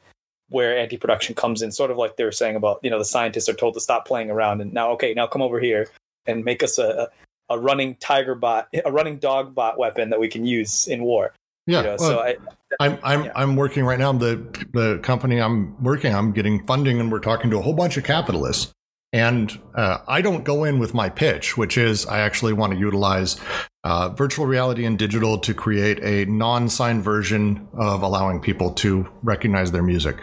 where 0.50 0.78
anti-production 0.78 1.36
comes 1.36 1.62
in, 1.62 1.72
sort 1.72 1.92
of 1.92 1.98
like 1.98 2.18
they 2.18 2.24
were 2.24 2.32
saying 2.32 2.56
about 2.56 2.80
you 2.84 2.90
know 2.90 3.00
the 3.00 3.06
scientists 3.06 3.50
are 3.50 3.54
told 3.54 3.74
to 3.74 3.80
stop 3.80 4.08
playing 4.08 4.30
around 4.30 4.62
and 4.62 4.74
now 4.74 4.92
okay 4.92 5.14
now 5.14 5.28
come 5.28 5.42
over 5.42 5.60
here 5.60 5.90
and 6.26 6.44
make 6.44 6.64
us 6.64 6.78
a, 6.78 7.10
a 7.50 7.60
running 7.60 7.96
tiger 7.96 8.36
bot, 8.36 8.68
a 8.86 8.92
running 8.92 9.18
dog 9.18 9.54
bot 9.54 9.78
weapon 9.78 10.10
that 10.10 10.20
we 10.20 10.28
can 10.28 10.46
use 10.46 10.88
in 10.88 11.04
war. 11.04 11.34
Yeah. 11.68 11.78
You 11.78 11.84
know, 11.84 11.96
well, 12.00 12.10
so 12.10 12.20
I, 12.20 12.36
I'm 12.80 13.00
I'm 13.04 13.26
yeah. 13.26 13.32
I'm 13.36 13.56
working 13.56 13.86
right 13.86 14.00
now. 14.00 14.12
The 14.14 14.36
the 14.74 15.00
company 15.00 15.42
I'm 15.42 15.82
working, 15.84 16.14
I'm 16.14 16.32
getting 16.32 16.66
funding, 16.66 17.00
and 17.00 17.12
we're 17.12 17.20
talking 17.20 17.50
to 17.52 17.58
a 17.58 17.62
whole 17.62 17.74
bunch 17.74 17.98
of 17.98 18.04
capitalists. 18.04 18.72
And 19.14 19.58
uh, 19.76 20.00
I 20.08 20.22
don't 20.22 20.44
go 20.44 20.66
in 20.66 20.78
with 20.78 20.94
my 20.94 21.08
pitch, 21.10 21.58
which 21.58 21.78
is 21.78 22.06
I 22.06 22.20
actually 22.20 22.52
want 22.54 22.74
to 22.74 22.80
utilize 22.80 23.40
uh, 23.86 24.10
virtual 24.10 24.46
reality 24.46 24.84
and 24.84 25.00
digital 25.00 25.38
to 25.38 25.54
create 25.54 26.04
a 26.04 26.30
non-signed 26.30 27.04
version 27.04 27.68
of 27.74 28.02
allowing 28.02 28.42
people 28.42 28.74
to 28.74 29.08
recognize 29.22 29.72
their 29.72 29.84
music 29.84 30.18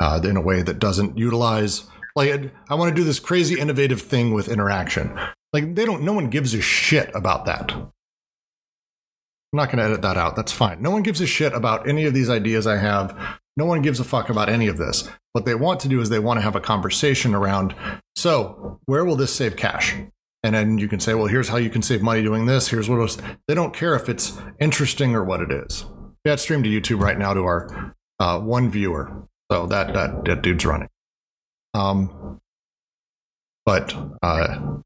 uh, 0.00 0.20
in 0.24 0.36
a 0.36 0.40
way 0.40 0.62
that 0.62 0.78
doesn't 0.78 1.18
utilize 1.18 1.84
like 2.16 2.52
I 2.70 2.74
want 2.74 2.94
to 2.94 3.00
do 3.00 3.04
this 3.04 3.20
crazy 3.20 3.60
innovative 3.60 4.00
thing 4.00 4.32
with 4.32 4.48
interaction. 4.48 5.18
Like 5.52 5.74
they 5.74 5.84
don't. 5.84 6.02
No 6.02 6.12
one 6.12 6.30
gives 6.30 6.54
a 6.54 6.60
shit 6.60 7.10
about 7.14 7.44
that. 7.46 7.72
I'm 7.72 9.56
not 9.56 9.66
going 9.66 9.78
to 9.78 9.84
edit 9.84 10.02
that 10.02 10.16
out. 10.16 10.36
That's 10.36 10.52
fine. 10.52 10.82
No 10.82 10.90
one 10.90 11.02
gives 11.02 11.20
a 11.20 11.26
shit 11.26 11.54
about 11.54 11.88
any 11.88 12.04
of 12.04 12.14
these 12.14 12.28
ideas 12.28 12.66
I 12.66 12.76
have 12.76 13.16
No 13.56 13.64
one 13.64 13.82
gives 13.82 13.98
a 13.98 14.04
fuck 14.04 14.28
about 14.30 14.48
any 14.48 14.68
of 14.68 14.78
this. 14.78 15.08
What 15.32 15.44
they 15.44 15.54
want 15.54 15.80
to 15.80 15.88
do 15.88 16.00
is 16.00 16.08
they 16.08 16.18
want 16.18 16.38
to 16.38 16.42
have 16.42 16.54
a 16.54 16.60
conversation 16.60 17.34
around 17.34 17.74
so, 18.14 18.80
where 18.86 19.04
will 19.04 19.14
this 19.14 19.32
save 19.32 19.54
cash? 19.56 19.94
And 20.42 20.54
then 20.54 20.78
you 20.78 20.88
can 20.88 21.00
say, 21.00 21.14
well, 21.14 21.26
here's 21.26 21.48
how 21.48 21.56
you 21.56 21.70
can 21.70 21.82
save 21.82 22.00
money 22.00 22.22
doing 22.22 22.46
this. 22.46 22.68
Here's 22.68 22.88
what 22.88 23.00
else. 23.00 23.18
They 23.48 23.54
don't 23.54 23.74
care 23.74 23.94
if 23.94 24.08
it's 24.08 24.38
interesting 24.60 25.14
or 25.14 25.24
what 25.24 25.40
it 25.40 25.50
is. 25.50 25.84
Yeah, 26.24 26.34
it's 26.34 26.42
streamed 26.42 26.64
to 26.64 26.70
YouTube 26.70 27.00
right 27.00 27.18
now 27.18 27.34
to 27.34 27.42
our 27.42 27.94
uh, 28.20 28.38
one 28.40 28.70
viewer. 28.70 29.26
So 29.50 29.66
that, 29.66 29.94
that, 29.94 30.24
that 30.26 30.42
dude's 30.42 30.64
running. 30.64 30.88
Um, 31.74 32.40
but 33.68 33.94
uh, 34.22 34.78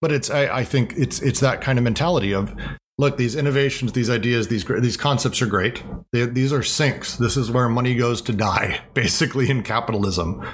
but 0.00 0.10
it's 0.10 0.28
I, 0.28 0.58
I 0.58 0.64
think 0.64 0.94
it's 0.96 1.22
it's 1.22 1.38
that 1.38 1.60
kind 1.60 1.78
of 1.78 1.84
mentality 1.84 2.34
of 2.34 2.52
look 2.98 3.16
these 3.16 3.36
innovations 3.36 3.92
these 3.92 4.10
ideas 4.10 4.48
these 4.48 4.64
these 4.64 4.96
concepts 4.96 5.40
are 5.40 5.46
great 5.46 5.84
they, 6.12 6.26
these 6.26 6.52
are 6.52 6.64
sinks 6.64 7.16
this 7.16 7.36
is 7.36 7.52
where 7.52 7.68
money 7.68 7.94
goes 7.94 8.20
to 8.22 8.32
die 8.32 8.80
basically 8.94 9.48
in 9.48 9.62
capitalism 9.62 10.44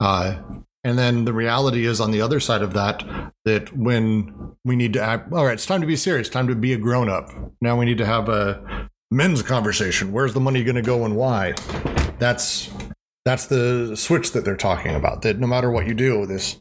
uh, 0.00 0.36
and 0.86 0.96
then 0.96 1.24
the 1.24 1.32
reality 1.32 1.84
is 1.84 2.00
on 2.00 2.12
the 2.12 2.20
other 2.20 2.38
side 2.38 2.62
of 2.62 2.72
that 2.72 3.04
that 3.44 3.76
when 3.76 4.54
we 4.64 4.76
need 4.76 4.92
to 4.92 5.02
act 5.02 5.32
all 5.32 5.44
right 5.44 5.54
it's 5.54 5.66
time 5.66 5.80
to 5.80 5.86
be 5.86 5.96
serious 5.96 6.28
time 6.28 6.46
to 6.46 6.54
be 6.54 6.72
a 6.72 6.78
grown-up. 6.78 7.28
Now 7.60 7.76
we 7.76 7.84
need 7.84 7.98
to 7.98 8.06
have 8.06 8.28
a 8.28 8.88
men's 9.10 9.42
conversation. 9.42 10.12
Where's 10.12 10.32
the 10.32 10.40
money 10.40 10.62
going 10.62 10.76
to 10.76 10.82
go 10.82 11.04
and 11.04 11.16
why? 11.16 11.54
That's 12.20 12.70
that's 13.24 13.46
the 13.46 13.96
switch 13.96 14.30
that 14.30 14.44
they're 14.44 14.56
talking 14.56 14.94
about 14.94 15.22
that 15.22 15.40
no 15.40 15.48
matter 15.48 15.72
what 15.72 15.88
you 15.88 15.94
do 15.94 16.24
this 16.24 16.60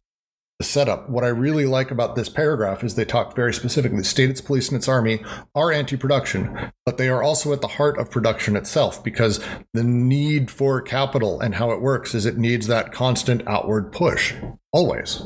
the 0.59 0.65
setup. 0.65 1.09
What 1.09 1.25
I 1.25 1.27
really 1.27 1.65
like 1.65 1.91
about 1.91 2.15
this 2.15 2.29
paragraph 2.29 2.83
is 2.83 2.95
they 2.95 3.03
talk 3.03 3.35
very 3.35 3.53
specifically. 3.53 3.97
The 3.97 4.05
state, 4.05 4.29
its 4.29 4.39
police, 4.39 4.69
and 4.69 4.77
its 4.77 4.87
army 4.87 5.23
are 5.53 5.71
anti 5.71 5.97
production, 5.97 6.71
but 6.85 6.97
they 6.97 7.09
are 7.09 7.21
also 7.21 7.51
at 7.51 7.61
the 7.61 7.67
heart 7.67 7.97
of 7.97 8.09
production 8.09 8.55
itself 8.55 9.03
because 9.03 9.43
the 9.73 9.83
need 9.83 10.49
for 10.49 10.81
capital 10.81 11.41
and 11.41 11.55
how 11.55 11.71
it 11.71 11.81
works 11.81 12.15
is 12.15 12.25
it 12.25 12.37
needs 12.37 12.67
that 12.67 12.93
constant 12.93 13.45
outward 13.47 13.91
push, 13.91 14.33
always. 14.71 15.23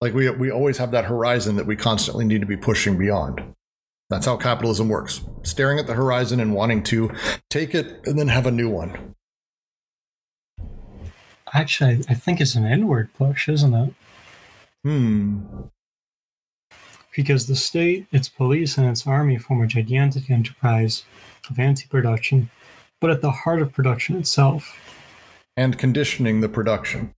Like 0.00 0.14
we, 0.14 0.30
we 0.30 0.50
always 0.50 0.78
have 0.78 0.92
that 0.92 1.06
horizon 1.06 1.56
that 1.56 1.66
we 1.66 1.76
constantly 1.76 2.24
need 2.24 2.40
to 2.40 2.46
be 2.46 2.56
pushing 2.56 2.96
beyond. 2.96 3.54
That's 4.10 4.26
how 4.26 4.36
capitalism 4.36 4.88
works 4.88 5.20
staring 5.42 5.78
at 5.78 5.86
the 5.86 5.94
horizon 5.94 6.40
and 6.40 6.54
wanting 6.54 6.82
to 6.84 7.10
take 7.48 7.74
it 7.74 8.00
and 8.06 8.18
then 8.18 8.28
have 8.28 8.46
a 8.46 8.50
new 8.50 8.68
one. 8.68 9.14
Actually, 11.52 12.04
I 12.08 12.14
think 12.14 12.40
it's 12.40 12.54
an 12.54 12.64
inward 12.64 13.12
push, 13.14 13.48
isn't 13.48 13.74
it? 13.74 13.94
Hmm. 14.84 15.40
Because 17.14 17.46
the 17.46 17.56
state, 17.56 18.06
its 18.12 18.28
police, 18.28 18.78
and 18.78 18.88
its 18.88 19.06
army 19.06 19.36
form 19.36 19.62
a 19.62 19.66
gigantic 19.66 20.30
enterprise 20.30 21.04
of 21.48 21.58
anti 21.58 21.86
production, 21.86 22.50
but 23.00 23.10
at 23.10 23.20
the 23.20 23.30
heart 23.30 23.60
of 23.60 23.72
production 23.72 24.16
itself. 24.16 24.78
And 25.56 25.76
conditioning 25.76 26.40
the 26.40 26.48
production. 26.48 27.14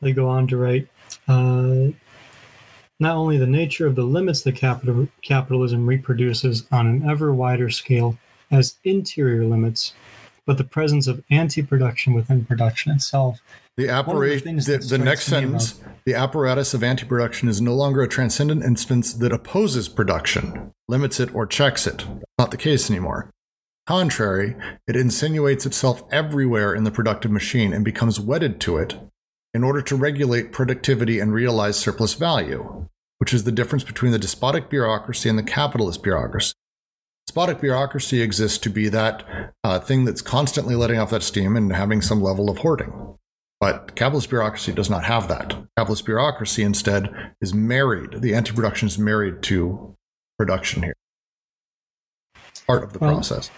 They 0.00 0.12
go 0.12 0.28
on 0.28 0.46
to 0.48 0.56
write 0.56 0.88
uh, 1.28 1.88
not 3.00 3.16
only 3.16 3.38
the 3.38 3.46
nature 3.46 3.86
of 3.86 3.94
the 3.94 4.02
limits 4.02 4.42
that 4.42 4.56
capital, 4.56 5.08
capitalism 5.22 5.86
reproduces 5.86 6.66
on 6.70 6.86
an 6.86 7.08
ever 7.08 7.32
wider 7.32 7.70
scale 7.70 8.18
as 8.50 8.76
interior 8.84 9.44
limits, 9.44 9.94
but 10.46 10.58
the 10.58 10.64
presence 10.64 11.06
of 11.06 11.24
anti 11.30 11.62
production 11.62 12.12
within 12.12 12.44
production 12.44 12.92
itself 12.92 13.40
The 13.76 13.88
One 13.88 13.88
the 13.88 13.92
apparatus, 13.92 14.66
the, 14.66 14.78
the 14.78 14.98
next 14.98 15.24
sentence, 15.24 15.80
the 16.04 16.14
apparatus 16.14 16.74
of 16.74 16.84
anti-production 16.84 17.48
is 17.48 17.60
no 17.60 17.74
longer 17.74 18.02
a 18.02 18.08
transcendent 18.08 18.62
instance 18.62 19.12
that 19.14 19.32
opposes 19.32 19.88
production, 19.88 20.72
limits 20.86 21.18
it, 21.18 21.34
or 21.34 21.44
checks 21.44 21.84
it. 21.84 21.98
That's 21.98 22.38
not 22.38 22.50
the 22.52 22.56
case 22.56 22.88
anymore. 22.88 23.30
Contrary, 23.88 24.54
it 24.86 24.94
insinuates 24.94 25.66
itself 25.66 26.04
everywhere 26.12 26.72
in 26.72 26.84
the 26.84 26.92
productive 26.92 27.32
machine 27.32 27.72
and 27.72 27.84
becomes 27.84 28.20
wedded 28.20 28.60
to 28.60 28.76
it 28.76 28.96
in 29.52 29.64
order 29.64 29.82
to 29.82 29.96
regulate 29.96 30.52
productivity 30.52 31.18
and 31.18 31.34
realize 31.34 31.76
surplus 31.76 32.14
value, 32.14 32.86
which 33.18 33.34
is 33.34 33.42
the 33.42 33.52
difference 33.52 33.82
between 33.82 34.12
the 34.12 34.20
despotic 34.20 34.70
bureaucracy 34.70 35.28
and 35.28 35.38
the 35.38 35.42
capitalist 35.42 36.00
bureaucracy. 36.00 36.54
Despotic 37.26 37.60
bureaucracy 37.60 38.22
exists 38.22 38.58
to 38.58 38.70
be 38.70 38.88
that 38.88 39.52
uh, 39.64 39.80
thing 39.80 40.04
that's 40.04 40.22
constantly 40.22 40.76
letting 40.76 40.98
off 40.98 41.10
that 41.10 41.24
steam 41.24 41.56
and 41.56 41.74
having 41.74 42.00
some 42.00 42.22
level 42.22 42.48
of 42.48 42.58
hoarding. 42.58 43.16
But 43.64 43.94
capitalist 43.96 44.28
bureaucracy 44.28 44.74
does 44.74 44.90
not 44.90 45.04
have 45.04 45.26
that. 45.28 45.56
Capitalist 45.78 46.04
bureaucracy 46.04 46.62
instead 46.62 47.32
is 47.40 47.54
married. 47.54 48.20
The 48.20 48.34
anti 48.34 48.52
production 48.52 48.88
is 48.88 48.98
married 48.98 49.42
to 49.44 49.96
production 50.36 50.82
here. 50.82 50.92
Part 52.66 52.84
of 52.84 52.92
the 52.92 52.98
Well- 52.98 53.14
process. 53.14 53.50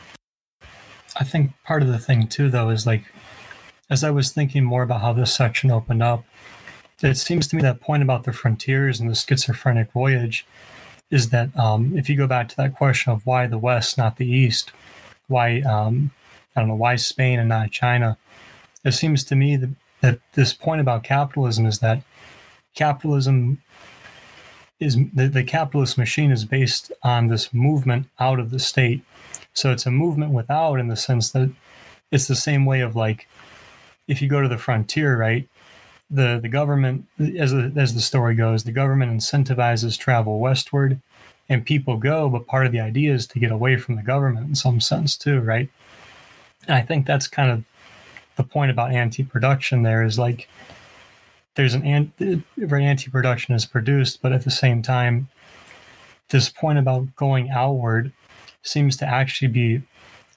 I 1.16 1.24
think 1.24 1.60
part 1.64 1.82
of 1.82 1.88
the 1.88 1.98
thing 1.98 2.28
too, 2.28 2.48
though, 2.48 2.70
is 2.70 2.86
like 2.86 3.12
as 3.90 4.04
I 4.04 4.10
was 4.10 4.30
thinking 4.30 4.62
more 4.62 4.84
about 4.84 5.00
how 5.00 5.12
this 5.12 5.34
section 5.34 5.72
opened 5.72 6.04
up, 6.04 6.24
it 7.02 7.16
seems 7.16 7.48
to 7.48 7.56
me 7.56 7.62
that 7.62 7.80
point 7.80 8.04
about 8.04 8.22
the 8.22 8.32
frontiers 8.32 9.00
and 9.00 9.10
the 9.10 9.14
schizophrenic 9.16 9.90
voyage 9.90 10.46
is 11.10 11.30
that 11.30 11.48
um, 11.58 11.98
if 11.98 12.08
you 12.08 12.16
go 12.16 12.28
back 12.28 12.48
to 12.50 12.56
that 12.58 12.76
question 12.76 13.12
of 13.12 13.26
why 13.26 13.48
the 13.48 13.58
West, 13.58 13.98
not 13.98 14.18
the 14.18 14.30
East, 14.30 14.70
why 15.26 15.62
um, 15.62 16.12
I 16.54 16.60
don't 16.60 16.68
know 16.68 16.76
why 16.76 16.94
Spain 16.94 17.40
and 17.40 17.48
not 17.48 17.72
China, 17.72 18.16
it 18.84 18.92
seems 18.92 19.24
to 19.24 19.34
me 19.34 19.56
that, 19.56 19.70
that 20.06 20.20
this 20.34 20.52
point 20.52 20.80
about 20.80 21.02
capitalism 21.02 21.66
is 21.66 21.80
that 21.80 22.02
capitalism 22.74 23.60
is 24.78 24.96
the, 25.14 25.26
the 25.28 25.42
capitalist 25.42 25.96
machine 25.96 26.30
is 26.30 26.44
based 26.44 26.92
on 27.02 27.28
this 27.28 27.52
movement 27.52 28.06
out 28.20 28.38
of 28.38 28.50
the 28.50 28.58
state 28.58 29.02
so 29.56 29.72
it's 29.72 29.86
a 29.86 29.90
movement 29.90 30.32
without 30.32 30.78
in 30.78 30.88
the 30.88 30.96
sense 30.96 31.30
that 31.30 31.50
it's 32.10 32.28
the 32.28 32.36
same 32.36 32.66
way 32.66 32.80
of 32.80 32.94
like 32.94 33.26
if 34.06 34.22
you 34.22 34.28
go 34.28 34.40
to 34.40 34.48
the 34.48 34.58
frontier, 34.58 35.16
right? 35.16 35.48
The 36.10 36.38
the 36.40 36.48
government 36.48 37.06
as 37.18 37.52
the, 37.52 37.72
as 37.76 37.94
the 37.94 38.00
story 38.00 38.34
goes, 38.34 38.64
the 38.64 38.72
government 38.72 39.12
incentivizes 39.12 39.98
travel 39.98 40.38
westward 40.38 41.00
and 41.48 41.64
people 41.64 41.96
go, 41.96 42.28
but 42.28 42.46
part 42.46 42.66
of 42.66 42.72
the 42.72 42.80
idea 42.80 43.14
is 43.14 43.26
to 43.28 43.38
get 43.38 43.50
away 43.50 43.76
from 43.76 43.96
the 43.96 44.02
government 44.02 44.48
in 44.48 44.54
some 44.54 44.80
sense 44.80 45.16
too, 45.16 45.40
right? 45.40 45.68
And 46.66 46.76
I 46.76 46.82
think 46.82 47.06
that's 47.06 47.26
kind 47.26 47.50
of 47.50 47.64
the 48.36 48.44
point 48.44 48.70
about 48.70 48.92
anti-production 48.92 49.82
there 49.82 50.02
is 50.02 50.18
like 50.18 50.48
there's 51.54 51.74
an 51.74 51.84
ant- 51.84 52.44
very 52.56 52.84
anti-production 52.84 53.54
is 53.54 53.64
produced, 53.64 54.20
but 54.20 54.32
at 54.32 54.44
the 54.44 54.50
same 54.50 54.82
time, 54.82 55.28
this 56.28 56.48
point 56.48 56.78
about 56.78 57.14
going 57.16 57.50
outward 57.50 58.12
seems 58.62 58.96
to 58.98 59.06
actually 59.06 59.48
be 59.48 59.76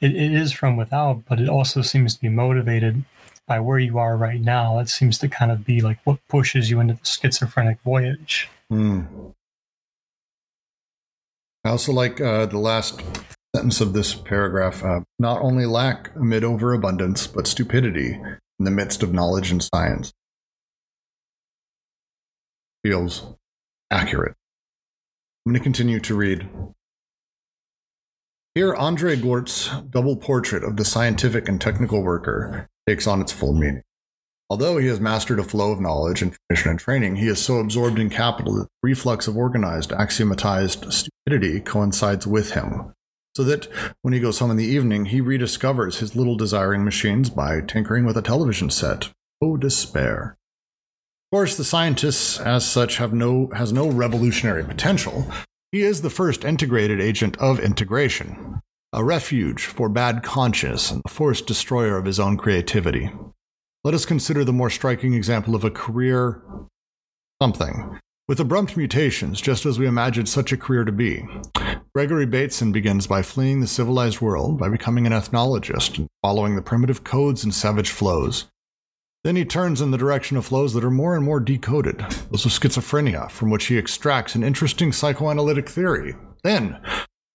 it, 0.01 0.15
it 0.15 0.33
is 0.33 0.51
from 0.51 0.77
without 0.77 1.23
but 1.27 1.39
it 1.39 1.49
also 1.49 1.81
seems 1.81 2.15
to 2.15 2.21
be 2.21 2.29
motivated 2.29 3.03
by 3.47 3.59
where 3.59 3.79
you 3.79 3.97
are 3.97 4.15
right 4.15 4.41
now 4.41 4.77
it 4.77 4.87
seems 4.87 5.17
to 5.17 5.27
kind 5.27 5.51
of 5.51 5.65
be 5.65 5.81
like 5.81 5.97
what 6.03 6.19
pushes 6.27 6.69
you 6.69 6.79
into 6.79 6.93
the 6.93 7.05
schizophrenic 7.05 7.79
voyage 7.81 8.47
Hmm. 8.69 9.01
I 11.65 11.69
also 11.71 11.91
like 11.91 12.21
uh, 12.21 12.45
the 12.45 12.59
last 12.59 13.01
sentence 13.55 13.81
of 13.81 13.93
this 13.93 14.13
paragraph. 14.13 14.83
Uh, 14.83 15.01
not 15.17 15.41
only 15.41 15.65
lack 15.65 16.15
amid 16.15 16.43
overabundance, 16.43 17.27
but 17.27 17.47
stupidity 17.47 18.19
in 18.59 18.65
the 18.65 18.71
midst 18.71 19.03
of 19.03 19.13
knowledge 19.13 19.51
and 19.51 19.63
science. 19.63 20.13
Feels 22.83 23.35
accurate. 23.91 24.35
I'm 25.45 25.53
going 25.53 25.59
to 25.59 25.63
continue 25.63 25.99
to 25.99 26.15
read. 26.15 26.47
Here, 28.55 28.73
Andre 28.73 29.15
Gorz's 29.15 29.69
double 29.89 30.15
portrait 30.15 30.63
of 30.63 30.75
the 30.75 30.85
scientific 30.85 31.47
and 31.47 31.59
technical 31.61 32.03
worker 32.03 32.67
takes 32.87 33.07
on 33.07 33.21
its 33.21 33.31
full 33.31 33.53
meaning. 33.53 33.83
Although 34.49 34.77
he 34.77 34.87
has 34.87 34.99
mastered 34.99 35.39
a 35.39 35.43
flow 35.43 35.71
of 35.71 35.79
knowledge, 35.79 36.23
information, 36.23 36.71
and 36.71 36.79
training, 36.79 37.17
he 37.17 37.27
is 37.27 37.39
so 37.39 37.57
absorbed 37.57 37.99
in 37.99 38.09
capital 38.09 38.55
that 38.55 38.63
the 38.63 38.69
reflux 38.81 39.27
of 39.27 39.37
organized, 39.37 39.91
axiomatized 39.91 40.91
stupidity 40.91 41.61
coincides 41.61 42.25
with 42.25 42.51
him. 42.51 42.93
So 43.39 43.45
that 43.45 43.69
when 44.01 44.13
he 44.13 44.19
goes 44.19 44.39
home 44.39 44.51
in 44.51 44.57
the 44.57 44.65
evening, 44.65 45.05
he 45.05 45.21
rediscovers 45.21 45.99
his 45.99 46.13
little 46.13 46.35
desiring 46.35 46.83
machines 46.83 47.29
by 47.29 47.61
tinkering 47.61 48.03
with 48.03 48.17
a 48.17 48.21
television 48.21 48.69
set. 48.69 49.13
Oh, 49.41 49.55
despair. 49.55 50.35
Of 51.31 51.37
course, 51.37 51.55
the 51.55 51.63
scientists, 51.63 52.37
as 52.37 52.69
such, 52.69 52.97
have 52.97 53.13
no 53.13 53.49
has 53.55 53.71
no 53.71 53.89
revolutionary 53.89 54.65
potential. 54.65 55.25
He 55.71 55.83
is 55.83 56.01
the 56.01 56.09
first 56.09 56.43
integrated 56.43 56.99
agent 56.99 57.37
of 57.37 57.61
integration, 57.61 58.59
a 58.91 59.05
refuge 59.05 59.63
for 59.63 59.87
bad 59.87 60.21
conscience 60.21 60.91
and 60.91 61.01
the 61.05 61.09
forced 61.09 61.47
destroyer 61.47 61.95
of 61.95 62.03
his 62.03 62.19
own 62.19 62.35
creativity. 62.35 63.09
Let 63.85 63.93
us 63.93 64.05
consider 64.05 64.43
the 64.43 64.51
more 64.51 64.69
striking 64.69 65.13
example 65.13 65.55
of 65.55 65.63
a 65.63 65.71
career 65.71 66.41
something. 67.41 68.01
With 68.27 68.41
abrupt 68.41 68.75
mutations, 68.75 69.39
just 69.39 69.65
as 69.65 69.79
we 69.79 69.87
imagined 69.87 70.27
such 70.27 70.51
a 70.51 70.57
career 70.57 70.83
to 70.83 70.91
be. 70.91 71.25
Gregory 71.93 72.25
Bateson 72.25 72.71
begins 72.71 73.07
by 73.07 73.21
fleeing 73.21 73.59
the 73.59 73.67
civilized 73.67 74.21
world, 74.21 74.57
by 74.57 74.69
becoming 74.69 75.05
an 75.07 75.13
ethnologist, 75.13 75.97
and 75.97 76.07
following 76.21 76.55
the 76.55 76.61
primitive 76.61 77.03
codes 77.03 77.43
and 77.43 77.53
savage 77.53 77.89
flows. 77.89 78.45
Then 79.23 79.35
he 79.35 79.43
turns 79.45 79.81
in 79.81 79.91
the 79.91 79.97
direction 79.97 80.37
of 80.37 80.45
flows 80.45 80.73
that 80.73 80.83
are 80.83 80.91
more 80.91 81.15
and 81.15 81.25
more 81.25 81.39
decoded, 81.39 81.99
those 82.31 82.45
of 82.45 82.51
schizophrenia, 82.51 83.29
from 83.29 83.49
which 83.49 83.65
he 83.65 83.77
extracts 83.77 84.35
an 84.35 84.43
interesting 84.43 84.93
psychoanalytic 84.93 85.67
theory. 85.67 86.15
Then, 86.43 86.79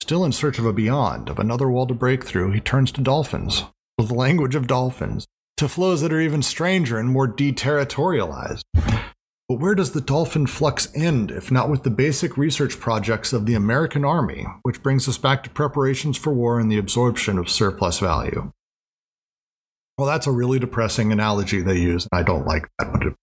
Still 0.05 0.27
in 0.27 0.33
search 0.33 0.59
of 0.59 0.67
a 0.67 0.73
beyond, 0.75 1.31
of 1.31 1.39
another 1.39 1.67
wall 1.71 1.87
to 1.87 1.95
break 1.95 2.27
through, 2.27 2.51
he 2.51 2.61
turns 2.61 2.93
to 2.93 3.01
dolphins, 3.01 3.65
to 3.99 4.07
the 4.07 4.13
language 4.13 4.55
of 4.55 4.67
dolphins, 4.67 5.27
to 5.57 5.67
flows 5.67 6.03
that 6.03 6.13
are 6.13 6.21
even 6.21 6.43
stranger 6.43 6.99
and 6.99 7.09
more 7.09 7.27
deterritorialized. 7.27 8.61
But 9.47 9.61
where 9.61 9.75
does 9.75 9.93
the 9.93 10.01
dolphin 10.01 10.47
flux 10.47 10.89
end, 10.95 11.31
if 11.31 11.51
not 11.51 11.69
with 11.69 11.83
the 11.83 11.91
basic 11.91 12.39
research 12.39 12.81
projects 12.81 13.35
of 13.35 13.45
the 13.45 13.55
American 13.55 14.03
Army, 14.03 14.47
which 14.63 14.83
brings 14.83 15.07
us 15.07 15.19
back 15.19 15.45
to 15.45 15.51
preparations 15.51 16.17
for 16.17 16.33
war 16.33 16.59
and 16.59 16.73
the 16.73 16.79
absorption 16.79 17.39
of 17.39 17.51
surplus 17.51 17.99
value? 17.99 18.53
Well, 19.99 20.09
that's 20.09 20.27
a 20.27 20.33
really 20.33 20.59
depressing 20.59 21.13
analogy 21.13 21.61
they 21.61 21.79
use. 21.79 22.09
And 22.11 22.19
I 22.19 22.23
don't 22.23 22.47
like 22.47 22.69
that, 22.79 23.03
it 23.03 23.15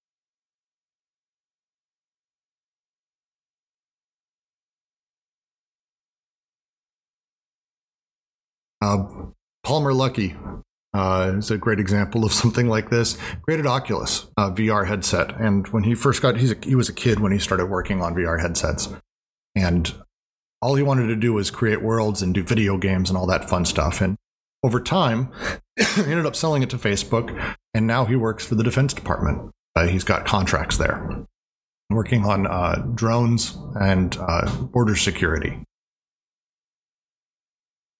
Uh, 8.83 9.05
Palmer 9.63 9.91
Luckey 9.91 10.35
uh, 10.93 11.33
is 11.37 11.51
a 11.51 11.57
great 11.57 11.79
example 11.79 12.25
of 12.25 12.33
something 12.41 12.67
like 12.67 12.89
this. 12.89 13.17
Created 13.43 13.65
Oculus 13.65 14.27
uh, 14.37 14.51
VR 14.51 14.87
headset, 14.87 15.39
and 15.39 15.67
when 15.69 15.83
he 15.83 15.95
first 15.95 16.21
got, 16.21 16.37
he's 16.37 16.51
a, 16.51 16.57
he 16.63 16.75
was 16.75 16.89
a 16.89 16.93
kid 16.93 17.19
when 17.19 17.31
he 17.31 17.39
started 17.39 17.67
working 17.67 18.01
on 18.01 18.15
VR 18.15 18.39
headsets, 18.41 18.89
and 19.55 19.93
all 20.61 20.75
he 20.75 20.83
wanted 20.83 21.07
to 21.07 21.15
do 21.15 21.33
was 21.33 21.49
create 21.49 21.81
worlds 21.81 22.21
and 22.21 22.33
do 22.33 22.43
video 22.43 22.77
games 22.77 23.09
and 23.09 23.17
all 23.17 23.25
that 23.27 23.49
fun 23.49 23.65
stuff. 23.65 23.99
And 23.99 24.15
over 24.63 24.79
time, 24.79 25.31
he 25.95 26.01
ended 26.03 26.25
up 26.25 26.35
selling 26.35 26.63
it 26.63 26.69
to 26.71 26.77
Facebook, 26.77 27.55
and 27.73 27.87
now 27.87 28.05
he 28.05 28.15
works 28.15 28.45
for 28.45 28.55
the 28.55 28.63
Defense 28.63 28.93
Department. 28.93 29.51
Uh, 29.75 29.87
he's 29.87 30.03
got 30.03 30.25
contracts 30.25 30.77
there, 30.77 31.25
working 31.89 32.25
on 32.25 32.45
uh, 32.45 32.85
drones 32.93 33.57
and 33.79 34.17
uh, 34.19 34.53
border 34.55 34.95
security 34.95 35.63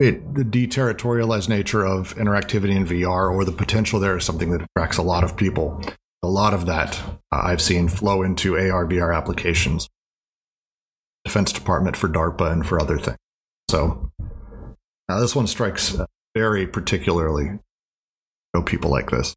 it, 0.01 0.33
the 0.33 0.43
deterritorialized 0.43 1.47
nature 1.47 1.85
of 1.85 2.15
interactivity 2.15 2.75
in 2.75 2.85
VR 2.85 3.31
or 3.31 3.45
the 3.45 3.51
potential 3.51 3.99
there 3.99 4.17
is 4.17 4.25
something 4.25 4.49
that 4.51 4.61
attracts 4.63 4.97
a 4.97 5.03
lot 5.03 5.23
of 5.23 5.37
people. 5.37 5.81
A 6.23 6.27
lot 6.27 6.53
of 6.53 6.65
that 6.65 6.99
uh, 7.31 7.41
I've 7.43 7.61
seen 7.61 7.87
flow 7.87 8.23
into 8.23 8.55
AR 8.57 8.85
VR 8.85 9.15
applications, 9.15 9.87
Defense 11.23 11.51
Department 11.51 11.95
for 11.95 12.09
DARPA 12.09 12.51
and 12.51 12.65
for 12.65 12.81
other 12.81 12.97
things. 12.97 13.17
So 13.69 14.11
now 15.07 15.19
this 15.19 15.35
one 15.35 15.47
strikes 15.47 15.95
very 16.35 16.65
particularly 16.65 17.59
know, 18.53 18.61
people 18.61 18.89
like 18.91 19.11
this. 19.11 19.35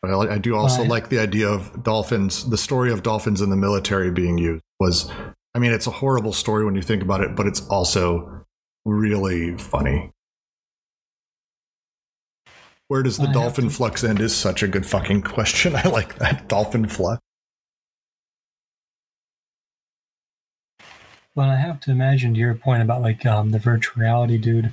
But 0.00 0.10
I, 0.10 0.34
I 0.34 0.38
do 0.38 0.54
also 0.54 0.82
Right. 0.82 0.90
like 0.90 1.08
the 1.08 1.18
idea 1.18 1.48
of 1.48 1.82
dolphins. 1.82 2.48
The 2.48 2.58
story 2.58 2.92
of 2.92 3.02
dolphins 3.02 3.40
in 3.40 3.50
the 3.50 3.56
military 3.56 4.10
being 4.10 4.38
used 4.38 4.62
was, 4.78 5.10
I 5.54 5.58
mean, 5.58 5.72
it's 5.72 5.86
a 5.86 5.90
horrible 5.92 6.32
story 6.32 6.64
when 6.64 6.74
you 6.74 6.82
think 6.82 7.02
about 7.02 7.20
it, 7.20 7.34
but 7.34 7.46
it's 7.46 7.66
also 7.68 8.43
really 8.84 9.56
funny. 9.56 10.10
Where 12.88 13.02
does 13.02 13.16
the 13.16 13.28
I 13.28 13.32
dolphin 13.32 13.70
flux 13.70 14.04
end 14.04 14.20
is 14.20 14.36
such 14.36 14.62
a 14.62 14.68
good 14.68 14.86
fucking 14.86 15.22
question. 15.34 15.74
I 15.74 15.88
like 15.88 16.16
that. 16.16 16.48
Dolphin 16.48 16.86
flux. 16.86 17.20
Well, 21.34 21.50
I 21.50 21.56
have 21.56 21.80
to 21.80 21.90
imagine 21.90 22.34
to 22.34 22.40
your 22.40 22.54
point 22.54 22.82
about 22.82 23.02
like 23.02 23.26
um, 23.26 23.50
the 23.50 23.58
virtual 23.58 24.00
reality 24.00 24.38
dude. 24.38 24.72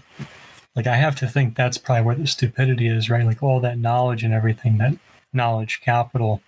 Like 0.75 0.87
I 0.87 0.95
have 0.95 1.15
to 1.17 1.27
think 1.27 1.55
that's 1.55 1.77
probably 1.77 2.05
where 2.05 2.15
the 2.15 2.27
stupidity 2.27 2.87
is, 2.87 3.09
right? 3.09 3.25
Like 3.25 3.41
all 3.41 3.59
that 3.61 3.79
knowledge 3.79 4.23
and 4.23 4.33
everything, 4.33 4.77
that 4.77 4.93
knowledge 5.33 5.81
capital. 5.81 6.41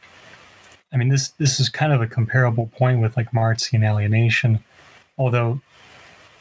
I 0.94 0.98
mean, 0.98 1.10
this 1.10 1.30
this 1.30 1.60
is 1.60 1.69
kind 1.69 1.91
of 1.91 2.02
a 2.02 2.07
comparable 2.07 2.68
point 2.68 3.02
with 3.02 3.18
like 3.18 3.34
Marxian 3.34 3.84
alienation, 3.84 4.64
although, 5.18 5.61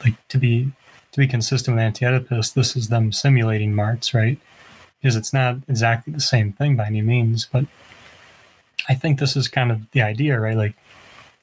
like 0.03 0.15
to 0.27 0.37
be 0.37 0.71
to 1.13 1.19
be 1.19 1.27
consistent 1.27 1.75
with 1.75 1.83
Anti-Oedipus, 1.83 2.51
this 2.51 2.75
is 2.75 2.89
them 2.89 3.11
simulating 3.11 3.73
Marx, 3.73 4.13
right? 4.13 4.39
Because 4.99 5.15
it's 5.15 5.31
not 5.33 5.57
exactly 5.67 6.11
the 6.11 6.19
same 6.19 6.51
thing 6.51 6.75
by 6.75 6.87
any 6.87 7.01
means, 7.01 7.47
but 7.51 7.65
I 8.89 8.95
think 8.95 9.19
this 9.19 9.35
is 9.35 9.47
kind 9.47 9.71
of 9.71 9.89
the 9.91 10.01
idea, 10.01 10.39
right? 10.39 10.57
Like 10.57 10.73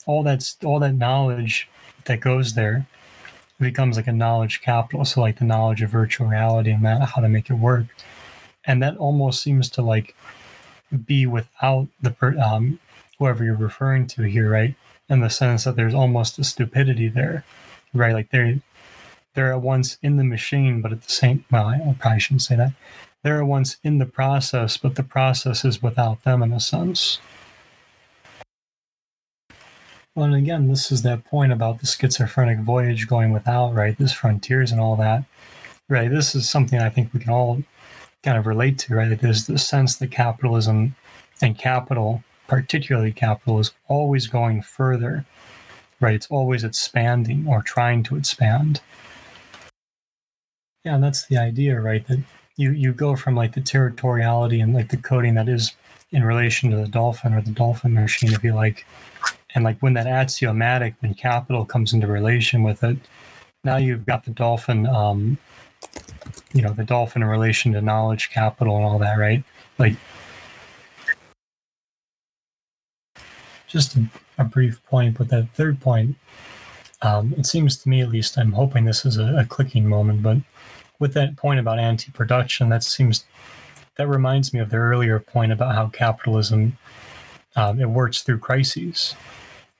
all 0.06 0.22
that's 0.22 0.56
all 0.64 0.80
that 0.80 0.94
knowledge 0.94 1.68
that 2.06 2.20
goes 2.20 2.55
there 2.55 2.86
becomes 3.60 3.97
like 3.97 4.06
a 4.06 4.12
knowledge 4.12 4.62
capital 4.62 5.05
so 5.05 5.20
like 5.20 5.38
the 5.38 5.44
knowledge 5.44 5.82
of 5.82 5.90
virtual 5.90 6.26
reality 6.26 6.70
and 6.70 6.84
that 6.84 7.10
how 7.10 7.20
to 7.20 7.28
make 7.28 7.51
it 7.51 7.55
work 7.55 7.84
and 8.64 8.82
that 8.82 8.97
almost 8.97 9.42
seems 9.42 9.68
to 9.68 9.82
like 9.82 10.14
be 11.05 11.26
without 11.26 11.86
the 12.01 12.10
per- 12.10 12.38
um, 12.38 12.80
whoever 13.18 13.44
you're 13.44 13.55
referring 13.55 14.06
to 14.06 14.22
here 14.22 14.51
right 14.51 14.74
in 15.10 15.20
the 15.20 15.28
sense 15.28 15.64
that 15.64 15.76
there's 15.76 15.94
almost 15.94 16.38
a 16.38 16.44
stupidity 16.44 17.09
there 17.09 17.44
right 17.92 18.14
like 18.14 18.30
they're 18.30 18.60
they're 19.35 19.52
at 19.52 19.62
once 19.62 19.98
in 20.02 20.16
the 20.16 20.24
machine 20.24 20.81
but 20.81 20.93
at 20.93 21.02
the 21.02 21.12
same 21.12 21.44
well 21.51 21.66
i 21.66 21.97
probably 21.98 22.20
shouldn't 22.20 22.43
say 22.43 22.57
that 22.57 22.73
they're 23.23 23.40
at 23.40 23.47
once 23.47 23.77
in 23.85 23.98
the 23.98 24.07
process 24.07 24.77
but 24.77 24.94
the 24.97 25.02
process 25.02 25.65
is 25.65 25.82
without 25.82 26.23
them 26.24 26.43
in 26.43 26.52
a 26.52 26.61
sense 26.61 27.19
well, 30.16 30.27
and 30.27 30.35
again, 30.35 30.66
this 30.66 30.90
is 30.90 31.02
that 31.02 31.24
point 31.24 31.52
about 31.52 31.78
the 31.78 31.86
schizophrenic 31.86 32.59
voyage 32.59 33.07
going 33.07 33.32
without, 33.32 33.73
right? 33.74 33.97
This 33.97 34.12
frontiers 34.12 34.73
and 34.73 34.81
all 34.81 34.97
that, 34.97 35.24
right? 35.89 36.11
This 36.11 36.35
is 36.35 36.51
something 36.51 36.81
I 36.81 36.90
think 36.90 37.15
we 37.15 37.20
can 37.20 37.31
all 37.31 37.62
kind 38.24 38.36
of 38.36 38.47
relate 38.47 38.77
to, 38.81 38.97
right? 38.97 39.19
There's 39.19 39.47
the 39.47 39.57
sense 39.57 39.97
that 39.97 40.11
capitalism 40.11 40.97
and 41.40 41.57
capital, 41.57 42.24
particularly 42.48 43.12
capital, 43.12 43.61
is 43.61 43.70
always 43.86 44.27
going 44.27 44.62
further, 44.62 45.24
right? 46.01 46.16
It's 46.16 46.31
always 46.31 46.65
expanding 46.65 47.47
or 47.47 47.62
trying 47.62 48.02
to 48.05 48.16
expand. 48.16 48.81
Yeah, 50.85 50.94
and 50.94 51.05
that's 51.05 51.27
the 51.27 51.36
idea, 51.39 51.81
right? 51.81 52.07
That 52.07 52.20
you 52.57 52.73
you 52.73 52.93
go 52.93 53.16
from 53.16 53.35
like 53.35 53.55
the 53.55 53.61
territoriality 53.61 54.62
and 54.62 54.74
like 54.74 54.90
the 54.90 54.97
coding 54.97 55.35
that 55.35 55.48
is 55.48 55.73
in 56.12 56.24
relation 56.24 56.70
to 56.70 56.77
the 56.77 56.89
dolphin 56.89 57.35
or 57.35 57.43
the 57.43 57.51
dolphin 57.52 57.94
machine, 57.94 58.32
if 58.32 58.43
you 58.43 58.55
like, 58.55 58.85
and 59.55 59.65
like 59.65 59.78
when 59.81 59.94
that 59.94 60.07
axiomatic 60.07 60.94
then 61.01 61.15
capital 61.15 61.65
comes 61.65 61.93
into 61.93 62.07
relation 62.07 62.62
with 62.62 62.82
it 62.82 62.97
now 63.65 63.77
you've 63.77 64.07
got 64.07 64.24
the 64.24 64.31
dolphin 64.31 64.86
um 64.86 65.39
you 66.52 66.62
know 66.62 66.73
the 66.73 66.85
dolphin 66.85 67.23
in 67.23 67.28
relation 67.28 67.73
to 67.73 67.81
knowledge 67.81 68.31
capital 68.31 68.77
and 68.77 68.85
all 68.85 68.98
that 68.98 69.19
right 69.19 69.43
like 69.78 69.94
just 73.66 73.97
a, 73.97 74.05
a 74.39 74.44
brief 74.44 74.82
point 74.85 75.16
but 75.16 75.28
that 75.28 75.48
third 75.55 75.81
point 75.81 76.16
um, 77.02 77.32
it 77.39 77.47
seems 77.47 77.77
to 77.78 77.89
me 77.89 78.01
at 78.02 78.11
least 78.11 78.39
i'm 78.39 78.52
hoping 78.52 78.85
this 78.85 79.05
is 79.05 79.16
a, 79.16 79.36
a 79.36 79.44
clicking 79.44 79.89
moment 79.89 80.23
but 80.23 80.39
with 81.01 81.14
that 81.14 81.36
point 81.36 81.59
about 81.59 81.78
anti-production 81.78 82.68
that 82.68 82.85
seems 82.85 83.24
that 83.97 84.06
reminds 84.06 84.55
me 84.55 84.60
of 84.60 84.70
the 84.70 84.77
earlier 84.77 85.18
point 85.18 85.51
about 85.51 85.74
how 85.74 85.89
capitalism 85.89 86.78
um, 87.56 87.81
it 87.81 87.90
works 87.90 88.22
through 88.22 88.39
crises 88.39 89.16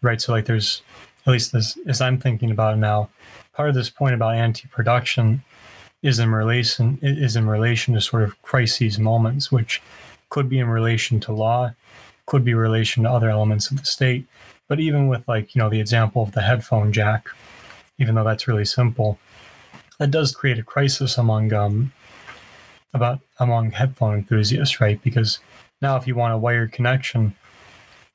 right? 0.03 0.21
So 0.21 0.33
like 0.33 0.47
there's 0.47 0.83
at 1.27 1.33
least 1.33 1.55
as, 1.55 1.79
as 1.87 2.01
i'm 2.01 2.19
thinking 2.19 2.51
about 2.51 2.75
it 2.75 2.79
now 2.79 3.09
part 3.53 3.69
of 3.69 3.75
this 3.75 3.91
point 3.91 4.15
about 4.15 4.35
anti-production 4.35 5.45
is 6.03 6.19
in 6.19 6.33
relation 6.33 6.99
is 7.03 7.37
in 7.37 7.47
relation 7.47 7.93
to 7.95 8.01
sort 8.01 8.23
of 8.23 8.41
crises 8.43 8.99
moments 8.99 9.53
which 9.53 9.83
could 10.31 10.49
be 10.49 10.59
in 10.59 10.69
relation 10.69 11.21
to 11.21 11.33
law 11.33 11.71
could 12.31 12.45
be 12.45 12.53
in 12.53 12.57
relation 12.57 13.03
to 13.03 13.11
other 13.11 13.29
elements 13.29 13.73
of 13.73 13.79
the 13.79 13.85
state. 13.85 14.25
But 14.69 14.79
even 14.79 15.09
with 15.09 15.27
like 15.27 15.55
you 15.55 15.59
know 15.61 15.69
the 15.69 15.81
example 15.81 16.23
of 16.23 16.33
the 16.33 16.43
headphone 16.43 16.93
jack 16.93 17.29
even 17.99 18.15
though 18.15 18.25
that's 18.25 18.49
really 18.49 18.65
simple 18.65 19.19
that 20.01 20.11
does 20.11 20.35
create 20.35 20.59
a 20.59 20.65
crisis 20.65 21.19
among 21.19 21.53
um 21.55 21.93
about 22.95 23.21
among 23.39 23.71
headphone 23.71 24.17
enthusiasts 24.17 24.81
right 24.81 25.01
because 25.05 25.39
now 25.83 25.97
if 25.97 26.07
you 26.09 26.17
want 26.17 26.35
a 26.35 26.39
wired 26.39 26.73
connection 26.73 27.37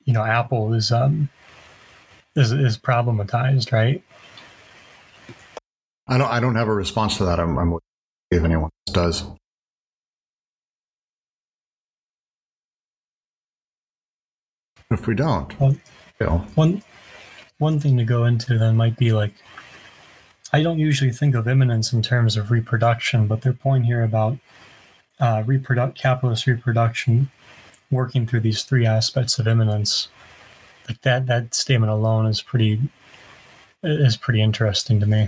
you 0.05 0.13
know 0.13 0.23
apple 0.25 0.73
is 0.73 0.91
um 0.91 1.29
is 2.35 2.51
is 2.51 2.77
problematized 2.77 3.71
right 3.71 4.03
I 6.07 6.19
don't. 6.19 6.29
I 6.31 6.39
don't 6.39 6.55
have 6.55 6.67
a 6.67 6.73
response 6.73 7.17
to 7.17 7.25
that. 7.25 7.39
I'm. 7.39 7.57
I'm 7.57 7.73
if 8.29 8.43
anyone 8.43 8.69
else 8.87 8.93
does. 8.93 9.23
If 14.91 15.07
we 15.07 15.15
don't, 15.15 15.59
Well- 15.59 15.75
you 16.19 16.27
know, 16.27 16.45
One 16.55 16.83
one 17.57 17.79
thing 17.79 17.97
to 17.97 18.03
go 18.05 18.25
into 18.25 18.57
then 18.57 18.75
might 18.77 18.97
be 18.97 19.13
like 19.13 19.33
I 20.55 20.63
don't 20.63 20.79
usually 20.79 21.11
think 21.11 21.35
of 21.35 21.49
immanence 21.49 21.91
in 21.91 22.01
terms 22.01 22.37
of 22.37 22.49
reproduction, 22.49 23.27
but 23.27 23.41
their 23.41 23.51
point 23.51 23.85
here 23.85 24.01
about 24.01 24.37
uh, 25.19 25.43
reproduct 25.45 25.97
capitalist 25.97 26.47
reproduction 26.47 27.29
working 27.91 28.25
through 28.25 28.39
these 28.39 28.63
three 28.63 28.85
aspects 28.85 29.37
of 29.37 29.49
immanence, 29.49 30.07
like 30.87 31.01
that 31.01 31.25
that 31.25 31.53
statement 31.53 31.91
alone 31.91 32.25
is 32.25 32.41
pretty 32.41 32.79
is 33.83 34.15
pretty 34.15 34.41
interesting 34.41 35.01
to 35.01 35.05
me. 35.05 35.27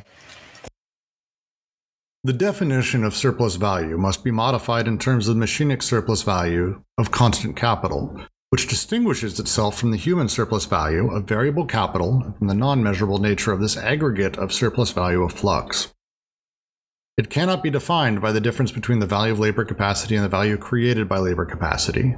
the 2.23 2.31
definition 2.31 3.03
of 3.03 3.13
surplus 3.13 3.55
value 3.55 3.97
must 3.97 4.23
be 4.23 4.31
modified 4.31 4.87
in 4.87 4.97
terms 4.97 5.27
of 5.27 5.35
the 5.35 5.45
machinic 5.45 5.83
surplus 5.83 6.23
value 6.23 6.81
of 6.97 7.11
constant 7.11 7.57
capital, 7.57 8.17
which 8.49 8.67
distinguishes 8.67 9.39
itself 9.39 9.77
from 9.77 9.91
the 9.91 9.97
human 9.97 10.29
surplus 10.29 10.65
value 10.65 11.11
of 11.11 11.25
variable 11.25 11.65
capital 11.65 12.33
from 12.37 12.47
the 12.47 12.53
non 12.53 12.81
measurable 12.81 13.17
nature 13.17 13.51
of 13.51 13.59
this 13.59 13.75
aggregate 13.75 14.37
of 14.37 14.53
surplus 14.53 14.91
value 14.91 15.21
of 15.21 15.33
flux. 15.33 15.93
It 17.17 17.29
cannot 17.29 17.63
be 17.63 17.69
defined 17.69 18.21
by 18.21 18.31
the 18.31 18.39
difference 18.39 18.71
between 18.71 18.99
the 18.99 19.07
value 19.07 19.33
of 19.33 19.39
labor 19.39 19.65
capacity 19.65 20.15
and 20.15 20.23
the 20.23 20.29
value 20.29 20.55
created 20.55 21.09
by 21.09 21.17
labor 21.17 21.45
capacity, 21.45 22.15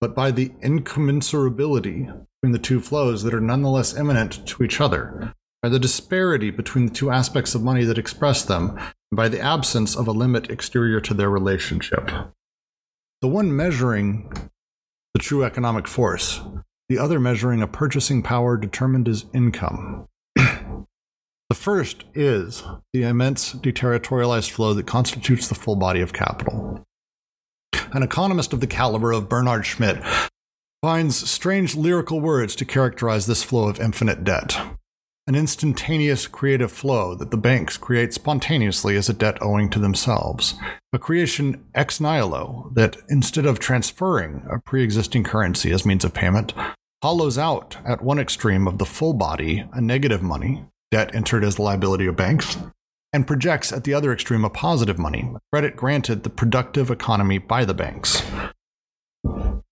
but 0.00 0.14
by 0.14 0.30
the 0.30 0.50
incommensurability 0.62 2.06
between 2.42 2.52
the 2.52 2.58
two 2.58 2.80
flows 2.80 3.22
that 3.22 3.32
are 3.32 3.40
nonetheless 3.40 3.96
immanent 3.96 4.46
to 4.46 4.62
each 4.62 4.80
other, 4.80 5.32
by 5.62 5.68
the 5.70 5.78
disparity 5.78 6.50
between 6.50 6.86
the 6.86 6.92
two 6.92 7.10
aspects 7.10 7.54
of 7.54 7.62
money 7.62 7.84
that 7.84 7.98
express 7.98 8.44
them, 8.44 8.76
and 8.76 9.16
by 9.16 9.28
the 9.28 9.40
absence 9.40 9.96
of 9.96 10.06
a 10.06 10.12
limit 10.12 10.50
exterior 10.50 11.00
to 11.00 11.14
their 11.14 11.30
relationship. 11.30 12.10
The 13.22 13.28
one 13.28 13.56
measuring 13.56 14.30
true 15.22 15.44
economic 15.44 15.88
force, 15.88 16.40
the 16.88 16.98
other 16.98 17.18
measuring 17.18 17.62
a 17.62 17.66
purchasing 17.66 18.22
power 18.22 18.56
determined 18.56 19.08
as 19.08 19.24
income. 19.32 20.06
the 20.34 21.54
first 21.54 22.04
is 22.12 22.62
the 22.92 23.04
immense 23.04 23.54
deterritorialized 23.54 24.50
flow 24.50 24.74
that 24.74 24.86
constitutes 24.86 25.48
the 25.48 25.54
full 25.54 25.76
body 25.76 26.00
of 26.00 26.12
capital. 26.12 26.84
An 27.92 28.02
economist 28.02 28.52
of 28.52 28.60
the 28.60 28.66
caliber 28.66 29.12
of 29.12 29.28
Bernard 29.28 29.64
Schmitt 29.64 30.02
finds 30.82 31.30
strange 31.30 31.76
lyrical 31.76 32.20
words 32.20 32.56
to 32.56 32.64
characterize 32.64 33.26
this 33.26 33.42
flow 33.42 33.68
of 33.68 33.80
infinite 33.80 34.24
debt. 34.24 34.58
An 35.28 35.36
instantaneous 35.36 36.26
creative 36.26 36.72
flow 36.72 37.14
that 37.14 37.30
the 37.30 37.36
banks 37.36 37.76
create 37.76 38.12
spontaneously 38.12 38.96
as 38.96 39.08
a 39.08 39.12
debt 39.12 39.38
owing 39.40 39.70
to 39.70 39.78
themselves. 39.78 40.54
A 40.92 40.98
creation 40.98 41.64
ex 41.76 42.00
nihilo 42.00 42.72
that, 42.74 42.96
instead 43.08 43.46
of 43.46 43.60
transferring 43.60 44.44
a 44.50 44.58
pre 44.58 44.82
existing 44.82 45.22
currency 45.22 45.70
as 45.70 45.86
means 45.86 46.04
of 46.04 46.12
payment, 46.12 46.52
hollows 47.04 47.38
out 47.38 47.76
at 47.86 48.02
one 48.02 48.18
extreme 48.18 48.66
of 48.66 48.78
the 48.78 48.84
full 48.84 49.12
body 49.12 49.64
a 49.72 49.80
negative 49.80 50.22
money, 50.22 50.64
debt 50.90 51.14
entered 51.14 51.44
as 51.44 51.54
the 51.54 51.62
liability 51.62 52.06
of 52.06 52.16
banks, 52.16 52.58
and 53.12 53.24
projects 53.24 53.72
at 53.72 53.84
the 53.84 53.94
other 53.94 54.12
extreme 54.12 54.44
a 54.44 54.50
positive 54.50 54.98
money, 54.98 55.32
credit 55.52 55.76
granted 55.76 56.24
the 56.24 56.30
productive 56.30 56.90
economy 56.90 57.38
by 57.38 57.64
the 57.64 57.74
banks. 57.74 58.24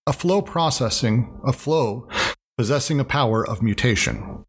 A 0.07 0.13
flow 0.13 0.43
processing, 0.43 1.41
a 1.45 1.53
flow 1.53 2.07
possessing 2.57 3.01
a 3.01 3.05
power 3.05 3.45
of 3.45 3.63
mutation 3.63 4.45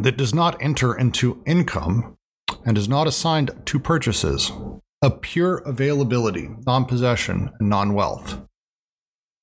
that 0.00 0.16
does 0.16 0.34
not 0.34 0.60
enter 0.62 0.96
into 0.96 1.42
income 1.46 2.16
and 2.64 2.78
is 2.78 2.88
not 2.88 3.06
assigned 3.06 3.50
to 3.66 3.78
purchases, 3.78 4.52
a 5.02 5.10
pure 5.10 5.58
availability, 5.58 6.50
non 6.66 6.84
possession, 6.84 7.50
and 7.58 7.68
non 7.68 7.94
wealth. 7.94 8.40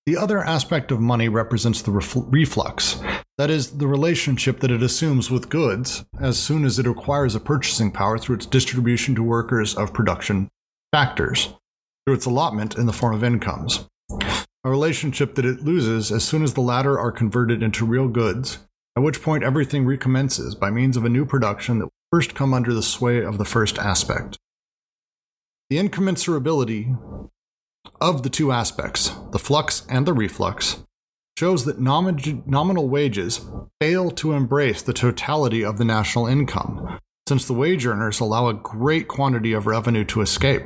The 0.05 0.17
other 0.17 0.43
aspect 0.43 0.91
of 0.91 0.99
money 0.99 1.29
represents 1.29 1.81
the 1.81 1.91
refl- 1.91 2.27
reflux, 2.31 3.01
that 3.37 3.49
is, 3.49 3.77
the 3.77 3.87
relationship 3.87 4.59
that 4.59 4.69
it 4.71 4.83
assumes 4.83 5.31
with 5.31 5.49
goods 5.49 6.05
as 6.19 6.37
soon 6.37 6.63
as 6.63 6.77
it 6.77 6.85
acquires 6.85 7.33
a 7.33 7.39
purchasing 7.39 7.91
power 7.91 8.17
through 8.17 8.35
its 8.35 8.45
distribution 8.45 9.15
to 9.15 9.23
workers 9.23 9.75
of 9.75 9.93
production 9.93 10.49
factors, 10.91 11.53
through 12.05 12.15
its 12.15 12.25
allotment 12.25 12.77
in 12.77 12.85
the 12.85 12.93
form 12.93 13.15
of 13.15 13.23
incomes. 13.23 13.87
A 14.63 14.69
relationship 14.69 15.35
that 15.35 15.45
it 15.45 15.63
loses 15.63 16.11
as 16.11 16.23
soon 16.23 16.43
as 16.43 16.53
the 16.53 16.61
latter 16.61 16.99
are 16.99 17.11
converted 17.11 17.63
into 17.63 17.85
real 17.85 18.07
goods, 18.07 18.59
at 18.95 19.03
which 19.03 19.21
point 19.21 19.43
everything 19.43 19.85
recommences 19.85 20.55
by 20.55 20.69
means 20.69 20.95
of 20.95 21.05
a 21.05 21.09
new 21.09 21.25
production 21.25 21.79
that 21.79 21.85
will 21.85 21.91
first 22.11 22.33
come 22.33 22.53
under 22.53 22.73
the 22.73 22.83
sway 22.83 23.23
of 23.23 23.37
the 23.37 23.45
first 23.45 23.77
aspect. 23.77 24.37
The 25.69 25.77
incommensurability 25.77 26.97
of 27.99 28.23
the 28.23 28.29
two 28.29 28.51
aspects, 28.51 29.11
the 29.31 29.39
flux 29.39 29.85
and 29.89 30.05
the 30.05 30.13
reflux, 30.13 30.83
shows 31.37 31.65
that 31.65 31.79
nomi- 31.79 32.45
nominal 32.47 32.87
wages 32.87 33.41
fail 33.81 34.11
to 34.11 34.33
embrace 34.33 34.81
the 34.81 34.93
totality 34.93 35.63
of 35.63 35.77
the 35.77 35.85
national 35.85 36.27
income, 36.27 36.99
since 37.27 37.45
the 37.45 37.53
wage 37.53 37.85
earners 37.85 38.19
allow 38.19 38.47
a 38.47 38.53
great 38.53 39.07
quantity 39.07 39.51
of 39.51 39.67
revenue 39.67 40.05
to 40.05 40.21
escape. 40.21 40.63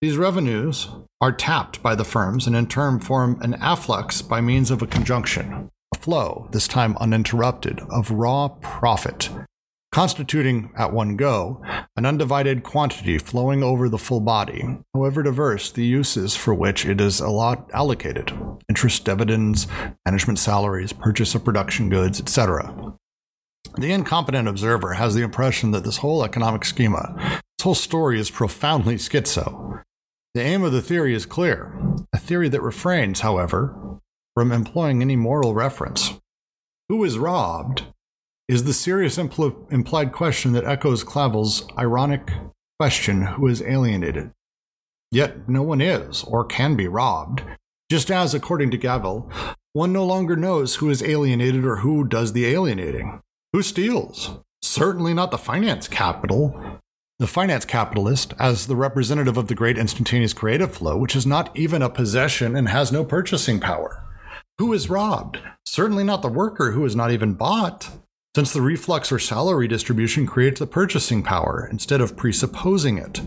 These 0.00 0.16
revenues 0.16 0.88
are 1.20 1.32
tapped 1.32 1.82
by 1.82 1.94
the 1.94 2.04
firms 2.04 2.46
and 2.46 2.56
in 2.56 2.66
turn 2.66 3.00
form 3.00 3.38
an 3.42 3.54
afflux 3.54 4.26
by 4.26 4.40
means 4.40 4.70
of 4.70 4.82
a 4.82 4.86
conjunction, 4.86 5.70
flow, 6.04 6.48
this 6.52 6.68
time 6.68 6.96
uninterrupted, 6.98 7.80
of 7.90 8.10
raw 8.10 8.48
profit 8.60 9.30
constituting 9.94 10.72
at 10.76 10.92
one 10.92 11.14
go 11.14 11.62
an 11.96 12.04
undivided 12.04 12.64
quantity 12.64 13.16
flowing 13.16 13.62
over 13.62 13.88
the 13.88 13.96
full 13.96 14.18
body, 14.18 14.76
however 14.92 15.22
diverse 15.22 15.70
the 15.70 15.84
uses 15.84 16.34
for 16.34 16.52
which 16.52 16.84
it 16.84 17.00
is 17.00 17.20
allocated 17.20 18.32
interest, 18.68 19.04
dividends, 19.04 19.68
management 20.04 20.40
salaries, 20.40 20.92
purchase 20.92 21.36
of 21.36 21.44
production 21.44 21.88
goods, 21.88 22.20
etc. 22.20 22.92
The 23.76 23.92
incompetent 23.92 24.48
observer 24.48 24.94
has 24.94 25.14
the 25.14 25.22
impression 25.22 25.70
that 25.70 25.84
this 25.84 25.98
whole 25.98 26.24
economic 26.24 26.64
schema, 26.64 27.14
this 27.56 27.62
whole 27.62 27.76
story 27.76 28.18
is 28.18 28.32
profoundly 28.32 28.96
schizo. 28.96 29.80
The 30.34 30.42
aim 30.42 30.64
of 30.64 30.72
the 30.72 30.82
theory 30.82 31.14
is 31.14 31.24
clear, 31.24 31.72
a 32.12 32.18
theory 32.18 32.48
that 32.48 32.62
refrains, 32.62 33.20
however, 33.20 34.00
from 34.34 34.52
employing 34.52 35.00
any 35.00 35.16
moral 35.16 35.54
reference. 35.54 36.20
Who 36.88 37.02
is 37.04 37.18
robbed 37.18 37.84
is 38.48 38.64
the 38.64 38.74
serious 38.74 39.16
impl- 39.16 39.72
implied 39.72 40.12
question 40.12 40.52
that 40.52 40.64
echoes 40.64 41.04
Clavel's 41.04 41.66
ironic 41.78 42.30
question 42.78 43.22
who 43.22 43.46
is 43.46 43.62
alienated. 43.62 44.32
Yet 45.10 45.48
no 45.48 45.62
one 45.62 45.80
is 45.80 46.24
or 46.24 46.44
can 46.44 46.74
be 46.74 46.88
robbed, 46.88 47.42
just 47.90 48.10
as, 48.10 48.34
according 48.34 48.70
to 48.72 48.78
Clavel, 48.78 49.30
one 49.72 49.92
no 49.92 50.04
longer 50.04 50.36
knows 50.36 50.76
who 50.76 50.90
is 50.90 51.02
alienated 51.02 51.64
or 51.64 51.76
who 51.76 52.04
does 52.04 52.32
the 52.32 52.46
alienating. 52.46 53.20
Who 53.52 53.62
steals? 53.62 54.38
Certainly 54.62 55.14
not 55.14 55.30
the 55.30 55.38
finance 55.38 55.86
capital. 55.88 56.80
The 57.20 57.28
finance 57.28 57.64
capitalist, 57.64 58.34
as 58.38 58.66
the 58.66 58.74
representative 58.74 59.36
of 59.36 59.46
the 59.46 59.54
great 59.54 59.78
instantaneous 59.78 60.32
creative 60.32 60.74
flow, 60.74 60.96
which 60.96 61.14
is 61.14 61.24
not 61.24 61.56
even 61.56 61.80
a 61.80 61.88
possession 61.88 62.56
and 62.56 62.68
has 62.68 62.90
no 62.90 63.04
purchasing 63.04 63.60
power. 63.60 64.02
Who 64.58 64.72
is 64.72 64.88
robbed? 64.88 65.40
Certainly 65.66 66.04
not 66.04 66.22
the 66.22 66.28
worker 66.28 66.72
who 66.72 66.84
is 66.84 66.94
not 66.94 67.10
even 67.10 67.34
bought 67.34 67.90
since 68.36 68.52
the 68.52 68.62
reflux 68.62 69.12
or 69.12 69.18
salary 69.18 69.68
distribution 69.68 70.26
creates 70.26 70.58
the 70.58 70.66
purchasing 70.66 71.22
power 71.22 71.68
instead 71.70 72.00
of 72.00 72.16
presupposing 72.16 72.98
it. 72.98 73.22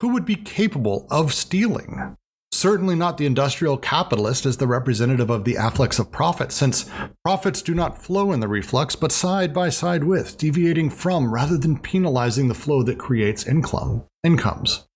Who 0.00 0.08
would 0.08 0.24
be 0.24 0.36
capable 0.36 1.06
of 1.10 1.32
stealing? 1.32 2.16
Certainly 2.52 2.96
not 2.96 3.18
the 3.18 3.26
industrial 3.26 3.76
capitalist 3.76 4.46
as 4.46 4.56
the 4.56 4.66
representative 4.66 5.30
of 5.30 5.44
the 5.44 5.54
afflux 5.54 5.98
of 5.98 6.10
profit, 6.10 6.52
since 6.52 6.88
profits 7.24 7.62
do 7.62 7.74
not 7.74 8.02
flow 8.02 8.32
in 8.32 8.40
the 8.40 8.48
reflux, 8.48 8.96
but 8.96 9.12
side 9.12 9.52
by 9.52 9.68
side 9.68 10.04
with, 10.04 10.38
deviating 10.38 10.90
from 10.90 11.32
rather 11.32 11.58
than 11.58 11.78
penalizing 11.78 12.48
the 12.48 12.54
flow 12.54 12.82
that 12.82 12.98
creates 12.98 13.46
income, 13.46 14.04
incomes. 14.24 14.86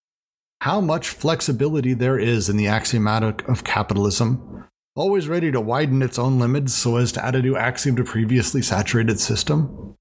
How 0.63 0.81
much 0.81 1.09
flexibility 1.09 1.95
there 1.95 2.19
is 2.19 2.49
in 2.49 2.57
the 2.57 2.67
axiomatic 2.67 3.47
of 3.49 3.65
capitalism 3.65 4.67
always 4.97 5.29
ready 5.29 5.53
to 5.53 5.61
widen 5.61 6.03
its 6.03 6.19
own 6.19 6.39
limits 6.39 6.75
so 6.75 6.97
as 6.97 7.13
to 7.13 7.25
add 7.25 7.35
a 7.35 7.43
new 7.43 7.57
axiom 7.57 7.97
to 7.97 8.05
previously 8.05 8.63
saturated 8.63 9.21
system? 9.21 9.97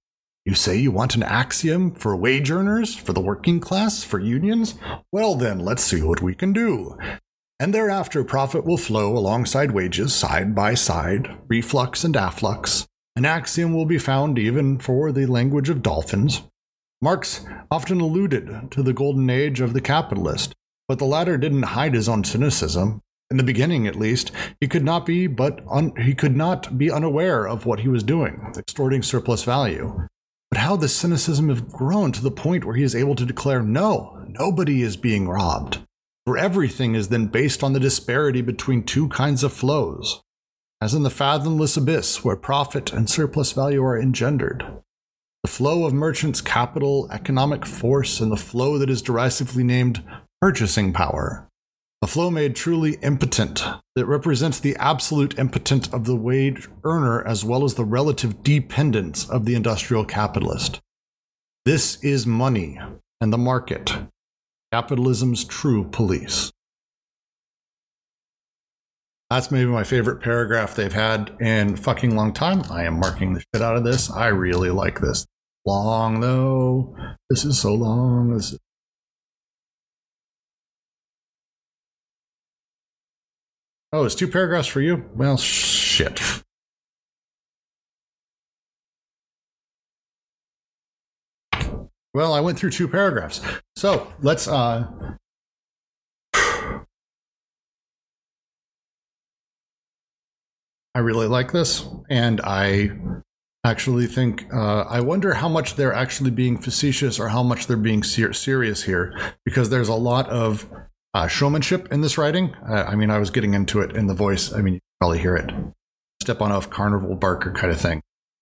You 0.46 0.56
say 0.56 0.78
you 0.78 0.92
want 0.92 1.16
an 1.16 1.24
axiom 1.24 1.94
for 1.94 2.16
wage 2.16 2.50
earners, 2.50 2.96
for 2.96 3.14
the 3.14 3.22
working 3.22 3.60
class, 3.60 4.04
for 4.04 4.20
unions? 4.20 4.76
Well, 5.12 5.36
then, 5.36 5.60
let's 5.60 5.84
see 5.84 6.02
what 6.02 6.22
we 6.22 6.34
can 6.34 6.54
do. 6.54 6.98
And 7.60 7.74
thereafter, 7.74 8.24
profit 8.24 8.66
will 8.66 8.78
flow 8.78 9.16
alongside 9.16 9.72
wages, 9.72 10.16
side 10.16 10.56
by 10.56 10.74
side, 10.74 11.38
reflux 11.48 12.04
and 12.04 12.16
afflux. 12.16 12.88
An 13.16 13.26
axiom 13.26 13.74
will 13.74 13.86
be 13.86 13.98
found 13.98 14.40
even 14.40 14.80
for 14.80 15.12
the 15.12 15.26
language 15.26 15.70
of 15.70 15.84
dolphins. 15.84 16.42
Marx 17.02 17.46
often 17.70 18.02
alluded 18.02 18.72
to 18.72 18.82
the 18.82 18.94
golden 18.94 19.30
age 19.30 19.62
of 19.62 19.74
the 19.74 19.82
capitalist, 19.82 20.56
but 20.88 21.00
the 21.00 21.06
latter 21.06 21.38
didn't 21.38 21.64
hide 21.64 21.94
his 21.94 22.10
own 22.10 22.24
cynicism 22.24 23.02
in 23.32 23.38
the 23.38 23.44
beginning 23.44 23.86
at 23.86 23.96
least, 23.96 24.32
he 24.60 24.68
could 24.68 24.84
not 24.84 25.06
be 25.06 25.28
but 25.28 25.64
un- 25.70 25.96
he 25.98 26.16
could 26.16 26.36
not 26.36 26.78
be 26.78 26.92
unaware 26.92 27.48
of 27.48 27.66
what 27.66 27.82
he 27.82 27.88
was 27.88 28.04
doing, 28.04 28.54
extorting 28.58 29.04
surplus 29.04 29.44
value. 29.44 30.08
But 30.50 30.62
how 30.62 30.76
the 30.76 30.88
cynicism 30.88 31.50
has 31.50 31.62
grown 31.62 32.12
to 32.14 32.24
the 32.24 32.32
point 32.32 32.66
where 32.66 32.76
he 32.76 32.84
is 32.84 32.96
able 32.96 33.16
to 33.16 33.26
declare, 33.26 33.62
no, 33.62 34.26
nobody 34.28 34.82
is 34.82 34.98
being 34.98 35.28
robbed. 35.28 35.80
For 36.26 36.38
everything 36.38 36.96
is 36.96 37.10
then 37.10 37.28
based 37.28 37.64
on 37.64 37.74
the 37.74 37.80
disparity 37.80 38.42
between 38.42 38.84
two 38.84 39.10
kinds 39.10 39.44
of 39.44 39.54
flows, 39.54 40.22
as 40.82 40.96
in 40.96 41.04
the 41.04 41.10
fathomless 41.12 41.78
abyss 41.78 42.24
where 42.24 42.36
profit 42.36 42.92
and 42.92 43.08
surplus 43.10 43.52
value 43.52 43.84
are 43.84 44.00
engendered. 44.00 44.66
The 45.44 45.50
flow 45.50 45.86
of 45.86 45.94
merchants' 45.94 46.42
capital, 46.42 47.08
economic 47.12 47.66
force, 47.66 48.20
and 48.20 48.32
the 48.32 48.38
flow 48.38 48.78
that 48.80 48.90
is 48.90 49.02
derisively 49.02 49.64
named 49.64 50.04
purchasing 50.42 50.94
power 50.94 51.49
a 52.02 52.08
flow 52.08 52.32
made 52.32 52.56
truly 52.56 52.94
impotent 53.02 53.62
that 53.96 54.06
represents 54.06 54.60
the 54.60 54.76
absolute 54.78 55.38
impotence 55.38 55.88
of 55.90 56.06
the 56.06 56.16
wage 56.16 56.70
earner 56.86 57.26
as 57.28 57.44
well 57.44 57.66
as 57.66 57.76
the 57.76 57.84
relative 57.84 58.42
dependence 58.42 59.30
of 59.30 59.46
the 59.46 59.54
industrial 59.54 60.06
capitalist. 60.06 60.80
This 61.66 62.02
is 62.02 62.26
money 62.26 62.80
and 63.20 63.34
the 63.34 63.38
market, 63.38 63.94
capitalism's 64.72 65.44
true 65.44 65.84
police. 65.90 66.52
That's 69.30 69.52
maybe 69.52 69.70
my 69.70 69.84
favorite 69.84 70.22
paragraph 70.22 70.76
they've 70.76 70.92
had 70.92 71.36
in 71.40 71.76
fucking 71.76 72.16
long 72.16 72.34
time. 72.34 72.64
I 72.72 72.86
am 72.86 72.98
marking 72.98 73.34
the 73.34 73.42
shit 73.42 73.62
out 73.62 73.76
of 73.76 73.84
this. 73.84 74.10
I 74.10 74.28
really 74.28 74.72
like 74.72 75.02
this. 75.02 75.26
Long 75.66 76.22
though. 76.22 76.96
This 77.30 77.44
is 77.44 77.60
so 77.60 77.74
long. 77.74 78.34
This 78.34 78.54
is 78.54 78.60
Oh, 83.92 84.06
it's 84.06 84.14
two 84.16 84.28
paragraphs 84.28 84.68
for 84.68 84.82
you? 84.82 85.10
Well, 85.16 85.38
shit. 85.38 86.22
Well, 92.14 92.34
I 92.34 92.40
went 92.40 92.60
through 92.60 92.72
two 92.72 92.88
paragraphs. 92.88 93.42
So 93.76 94.12
let's 94.22 94.48
uh 94.48 94.88
I 100.96 101.00
really 101.00 101.28
like 101.28 101.52
this, 101.52 101.88
and 102.10 102.42
I 102.42 102.92
actually 103.64 104.08
think 104.08 104.52
uh, 104.54 104.82
I 104.82 105.02
wonder 105.02 105.34
how 105.34 105.48
much 105.48 105.76
they're 105.76 105.94
actually 105.94 106.32
being 106.32 106.58
facetious 106.58 107.20
or 107.20 107.30
how 107.30 107.44
much 107.44 107.68
they're 107.68 107.78
being 107.78 108.04
ser- 108.04 108.34
serious 108.34 108.84
here, 108.84 109.18
because 109.46 109.70
there's 109.70 109.88
a 109.88 109.94
lot 109.94 110.28
of 110.30 110.68
uh, 111.14 111.28
showmanship 111.28 111.92
in 111.92 112.02
this 112.02 112.18
writing. 112.18 112.54
Uh, 112.68 112.86
I 112.88 112.96
mean, 112.96 113.10
I 113.10 113.20
was 113.20 113.30
getting 113.30 113.54
into 113.54 113.82
it 113.82 113.96
in 113.96 114.08
the 114.08 114.14
voice. 114.14 114.54
I 114.54 114.62
mean, 114.62 114.76
you 114.76 114.80
probably 115.00 115.20
hear 115.20 115.36
it. 115.36 115.52
Step 116.22 116.42
on 116.42 116.52
a 116.52 116.62
carnival 116.62 117.16
barker 117.16 117.52
kind 117.52 117.72
of 117.72 117.80
thing. 117.80 118.02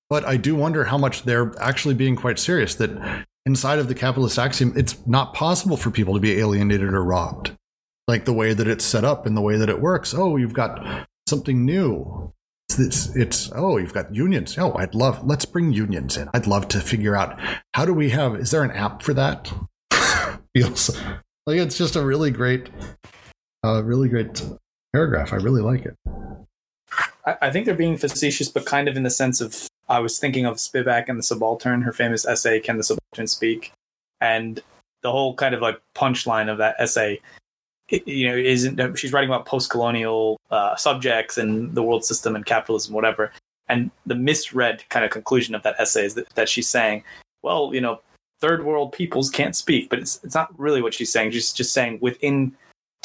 But 0.10 0.26
I 0.26 0.38
do 0.38 0.56
wonder 0.56 0.86
how 0.86 0.98
much 0.98 1.24
they're 1.24 1.54
actually 1.60 1.96
being 1.96 2.16
quite 2.16 2.40
serious 2.40 2.76
that 2.76 3.26
inside 3.46 3.80
of 3.80 3.88
the 3.88 3.96
capitalist 3.96 4.40
axiom, 4.40 4.74
it's 4.76 5.06
not 5.06 5.34
possible 5.34 5.78
for 5.78 5.92
people 5.92 6.14
to 6.14 6.20
be 6.20 6.40
alienated 6.40 6.94
or 6.94 7.04
robbed. 7.04 7.52
Like 8.08 8.26
the 8.26 8.34
way 8.34 8.54
that 8.54 8.68
it's 8.68 8.86
set 8.86 9.04
up 9.04 9.26
and 9.26 9.36
the 9.36 9.42
way 9.42 9.58
that 9.58 9.70
it 9.70 9.82
works. 9.82 10.14
Oh, 10.14 10.38
you've 10.38 10.54
got 10.54 11.08
something 11.28 11.66
new. 11.66 12.34
It's, 12.70 12.80
it's, 12.80 13.16
it's 13.16 13.52
oh, 13.54 13.78
you've 13.78 13.94
got 13.94 14.16
unions. 14.16 14.58
Oh, 14.58 14.74
I'd 14.76 14.96
love, 14.96 15.26
let's 15.26 15.46
bring 15.46 15.74
unions 15.74 16.16
in. 16.16 16.30
I'd 16.34 16.48
love 16.48 16.70
to 16.70 16.80
figure 16.80 17.18
out 17.18 17.38
how 17.74 17.86
do 17.86 17.94
we 17.94 18.10
have, 18.10 18.36
is 18.36 18.52
there 18.52 18.64
an 18.64 18.72
app 18.72 19.02
for 19.02 19.14
that? 19.14 19.52
Feels 20.56 20.98
like 21.48 21.58
it's 21.58 21.78
just 21.78 21.96
a 21.96 22.06
really 22.06 22.30
great, 22.30 22.70
uh, 23.64 23.82
really 23.84 24.10
great 24.10 24.46
paragraph. 24.94 25.32
I 25.32 25.38
really 25.38 25.62
like 25.62 25.86
it. 25.86 25.96
I, 27.26 27.38
I 27.44 27.52
think 27.52 27.66
they're 27.66 27.74
being 27.74 27.98
facetious, 27.98 28.50
but 28.50 28.66
kind 28.66 28.88
of 28.88 28.98
in 28.98 29.04
the 29.04 29.10
sense 29.10 29.40
of 29.40 29.68
I 29.90 30.00
was 30.00 30.20
thinking 30.20 30.46
of 30.46 30.58
Spivak 30.58 31.08
and 31.08 31.18
the 31.18 31.24
Subaltern, 31.24 31.82
her 31.84 31.94
famous 31.94 32.26
essay, 32.28 32.60
Can 32.60 32.78
the 32.78 32.84
Subaltern 32.84 33.28
Speak? 33.28 33.72
And 34.20 34.62
the 35.04 35.12
whole 35.12 35.36
kind 35.36 35.56
of 35.56 35.62
like 35.62 35.80
punchline 35.96 36.52
of 36.52 36.58
that 36.58 36.76
essay, 36.80 37.22
you 37.90 38.28
know, 38.28 38.36
isn't 38.36 38.98
she's 38.98 39.14
writing 39.14 39.30
about 39.30 39.46
post 39.46 39.70
colonial 39.70 40.38
uh, 40.52 40.76
subjects 40.76 41.38
and 41.38 41.74
the 41.74 41.84
world 41.84 42.04
system 42.04 42.36
and 42.36 42.46
capitalism, 42.46 42.94
whatever. 42.94 43.32
And 43.70 43.90
the 44.06 44.16
misread 44.16 44.84
kind 44.90 45.06
of 45.06 45.12
conclusion 45.12 45.56
of 45.56 45.64
that 45.64 45.76
essay 45.80 46.06
is 46.06 46.16
that, 46.16 46.28
that 46.36 46.50
she's 46.50 46.68
saying, 46.68 47.04
well, 47.42 47.74
you 47.74 47.80
know, 47.80 48.02
third 48.40 48.66
world 48.66 48.92
peoples 48.92 49.30
can't 49.30 49.56
speak, 49.56 49.90
but 49.90 50.00
it's 50.00 50.20
it's 50.24 50.36
not 50.36 50.58
really 50.60 50.82
what 50.82 50.94
she's 50.94 51.12
saying. 51.12 51.32
She's 51.32 51.54
just 51.54 51.74
saying 51.74 52.00
within 52.02 52.54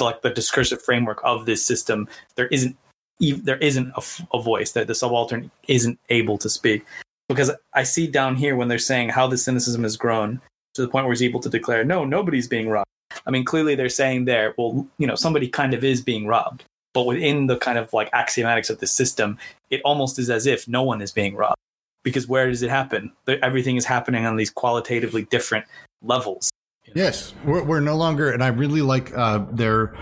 like 0.01 0.23
the 0.23 0.31
discursive 0.31 0.83
framework 0.83 1.21
of 1.25 1.47
this 1.47 1.65
system, 1.65 2.09
there 2.35 2.49
isn't 2.49 2.77
there 3.21 3.59
isn't 3.59 3.93
a, 3.97 4.37
a 4.37 4.43
voice 4.43 4.73
that 4.73 4.87
the 4.87 4.95
subaltern 4.95 5.51
isn't 5.69 5.99
able 6.09 6.39
to 6.39 6.49
speak. 6.49 6.85
Because 7.29 7.51
i 7.73 7.83
see 7.83 8.07
down 8.07 8.37
here 8.37 8.57
when 8.57 8.69
they're 8.69 8.79
saying 8.79 9.09
how 9.09 9.27
the 9.27 9.39
cynicism 9.39 9.85
has 9.85 9.97
grown 9.97 10.41
to 10.75 10.83
the 10.83 10.89
point 10.89 11.07
where 11.07 11.13
he's 11.13 11.23
able 11.23 11.41
to 11.41 11.49
declare 11.49 11.85
no 11.85 12.05
nobody's 12.05 12.49
being 12.49 12.69
robbed. 12.69 12.89
I 13.27 13.31
mean 13.31 13.45
clearly 13.45 13.75
they're 13.75 13.89
saying 13.89 14.25
there 14.25 14.55
well 14.59 14.87
you 14.99 15.07
know 15.07 15.15
somebody 15.15 15.49
kind 15.49 15.75
of 15.75 15.85
is 15.85 16.01
being 16.03 16.27
robbed. 16.27 16.65
But 16.95 17.07
within 17.07 17.47
the 17.47 17.57
kind 17.57 17.79
of 17.79 17.91
like 17.95 18.11
axiomatics 18.11 18.69
of 18.71 18.81
the 18.81 18.87
system 18.87 19.39
it 19.71 19.81
almost 19.85 20.19
is 20.19 20.29
as 20.29 20.47
if 20.47 20.69
no 20.69 20.83
one 20.83 21.01
is 21.01 21.13
being 21.13 21.37
robbed 21.37 21.57
because 22.03 22.29
where 22.29 22.49
does 22.49 22.63
it 22.63 22.71
happen 22.71 23.13
everything 23.43 23.77
is 23.77 23.85
happening 23.85 24.27
on 24.27 24.37
these 24.37 24.51
qualitatively 24.51 25.23
different 25.25 25.65
levels 26.03 26.51
yes 26.95 27.35
we're, 27.45 27.63
we're 27.63 27.81
no 27.81 27.97
longer 27.97 28.31
and 28.31 28.43
i 28.43 28.49
really 28.49 28.83
like 28.83 29.17
uh, 29.17 29.45
their 29.51 29.95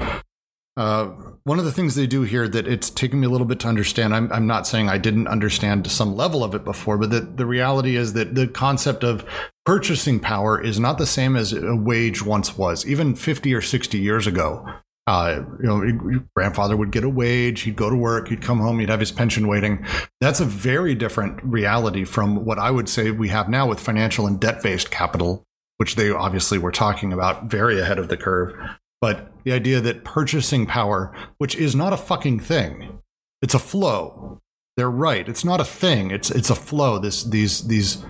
uh, 0.76 1.06
one 1.44 1.58
of 1.58 1.64
the 1.64 1.72
things 1.72 1.94
they 1.94 2.06
do 2.06 2.22
here 2.22 2.48
that 2.48 2.66
it's 2.66 2.90
taken 2.90 3.20
me 3.20 3.26
a 3.26 3.30
little 3.30 3.46
bit 3.46 3.60
to 3.60 3.68
understand. 3.68 4.14
I'm, 4.14 4.32
I'm 4.32 4.46
not 4.46 4.66
saying 4.66 4.88
I 4.88 4.98
didn't 4.98 5.26
understand 5.26 5.90
some 5.90 6.16
level 6.16 6.44
of 6.44 6.54
it 6.54 6.64
before, 6.64 6.96
but 6.96 7.10
that 7.10 7.36
the 7.36 7.44
reality 7.44 7.96
is 7.96 8.12
that 8.12 8.34
the 8.34 8.46
concept 8.46 9.02
of 9.02 9.24
purchasing 9.66 10.20
power 10.20 10.58
is 10.58 10.78
not 10.78 10.96
the 10.96 11.06
same 11.06 11.36
as 11.36 11.52
a 11.52 11.76
wage 11.76 12.22
once 12.24 12.56
was, 12.56 12.86
even 12.86 13.14
50 13.14 13.52
or 13.52 13.60
60 13.60 13.98
years 13.98 14.26
ago. 14.26 14.66
Uh, 15.10 15.42
you 15.60 15.66
know, 15.66 15.82
your 15.82 16.24
grandfather 16.36 16.76
would 16.76 16.92
get 16.92 17.02
a 17.02 17.08
wage, 17.08 17.62
he'd 17.62 17.74
go 17.74 17.90
to 17.90 17.96
work, 17.96 18.28
he'd 18.28 18.40
come 18.40 18.60
home, 18.60 18.78
he'd 18.78 18.88
have 18.88 19.00
his 19.00 19.10
pension 19.10 19.48
waiting. 19.48 19.84
That's 20.20 20.38
a 20.38 20.44
very 20.44 20.94
different 20.94 21.42
reality 21.42 22.04
from 22.04 22.44
what 22.44 22.60
I 22.60 22.70
would 22.70 22.88
say 22.88 23.10
we 23.10 23.26
have 23.30 23.48
now 23.48 23.66
with 23.66 23.80
financial 23.80 24.28
and 24.28 24.38
debt 24.38 24.62
based 24.62 24.92
capital, 24.92 25.42
which 25.78 25.96
they 25.96 26.10
obviously 26.10 26.58
were 26.58 26.70
talking 26.70 27.12
about 27.12 27.46
very 27.46 27.80
ahead 27.80 27.98
of 27.98 28.06
the 28.06 28.16
curve. 28.16 28.54
But 29.00 29.32
the 29.42 29.50
idea 29.50 29.80
that 29.80 30.04
purchasing 30.04 30.64
power, 30.64 31.12
which 31.38 31.56
is 31.56 31.74
not 31.74 31.92
a 31.92 31.96
fucking 31.96 32.38
thing, 32.38 33.00
it's 33.42 33.54
a 33.54 33.58
flow. 33.58 34.38
They're 34.76 34.88
right. 34.88 35.28
It's 35.28 35.44
not 35.44 35.58
a 35.58 35.64
thing. 35.64 36.12
It's 36.12 36.30
it's 36.30 36.50
a 36.50 36.54
flow. 36.54 37.00
This 37.00 37.24
these 37.24 37.66
these 37.66 38.04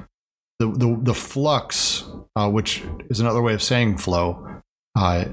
the 0.59 0.67
the, 0.67 0.99
the 1.01 1.15
flux, 1.15 2.05
uh, 2.37 2.51
which 2.51 2.85
is 3.09 3.21
another 3.21 3.41
way 3.41 3.55
of 3.55 3.63
saying 3.63 3.97
flow, 3.97 4.61
uh, 4.95 5.25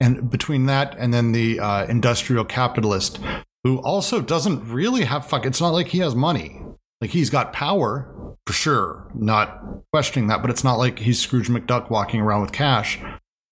and 0.00 0.30
between 0.30 0.66
that 0.66 0.96
and 0.98 1.12
then 1.12 1.32
the 1.32 1.60
uh, 1.60 1.86
industrial 1.86 2.44
capitalist, 2.44 3.18
who 3.64 3.78
also 3.78 4.20
doesn't 4.20 4.70
really 4.70 5.04
have 5.04 5.26
fuck. 5.26 5.44
It's 5.44 5.60
not 5.60 5.70
like 5.70 5.88
he 5.88 5.98
has 5.98 6.14
money. 6.14 6.62
Like 7.00 7.10
he's 7.10 7.30
got 7.30 7.52
power 7.52 8.34
for 8.46 8.52
sure, 8.52 9.10
not 9.14 9.62
questioning 9.92 10.28
that. 10.28 10.42
But 10.42 10.50
it's 10.50 10.64
not 10.64 10.76
like 10.76 10.98
he's 10.98 11.20
Scrooge 11.20 11.48
McDuck 11.48 11.90
walking 11.90 12.20
around 12.20 12.42
with 12.42 12.52
cash. 12.52 12.98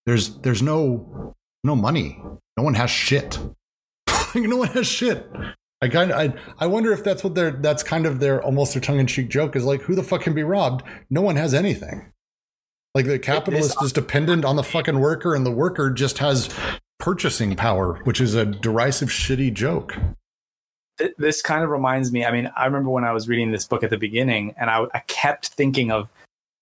There's 0.04 0.38
there's 0.38 0.62
no 0.62 1.34
no 1.64 1.76
money. 1.76 2.20
No 2.56 2.62
one 2.62 2.74
has 2.74 2.90
shit. 2.90 3.38
no 4.34 4.56
one 4.56 4.68
has 4.68 4.86
shit. 4.86 5.28
I 5.82 5.88
kind 5.88 6.10
of 6.10 6.18
I, 6.18 6.34
I 6.58 6.66
wonder 6.66 6.92
if 6.92 7.04
that's 7.04 7.22
what 7.22 7.34
they're 7.34 7.50
that's 7.50 7.82
kind 7.82 8.06
of 8.06 8.18
their 8.20 8.42
almost 8.42 8.72
their 8.72 8.80
tongue 8.80 8.98
in 8.98 9.06
cheek 9.06 9.28
joke 9.28 9.54
is 9.56 9.64
like 9.64 9.82
who 9.82 9.94
the 9.94 10.02
fuck 10.02 10.22
can 10.22 10.34
be 10.34 10.42
robbed? 10.42 10.82
No 11.10 11.20
one 11.20 11.36
has 11.36 11.52
anything. 11.52 12.12
Like 12.96 13.04
the 13.04 13.18
capitalist 13.18 13.76
is 13.82 13.92
dependent 13.92 14.46
on 14.46 14.56
the 14.56 14.62
fucking 14.62 15.00
worker, 15.00 15.34
and 15.34 15.44
the 15.44 15.50
worker 15.50 15.90
just 15.90 16.16
has 16.16 16.48
purchasing 16.98 17.54
power, 17.54 18.00
which 18.04 18.22
is 18.22 18.34
a 18.34 18.46
derisive, 18.46 19.10
shitty 19.10 19.52
joke. 19.52 19.94
This 21.18 21.42
kind 21.42 21.62
of 21.62 21.68
reminds 21.68 22.10
me. 22.10 22.24
I 22.24 22.30
mean, 22.30 22.50
I 22.56 22.64
remember 22.64 22.88
when 22.88 23.04
I 23.04 23.12
was 23.12 23.28
reading 23.28 23.50
this 23.50 23.66
book 23.66 23.82
at 23.82 23.90
the 23.90 23.98
beginning, 23.98 24.54
and 24.58 24.70
I, 24.70 24.86
I 24.94 25.00
kept 25.08 25.48
thinking 25.48 25.92
of 25.92 26.08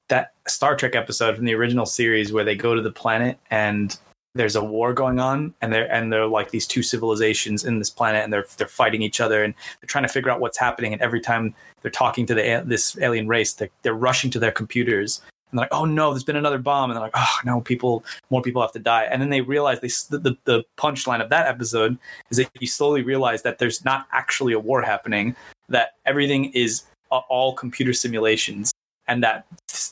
that 0.08 0.32
Star 0.48 0.74
Trek 0.74 0.96
episode 0.96 1.36
from 1.36 1.44
the 1.44 1.54
original 1.54 1.86
series 1.86 2.32
where 2.32 2.42
they 2.42 2.56
go 2.56 2.74
to 2.74 2.82
the 2.82 2.90
planet 2.90 3.38
and 3.52 3.96
there's 4.34 4.56
a 4.56 4.64
war 4.64 4.92
going 4.92 5.20
on 5.20 5.54
and 5.62 5.72
they're 5.72 5.88
and 5.92 6.12
they're 6.12 6.26
like 6.26 6.50
these 6.50 6.66
two 6.66 6.82
civilizations 6.82 7.64
in 7.64 7.78
this 7.78 7.90
planet 7.90 8.24
and 8.24 8.32
they're 8.32 8.46
they're 8.58 8.66
fighting 8.66 9.02
each 9.02 9.20
other 9.20 9.44
and 9.44 9.54
they're 9.80 9.86
trying 9.86 10.02
to 10.02 10.12
figure 10.12 10.32
out 10.32 10.40
what's 10.40 10.58
happening 10.58 10.92
and 10.92 11.00
every 11.00 11.20
time 11.20 11.54
they're 11.82 11.92
talking 11.92 12.26
to 12.26 12.34
the 12.34 12.64
this 12.66 12.98
alien 12.98 13.28
race 13.28 13.52
they're, 13.52 13.70
they're 13.82 13.94
rushing 13.94 14.32
to 14.32 14.40
their 14.40 14.50
computers 14.50 15.22
and 15.54 15.58
they're 15.60 15.68
like 15.70 15.80
oh 15.80 15.84
no 15.84 16.10
there's 16.10 16.24
been 16.24 16.36
another 16.36 16.58
bomb. 16.58 16.90
And 16.90 16.96
they're 16.96 17.04
like 17.04 17.12
oh 17.14 17.36
no 17.44 17.60
people 17.60 18.04
more 18.28 18.42
people 18.42 18.60
have 18.60 18.72
to 18.72 18.80
die. 18.80 19.04
And 19.04 19.22
then 19.22 19.30
they 19.30 19.40
realize 19.40 19.78
they 19.80 19.88
the, 20.18 20.36
the 20.44 20.64
punchline 20.76 21.22
of 21.22 21.28
that 21.28 21.46
episode 21.46 21.96
is 22.30 22.38
that 22.38 22.50
you 22.58 22.66
slowly 22.66 23.02
realize 23.02 23.42
that 23.42 23.58
there's 23.58 23.84
not 23.84 24.08
actually 24.10 24.52
a 24.52 24.58
war 24.58 24.82
happening 24.82 25.36
that 25.68 25.92
everything 26.04 26.46
is 26.46 26.82
all 27.10 27.54
computer 27.54 27.92
simulations 27.92 28.72
and 29.06 29.22
that 29.22 29.46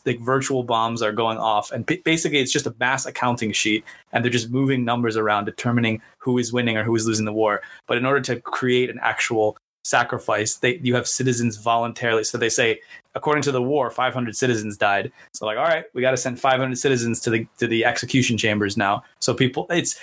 the 0.05 0.17
virtual 0.17 0.63
bombs 0.63 1.03
are 1.03 1.13
going 1.13 1.39
off. 1.39 1.71
And 1.71 1.87
basically 2.05 2.39
it's 2.39 2.53
just 2.53 2.67
a 2.67 2.75
mass 2.81 3.07
accounting 3.07 3.53
sheet 3.53 3.85
and 4.13 4.25
they're 4.25 4.33
just 4.33 4.51
moving 4.51 4.85
numbers 4.85 5.17
around 5.17 5.45
determining 5.45 6.01
who 6.19 6.39
is 6.39 6.53
winning 6.53 6.77
or 6.77 6.85
who 6.85 6.97
is 6.97 7.07
losing 7.07 7.27
the 7.27 7.33
war. 7.33 7.61
But 7.87 7.99
in 7.99 8.07
order 8.07 8.21
to 8.23 8.41
create 8.41 8.91
an 8.91 8.99
actual 9.03 9.57
sacrifice 9.85 10.57
they 10.57 10.77
you 10.79 10.95
have 10.95 11.09
citizens 11.09 11.57
voluntarily 11.57 12.23
so 12.23 12.39
they 12.39 12.49
say 12.49 12.81
according 13.15 13.43
to 13.43 13.51
the 13.51 13.61
war 13.61 13.91
500 13.91 14.37
citizens 14.37 14.77
died 14.77 15.11
so 15.33 15.45
like 15.45 15.59
all 15.59 15.65
right 15.65 15.85
we 15.93 16.01
got 16.01 16.13
to 16.13 16.17
send 16.17 16.41
500 16.41 16.79
citizens 16.79 17.21
to 17.21 17.31
the 17.31 17.47
to 17.59 17.67
the 17.67 17.85
execution 17.85 18.39
chambers 18.39 18.77
now 18.77 19.03
so 19.19 19.35
people 19.35 19.67
it's 19.71 19.99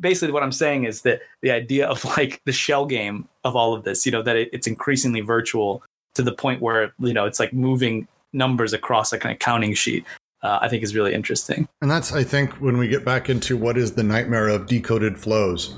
basically 0.00 0.32
what 0.32 0.42
i'm 0.42 0.52
saying 0.52 0.84
is 0.84 1.02
that 1.02 1.20
the 1.42 1.50
idea 1.50 1.86
of 1.86 2.04
like 2.16 2.40
the 2.46 2.52
shell 2.52 2.86
game 2.86 3.28
of 3.44 3.54
all 3.54 3.74
of 3.74 3.84
this 3.84 4.06
you 4.06 4.12
know 4.12 4.22
that 4.22 4.36
it, 4.36 4.48
it's 4.52 4.66
increasingly 4.66 5.20
virtual 5.20 5.82
to 6.14 6.22
the 6.22 6.32
point 6.32 6.62
where 6.62 6.92
you 6.98 7.12
know 7.12 7.26
it's 7.26 7.38
like 7.38 7.52
moving 7.52 8.08
numbers 8.32 8.72
across 8.72 9.12
like 9.12 9.24
an 9.24 9.30
accounting 9.30 9.74
sheet. 9.74 10.04
Uh, 10.42 10.58
I 10.62 10.68
think 10.68 10.84
is 10.84 10.94
really 10.94 11.14
interesting. 11.14 11.66
And 11.82 11.90
that's, 11.90 12.12
I 12.12 12.22
think, 12.22 12.52
when 12.54 12.78
we 12.78 12.86
get 12.86 13.04
back 13.04 13.28
into 13.28 13.56
what 13.56 13.76
is 13.76 13.94
the 13.94 14.04
nightmare 14.04 14.46
of 14.46 14.66
decoded 14.66 15.18
flows. 15.18 15.74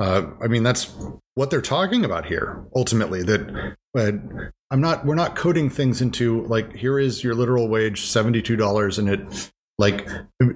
Uh, 0.00 0.26
I 0.42 0.48
mean, 0.48 0.62
that's 0.62 0.94
what 1.34 1.50
they're 1.50 1.60
talking 1.60 2.04
about 2.04 2.26
here. 2.26 2.64
Ultimately, 2.74 3.22
that 3.22 3.76
I'm 4.70 4.80
not. 4.80 5.04
We're 5.04 5.14
not 5.14 5.36
coding 5.36 5.70
things 5.70 6.00
into 6.00 6.44
like 6.46 6.74
here 6.76 6.98
is 6.98 7.22
your 7.22 7.34
literal 7.34 7.68
wage, 7.68 8.06
seventy 8.06 8.42
two 8.42 8.56
dollars, 8.56 8.98
and 8.98 9.08
it 9.08 9.50
like 9.78 10.08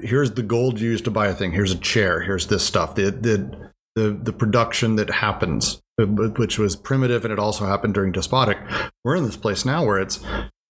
here's 0.03 0.33
the 0.33 0.43
gold 0.43 0.81
used 0.81 1.05
to 1.05 1.11
buy 1.11 1.29
a 1.29 1.35
thing. 1.35 1.53
Here's 1.53 1.73
a 1.73 1.79
chair. 1.79 2.21
Here's 2.23 2.47
this 2.47 2.65
stuff. 2.65 2.95
The 2.95 3.11
the 3.11 3.73
the 3.95 4.11
the 4.11 4.33
production 4.33 4.97
that 4.97 5.11
happens, 5.11 5.81
which 5.99 6.59
was 6.59 6.77
primitive 6.77 7.25
and 7.25 7.33
it 7.33 7.39
also 7.39 7.67
happened 7.67 7.95
during 7.95 8.13
despotic. 8.13 8.59
We're 9.05 9.17
in 9.17 9.25
this 9.25 9.37
place 9.37 9.65
now 9.65 9.85
where 9.85 9.99
it's 9.99 10.21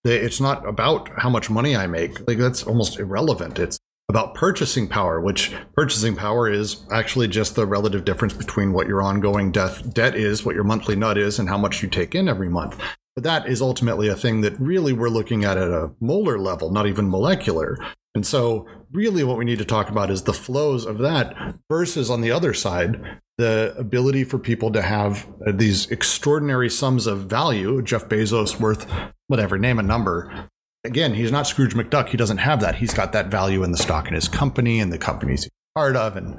it's 0.04 0.40
not 0.40 0.66
about 0.66 1.08
how 1.20 1.28
much 1.28 1.50
money 1.50 1.76
I 1.76 1.86
make. 1.86 2.26
Like 2.26 2.38
that's 2.38 2.62
almost 2.62 2.98
irrelevant. 2.98 3.58
It's 3.58 3.78
about 4.08 4.34
purchasing 4.34 4.86
power, 4.86 5.20
which 5.20 5.52
purchasing 5.74 6.14
power 6.14 6.48
is 6.48 6.84
actually 6.92 7.26
just 7.26 7.54
the 7.56 7.66
relative 7.66 8.04
difference 8.04 8.34
between 8.34 8.72
what 8.72 8.86
your 8.86 9.02
ongoing 9.02 9.50
debt 9.50 9.92
debt 9.92 10.14
is, 10.14 10.44
what 10.44 10.54
your 10.54 10.64
monthly 10.64 10.94
nut 10.94 11.18
is, 11.18 11.38
and 11.38 11.48
how 11.48 11.58
much 11.58 11.82
you 11.82 11.88
take 11.88 12.14
in 12.14 12.28
every 12.28 12.48
month. 12.48 12.80
But 13.16 13.24
that 13.24 13.48
is 13.48 13.60
ultimately 13.60 14.08
a 14.08 14.14
thing 14.14 14.42
that 14.42 14.60
really 14.60 14.92
we're 14.92 15.08
looking 15.08 15.44
at 15.44 15.56
at 15.56 15.70
a 15.70 15.90
molar 16.00 16.38
level, 16.38 16.70
not 16.70 16.86
even 16.86 17.10
molecular. 17.10 17.78
And 18.14 18.26
so, 18.26 18.66
really, 18.92 19.24
what 19.24 19.38
we 19.38 19.44
need 19.44 19.58
to 19.58 19.64
talk 19.64 19.88
about 19.90 20.10
is 20.10 20.22
the 20.22 20.32
flows 20.32 20.86
of 20.86 20.98
that 20.98 21.34
versus 21.68 22.08
on 22.08 22.20
the 22.20 22.30
other 22.30 22.54
side, 22.54 23.20
the 23.38 23.74
ability 23.76 24.24
for 24.24 24.38
people 24.38 24.70
to 24.72 24.82
have 24.82 25.26
these 25.46 25.90
extraordinary 25.90 26.70
sums 26.70 27.06
of 27.06 27.24
value. 27.24 27.82
Jeff 27.82 28.08
Bezos 28.08 28.60
worth 28.60 28.86
whatever, 29.26 29.58
name 29.58 29.78
a 29.78 29.82
number. 29.82 30.48
Again, 30.86 31.14
he's 31.14 31.32
not 31.32 31.46
Scrooge 31.46 31.74
McDuck. 31.74 32.08
He 32.08 32.16
doesn't 32.16 32.38
have 32.38 32.60
that. 32.60 32.76
He's 32.76 32.94
got 32.94 33.12
that 33.12 33.26
value 33.26 33.62
in 33.62 33.72
the 33.72 33.78
stock 33.78 34.08
in 34.08 34.14
his 34.14 34.28
company 34.28 34.80
and 34.80 34.92
the 34.92 34.98
companies 34.98 35.44
he's 35.44 35.52
part 35.74 35.96
of, 35.96 36.16
and 36.16 36.34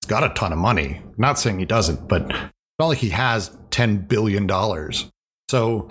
he's 0.00 0.08
got 0.08 0.24
a 0.24 0.30
ton 0.34 0.52
of 0.52 0.58
money. 0.58 1.02
I'm 1.04 1.14
not 1.18 1.38
saying 1.38 1.58
he 1.58 1.64
doesn't, 1.64 2.08
but 2.08 2.22
it's 2.22 2.78
not 2.78 2.86
like 2.86 2.98
he 2.98 3.10
has 3.10 3.50
$10 3.70 4.08
billion. 4.08 4.48
So 5.50 5.90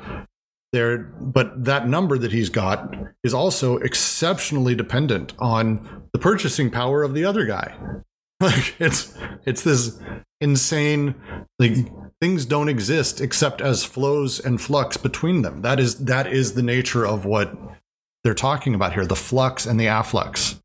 there, 0.73 0.97
but 0.97 1.65
that 1.65 1.88
number 1.88 2.18
that 2.18 2.31
he's 2.31 2.49
got 2.49 2.95
is 3.23 3.34
also 3.34 3.77
exceptionally 3.77 4.73
dependent 4.73 5.34
on 5.38 6.07
the 6.13 6.19
purchasing 6.19 6.69
power 6.69 7.03
of 7.03 7.13
the 7.13 7.26
other 7.26 7.45
guy. 7.45 7.76
Like 8.41 8.73
it's 8.80 9.15
it's 9.45 9.61
this 9.61 10.01
insane 10.39 11.13
like 11.59 11.73
things 12.19 12.43
don't 12.45 12.69
exist 12.69 13.22
except 13.22 13.61
as 13.61 13.84
flows 13.84 14.39
and 14.39 14.59
flux 14.59 14.97
between 14.97 15.43
them. 15.43 15.61
That 15.61 15.80
is 15.80 16.05
that 16.05 16.26
is 16.26 16.55
the 16.55 16.63
nature 16.63 17.05
of 17.05 17.23
what 17.23 17.55
they're 18.23 18.34
talking 18.34 18.76
about 18.76 18.93
here. 18.93 19.06
The 19.06 19.15
flux 19.15 19.65
and 19.65 19.80
the 19.80 19.85
afflux 19.85 20.60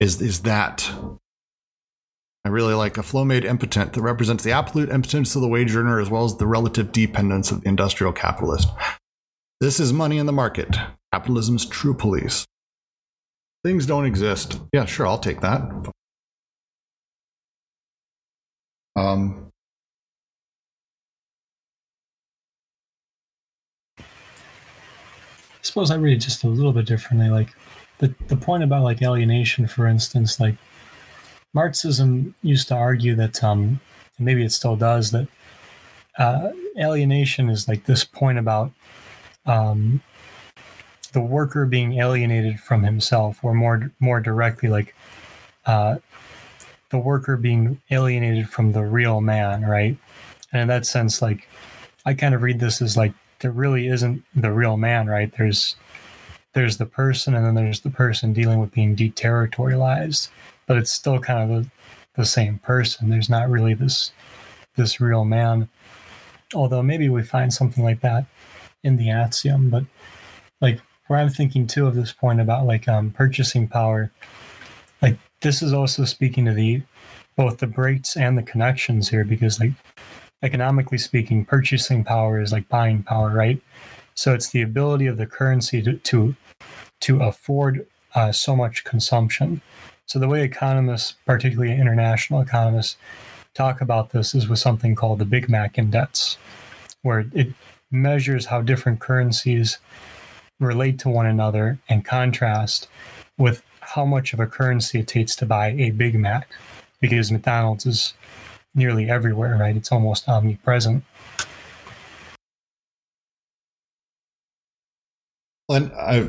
is 0.00 0.20
is 0.20 0.42
that. 0.42 0.90
I 2.42 2.48
really 2.48 2.72
like 2.72 2.96
a 2.96 3.02
flow 3.02 3.24
made 3.26 3.44
impotent 3.44 3.92
that 3.92 4.00
represents 4.00 4.42
the 4.42 4.52
absolute 4.52 4.88
impotence 4.88 5.36
of 5.36 5.42
the 5.42 5.48
wage 5.48 5.76
earner 5.76 6.00
as 6.00 6.08
well 6.08 6.24
as 6.24 6.36
the 6.38 6.46
relative 6.46 6.90
dependence 6.90 7.50
of 7.50 7.60
the 7.60 7.68
industrial 7.68 8.14
capitalist. 8.14 8.68
This 9.60 9.78
is 9.78 9.92
money 9.92 10.16
in 10.16 10.24
the 10.24 10.32
market. 10.32 10.74
Capitalism's 11.12 11.66
true 11.66 11.92
police. 11.92 12.46
Things 13.62 13.84
don't 13.84 14.06
exist. 14.06 14.58
Yeah, 14.72 14.86
sure, 14.86 15.06
I'll 15.06 15.18
take 15.18 15.42
that. 15.42 15.60
Um, 18.96 19.49
suppose 25.70 25.92
I 25.92 25.96
read 25.96 26.14
it 26.16 26.20
just 26.20 26.42
a 26.42 26.48
little 26.48 26.72
bit 26.72 26.86
differently. 26.86 27.28
Like 27.28 27.54
the 27.98 28.12
the 28.26 28.36
point 28.36 28.64
about 28.64 28.82
like 28.82 29.00
alienation, 29.02 29.68
for 29.68 29.86
instance, 29.86 30.40
like 30.40 30.56
Marxism 31.54 32.34
used 32.42 32.68
to 32.68 32.74
argue 32.74 33.14
that, 33.14 33.42
um, 33.42 33.80
maybe 34.18 34.44
it 34.44 34.52
still 34.52 34.76
does, 34.76 35.12
that 35.12 35.28
uh, 36.18 36.50
alienation 36.76 37.48
is 37.48 37.68
like 37.68 37.84
this 37.84 38.04
point 38.04 38.38
about 38.38 38.72
um, 39.46 40.02
the 41.12 41.20
worker 41.20 41.66
being 41.66 41.98
alienated 41.98 42.58
from 42.58 42.82
himself, 42.82 43.38
or 43.44 43.54
more 43.54 43.92
more 44.00 44.20
directly, 44.20 44.68
like 44.68 44.94
uh, 45.66 45.96
the 46.90 46.98
worker 46.98 47.36
being 47.36 47.80
alienated 47.90 48.48
from 48.48 48.72
the 48.72 48.82
real 48.82 49.20
man, 49.20 49.62
right? 49.62 49.96
And 50.52 50.62
in 50.62 50.68
that 50.68 50.84
sense, 50.84 51.22
like 51.22 51.48
I 52.04 52.14
kind 52.14 52.34
of 52.34 52.42
read 52.42 52.58
this 52.58 52.82
as 52.82 52.96
like 52.96 53.12
there 53.40 53.50
really 53.50 53.88
isn't 53.88 54.22
the 54.34 54.52
real 54.52 54.76
man, 54.76 55.06
right? 55.06 55.32
There's 55.36 55.76
there's 56.52 56.78
the 56.78 56.86
person, 56.86 57.34
and 57.34 57.44
then 57.44 57.54
there's 57.54 57.80
the 57.80 57.90
person 57.90 58.32
dealing 58.32 58.58
with 58.58 58.72
being 58.72 58.96
deterritorialized, 58.96 60.28
but 60.66 60.76
it's 60.76 60.90
still 60.90 61.20
kind 61.20 61.50
of 61.50 61.64
the, 61.64 61.70
the 62.16 62.24
same 62.24 62.58
person. 62.58 63.08
There's 63.08 63.30
not 63.30 63.48
really 63.48 63.74
this 63.74 64.12
this 64.76 65.00
real 65.00 65.24
man. 65.24 65.68
Although 66.54 66.82
maybe 66.82 67.08
we 67.08 67.22
find 67.22 67.52
something 67.52 67.84
like 67.84 68.00
that 68.00 68.26
in 68.82 68.96
the 68.96 69.10
axiom, 69.10 69.70
but 69.70 69.84
like 70.60 70.80
where 71.06 71.18
I'm 71.18 71.28
thinking 71.28 71.66
too 71.66 71.86
of 71.86 71.94
this 71.94 72.12
point 72.12 72.40
about 72.40 72.66
like 72.66 72.88
um, 72.88 73.10
purchasing 73.10 73.68
power, 73.68 74.10
like 75.02 75.16
this 75.40 75.62
is 75.62 75.72
also 75.72 76.04
speaking 76.04 76.44
to 76.46 76.52
the 76.52 76.82
both 77.36 77.58
the 77.58 77.66
breaks 77.66 78.16
and 78.16 78.36
the 78.36 78.42
connections 78.42 79.08
here 79.08 79.24
because 79.24 79.60
like 79.60 79.72
economically 80.42 80.98
speaking, 80.98 81.44
purchasing 81.44 82.04
power 82.04 82.40
is 82.40 82.52
like 82.52 82.68
buying 82.68 83.02
power, 83.02 83.30
right? 83.30 83.60
So 84.14 84.34
it's 84.34 84.50
the 84.50 84.62
ability 84.62 85.06
of 85.06 85.16
the 85.16 85.26
currency 85.26 85.82
to 85.82 85.94
to, 85.94 86.34
to 87.00 87.22
afford 87.22 87.86
uh, 88.14 88.32
so 88.32 88.56
much 88.56 88.84
consumption. 88.84 89.60
So 90.06 90.18
the 90.18 90.28
way 90.28 90.42
economists, 90.42 91.14
particularly 91.24 91.72
international 91.72 92.40
economists, 92.40 92.96
talk 93.54 93.80
about 93.80 94.10
this 94.10 94.34
is 94.34 94.48
with 94.48 94.58
something 94.58 94.94
called 94.94 95.18
the 95.18 95.24
Big 95.24 95.48
Mac 95.48 95.78
Index, 95.78 96.36
where 97.02 97.26
it 97.32 97.52
measures 97.90 98.46
how 98.46 98.60
different 98.60 99.00
currencies 99.00 99.78
relate 100.58 100.98
to 101.00 101.08
one 101.08 101.26
another 101.26 101.78
and 101.88 102.04
contrast 102.04 102.88
with 103.38 103.62
how 103.80 104.04
much 104.04 104.32
of 104.32 104.40
a 104.40 104.46
currency 104.46 105.00
it 105.00 105.08
takes 105.08 105.34
to 105.36 105.46
buy 105.46 105.68
a 105.68 105.90
Big 105.90 106.14
Mac 106.14 106.48
because 107.00 107.32
McDonald's 107.32 107.86
is 107.86 108.14
nearly 108.74 109.10
everywhere, 109.10 109.56
right? 109.56 109.76
It's 109.76 109.92
almost 109.92 110.28
omnipresent. 110.28 111.04
And 115.68 115.92
I, 115.92 116.28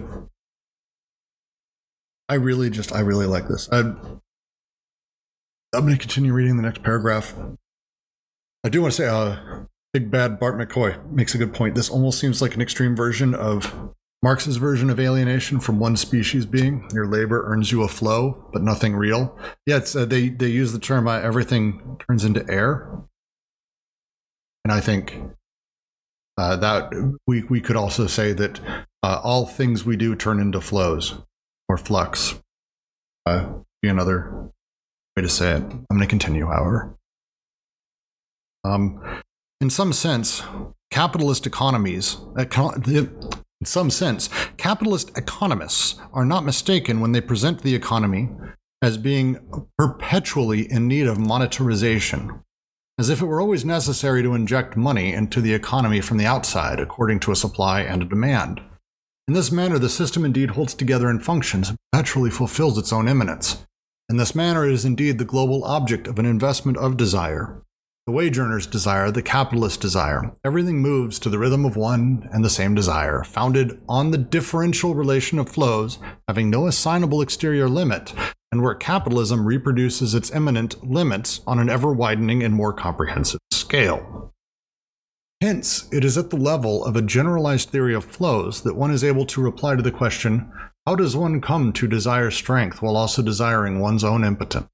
I 2.30 2.36
really 2.36 2.70
just, 2.70 2.94
I 2.94 3.00
really 3.00 3.26
like 3.26 3.48
this. 3.48 3.68
I, 3.72 3.80
I'm 3.80 4.22
going 5.74 5.94
to 5.94 5.98
continue 5.98 6.34
reading 6.34 6.58
the 6.58 6.64
next 6.64 6.84
paragraph. 6.84 7.34
I 8.64 8.70
do 8.70 8.82
want 8.82 8.94
to 8.94 8.98
say, 8.98 9.08
uh, 9.08 9.66
Big 9.94 10.12
Bad 10.12 10.40
Bart 10.40 10.58
McCoy 10.58 11.12
makes 11.12 11.36
a 11.36 11.38
good 11.38 11.54
point. 11.54 11.76
This 11.76 11.90
almost 11.90 12.20
seems 12.20 12.42
like 12.42 12.56
an 12.56 12.62
extreme 12.62 12.96
version 12.96 13.34
of 13.34 13.94
Marx's 14.24 14.58
version 14.58 14.90
of 14.90 15.00
alienation 15.00 15.60
from 15.60 15.80
one 15.80 15.98
species 15.98 16.46
being. 16.46 16.88
Your 16.94 17.08
labor 17.08 17.44
earns 17.48 17.72
you 17.72 17.82
a 17.82 17.88
flow, 17.88 18.48
but 18.54 18.62
nothing 18.62 18.96
real. 18.96 19.38
Yeah, 19.66 19.80
uh, 19.96 20.06
they 20.06 20.30
they 20.30 20.48
use 20.48 20.74
the 20.74 20.80
term 20.80 21.08
uh, 21.08 21.20
everything 21.20 21.98
turns 22.08 22.24
into 22.24 22.48
air, 22.50 23.02
and 24.64 24.72
I 24.72 24.80
think 24.80 25.20
uh, 26.38 26.56
that 26.58 26.92
we 27.26 27.44
we 27.44 27.62
could 27.62 27.76
also 27.76 28.06
say 28.06 28.32
that 28.34 28.60
uh, 29.02 29.20
all 29.24 29.48
things 29.48 29.86
we 29.86 29.98
do 29.98 30.16
turn 30.16 30.40
into 30.40 30.62
flows 30.62 31.16
or 31.68 31.78
flux. 31.78 32.40
Uh, 33.26 33.48
be 33.82 33.90
another 33.90 34.52
way 35.16 35.24
to 35.24 35.30
say 35.30 35.52
it. 35.52 35.64
I'm 35.64 35.86
going 35.90 36.02
to 36.02 36.08
continue, 36.08 36.46
however. 36.46 36.96
Um, 38.64 39.22
in 39.60 39.70
some 39.70 39.94
sense, 39.94 40.44
capitalist 40.92 41.48
economies, 41.48 42.18
in 43.62 43.66
some 43.66 43.92
sense, 43.92 44.28
capitalist 44.58 45.16
economists 45.16 46.00
are 46.14 46.26
not 46.26 46.44
mistaken 46.44 47.00
when 47.00 47.12
they 47.12 47.22
present 47.22 47.62
the 47.62 47.76
economy 47.76 48.28
as 48.82 48.98
being 48.98 49.38
perpetually 49.78 50.70
in 50.70 50.88
need 50.88 51.06
of 51.06 51.20
monetarization, 51.20 52.42
as 52.98 53.10
if 53.10 53.22
it 53.22 53.28
were 53.28 53.40
always 53.40 53.64
necessary 53.64 54.24
to 54.24 54.34
inject 54.34 54.76
money 54.76 55.14
into 55.14 55.40
the 55.40 55.54
economy 55.54 56.02
from 56.02 56.18
the 56.18 56.26
outside 56.26 56.80
according 56.80 57.20
to 57.20 57.32
a 57.32 57.36
supply 57.36 57.82
and 57.82 58.02
a 58.02 58.06
demand. 58.06 58.60
In 59.28 59.36
this 59.36 59.52
manner, 59.52 59.78
the 59.78 59.90
system 59.90 60.26
indeed 60.26 60.52
holds 60.52 60.74
together 60.74 61.08
and 61.08 61.24
functions, 61.24 61.70
and 61.70 61.78
perpetually 61.92 62.32
fulfills 62.32 62.80
its 62.80 62.92
own 62.92 63.08
immanence. 63.08 63.64
In 64.10 64.18
this 64.18 64.34
manner, 64.34 64.66
it 64.68 64.74
is 64.74 64.86
indeed 64.86 65.20
the 65.20 65.26
global 65.26 65.64
object 65.64 66.08
of 66.08 66.18
an 66.18 66.26
investment 66.26 66.78
of 66.78 66.98
desire, 66.98 67.62
the 68.08 68.12
wage 68.12 68.40
earner's 68.40 68.66
desire, 68.66 69.12
the 69.12 69.22
capitalist 69.22 69.80
desire. 69.80 70.32
Everything 70.44 70.82
moves 70.82 71.20
to 71.20 71.30
the 71.30 71.38
rhythm 71.38 71.66
of 71.66 71.76
one 71.76 72.28
and 72.34 72.44
the 72.44 72.50
same 72.50 72.74
desire, 72.74 73.24
founded 73.24 73.80
on 73.88 74.10
the 74.10 74.18
differential 74.18 74.96
relation 74.96 75.38
of 75.38 75.48
flows, 75.48 76.00
having 76.28 76.50
no 76.50 76.66
assignable 76.66 77.22
exterior 77.22 77.70
limit, 77.70 78.14
and 78.52 78.64
where 78.64 78.74
capitalism 78.74 79.46
reproduces 79.46 80.16
its 80.16 80.32
immanent 80.32 80.84
limits 80.84 81.42
on 81.46 81.60
an 81.60 81.70
ever 81.70 81.94
widening 81.94 82.42
and 82.42 82.56
more 82.56 82.74
comprehensive 82.74 83.40
scale. 83.52 84.34
Hence, 85.40 85.88
it 85.92 86.04
is 86.04 86.18
at 86.18 86.32
the 86.32 86.38
level 86.38 86.84
of 86.84 86.96
a 86.96 87.02
generalized 87.02 87.70
theory 87.70 87.94
of 87.94 88.04
flows 88.04 88.62
that 88.62 88.76
one 88.76 88.92
is 88.92 89.04
able 89.04 89.26
to 89.28 89.42
reply 89.42 89.76
to 89.76 89.82
the 89.82 89.92
question 89.92 90.52
how 90.88 90.96
does 90.96 91.16
one 91.16 91.42
come 91.42 91.72
to 91.74 91.88
desire 91.88 92.32
strength 92.32 92.82
while 92.82 92.98
also 92.98 93.22
desiring 93.22 93.80
one's 93.80 94.04
own 94.04 94.24
impotence? 94.24 94.68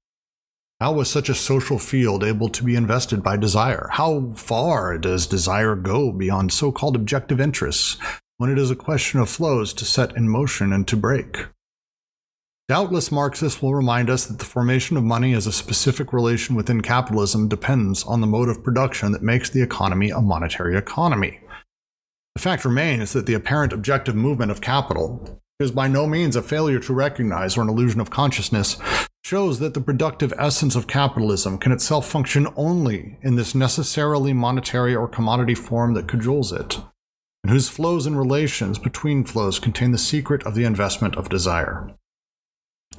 How 0.80 0.92
was 0.92 1.10
such 1.10 1.28
a 1.28 1.34
social 1.34 1.80
field 1.80 2.22
able 2.22 2.48
to 2.50 2.62
be 2.62 2.76
invested 2.76 3.20
by 3.20 3.36
desire? 3.36 3.88
How 3.90 4.32
far 4.36 4.96
does 4.96 5.26
desire 5.26 5.74
go 5.74 6.12
beyond 6.12 6.52
so 6.52 6.70
called 6.70 6.94
objective 6.94 7.40
interests 7.40 7.96
when 8.36 8.48
it 8.48 8.58
is 8.58 8.70
a 8.70 8.76
question 8.76 9.18
of 9.18 9.28
flows 9.28 9.72
to 9.72 9.84
set 9.84 10.16
in 10.16 10.28
motion 10.28 10.72
and 10.72 10.86
to 10.86 10.96
break? 10.96 11.46
Doubtless, 12.68 13.10
Marxists 13.10 13.60
will 13.60 13.74
remind 13.74 14.08
us 14.08 14.26
that 14.26 14.38
the 14.38 14.44
formation 14.44 14.96
of 14.96 15.02
money 15.02 15.34
as 15.34 15.48
a 15.48 15.52
specific 15.52 16.12
relation 16.12 16.54
within 16.54 16.80
capitalism 16.80 17.48
depends 17.48 18.04
on 18.04 18.20
the 18.20 18.26
mode 18.28 18.48
of 18.48 18.62
production 18.62 19.10
that 19.10 19.22
makes 19.22 19.50
the 19.50 19.62
economy 19.62 20.10
a 20.10 20.20
monetary 20.20 20.76
economy. 20.76 21.40
The 22.36 22.42
fact 22.42 22.64
remains 22.64 23.14
that 23.14 23.26
the 23.26 23.34
apparent 23.34 23.72
objective 23.72 24.14
movement 24.14 24.52
of 24.52 24.60
capital 24.60 25.40
is 25.58 25.72
by 25.72 25.88
no 25.88 26.06
means 26.06 26.36
a 26.36 26.42
failure 26.42 26.78
to 26.78 26.94
recognize 26.94 27.56
or 27.56 27.62
an 27.62 27.68
illusion 27.68 28.00
of 28.00 28.10
consciousness, 28.10 28.76
shows 29.28 29.58
that 29.58 29.74
the 29.74 29.80
productive 29.80 30.32
essence 30.38 30.74
of 30.74 30.86
capitalism 30.86 31.58
can 31.58 31.70
itself 31.70 32.08
function 32.08 32.48
only 32.56 33.18
in 33.20 33.36
this 33.36 33.54
necessarily 33.54 34.32
monetary 34.32 34.96
or 34.96 35.06
commodity 35.06 35.54
form 35.54 35.92
that 35.92 36.06
cajoles 36.06 36.50
it, 36.50 36.78
and 37.44 37.52
whose 37.52 37.68
flows 37.68 38.06
and 38.06 38.18
relations 38.18 38.78
between 38.78 39.22
flows 39.22 39.58
contain 39.58 39.90
the 39.90 39.98
secret 39.98 40.42
of 40.46 40.54
the 40.54 40.64
investment 40.64 41.14
of 41.14 41.28
desire. 41.28 41.94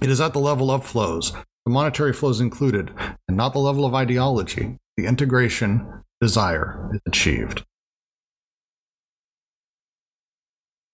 It 0.04 0.12
is 0.12 0.22
at 0.22 0.34
the 0.34 0.40
level 0.40 0.70
of 0.70 0.86
flows, 0.86 1.32
the 1.66 1.72
monetary 1.72 2.14
flows 2.14 2.40
included, 2.40 2.92
and 3.28 3.36
not 3.36 3.54
the 3.54 3.60
level 3.60 3.84
of 3.84 3.96
ideology, 3.96 4.78
the 4.98 5.08
integration 5.08 6.04
desire 6.22 6.92
is 6.94 7.02
achieved. 7.08 7.66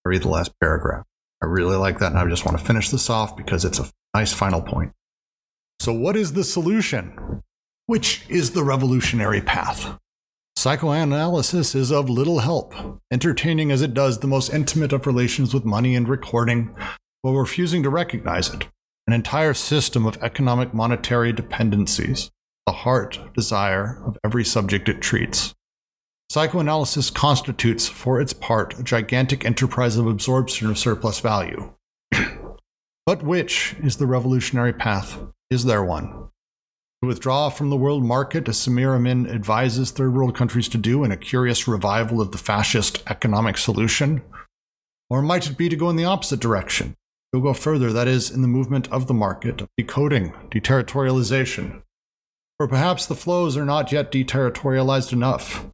I 0.06 0.12
read 0.12 0.22
the 0.22 0.30
last 0.30 0.58
paragraph. 0.62 1.04
I 1.44 1.48
really 1.48 1.76
like 1.76 2.00
that, 2.00 2.14
and 2.14 2.20
I 2.20 2.26
just 2.30 2.46
want 2.46 2.58
to 2.58 2.64
finish 2.64 2.90
this 2.90 3.10
off 3.10 3.36
because 3.36 3.66
it's 3.66 3.80
a 3.80 3.92
nice 4.14 4.32
final 4.32 4.62
point. 4.62 4.94
So, 5.86 5.94
what 5.94 6.16
is 6.16 6.34
the 6.34 6.44
solution? 6.44 7.44
Which 7.86 8.26
is 8.28 8.54
the 8.54 8.64
revolutionary 8.64 9.40
path? 9.40 10.00
Psychoanalysis 10.56 11.76
is 11.76 11.92
of 11.92 12.10
little 12.10 12.40
help, 12.40 12.74
entertaining 13.12 13.72
as 13.72 13.84
it 13.84 13.94
does 13.94 14.18
the 14.18 14.28
most 14.28 14.52
intimate 14.52 14.94
of 14.94 15.06
relations 15.06 15.54
with 15.54 15.64
money 15.64 15.96
and 15.96 16.10
recording, 16.10 16.76
while 17.22 17.36
refusing 17.36 17.84
to 17.84 17.92
recognize 17.92 18.52
it. 18.52 18.68
An 19.06 19.14
entire 19.14 19.54
system 19.54 20.08
of 20.08 20.18
economic 20.24 20.74
monetary 20.74 21.32
dependencies, 21.32 22.32
the 22.66 22.74
heart 22.74 23.20
desire 23.36 24.02
of 24.08 24.18
every 24.26 24.44
subject 24.44 24.90
it 24.90 25.02
treats. 25.02 25.54
Psychoanalysis 26.32 27.12
constitutes, 27.12 27.88
for 27.88 28.20
its 28.20 28.34
part, 28.34 28.80
a 28.80 28.82
gigantic 28.82 29.46
enterprise 29.46 29.98
of 29.98 30.08
absorption 30.08 30.68
of 30.68 30.80
surplus 30.80 31.20
value. 31.20 31.76
but 33.06 33.22
which 33.22 33.76
is 33.84 33.98
the 33.98 34.08
revolutionary 34.08 34.74
path? 34.74 35.20
Is 35.50 35.66
there 35.66 35.84
one? 35.84 36.30
To 37.02 37.08
withdraw 37.08 37.50
from 37.50 37.70
the 37.70 37.78
world 37.78 38.04
market, 38.04 38.48
as 38.48 38.58
Samir 38.58 38.96
Amin 38.96 39.28
advises 39.28 39.92
third 39.92 40.16
world 40.16 40.36
countries 40.36 40.68
to 40.70 40.78
do 40.80 41.04
in 41.04 41.12
a 41.12 41.18
curious 41.18 41.68
revival 41.68 42.20
of 42.20 42.32
the 42.32 42.40
fascist 42.40 43.04
economic 43.08 43.58
solution? 43.58 44.24
Or 45.10 45.22
might 45.22 45.48
it 45.48 45.58
be 45.58 45.70
to 45.70 45.76
go 45.76 45.90
in 45.92 45.98
the 45.98 46.06
opposite 46.06 46.40
direction? 46.40 46.96
To 47.34 47.42
go 47.42 47.54
further, 47.54 47.94
that 47.94 48.08
is, 48.08 48.32
in 48.32 48.42
the 48.42 48.48
movement 48.48 48.92
of 48.92 49.06
the 49.06 49.14
market, 49.14 49.62
decoding, 49.78 50.34
deterritorialization. 50.50 51.84
Or 52.60 52.68
perhaps 52.68 53.06
the 53.06 53.14
flows 53.14 53.56
are 53.56 53.66
not 53.66 53.92
yet 53.92 54.12
deterritorialized 54.12 55.14
enough, 55.14 55.68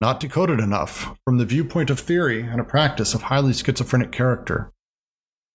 not 0.00 0.18
decoded 0.18 0.58
enough 0.58 1.16
from 1.24 1.38
the 1.38 1.44
viewpoint 1.44 1.90
of 1.90 2.00
theory 2.00 2.40
and 2.40 2.60
a 2.60 2.64
practice 2.64 3.14
of 3.14 3.22
highly 3.22 3.52
schizophrenic 3.52 4.10
character. 4.10 4.72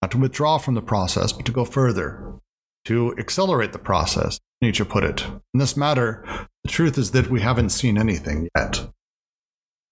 Not 0.02 0.12
to 0.12 0.20
withdraw 0.20 0.58
from 0.58 0.76
the 0.76 0.82
process, 0.82 1.34
but 1.34 1.46
to 1.48 1.52
go 1.52 1.66
further, 1.66 2.40
to 2.86 3.16
accelerate 3.18 3.74
the 3.74 3.80
process, 3.80 4.40
Nietzsche 4.62 4.84
put 4.84 5.04
it. 5.04 5.26
In 5.54 5.60
this 5.60 5.78
matter, 5.78 6.26
the 6.64 6.70
truth 6.70 6.98
is 6.98 7.12
that 7.12 7.30
we 7.30 7.42
haven't 7.42 7.70
seen 7.70 7.98
anything 7.98 8.50
yet. 8.56 8.88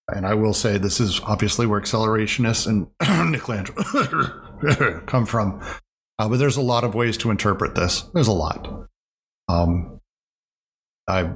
And 0.08 0.26
I 0.26 0.34
will 0.34 0.54
say 0.54 0.78
this 0.78 1.00
is 1.00 1.20
obviously 1.22 1.68
where 1.68 1.80
accelerationists 1.80 2.68
and 2.68 2.88
Nick 3.32 5.06
come 5.06 5.26
from. 5.26 5.62
Uh, 6.18 6.28
but 6.28 6.38
there's 6.38 6.58
a 6.58 6.62
lot 6.62 6.84
of 6.84 6.96
ways 6.96 7.16
to 7.18 7.32
interpret 7.32 7.76
this. 7.76 8.02
There's 8.14 8.28
a 8.28 8.34
lot. 8.34 8.88
Um, 9.48 10.00
I 11.08 11.32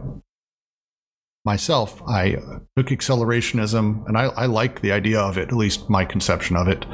myself, 1.46 2.02
I 2.08 2.38
took 2.78 2.88
accelerationism, 2.88 4.08
and 4.08 4.18
I, 4.18 4.26
I 4.26 4.46
like 4.46 4.82
the 4.82 4.92
idea 4.92 5.20
of 5.20 5.38
it, 5.38 5.50
at 5.50 5.56
least 5.56 5.90
my 5.90 6.06
conception 6.06 6.56
of 6.56 6.68
it. 6.68 6.86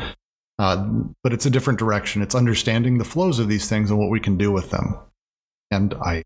Uh, 0.59 0.85
but 1.23 1.31
it's 1.31 1.45
a 1.45 1.49
different 1.49 1.79
direction. 1.79 2.21
It's 2.21 2.35
understanding 2.35 2.97
the 2.97 3.05
flows 3.05 3.39
of 3.39 3.47
these 3.47 3.69
things 3.69 3.89
and 3.89 3.97
what 3.97 4.09
we 4.09 4.19
can 4.19 4.37
do 4.37 4.51
with 4.51 4.71
them. 4.71 4.99
And 5.71 5.93
I 5.93 6.23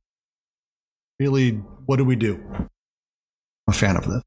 really, 1.19 1.51
what 1.85 1.97
do 1.97 2.03
we 2.03 2.15
do? 2.15 2.43
I'm 2.51 2.69
a 3.68 3.73
fan 3.73 3.95
of 3.95 4.07
this. 4.07 4.23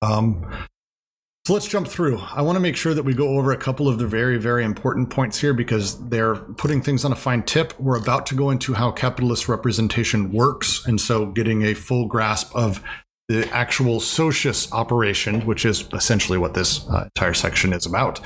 Um, 0.00 0.66
so 1.46 1.54
let's 1.54 1.68
jump 1.68 1.88
through. 1.88 2.18
I 2.18 2.42
want 2.42 2.56
to 2.56 2.60
make 2.60 2.76
sure 2.76 2.94
that 2.94 3.02
we 3.02 3.12
go 3.12 3.36
over 3.36 3.52
a 3.52 3.56
couple 3.56 3.86
of 3.86 3.98
the 3.98 4.06
very, 4.06 4.38
very 4.38 4.64
important 4.64 5.10
points 5.10 5.38
here 5.38 5.52
because 5.52 6.08
they're 6.08 6.36
putting 6.36 6.80
things 6.80 7.04
on 7.04 7.12
a 7.12 7.16
fine 7.16 7.42
tip. 7.42 7.78
We're 7.78 7.98
about 7.98 8.24
to 8.26 8.34
go 8.34 8.50
into 8.50 8.72
how 8.72 8.92
capitalist 8.92 9.48
representation 9.48 10.32
works. 10.32 10.86
And 10.86 10.98
so 11.00 11.26
getting 11.26 11.62
a 11.62 11.74
full 11.74 12.06
grasp 12.06 12.54
of 12.54 12.82
the 13.30 13.48
actual 13.52 14.00
socius 14.00 14.72
operation, 14.72 15.46
which 15.46 15.64
is 15.64 15.88
essentially 15.92 16.36
what 16.36 16.54
this 16.54 16.84
uh, 16.88 17.04
entire 17.04 17.32
section 17.32 17.72
is 17.72 17.86
about. 17.86 18.20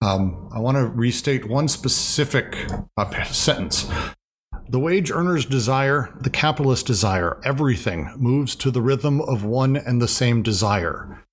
Um, 0.00 0.50
I 0.52 0.58
want 0.58 0.76
to 0.78 0.86
restate 0.86 1.48
one 1.48 1.68
specific 1.68 2.58
uh, 2.96 3.22
sentence. 3.22 3.88
The 4.68 4.80
wage 4.80 5.12
earner's 5.12 5.46
desire, 5.46 6.12
the 6.20 6.28
capitalist 6.28 6.88
desire, 6.88 7.40
everything 7.44 8.12
moves 8.16 8.56
to 8.56 8.72
the 8.72 8.82
rhythm 8.82 9.20
of 9.20 9.44
one 9.44 9.76
and 9.76 10.02
the 10.02 10.08
same 10.08 10.42
desire. 10.42 11.24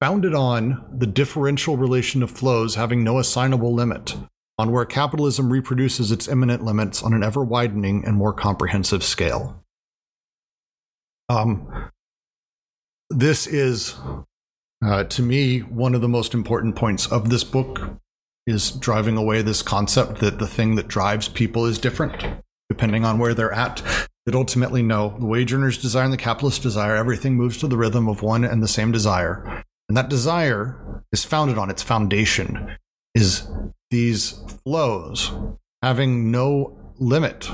Founded 0.00 0.34
on 0.34 0.84
the 0.92 1.06
differential 1.06 1.76
relation 1.76 2.24
of 2.24 2.30
flows 2.32 2.74
having 2.74 3.04
no 3.04 3.20
assignable 3.20 3.72
limit, 3.72 4.16
on 4.58 4.72
where 4.72 4.84
capitalism 4.84 5.52
reproduces 5.52 6.10
its 6.10 6.26
immanent 6.26 6.64
limits 6.64 7.04
on 7.04 7.14
an 7.14 7.22
ever 7.22 7.44
widening 7.44 8.04
and 8.04 8.16
more 8.16 8.32
comprehensive 8.32 9.04
scale. 9.04 9.62
Um, 11.28 11.90
this 13.10 13.46
is, 13.46 13.94
uh, 14.84 15.04
to 15.04 15.22
me, 15.22 15.60
one 15.60 15.94
of 15.94 16.00
the 16.00 16.08
most 16.08 16.34
important 16.34 16.76
points 16.76 17.06
of 17.10 17.30
this 17.30 17.44
book 17.44 17.80
is 18.46 18.70
driving 18.70 19.16
away 19.16 19.42
this 19.42 19.62
concept 19.62 20.20
that 20.20 20.38
the 20.38 20.46
thing 20.46 20.74
that 20.76 20.88
drives 20.88 21.28
people 21.28 21.66
is 21.66 21.78
different 21.78 22.42
depending 22.68 23.04
on 23.04 23.18
where 23.18 23.34
they're 23.34 23.52
at. 23.52 23.82
That 24.26 24.34
ultimately, 24.34 24.82
no, 24.82 25.16
the 25.18 25.26
wage 25.26 25.54
earner's 25.54 25.78
desire 25.78 26.04
and 26.04 26.12
the 26.12 26.18
capitalist 26.18 26.62
desire, 26.62 26.96
everything 26.96 27.34
moves 27.34 27.56
to 27.58 27.66
the 27.66 27.78
rhythm 27.78 28.08
of 28.08 28.22
one 28.22 28.44
and 28.44 28.62
the 28.62 28.68
same 28.68 28.92
desire. 28.92 29.64
And 29.88 29.96
that 29.96 30.10
desire 30.10 31.02
is 31.12 31.24
founded 31.24 31.56
on 31.56 31.70
its 31.70 31.82
foundation, 31.82 32.76
is 33.14 33.48
these 33.90 34.32
flows 34.64 35.32
having 35.82 36.30
no 36.30 36.78
limit. 36.98 37.50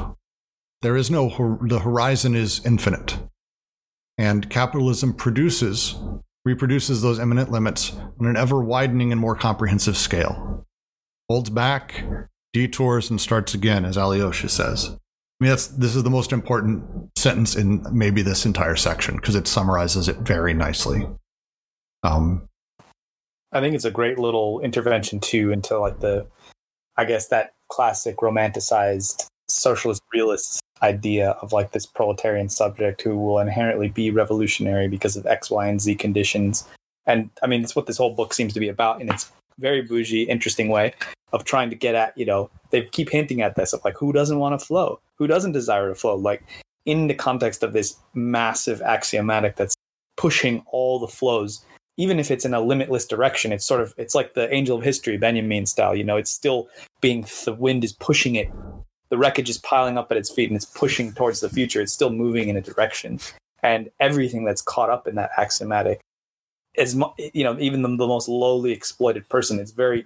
There 0.82 0.96
is 0.96 1.12
no, 1.12 1.58
the 1.62 1.78
horizon 1.78 2.34
is 2.34 2.64
infinite. 2.66 3.18
And 4.16 4.48
capitalism 4.48 5.12
produces, 5.14 5.96
reproduces 6.44 7.02
those 7.02 7.18
immanent 7.18 7.50
limits 7.50 7.92
on 8.20 8.26
an 8.26 8.36
ever 8.36 8.62
widening 8.62 9.12
and 9.12 9.20
more 9.20 9.34
comprehensive 9.34 9.96
scale. 9.96 10.66
Holds 11.28 11.50
back, 11.50 12.04
detours, 12.52 13.10
and 13.10 13.20
starts 13.20 13.54
again, 13.54 13.84
as 13.84 13.96
Alyosha 13.98 14.48
says. 14.48 14.90
I 14.90 15.44
mean, 15.44 15.50
that's, 15.50 15.66
this 15.66 15.96
is 15.96 16.04
the 16.04 16.10
most 16.10 16.32
important 16.32 17.10
sentence 17.18 17.56
in 17.56 17.84
maybe 17.92 18.22
this 18.22 18.46
entire 18.46 18.76
section 18.76 19.16
because 19.16 19.34
it 19.34 19.48
summarizes 19.48 20.08
it 20.08 20.18
very 20.18 20.54
nicely. 20.54 21.08
Um, 22.04 22.48
I 23.52 23.60
think 23.60 23.74
it's 23.74 23.84
a 23.84 23.90
great 23.90 24.18
little 24.18 24.60
intervention 24.60 25.18
too 25.20 25.50
into 25.50 25.78
like 25.78 26.00
the, 26.00 26.26
I 26.96 27.04
guess 27.04 27.28
that 27.28 27.54
classic 27.68 28.18
romanticized 28.18 29.26
socialist 29.48 30.02
realist 30.12 30.60
idea 30.82 31.30
of 31.42 31.52
like 31.52 31.72
this 31.72 31.86
proletarian 31.86 32.48
subject 32.48 33.02
who 33.02 33.18
will 33.18 33.38
inherently 33.38 33.88
be 33.88 34.10
revolutionary 34.10 34.88
because 34.88 35.16
of 35.16 35.26
X, 35.26 35.50
Y, 35.50 35.66
and 35.66 35.80
Z 35.80 35.94
conditions. 35.96 36.66
And 37.06 37.30
I 37.42 37.46
mean, 37.46 37.62
it's 37.62 37.76
what 37.76 37.86
this 37.86 37.98
whole 37.98 38.14
book 38.14 38.34
seems 38.34 38.52
to 38.54 38.60
be 38.60 38.68
about 38.68 39.00
in 39.00 39.08
its 39.08 39.30
very 39.58 39.82
bougie, 39.82 40.22
interesting 40.24 40.68
way 40.68 40.94
of 41.32 41.44
trying 41.44 41.70
to 41.70 41.76
get 41.76 41.94
at, 41.94 42.16
you 42.16 42.26
know, 42.26 42.50
they 42.70 42.82
keep 42.82 43.10
hinting 43.10 43.42
at 43.42 43.56
this 43.56 43.72
of 43.72 43.84
like, 43.84 43.96
who 43.96 44.12
doesn't 44.12 44.38
want 44.38 44.58
to 44.58 44.64
flow? 44.64 45.00
Who 45.16 45.26
doesn't 45.26 45.52
desire 45.52 45.88
to 45.88 45.94
flow? 45.94 46.16
Like, 46.16 46.42
in 46.86 47.06
the 47.06 47.14
context 47.14 47.62
of 47.62 47.72
this 47.72 47.96
massive 48.14 48.82
axiomatic 48.82 49.56
that's 49.56 49.74
pushing 50.16 50.62
all 50.66 50.98
the 50.98 51.08
flows 51.08 51.64
even 51.96 52.18
if 52.18 52.30
it's 52.30 52.44
in 52.44 52.54
a 52.54 52.60
limitless 52.60 53.06
direction 53.06 53.52
it's 53.52 53.64
sort 53.64 53.80
of 53.80 53.94
it's 53.96 54.14
like 54.14 54.34
the 54.34 54.52
angel 54.52 54.78
of 54.78 54.84
history 54.84 55.16
benjamin 55.16 55.66
style 55.66 55.94
you 55.94 56.04
know 56.04 56.16
it's 56.16 56.30
still 56.30 56.68
being 57.00 57.26
the 57.44 57.52
wind 57.52 57.82
is 57.82 57.92
pushing 57.92 58.36
it 58.36 58.48
the 59.14 59.18
wreckage 59.18 59.48
is 59.48 59.58
piling 59.58 59.96
up 59.96 60.10
at 60.10 60.16
its 60.16 60.28
feet 60.28 60.50
and 60.50 60.56
it's 60.56 60.64
pushing 60.64 61.12
towards 61.12 61.38
the 61.38 61.48
future. 61.48 61.80
It's 61.80 61.92
still 61.92 62.10
moving 62.10 62.48
in 62.48 62.56
a 62.56 62.60
direction. 62.60 63.20
And 63.62 63.88
everything 64.00 64.44
that's 64.44 64.60
caught 64.60 64.90
up 64.90 65.06
in 65.06 65.14
that 65.14 65.30
axiomatic 65.36 66.00
is, 66.74 67.00
you 67.32 67.44
know, 67.44 67.56
even 67.60 67.82
the, 67.82 67.88
the 67.90 68.08
most 68.08 68.28
lowly 68.28 68.72
exploited 68.72 69.28
person, 69.28 69.60
it's 69.60 69.70
very 69.70 70.04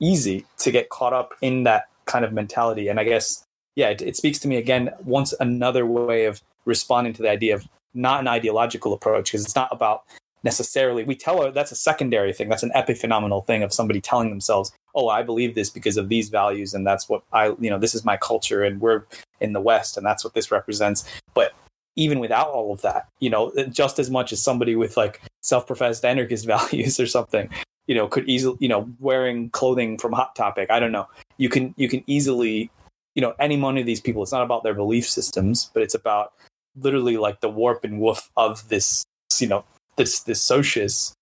easy 0.00 0.44
to 0.58 0.70
get 0.70 0.90
caught 0.90 1.14
up 1.14 1.32
in 1.40 1.62
that 1.62 1.84
kind 2.04 2.26
of 2.26 2.34
mentality. 2.34 2.88
And 2.88 3.00
I 3.00 3.04
guess, 3.04 3.42
yeah, 3.74 3.88
it, 3.88 4.02
it 4.02 4.16
speaks 4.18 4.38
to 4.40 4.48
me 4.48 4.56
again, 4.56 4.90
once 5.02 5.32
another 5.40 5.86
way 5.86 6.26
of 6.26 6.42
responding 6.66 7.14
to 7.14 7.22
the 7.22 7.30
idea 7.30 7.54
of 7.54 7.66
not 7.94 8.20
an 8.20 8.28
ideological 8.28 8.92
approach, 8.92 9.32
because 9.32 9.46
it's 9.46 9.56
not 9.56 9.70
about 9.72 10.02
necessarily 10.44 11.04
we 11.04 11.14
tell 11.14 11.42
her 11.42 11.50
that's 11.50 11.72
a 11.72 11.76
secondary 11.76 12.32
thing. 12.32 12.48
That's 12.48 12.62
an 12.62 12.72
epiphenomenal 12.74 13.46
thing 13.46 13.62
of 13.62 13.72
somebody 13.72 14.00
telling 14.00 14.30
themselves 14.30 14.72
oh 14.94 15.08
i 15.08 15.22
believe 15.22 15.54
this 15.54 15.70
because 15.70 15.96
of 15.96 16.08
these 16.08 16.28
values 16.28 16.74
and 16.74 16.86
that's 16.86 17.08
what 17.08 17.22
i 17.32 17.46
you 17.58 17.70
know 17.70 17.78
this 17.78 17.94
is 17.94 18.04
my 18.04 18.16
culture 18.16 18.62
and 18.62 18.80
we're 18.80 19.04
in 19.40 19.52
the 19.52 19.60
west 19.60 19.96
and 19.96 20.06
that's 20.06 20.24
what 20.24 20.34
this 20.34 20.50
represents. 20.50 21.04
But 21.34 21.54
even 21.96 22.20
without 22.20 22.48
all 22.48 22.72
of 22.72 22.80
that 22.82 23.06
you 23.20 23.28
know 23.28 23.52
just 23.70 23.98
as 23.98 24.10
much 24.10 24.32
as 24.32 24.42
somebody 24.42 24.76
with 24.76 24.96
like 24.96 25.20
self-professed 25.42 26.04
anarchist 26.04 26.46
values 26.56 26.98
or 26.98 27.06
something 27.06 27.50
you 27.86 27.94
know 27.94 28.08
could 28.08 28.26
easily 28.28 28.56
you 28.60 28.68
know 28.68 28.88
wearing 28.98 29.50
clothing 29.50 29.98
from 29.98 30.12
hot 30.12 30.34
topic 30.34 30.70
i 30.70 30.80
don't 30.80 30.92
know. 30.92 31.06
You 31.38 31.48
can 31.48 31.74
you 31.76 31.88
can 31.88 32.02
easily 32.06 32.70
you 33.14 33.20
know 33.20 33.34
any 33.38 33.60
one 33.60 33.76
of 33.76 33.86
these 33.86 34.00
people 34.00 34.22
it's 34.22 34.32
not 34.32 34.42
about 34.42 34.62
their 34.62 34.74
belief 34.74 35.08
systems 35.08 35.70
but 35.74 35.82
it's 35.82 35.94
about 35.94 36.32
literally 36.76 37.18
like 37.18 37.40
the 37.40 37.50
warp 37.50 37.84
and 37.84 38.00
woof 38.00 38.30
of 38.36 38.66
this 38.68 39.04
you 39.38 39.48
know 39.48 39.64
this 39.96 40.20
this 40.20 40.40
socius 40.40 41.14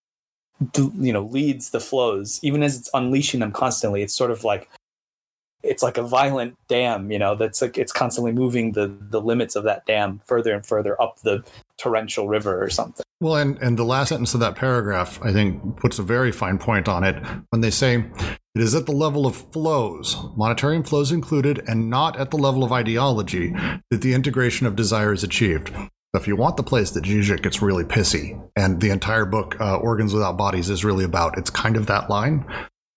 you 0.98 1.12
know 1.12 1.22
leads 1.22 1.70
the 1.70 1.80
flows 1.80 2.38
even 2.42 2.62
as 2.62 2.78
it's 2.78 2.90
unleashing 2.92 3.40
them 3.40 3.52
constantly 3.52 4.02
it's 4.02 4.14
sort 4.14 4.30
of 4.30 4.44
like 4.44 4.68
it's 5.62 5.82
like 5.82 5.98
a 5.98 6.02
violent 6.02 6.54
dam 6.68 7.10
you 7.10 7.18
know 7.18 7.34
that's 7.34 7.62
like 7.62 7.78
it's 7.78 7.92
constantly 7.92 8.32
moving 8.32 8.72
the 8.72 8.86
the 9.10 9.20
limits 9.20 9.56
of 9.56 9.64
that 9.64 9.84
dam 9.86 10.20
further 10.26 10.54
and 10.54 10.66
further 10.66 11.00
up 11.00 11.18
the 11.22 11.42
torrential 11.78 12.28
river 12.28 12.62
or 12.62 12.68
something 12.68 13.04
Well, 13.22 13.36
and, 13.36 13.58
and 13.58 13.78
the 13.78 13.84
last 13.84 14.08
sentence 14.08 14.32
of 14.32 14.40
that 14.40 14.56
paragraph, 14.56 15.20
I 15.22 15.30
think, 15.30 15.76
puts 15.76 15.98
a 15.98 16.02
very 16.02 16.32
fine 16.32 16.56
point 16.56 16.88
on 16.88 17.04
it 17.04 17.22
when 17.50 17.60
they 17.60 17.70
say 17.70 18.06
it 18.54 18.62
is 18.62 18.74
at 18.74 18.86
the 18.86 18.92
level 18.92 19.26
of 19.26 19.36
flows, 19.52 20.16
monetary 20.36 20.82
flows 20.82 21.12
included, 21.12 21.62
and 21.66 21.90
not 21.90 22.18
at 22.18 22.30
the 22.30 22.38
level 22.38 22.64
of 22.64 22.72
ideology 22.72 23.54
that 23.90 24.00
the 24.00 24.14
integration 24.14 24.66
of 24.66 24.74
desire 24.74 25.12
is 25.12 25.22
achieved. 25.22 25.70
So 26.12 26.20
if 26.20 26.26
you 26.26 26.34
want 26.34 26.56
the 26.56 26.64
place 26.64 26.90
that 26.92 27.04
Zizek 27.04 27.42
gets 27.42 27.62
really 27.62 27.84
pissy, 27.84 28.40
and 28.56 28.80
the 28.80 28.90
entire 28.90 29.24
book, 29.24 29.56
uh, 29.60 29.76
Organs 29.76 30.12
Without 30.12 30.36
Bodies, 30.36 30.68
is 30.68 30.84
really 30.84 31.04
about, 31.04 31.38
it's 31.38 31.50
kind 31.50 31.76
of 31.76 31.86
that 31.86 32.10
line. 32.10 32.44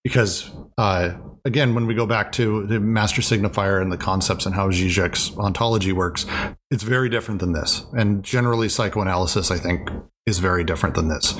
Because, 0.04 0.50
uh, 0.80 1.12
again, 1.46 1.76
when 1.76 1.86
we 1.86 1.94
go 1.94 2.08
back 2.08 2.32
to 2.34 2.66
the 2.66 2.80
master 2.80 3.22
signifier 3.22 3.82
and 3.82 3.92
the 3.92 3.98
concepts 3.98 4.48
and 4.48 4.56
how 4.56 4.70
Zizek's 4.70 5.38
ontology 5.38 5.92
works, 5.92 6.26
it's 6.72 6.84
very 6.84 7.08
different 7.08 7.40
than 7.40 7.54
this. 7.54 7.86
And 7.94 8.24
generally, 8.24 8.68
psychoanalysis, 8.68 9.52
I 9.52 9.60
think, 9.60 9.90
is 10.26 10.40
very 10.40 10.64
different 10.64 10.96
than 10.96 11.08
this. 11.08 11.36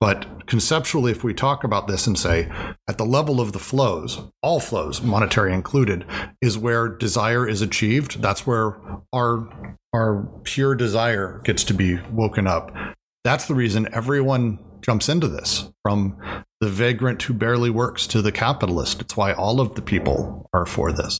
But 0.00 0.46
conceptually, 0.46 1.12
if 1.12 1.24
we 1.24 1.32
talk 1.32 1.64
about 1.64 1.88
this 1.88 2.06
and 2.06 2.18
say, 2.18 2.50
at 2.86 2.98
the 2.98 3.06
level 3.06 3.40
of 3.40 3.52
the 3.52 3.58
flows, 3.58 4.20
all 4.42 4.60
flows, 4.60 5.00
monetary 5.00 5.54
included, 5.54 6.04
is 6.42 6.58
where 6.58 6.88
desire 6.88 7.48
is 7.48 7.62
achieved. 7.62 8.20
That's 8.20 8.46
where 8.46 8.76
our 9.12 9.48
our 9.94 10.28
pure 10.42 10.74
desire 10.74 11.40
gets 11.44 11.64
to 11.64 11.74
be 11.74 12.00
woken 12.12 12.46
up. 12.46 12.74
That's 13.22 13.46
the 13.46 13.54
reason 13.54 13.88
everyone 13.94 14.58
jumps 14.82 15.08
into 15.08 15.28
this, 15.28 15.70
from 15.82 16.18
the 16.60 16.68
vagrant 16.68 17.22
who 17.22 17.32
barely 17.32 17.70
works 17.70 18.06
to 18.08 18.20
the 18.20 18.32
capitalist. 18.32 19.00
It's 19.00 19.16
why 19.16 19.32
all 19.32 19.60
of 19.60 19.76
the 19.76 19.82
people 19.82 20.50
are 20.52 20.66
for 20.66 20.92
this. 20.92 21.18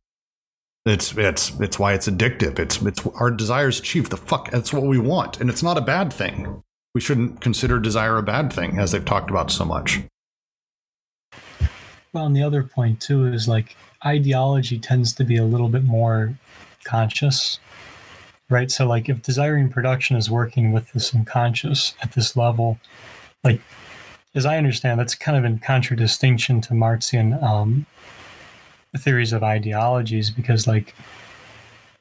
It's 0.84 1.16
it's 1.16 1.58
it's 1.60 1.78
why 1.78 1.94
it's 1.94 2.08
addictive. 2.08 2.58
It's 2.58 2.82
it's 2.82 3.06
our 3.06 3.30
desires 3.30 3.78
achieved. 3.78 4.10
The 4.10 4.18
fuck, 4.18 4.50
that's 4.50 4.72
what 4.72 4.82
we 4.82 4.98
want, 4.98 5.40
and 5.40 5.48
it's 5.48 5.62
not 5.62 5.78
a 5.78 5.80
bad 5.80 6.12
thing 6.12 6.62
we 6.94 7.00
shouldn't 7.00 7.40
consider 7.40 7.80
desire 7.80 8.16
a 8.16 8.22
bad 8.22 8.52
thing, 8.52 8.78
as 8.78 8.92
they've 8.92 9.04
talked 9.04 9.28
about 9.28 9.50
so 9.50 9.64
much. 9.64 10.00
Well, 12.12 12.26
and 12.26 12.36
the 12.36 12.42
other 12.42 12.62
point 12.62 13.00
too 13.00 13.26
is 13.26 13.48
like 13.48 13.76
ideology 14.06 14.78
tends 14.78 15.12
to 15.14 15.24
be 15.24 15.36
a 15.36 15.44
little 15.44 15.68
bit 15.68 15.82
more 15.82 16.38
conscious, 16.84 17.58
right? 18.48 18.70
So, 18.70 18.86
like, 18.86 19.08
if 19.08 19.22
desiring 19.22 19.68
production 19.68 20.16
is 20.16 20.30
working 20.30 20.72
with 20.72 20.92
this 20.92 21.14
unconscious 21.14 21.94
at 22.02 22.12
this 22.12 22.36
level, 22.36 22.78
like, 23.42 23.60
as 24.34 24.46
I 24.46 24.56
understand, 24.58 24.98
that's 24.98 25.14
kind 25.14 25.38
of 25.38 25.44
in 25.44 25.58
contradistinction 25.58 26.60
to 26.62 26.74
Marxian 26.74 27.40
um, 27.42 27.86
theories 28.96 29.32
of 29.32 29.42
ideologies, 29.42 30.30
because 30.30 30.66
like 30.66 30.94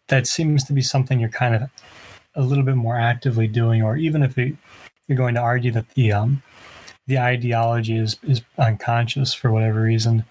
that 0.08 0.28
seems 0.28 0.64
to 0.66 0.74
be 0.74 0.82
something 0.82 1.20
you're 1.20 1.30
kind 1.30 1.56
of 1.56 1.70
a 2.36 2.42
little 2.42 2.64
bit 2.64 2.76
more 2.76 2.98
actively 2.98 3.48
doing, 3.48 3.84
or 3.84 3.96
even 3.98 4.24
if 4.24 4.38
it, 4.38 4.56
you're 5.08 5.18
going 5.18 5.36
to 5.36 5.42
argue 5.42 5.72
that 5.72 5.90
the 5.92 6.12
um, 6.12 6.42
the 7.08 7.20
ideology 7.20 7.98
is 7.98 8.18
is 8.24 8.42
unconscious 8.58 9.34
for 9.34 9.52
whatever 9.52 9.82
reason, 9.82 10.26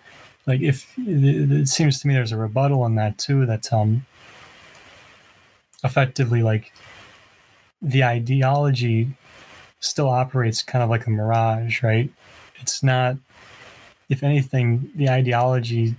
like 0.46 0.60
if 0.60 0.92
it, 0.98 1.68
seems 1.68 2.00
to 2.00 2.08
me 2.08 2.14
there's 2.14 2.32
a 2.32 2.36
rebuttal 2.36 2.84
in 2.86 2.96
that 2.96 3.18
too. 3.18 3.46
That's 3.46 3.72
um 3.72 4.06
effectively 5.84 6.42
like 6.42 6.72
the 7.80 8.04
ideology 8.04 9.08
still 9.80 10.08
operates 10.08 10.62
kind 10.62 10.82
of 10.82 10.90
like 10.90 11.06
a 11.06 11.10
mirage, 11.10 11.82
right? 11.82 12.10
It's 12.60 12.82
not. 12.82 13.16
If 14.08 14.22
anything, 14.22 14.90
the 14.94 15.08
ideology, 15.08 15.94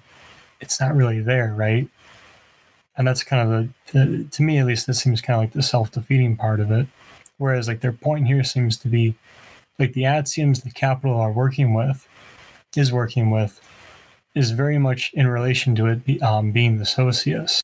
it's 0.61 0.79
not 0.79 0.95
really 0.95 1.19
there, 1.19 1.53
right? 1.55 1.89
and 2.95 3.07
that's 3.07 3.23
kind 3.23 3.41
of 3.51 3.69
the, 3.91 3.99
the, 3.99 4.23
to 4.25 4.43
me 4.43 4.57
at 4.57 4.65
least 4.65 4.87
this 4.87 4.99
seems 4.99 5.21
kind 5.21 5.35
of 5.35 5.41
like 5.41 5.53
the 5.53 5.63
self-defeating 5.63 6.35
part 6.35 6.59
of 6.59 6.71
it 6.71 6.87
whereas 7.37 7.67
like 7.67 7.81
their 7.81 7.93
point 7.93 8.27
here 8.27 8.43
seems 8.43 8.77
to 8.77 8.87
be 8.87 9.15
like 9.79 9.93
the 9.93 10.05
axioms 10.05 10.61
that 10.61 10.73
capital 10.73 11.19
are 11.19 11.31
working 11.31 11.73
with 11.73 12.07
is 12.75 12.91
working 12.91 13.31
with 13.31 13.59
is 14.35 14.51
very 14.51 14.77
much 14.77 15.11
in 15.13 15.27
relation 15.27 15.75
to 15.75 15.87
it 15.87 16.21
um, 16.21 16.51
being 16.51 16.77
the 16.77 16.85
socius 16.85 17.61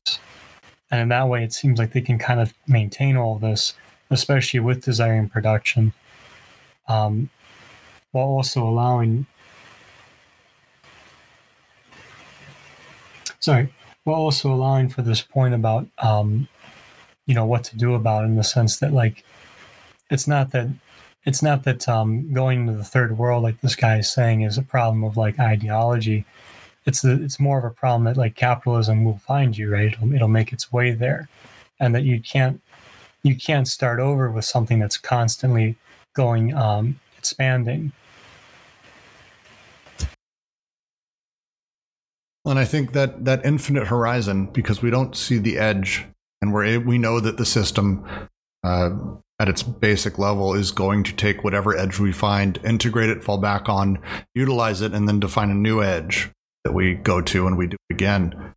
and 0.90 1.00
in 1.00 1.08
that 1.08 1.28
way 1.28 1.44
it 1.44 1.52
seems 1.52 1.78
like 1.78 1.92
they 1.92 2.00
can 2.00 2.18
kind 2.18 2.40
of 2.40 2.54
maintain 2.66 3.16
all 3.16 3.36
of 3.36 3.40
this 3.40 3.74
especially 4.10 4.60
with 4.60 4.84
desiring 4.84 5.28
production 5.28 5.92
um, 6.88 7.30
while 8.12 8.26
also 8.26 8.62
allowing 8.66 9.26
sorry 13.38 13.72
while 14.04 14.16
also 14.16 14.52
allowing 14.52 14.88
for 14.88 15.02
this 15.02 15.22
point 15.22 15.54
about 15.54 15.86
um, 15.98 16.48
you 17.26 17.34
know 17.34 17.44
what 17.44 17.64
to 17.64 17.76
do 17.76 17.94
about 17.94 18.24
it 18.24 18.26
in 18.26 18.36
the 18.36 18.44
sense 18.44 18.78
that 18.78 18.92
like 18.92 19.24
it's 20.10 20.26
not 20.26 20.50
that 20.50 20.68
it's 21.24 21.42
not 21.42 21.64
that 21.64 21.88
um, 21.88 22.32
going 22.32 22.66
to 22.66 22.72
the 22.72 22.84
third 22.84 23.18
world 23.18 23.42
like 23.42 23.60
this 23.60 23.76
guy 23.76 23.98
is 23.98 24.12
saying 24.12 24.42
is 24.42 24.58
a 24.58 24.62
problem 24.62 25.04
of 25.04 25.16
like 25.16 25.38
ideology 25.38 26.24
it's 26.86 27.04
it's 27.04 27.38
more 27.38 27.58
of 27.58 27.64
a 27.64 27.70
problem 27.70 28.04
that 28.04 28.16
like 28.16 28.34
capitalism 28.34 29.04
will 29.04 29.18
find 29.18 29.56
you 29.56 29.70
right? 29.70 29.92
It'll, 29.92 30.12
it'll 30.12 30.28
make 30.28 30.52
its 30.52 30.72
way 30.72 30.92
there. 30.92 31.28
And 31.78 31.94
that 31.94 32.04
you 32.04 32.20
can't 32.20 32.60
you 33.22 33.36
can't 33.36 33.68
start 33.68 34.00
over 34.00 34.30
with 34.30 34.44
something 34.44 34.78
that's 34.78 34.96
constantly 34.96 35.76
going 36.14 36.54
um, 36.54 36.98
expanding. 37.18 37.92
And 42.46 42.58
I 42.58 42.64
think 42.64 42.92
that 42.92 43.26
that 43.26 43.44
infinite 43.44 43.88
horizon, 43.88 44.46
because 44.46 44.80
we 44.80 44.90
don't 44.90 45.14
see 45.14 45.38
the 45.38 45.58
edge, 45.58 46.06
and 46.40 46.52
we're 46.54 46.80
we 46.80 46.96
know 46.96 47.20
that 47.20 47.36
the 47.36 47.44
system, 47.44 48.04
uh, 48.64 48.90
at 49.38 49.50
its 49.50 49.62
basic 49.62 50.18
level, 50.18 50.54
is 50.54 50.72
going 50.72 51.04
to 51.04 51.12
take 51.12 51.44
whatever 51.44 51.76
edge 51.76 51.98
we 51.98 52.12
find, 52.12 52.58
integrate 52.64 53.10
it, 53.10 53.22
fall 53.22 53.36
back 53.36 53.68
on, 53.68 53.98
utilize 54.34 54.80
it, 54.80 54.94
and 54.94 55.06
then 55.06 55.20
define 55.20 55.50
a 55.50 55.54
new 55.54 55.82
edge 55.82 56.30
that 56.64 56.72
we 56.72 56.94
go 56.94 57.20
to 57.20 57.46
and 57.46 57.56
we 57.56 57.66
do 57.66 57.76
again. 57.90 58.54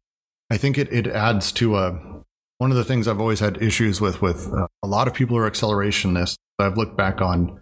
I 0.49 0.57
think 0.57 0.77
it 0.77 0.91
it 0.91 1.07
adds 1.07 1.51
to 1.53 1.77
a 1.77 1.99
one 2.57 2.71
of 2.71 2.77
the 2.77 2.83
things 2.83 3.07
I've 3.07 3.19
always 3.19 3.39
had 3.39 3.61
issues 3.61 3.99
with 3.99 4.21
with 4.21 4.51
uh, 4.53 4.67
a 4.83 4.87
lot 4.87 5.07
of 5.07 5.13
people 5.13 5.37
who 5.37 5.43
are 5.43 5.49
accelerationists. 5.49 6.37
I've 6.59 6.77
looked 6.77 6.95
back 6.95 7.21
on 7.21 7.61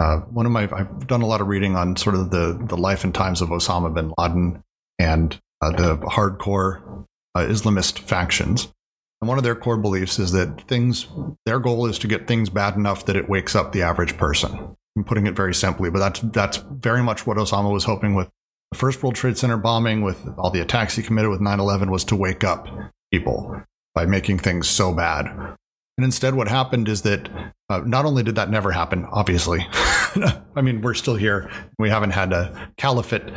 uh, 0.00 0.18
one 0.20 0.46
of 0.46 0.52
my 0.52 0.68
I've 0.72 1.06
done 1.06 1.22
a 1.22 1.26
lot 1.26 1.40
of 1.40 1.48
reading 1.48 1.76
on 1.76 1.96
sort 1.96 2.14
of 2.14 2.30
the 2.30 2.58
the 2.60 2.76
life 2.76 3.04
and 3.04 3.14
times 3.14 3.40
of 3.40 3.50
Osama 3.50 3.92
bin 3.94 4.12
Laden 4.18 4.62
and 4.98 5.40
uh, 5.60 5.70
the 5.70 5.96
hardcore 5.98 7.06
uh, 7.34 7.40
Islamist 7.40 7.98
factions. 7.98 8.72
And 9.20 9.28
one 9.28 9.38
of 9.38 9.44
their 9.44 9.54
core 9.54 9.78
beliefs 9.78 10.18
is 10.18 10.32
that 10.32 10.62
things, 10.62 11.06
their 11.46 11.60
goal 11.60 11.86
is 11.86 11.96
to 12.00 12.08
get 12.08 12.26
things 12.26 12.50
bad 12.50 12.74
enough 12.74 13.06
that 13.06 13.14
it 13.14 13.28
wakes 13.28 13.54
up 13.54 13.70
the 13.70 13.82
average 13.82 14.16
person. 14.16 14.76
I'm 14.96 15.04
putting 15.04 15.28
it 15.28 15.36
very 15.36 15.54
simply, 15.54 15.90
but 15.90 16.00
that's 16.00 16.20
that's 16.20 16.56
very 16.56 17.02
much 17.02 17.26
what 17.26 17.36
Osama 17.36 17.72
was 17.72 17.84
hoping 17.84 18.14
with 18.14 18.28
the 18.72 18.78
first 18.78 19.02
World 19.02 19.14
Trade 19.14 19.36
Center 19.36 19.58
bombing, 19.58 20.00
with 20.00 20.26
all 20.38 20.50
the 20.50 20.60
attacks 20.60 20.96
he 20.96 21.02
committed 21.02 21.30
with 21.30 21.40
9/11, 21.40 21.90
was 21.90 22.04
to 22.04 22.16
wake 22.16 22.42
up 22.42 22.66
people 23.12 23.62
by 23.94 24.06
making 24.06 24.38
things 24.38 24.66
so 24.66 24.94
bad. 24.94 25.26
And 25.26 26.04
instead, 26.06 26.34
what 26.34 26.48
happened 26.48 26.88
is 26.88 27.02
that 27.02 27.28
uh, 27.68 27.82
not 27.84 28.06
only 28.06 28.22
did 28.22 28.34
that 28.36 28.48
never 28.48 28.72
happen, 28.72 29.06
obviously, 29.12 29.66
I 30.56 30.62
mean, 30.62 30.80
we're 30.80 30.94
still 30.94 31.16
here. 31.16 31.50
We 31.78 31.90
haven't 31.90 32.12
had 32.12 32.32
a 32.32 32.72
caliphate 32.78 33.30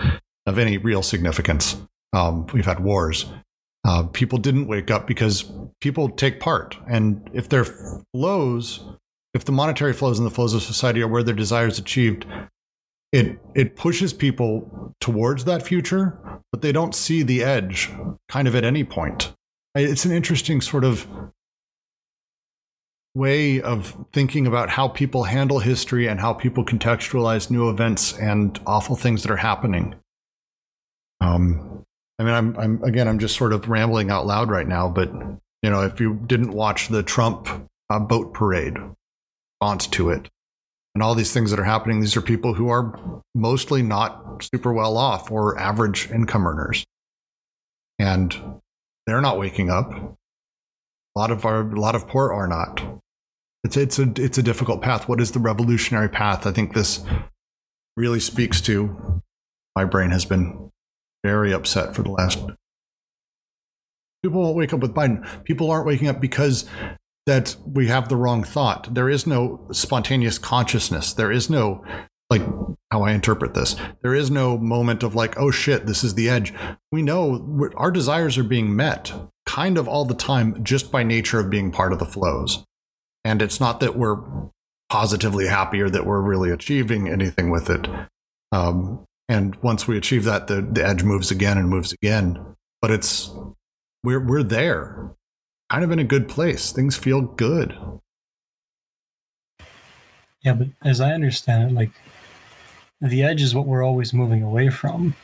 of 0.45 0.57
any 0.57 0.78
real 0.78 1.03
significance. 1.03 1.76
Um, 2.14 2.48
we've 2.53 2.66
had 2.66 2.80
wars. 2.80 3.26
Uh, 3.84 4.03
people 4.03 4.40
didn't 4.40 4.68
wake 4.68 4.90
up 4.90 5.06
because 5.06 5.52
people 5.82 6.07
take 6.07 6.40
part. 6.40 6.78
And 6.88 7.30
if 7.34 7.49
their 7.49 7.66
flows, 8.14 8.86
if 9.34 9.44
the 9.44 9.52
monetary 9.52 9.91
flows 9.91 10.18
and 10.18 10.26
the 10.26 10.32
flows 10.32 10.53
of 10.53 10.64
society 10.64 11.02
are 11.02 11.10
where 11.10 11.24
their 11.24 11.36
desires 11.36 11.78
achieved, 11.78 12.26
it 13.11 13.40
it 13.53 13.76
pushes 13.76 14.14
people 14.14 14.94
towards 14.99 15.45
that 15.45 15.64
future, 15.64 16.18
but 16.52 16.61
they 16.61 16.72
don't 16.72 16.95
see 16.95 17.23
the 17.23 17.44
edge 17.44 17.91
kind 18.30 18.48
of 18.48 18.56
at 18.56 18.64
any 18.64 18.84
point. 18.84 19.34
It's 19.76 20.06
an 20.06 20.11
interesting 20.11 20.61
sort 20.61 20.84
of 20.84 21.07
way 23.14 23.61
of 23.61 23.95
thinking 24.11 24.45
about 24.45 24.69
how 24.69 24.88
people 24.90 25.23
handle 25.23 25.60
history 25.60 26.07
and 26.07 26.19
how 26.19 26.34
people 26.34 26.65
contextualize 26.65 27.49
new 27.49 27.69
events 27.69 28.14
and 28.18 28.60
awful 28.65 28.95
things 28.95 29.23
that 29.23 29.32
are 29.32 29.38
happening. 29.38 29.95
Um, 31.22 31.84
I 32.19 32.23
mean, 32.23 32.34
I'm, 32.34 32.57
I'm 32.57 32.84
again, 32.84 33.07
I'm 33.07 33.19
just 33.19 33.36
sort 33.36 33.53
of 33.53 33.69
rambling 33.69 34.11
out 34.11 34.26
loud 34.26 34.49
right 34.49 34.68
now, 34.68 34.90
but 34.90 35.11
you 35.64 35.69
know, 35.69 35.82
if 35.82 35.99
you 35.99 36.22
didn't 36.27 36.52
watch 36.52 36.90
the 36.90 37.03
Trump 37.03 37.48
uh, 37.90 37.99
boat 37.99 38.34
parade 38.34 38.77
response 39.61 39.88
to 39.88 40.10
it, 40.10 40.30
and 40.95 41.03
all 41.03 41.13
these 41.13 41.34
things 41.34 41.51
that 41.51 41.59
are 41.59 41.65
happening, 41.65 41.99
these 41.99 42.15
are 42.15 42.22
people 42.22 42.53
who 42.53 42.69
are 42.69 43.22
mostly 43.35 43.84
not 43.84 44.41
super 44.41 44.73
well 44.73 44.97
off 44.97 45.30
or 45.30 45.59
average 45.59 46.09
income 46.09 46.47
earners, 46.47 46.85
and 47.99 48.61
they're 49.05 49.22
not 49.22 49.38
waking 49.38 49.69
up. 49.69 49.91
A 49.91 51.19
lot 51.19 51.31
of 51.31 51.45
our, 51.45 51.61
a 51.61 51.80
lot 51.80 51.95
of 51.95 52.07
poor 52.07 52.31
are 52.31 52.47
not. 52.47 53.01
It's 53.65 53.77
it's 53.77 53.99
a 53.99 54.11
it's 54.15 54.38
a 54.38 54.43
difficult 54.43 54.81
path. 54.81 55.09
What 55.09 55.19
is 55.19 55.31
the 55.31 55.39
revolutionary 55.39 56.09
path? 56.09 56.47
I 56.47 56.51
think 56.51 56.73
this 56.73 57.03
really 57.97 58.19
speaks 58.19 58.61
to. 58.61 59.22
My 59.76 59.85
brain 59.85 60.11
has 60.11 60.23
been 60.23 60.72
very 61.23 61.51
upset 61.51 61.95
for 61.95 62.03
the 62.03 62.11
last. 62.11 62.39
People 64.23 64.41
won't 64.41 64.55
wake 64.55 64.73
up 64.73 64.80
with 64.80 64.93
Biden. 64.93 65.43
People 65.43 65.69
aren't 65.72 65.88
waking 65.88 66.07
up 66.07 66.22
because 66.22 66.69
that 67.26 67.56
we 67.65 67.88
have 67.88 68.10
the 68.10 68.15
wrong 68.15 68.43
thought. 68.43 68.93
There 68.93 69.10
is 69.10 69.26
no 69.26 69.68
spontaneous 69.72 70.38
consciousness. 70.38 71.14
There 71.14 71.31
is 71.31 71.49
no 71.49 71.84
like 72.30 72.41
how 72.91 73.03
I 73.03 73.11
interpret 73.11 73.53
this. 73.53 73.76
There 74.02 74.15
is 74.15 74.31
no 74.31 74.57
moment 74.57 75.03
of 75.03 75.15
like, 75.15 75.38
oh 75.38 75.52
shit, 75.52 75.85
this 75.85 76.03
is 76.03 76.15
the 76.15 76.30
edge. 76.30 76.53
We 76.91 77.02
know 77.02 77.69
our 77.76 77.91
desires 77.91 78.38
are 78.38 78.43
being 78.43 78.76
met 78.76 79.11
kind 79.45 79.77
of 79.77 79.88
all 79.88 80.06
the 80.06 80.15
time 80.15 80.64
just 80.64 80.91
by 80.91 81.03
nature 81.03 81.39
of 81.39 81.49
being 81.49 81.72
part 81.72 81.93
of 81.93 81.99
the 81.99 82.06
flows. 82.06 82.64
And 83.23 83.41
it's 83.41 83.60
not 83.60 83.80
that 83.80 83.95
we're 83.95 84.18
positively 84.89 85.47
happy 85.47 85.81
or 85.81 85.89
that 85.89 86.06
we're 86.06 86.22
really 86.22 86.52
achieving 86.52 87.10
anything 87.10 87.49
with 87.49 87.69
it. 87.69 87.88
Um, 88.52 89.06
and 89.27 89.56
once 89.57 89.88
we 89.88 89.97
achieve 89.97 90.23
that, 90.26 90.47
the, 90.47 90.61
the 90.61 90.85
edge 90.85 91.03
moves 91.03 91.31
again 91.31 91.57
and 91.57 91.69
moves 91.69 91.91
again. 91.91 92.56
But 92.81 92.91
it's 92.91 93.31
we're 94.03 94.23
we're 94.23 94.43
there, 94.43 95.11
kind 95.69 95.83
of 95.83 95.91
in 95.91 95.99
a 95.99 96.03
good 96.03 96.27
place. 96.27 96.71
Things 96.71 96.97
feel 96.97 97.21
good. 97.21 97.77
Yeah, 100.41 100.53
but 100.53 100.67
as 100.83 101.01
I 101.01 101.11
understand 101.11 101.71
it, 101.71 101.73
like 101.73 101.91
the 103.01 103.23
edge 103.23 103.41
is 103.41 103.55
what 103.55 103.65
we're 103.65 103.83
always 103.83 104.13
moving 104.13 104.43
away 104.43 104.69
from. 104.69 105.15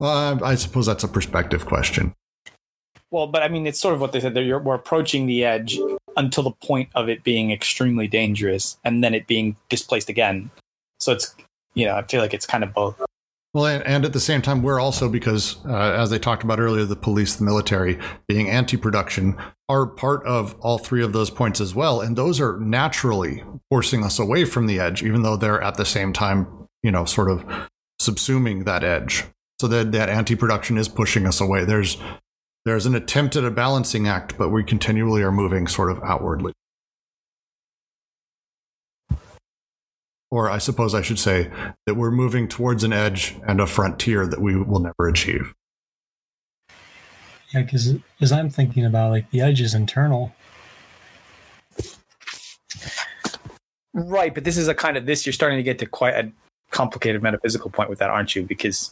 Well, 0.00 0.42
I, 0.42 0.50
I 0.50 0.54
suppose 0.54 0.86
that's 0.86 1.04
a 1.04 1.08
perspective 1.08 1.66
question. 1.66 2.14
Well, 3.10 3.26
but 3.26 3.42
I 3.42 3.48
mean, 3.48 3.66
it's 3.66 3.78
sort 3.78 3.94
of 3.94 4.00
what 4.00 4.12
they 4.12 4.20
said. 4.20 4.34
They're, 4.34 4.58
we're 4.58 4.74
approaching 4.74 5.26
the 5.26 5.44
edge 5.44 5.78
until 6.16 6.42
the 6.42 6.50
point 6.50 6.88
of 6.94 7.08
it 7.08 7.22
being 7.22 7.52
extremely 7.52 8.08
dangerous, 8.08 8.76
and 8.84 9.04
then 9.04 9.14
it 9.14 9.26
being 9.26 9.56
displaced 9.68 10.08
again. 10.08 10.50
So 10.98 11.12
it's, 11.12 11.34
you 11.74 11.86
know, 11.86 11.94
I 11.94 12.02
feel 12.02 12.20
like 12.20 12.34
it's 12.34 12.46
kind 12.46 12.64
of 12.64 12.72
both. 12.74 13.00
Well, 13.54 13.66
and, 13.66 13.86
and 13.86 14.04
at 14.04 14.12
the 14.12 14.20
same 14.20 14.42
time, 14.42 14.62
we're 14.62 14.80
also 14.80 15.08
because, 15.08 15.64
uh, 15.64 15.92
as 15.92 16.10
they 16.10 16.18
talked 16.18 16.42
about 16.42 16.58
earlier, 16.58 16.84
the 16.84 16.96
police, 16.96 17.36
the 17.36 17.44
military, 17.44 18.00
being 18.26 18.50
anti-production, 18.50 19.36
are 19.68 19.86
part 19.86 20.26
of 20.26 20.56
all 20.60 20.78
three 20.78 21.04
of 21.04 21.12
those 21.12 21.30
points 21.30 21.60
as 21.60 21.72
well, 21.72 22.00
and 22.00 22.16
those 22.16 22.40
are 22.40 22.58
naturally 22.58 23.44
forcing 23.70 24.02
us 24.02 24.18
away 24.18 24.44
from 24.44 24.66
the 24.66 24.80
edge, 24.80 25.04
even 25.04 25.22
though 25.22 25.36
they're 25.36 25.62
at 25.62 25.76
the 25.76 25.84
same 25.86 26.12
time, 26.12 26.48
you 26.82 26.90
know, 26.90 27.04
sort 27.04 27.30
of 27.30 27.44
subsuming 28.02 28.64
that 28.64 28.82
edge. 28.82 29.24
So 29.60 29.68
that 29.68 29.92
that 29.92 30.08
anti-production 30.08 30.76
is 30.76 30.88
pushing 30.88 31.24
us 31.26 31.40
away. 31.40 31.64
There's 31.64 31.96
there's 32.64 32.86
an 32.86 32.96
attempt 32.96 33.36
at 33.36 33.44
a 33.44 33.52
balancing 33.52 34.08
act, 34.08 34.36
but 34.36 34.48
we 34.48 34.64
continually 34.64 35.22
are 35.22 35.30
moving 35.30 35.68
sort 35.68 35.92
of 35.92 36.02
outwardly. 36.02 36.52
Or 40.34 40.50
I 40.50 40.58
suppose 40.58 40.96
I 40.96 41.00
should 41.00 41.20
say 41.20 41.48
that 41.86 41.94
we're 41.94 42.10
moving 42.10 42.48
towards 42.48 42.82
an 42.82 42.92
edge 42.92 43.36
and 43.46 43.60
a 43.60 43.68
frontier 43.68 44.26
that 44.26 44.40
we 44.40 44.60
will 44.60 44.80
never 44.80 45.06
achieve. 45.06 45.54
Yeah, 47.52 47.62
because 47.62 47.94
as 48.20 48.32
I'm 48.32 48.50
thinking 48.50 48.84
about 48.84 49.12
like 49.12 49.30
the 49.30 49.40
edge 49.40 49.60
is 49.60 49.74
internal. 49.74 50.34
Right, 53.92 54.34
but 54.34 54.42
this 54.42 54.56
is 54.56 54.66
a 54.66 54.74
kind 54.74 54.96
of 54.96 55.06
this 55.06 55.24
you're 55.24 55.32
starting 55.32 55.56
to 55.56 55.62
get 55.62 55.78
to 55.78 55.86
quite 55.86 56.14
a 56.14 56.32
complicated 56.72 57.22
metaphysical 57.22 57.70
point 57.70 57.88
with 57.88 58.00
that, 58.00 58.10
aren't 58.10 58.34
you? 58.34 58.42
Because 58.42 58.90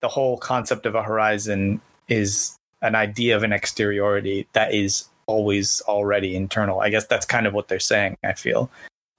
the 0.00 0.06
whole 0.06 0.38
concept 0.38 0.86
of 0.86 0.94
a 0.94 1.02
horizon 1.02 1.80
is 2.06 2.56
an 2.82 2.94
idea 2.94 3.34
of 3.34 3.42
an 3.42 3.52
exteriority 3.52 4.46
that 4.52 4.72
is 4.72 5.08
always 5.26 5.82
already 5.88 6.36
internal. 6.36 6.78
I 6.78 6.90
guess 6.90 7.08
that's 7.08 7.26
kind 7.26 7.48
of 7.48 7.52
what 7.52 7.66
they're 7.66 7.80
saying, 7.80 8.16
I 8.22 8.34
feel. 8.34 8.70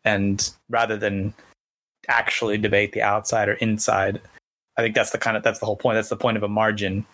And 0.05 0.49
rather 0.69 0.97
than 0.97 1.33
actually 2.07 2.57
debate 2.57 2.91
the 2.91 3.01
outside 3.01 3.49
or 3.49 3.53
inside, 3.53 4.21
I 4.77 4.81
think 4.81 4.95
that's 4.95 5.11
the 5.11 5.17
kind 5.17 5.37
of 5.37 5.43
that's 5.43 5.59
the 5.59 5.65
whole 5.65 5.77
point. 5.77 5.95
That's 5.95 6.09
the 6.09 6.15
point 6.17 6.37
of 6.37 6.43
a 6.43 6.47
margin. 6.47 7.05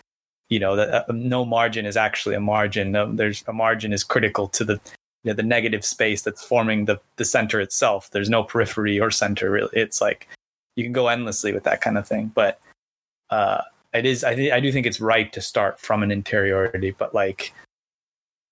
You 0.48 0.58
know, 0.58 0.76
that 0.76 1.08
uh, 1.08 1.12
no 1.12 1.44
margin 1.44 1.86
is 1.86 1.96
actually 1.96 2.34
a 2.34 2.40
margin. 2.40 2.92
No, 2.92 3.12
there's 3.12 3.44
a 3.46 3.52
margin 3.52 3.92
is 3.92 4.02
critical 4.02 4.48
to 4.48 4.64
the 4.64 4.80
you 5.22 5.30
know, 5.30 5.34
the 5.34 5.42
negative 5.42 5.84
space 5.84 6.22
that's 6.22 6.44
forming 6.44 6.86
the 6.86 7.00
the 7.16 7.24
center 7.24 7.60
itself. 7.60 8.10
There's 8.10 8.30
no 8.30 8.42
periphery 8.42 8.98
or 8.98 9.10
center 9.10 9.50
really. 9.50 9.70
It's 9.72 10.00
like 10.00 10.28
you 10.76 10.84
can 10.84 10.92
go 10.92 11.08
endlessly 11.08 11.52
with 11.52 11.64
that 11.64 11.80
kind 11.80 11.98
of 11.98 12.08
thing, 12.08 12.32
but 12.34 12.58
uh, 13.30 13.62
it 13.92 14.06
is 14.06 14.24
I, 14.24 14.34
th- 14.34 14.52
I 14.52 14.60
do 14.60 14.72
think 14.72 14.86
it's 14.86 15.00
right 15.00 15.32
to 15.32 15.40
start 15.40 15.78
from 15.80 16.02
an 16.02 16.10
interiority 16.10 16.94
but 16.96 17.14
like 17.14 17.52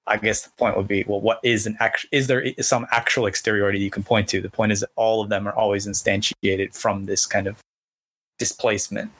i 0.08 0.16
guess 0.16 0.42
the 0.42 0.50
point 0.58 0.76
would 0.76 0.88
be 0.88 1.04
well 1.06 1.20
what 1.20 1.40
is 1.42 1.66
an 1.66 1.76
act 1.80 2.06
is 2.10 2.26
there 2.26 2.44
some 2.60 2.86
actual 2.90 3.26
exteriority 3.26 3.78
you 3.78 3.90
can 3.90 4.02
point 4.02 4.28
to? 4.28 4.40
The 4.40 4.50
point 4.50 4.72
is 4.72 4.80
that 4.80 4.90
all 4.96 5.22
of 5.22 5.28
them 5.28 5.46
are 5.46 5.54
always 5.54 5.86
instantiated 5.86 6.74
from 6.74 7.06
this 7.06 7.26
kind 7.26 7.46
of 7.46 7.58
displacement. 8.38 9.12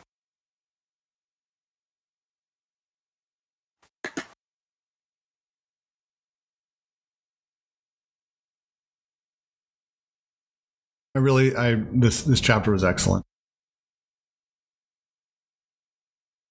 I 11.15 11.21
really, 11.21 11.57
I 11.57 11.75
this 11.93 12.23
this 12.23 12.41
chapter 12.41 12.71
was 12.71 12.85
excellent. 12.85 13.25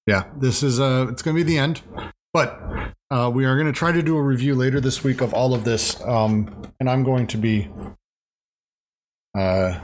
yeah, 0.08 0.24
this 0.38 0.64
is 0.64 0.80
uh 0.80 1.08
it's 1.10 1.22
going 1.22 1.36
to 1.36 1.44
be 1.44 1.48
the 1.48 1.58
end, 1.58 1.82
but 2.38 2.94
uh, 3.10 3.32
we 3.34 3.46
are 3.46 3.56
going 3.56 3.66
to 3.66 3.74
try 3.74 3.92
to 3.92 4.04
do 4.04 4.16
a 4.16 4.22
review 4.22 4.54
later 4.54 4.80
this 4.80 5.04
week 5.04 5.22
of 5.22 5.34
all 5.34 5.56
of 5.56 5.64
this, 5.64 6.00
um, 6.04 6.72
and 6.80 6.88
I'm 6.88 7.04
going 7.04 7.26
to 7.28 7.38
be 7.38 7.68
uh. 9.36 9.80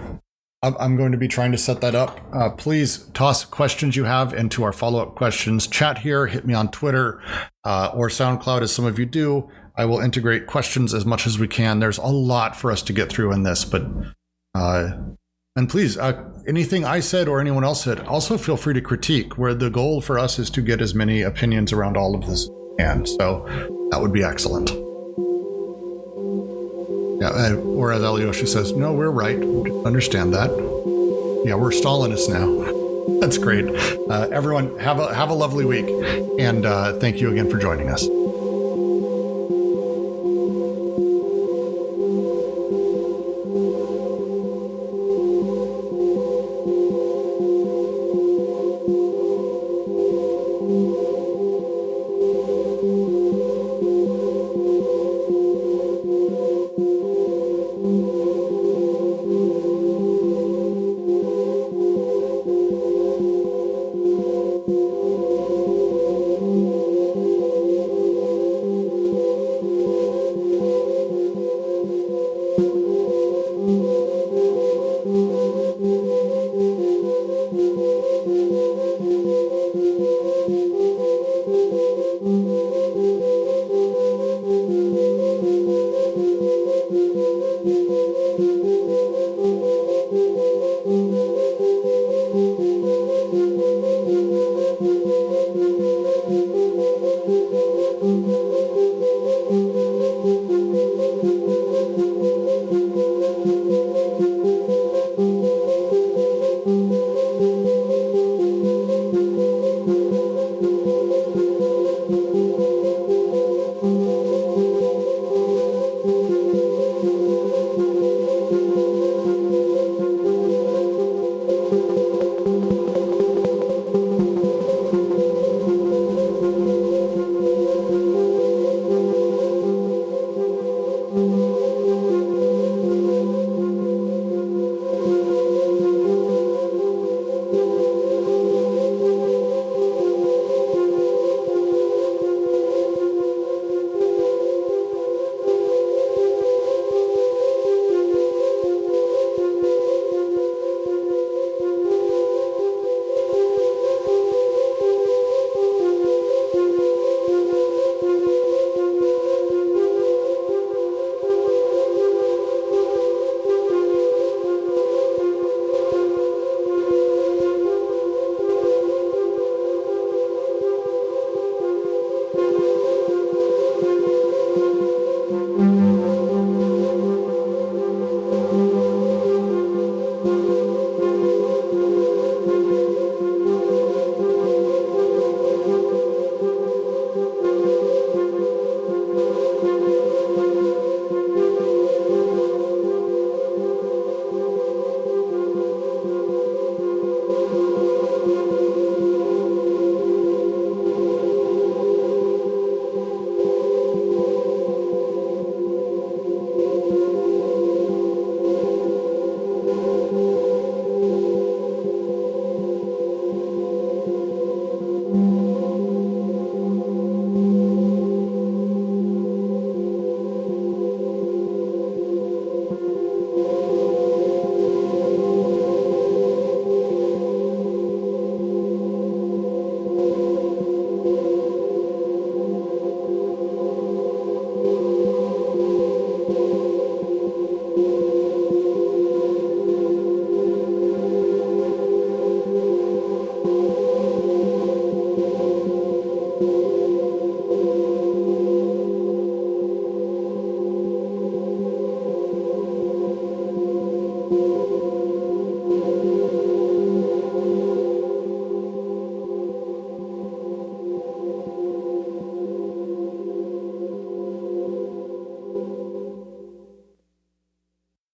I'm 0.66 0.96
going 0.96 1.12
to 1.12 1.18
be 1.18 1.28
trying 1.28 1.52
to 1.52 1.58
set 1.58 1.82
that 1.82 1.94
up. 1.94 2.22
Uh, 2.32 2.50
please 2.50 3.00
toss 3.14 3.44
questions 3.44 3.98
you 3.98 4.06
have 4.06 4.34
into 4.34 4.64
our 4.64 4.72
follow 4.72 5.02
up 5.02 5.14
questions 5.14 5.68
chat 5.68 5.98
here. 5.98 6.28
Hit 6.28 6.46
me 6.46 6.54
on 6.54 6.72
Twitter 6.72 7.22
uh, 7.66 7.92
or 7.94 8.08
SoundCloud, 8.08 8.62
as 8.62 8.74
some 8.74 8.86
of 8.86 8.98
you 8.98 9.06
do. 9.06 9.50
I 9.76 9.84
will 9.84 10.00
integrate 10.00 10.48
questions 10.48 10.94
as 10.94 11.06
much 11.06 11.28
as 11.28 11.38
we 11.38 11.50
can. 11.50 11.80
There's 11.80 11.98
a 11.98 12.06
lot 12.06 12.56
for 12.56 12.72
us 12.72 12.82
to 12.84 12.94
get 12.94 13.10
through 13.10 13.34
in 13.34 13.44
this, 13.44 13.66
but 13.66 13.86
uh, 14.56 14.92
and 15.56 15.70
please, 15.70 15.98
uh, 15.98 16.24
anything 16.48 16.84
I 16.84 17.00
said 17.00 17.28
or 17.28 17.40
anyone 17.40 17.64
else 17.64 17.84
said, 17.84 18.00
also 18.02 18.38
feel 18.38 18.58
free 18.58 18.74
to 18.74 18.82
critique, 18.82 19.38
where 19.38 19.54
the 19.54 19.70
goal 19.70 20.02
for 20.02 20.18
us 20.18 20.40
is 20.40 20.50
to 20.52 20.62
get 20.62 20.82
as 20.82 20.96
many 20.96 21.22
opinions 21.22 21.72
around 21.72 21.96
all 21.98 22.16
of 22.16 22.26
this 22.28 22.50
and 22.80 23.08
so 23.08 23.46
that 23.92 24.02
would 24.02 24.14
be 24.14 24.24
excellent. 24.24 24.72
Yeah, 27.22 27.30
uh, 27.30 27.56
or 27.56 27.94
as 27.94 28.02
Alyosha 28.02 28.48
says, 28.48 28.74
no, 28.74 28.92
we're 28.94 29.12
right. 29.12 29.38
Understand 29.86 30.34
that. 30.34 30.50
Yeah, 31.46 31.56
we're 31.56 31.72
Stalinists 31.72 32.30
now. 32.30 33.20
That's 33.20 33.38
great. 33.38 33.66
Uh, 34.10 34.28
everyone, 34.32 34.78
have 34.80 35.00
a 35.00 35.14
have 35.14 35.30
a 35.30 35.34
lovely 35.34 35.66
week, 35.66 35.86
and 36.40 36.66
uh, 36.66 37.00
thank 37.00 37.22
you 37.22 37.32
again 37.32 37.50
for 37.50 37.58
joining 37.58 37.90
us. 37.90 38.08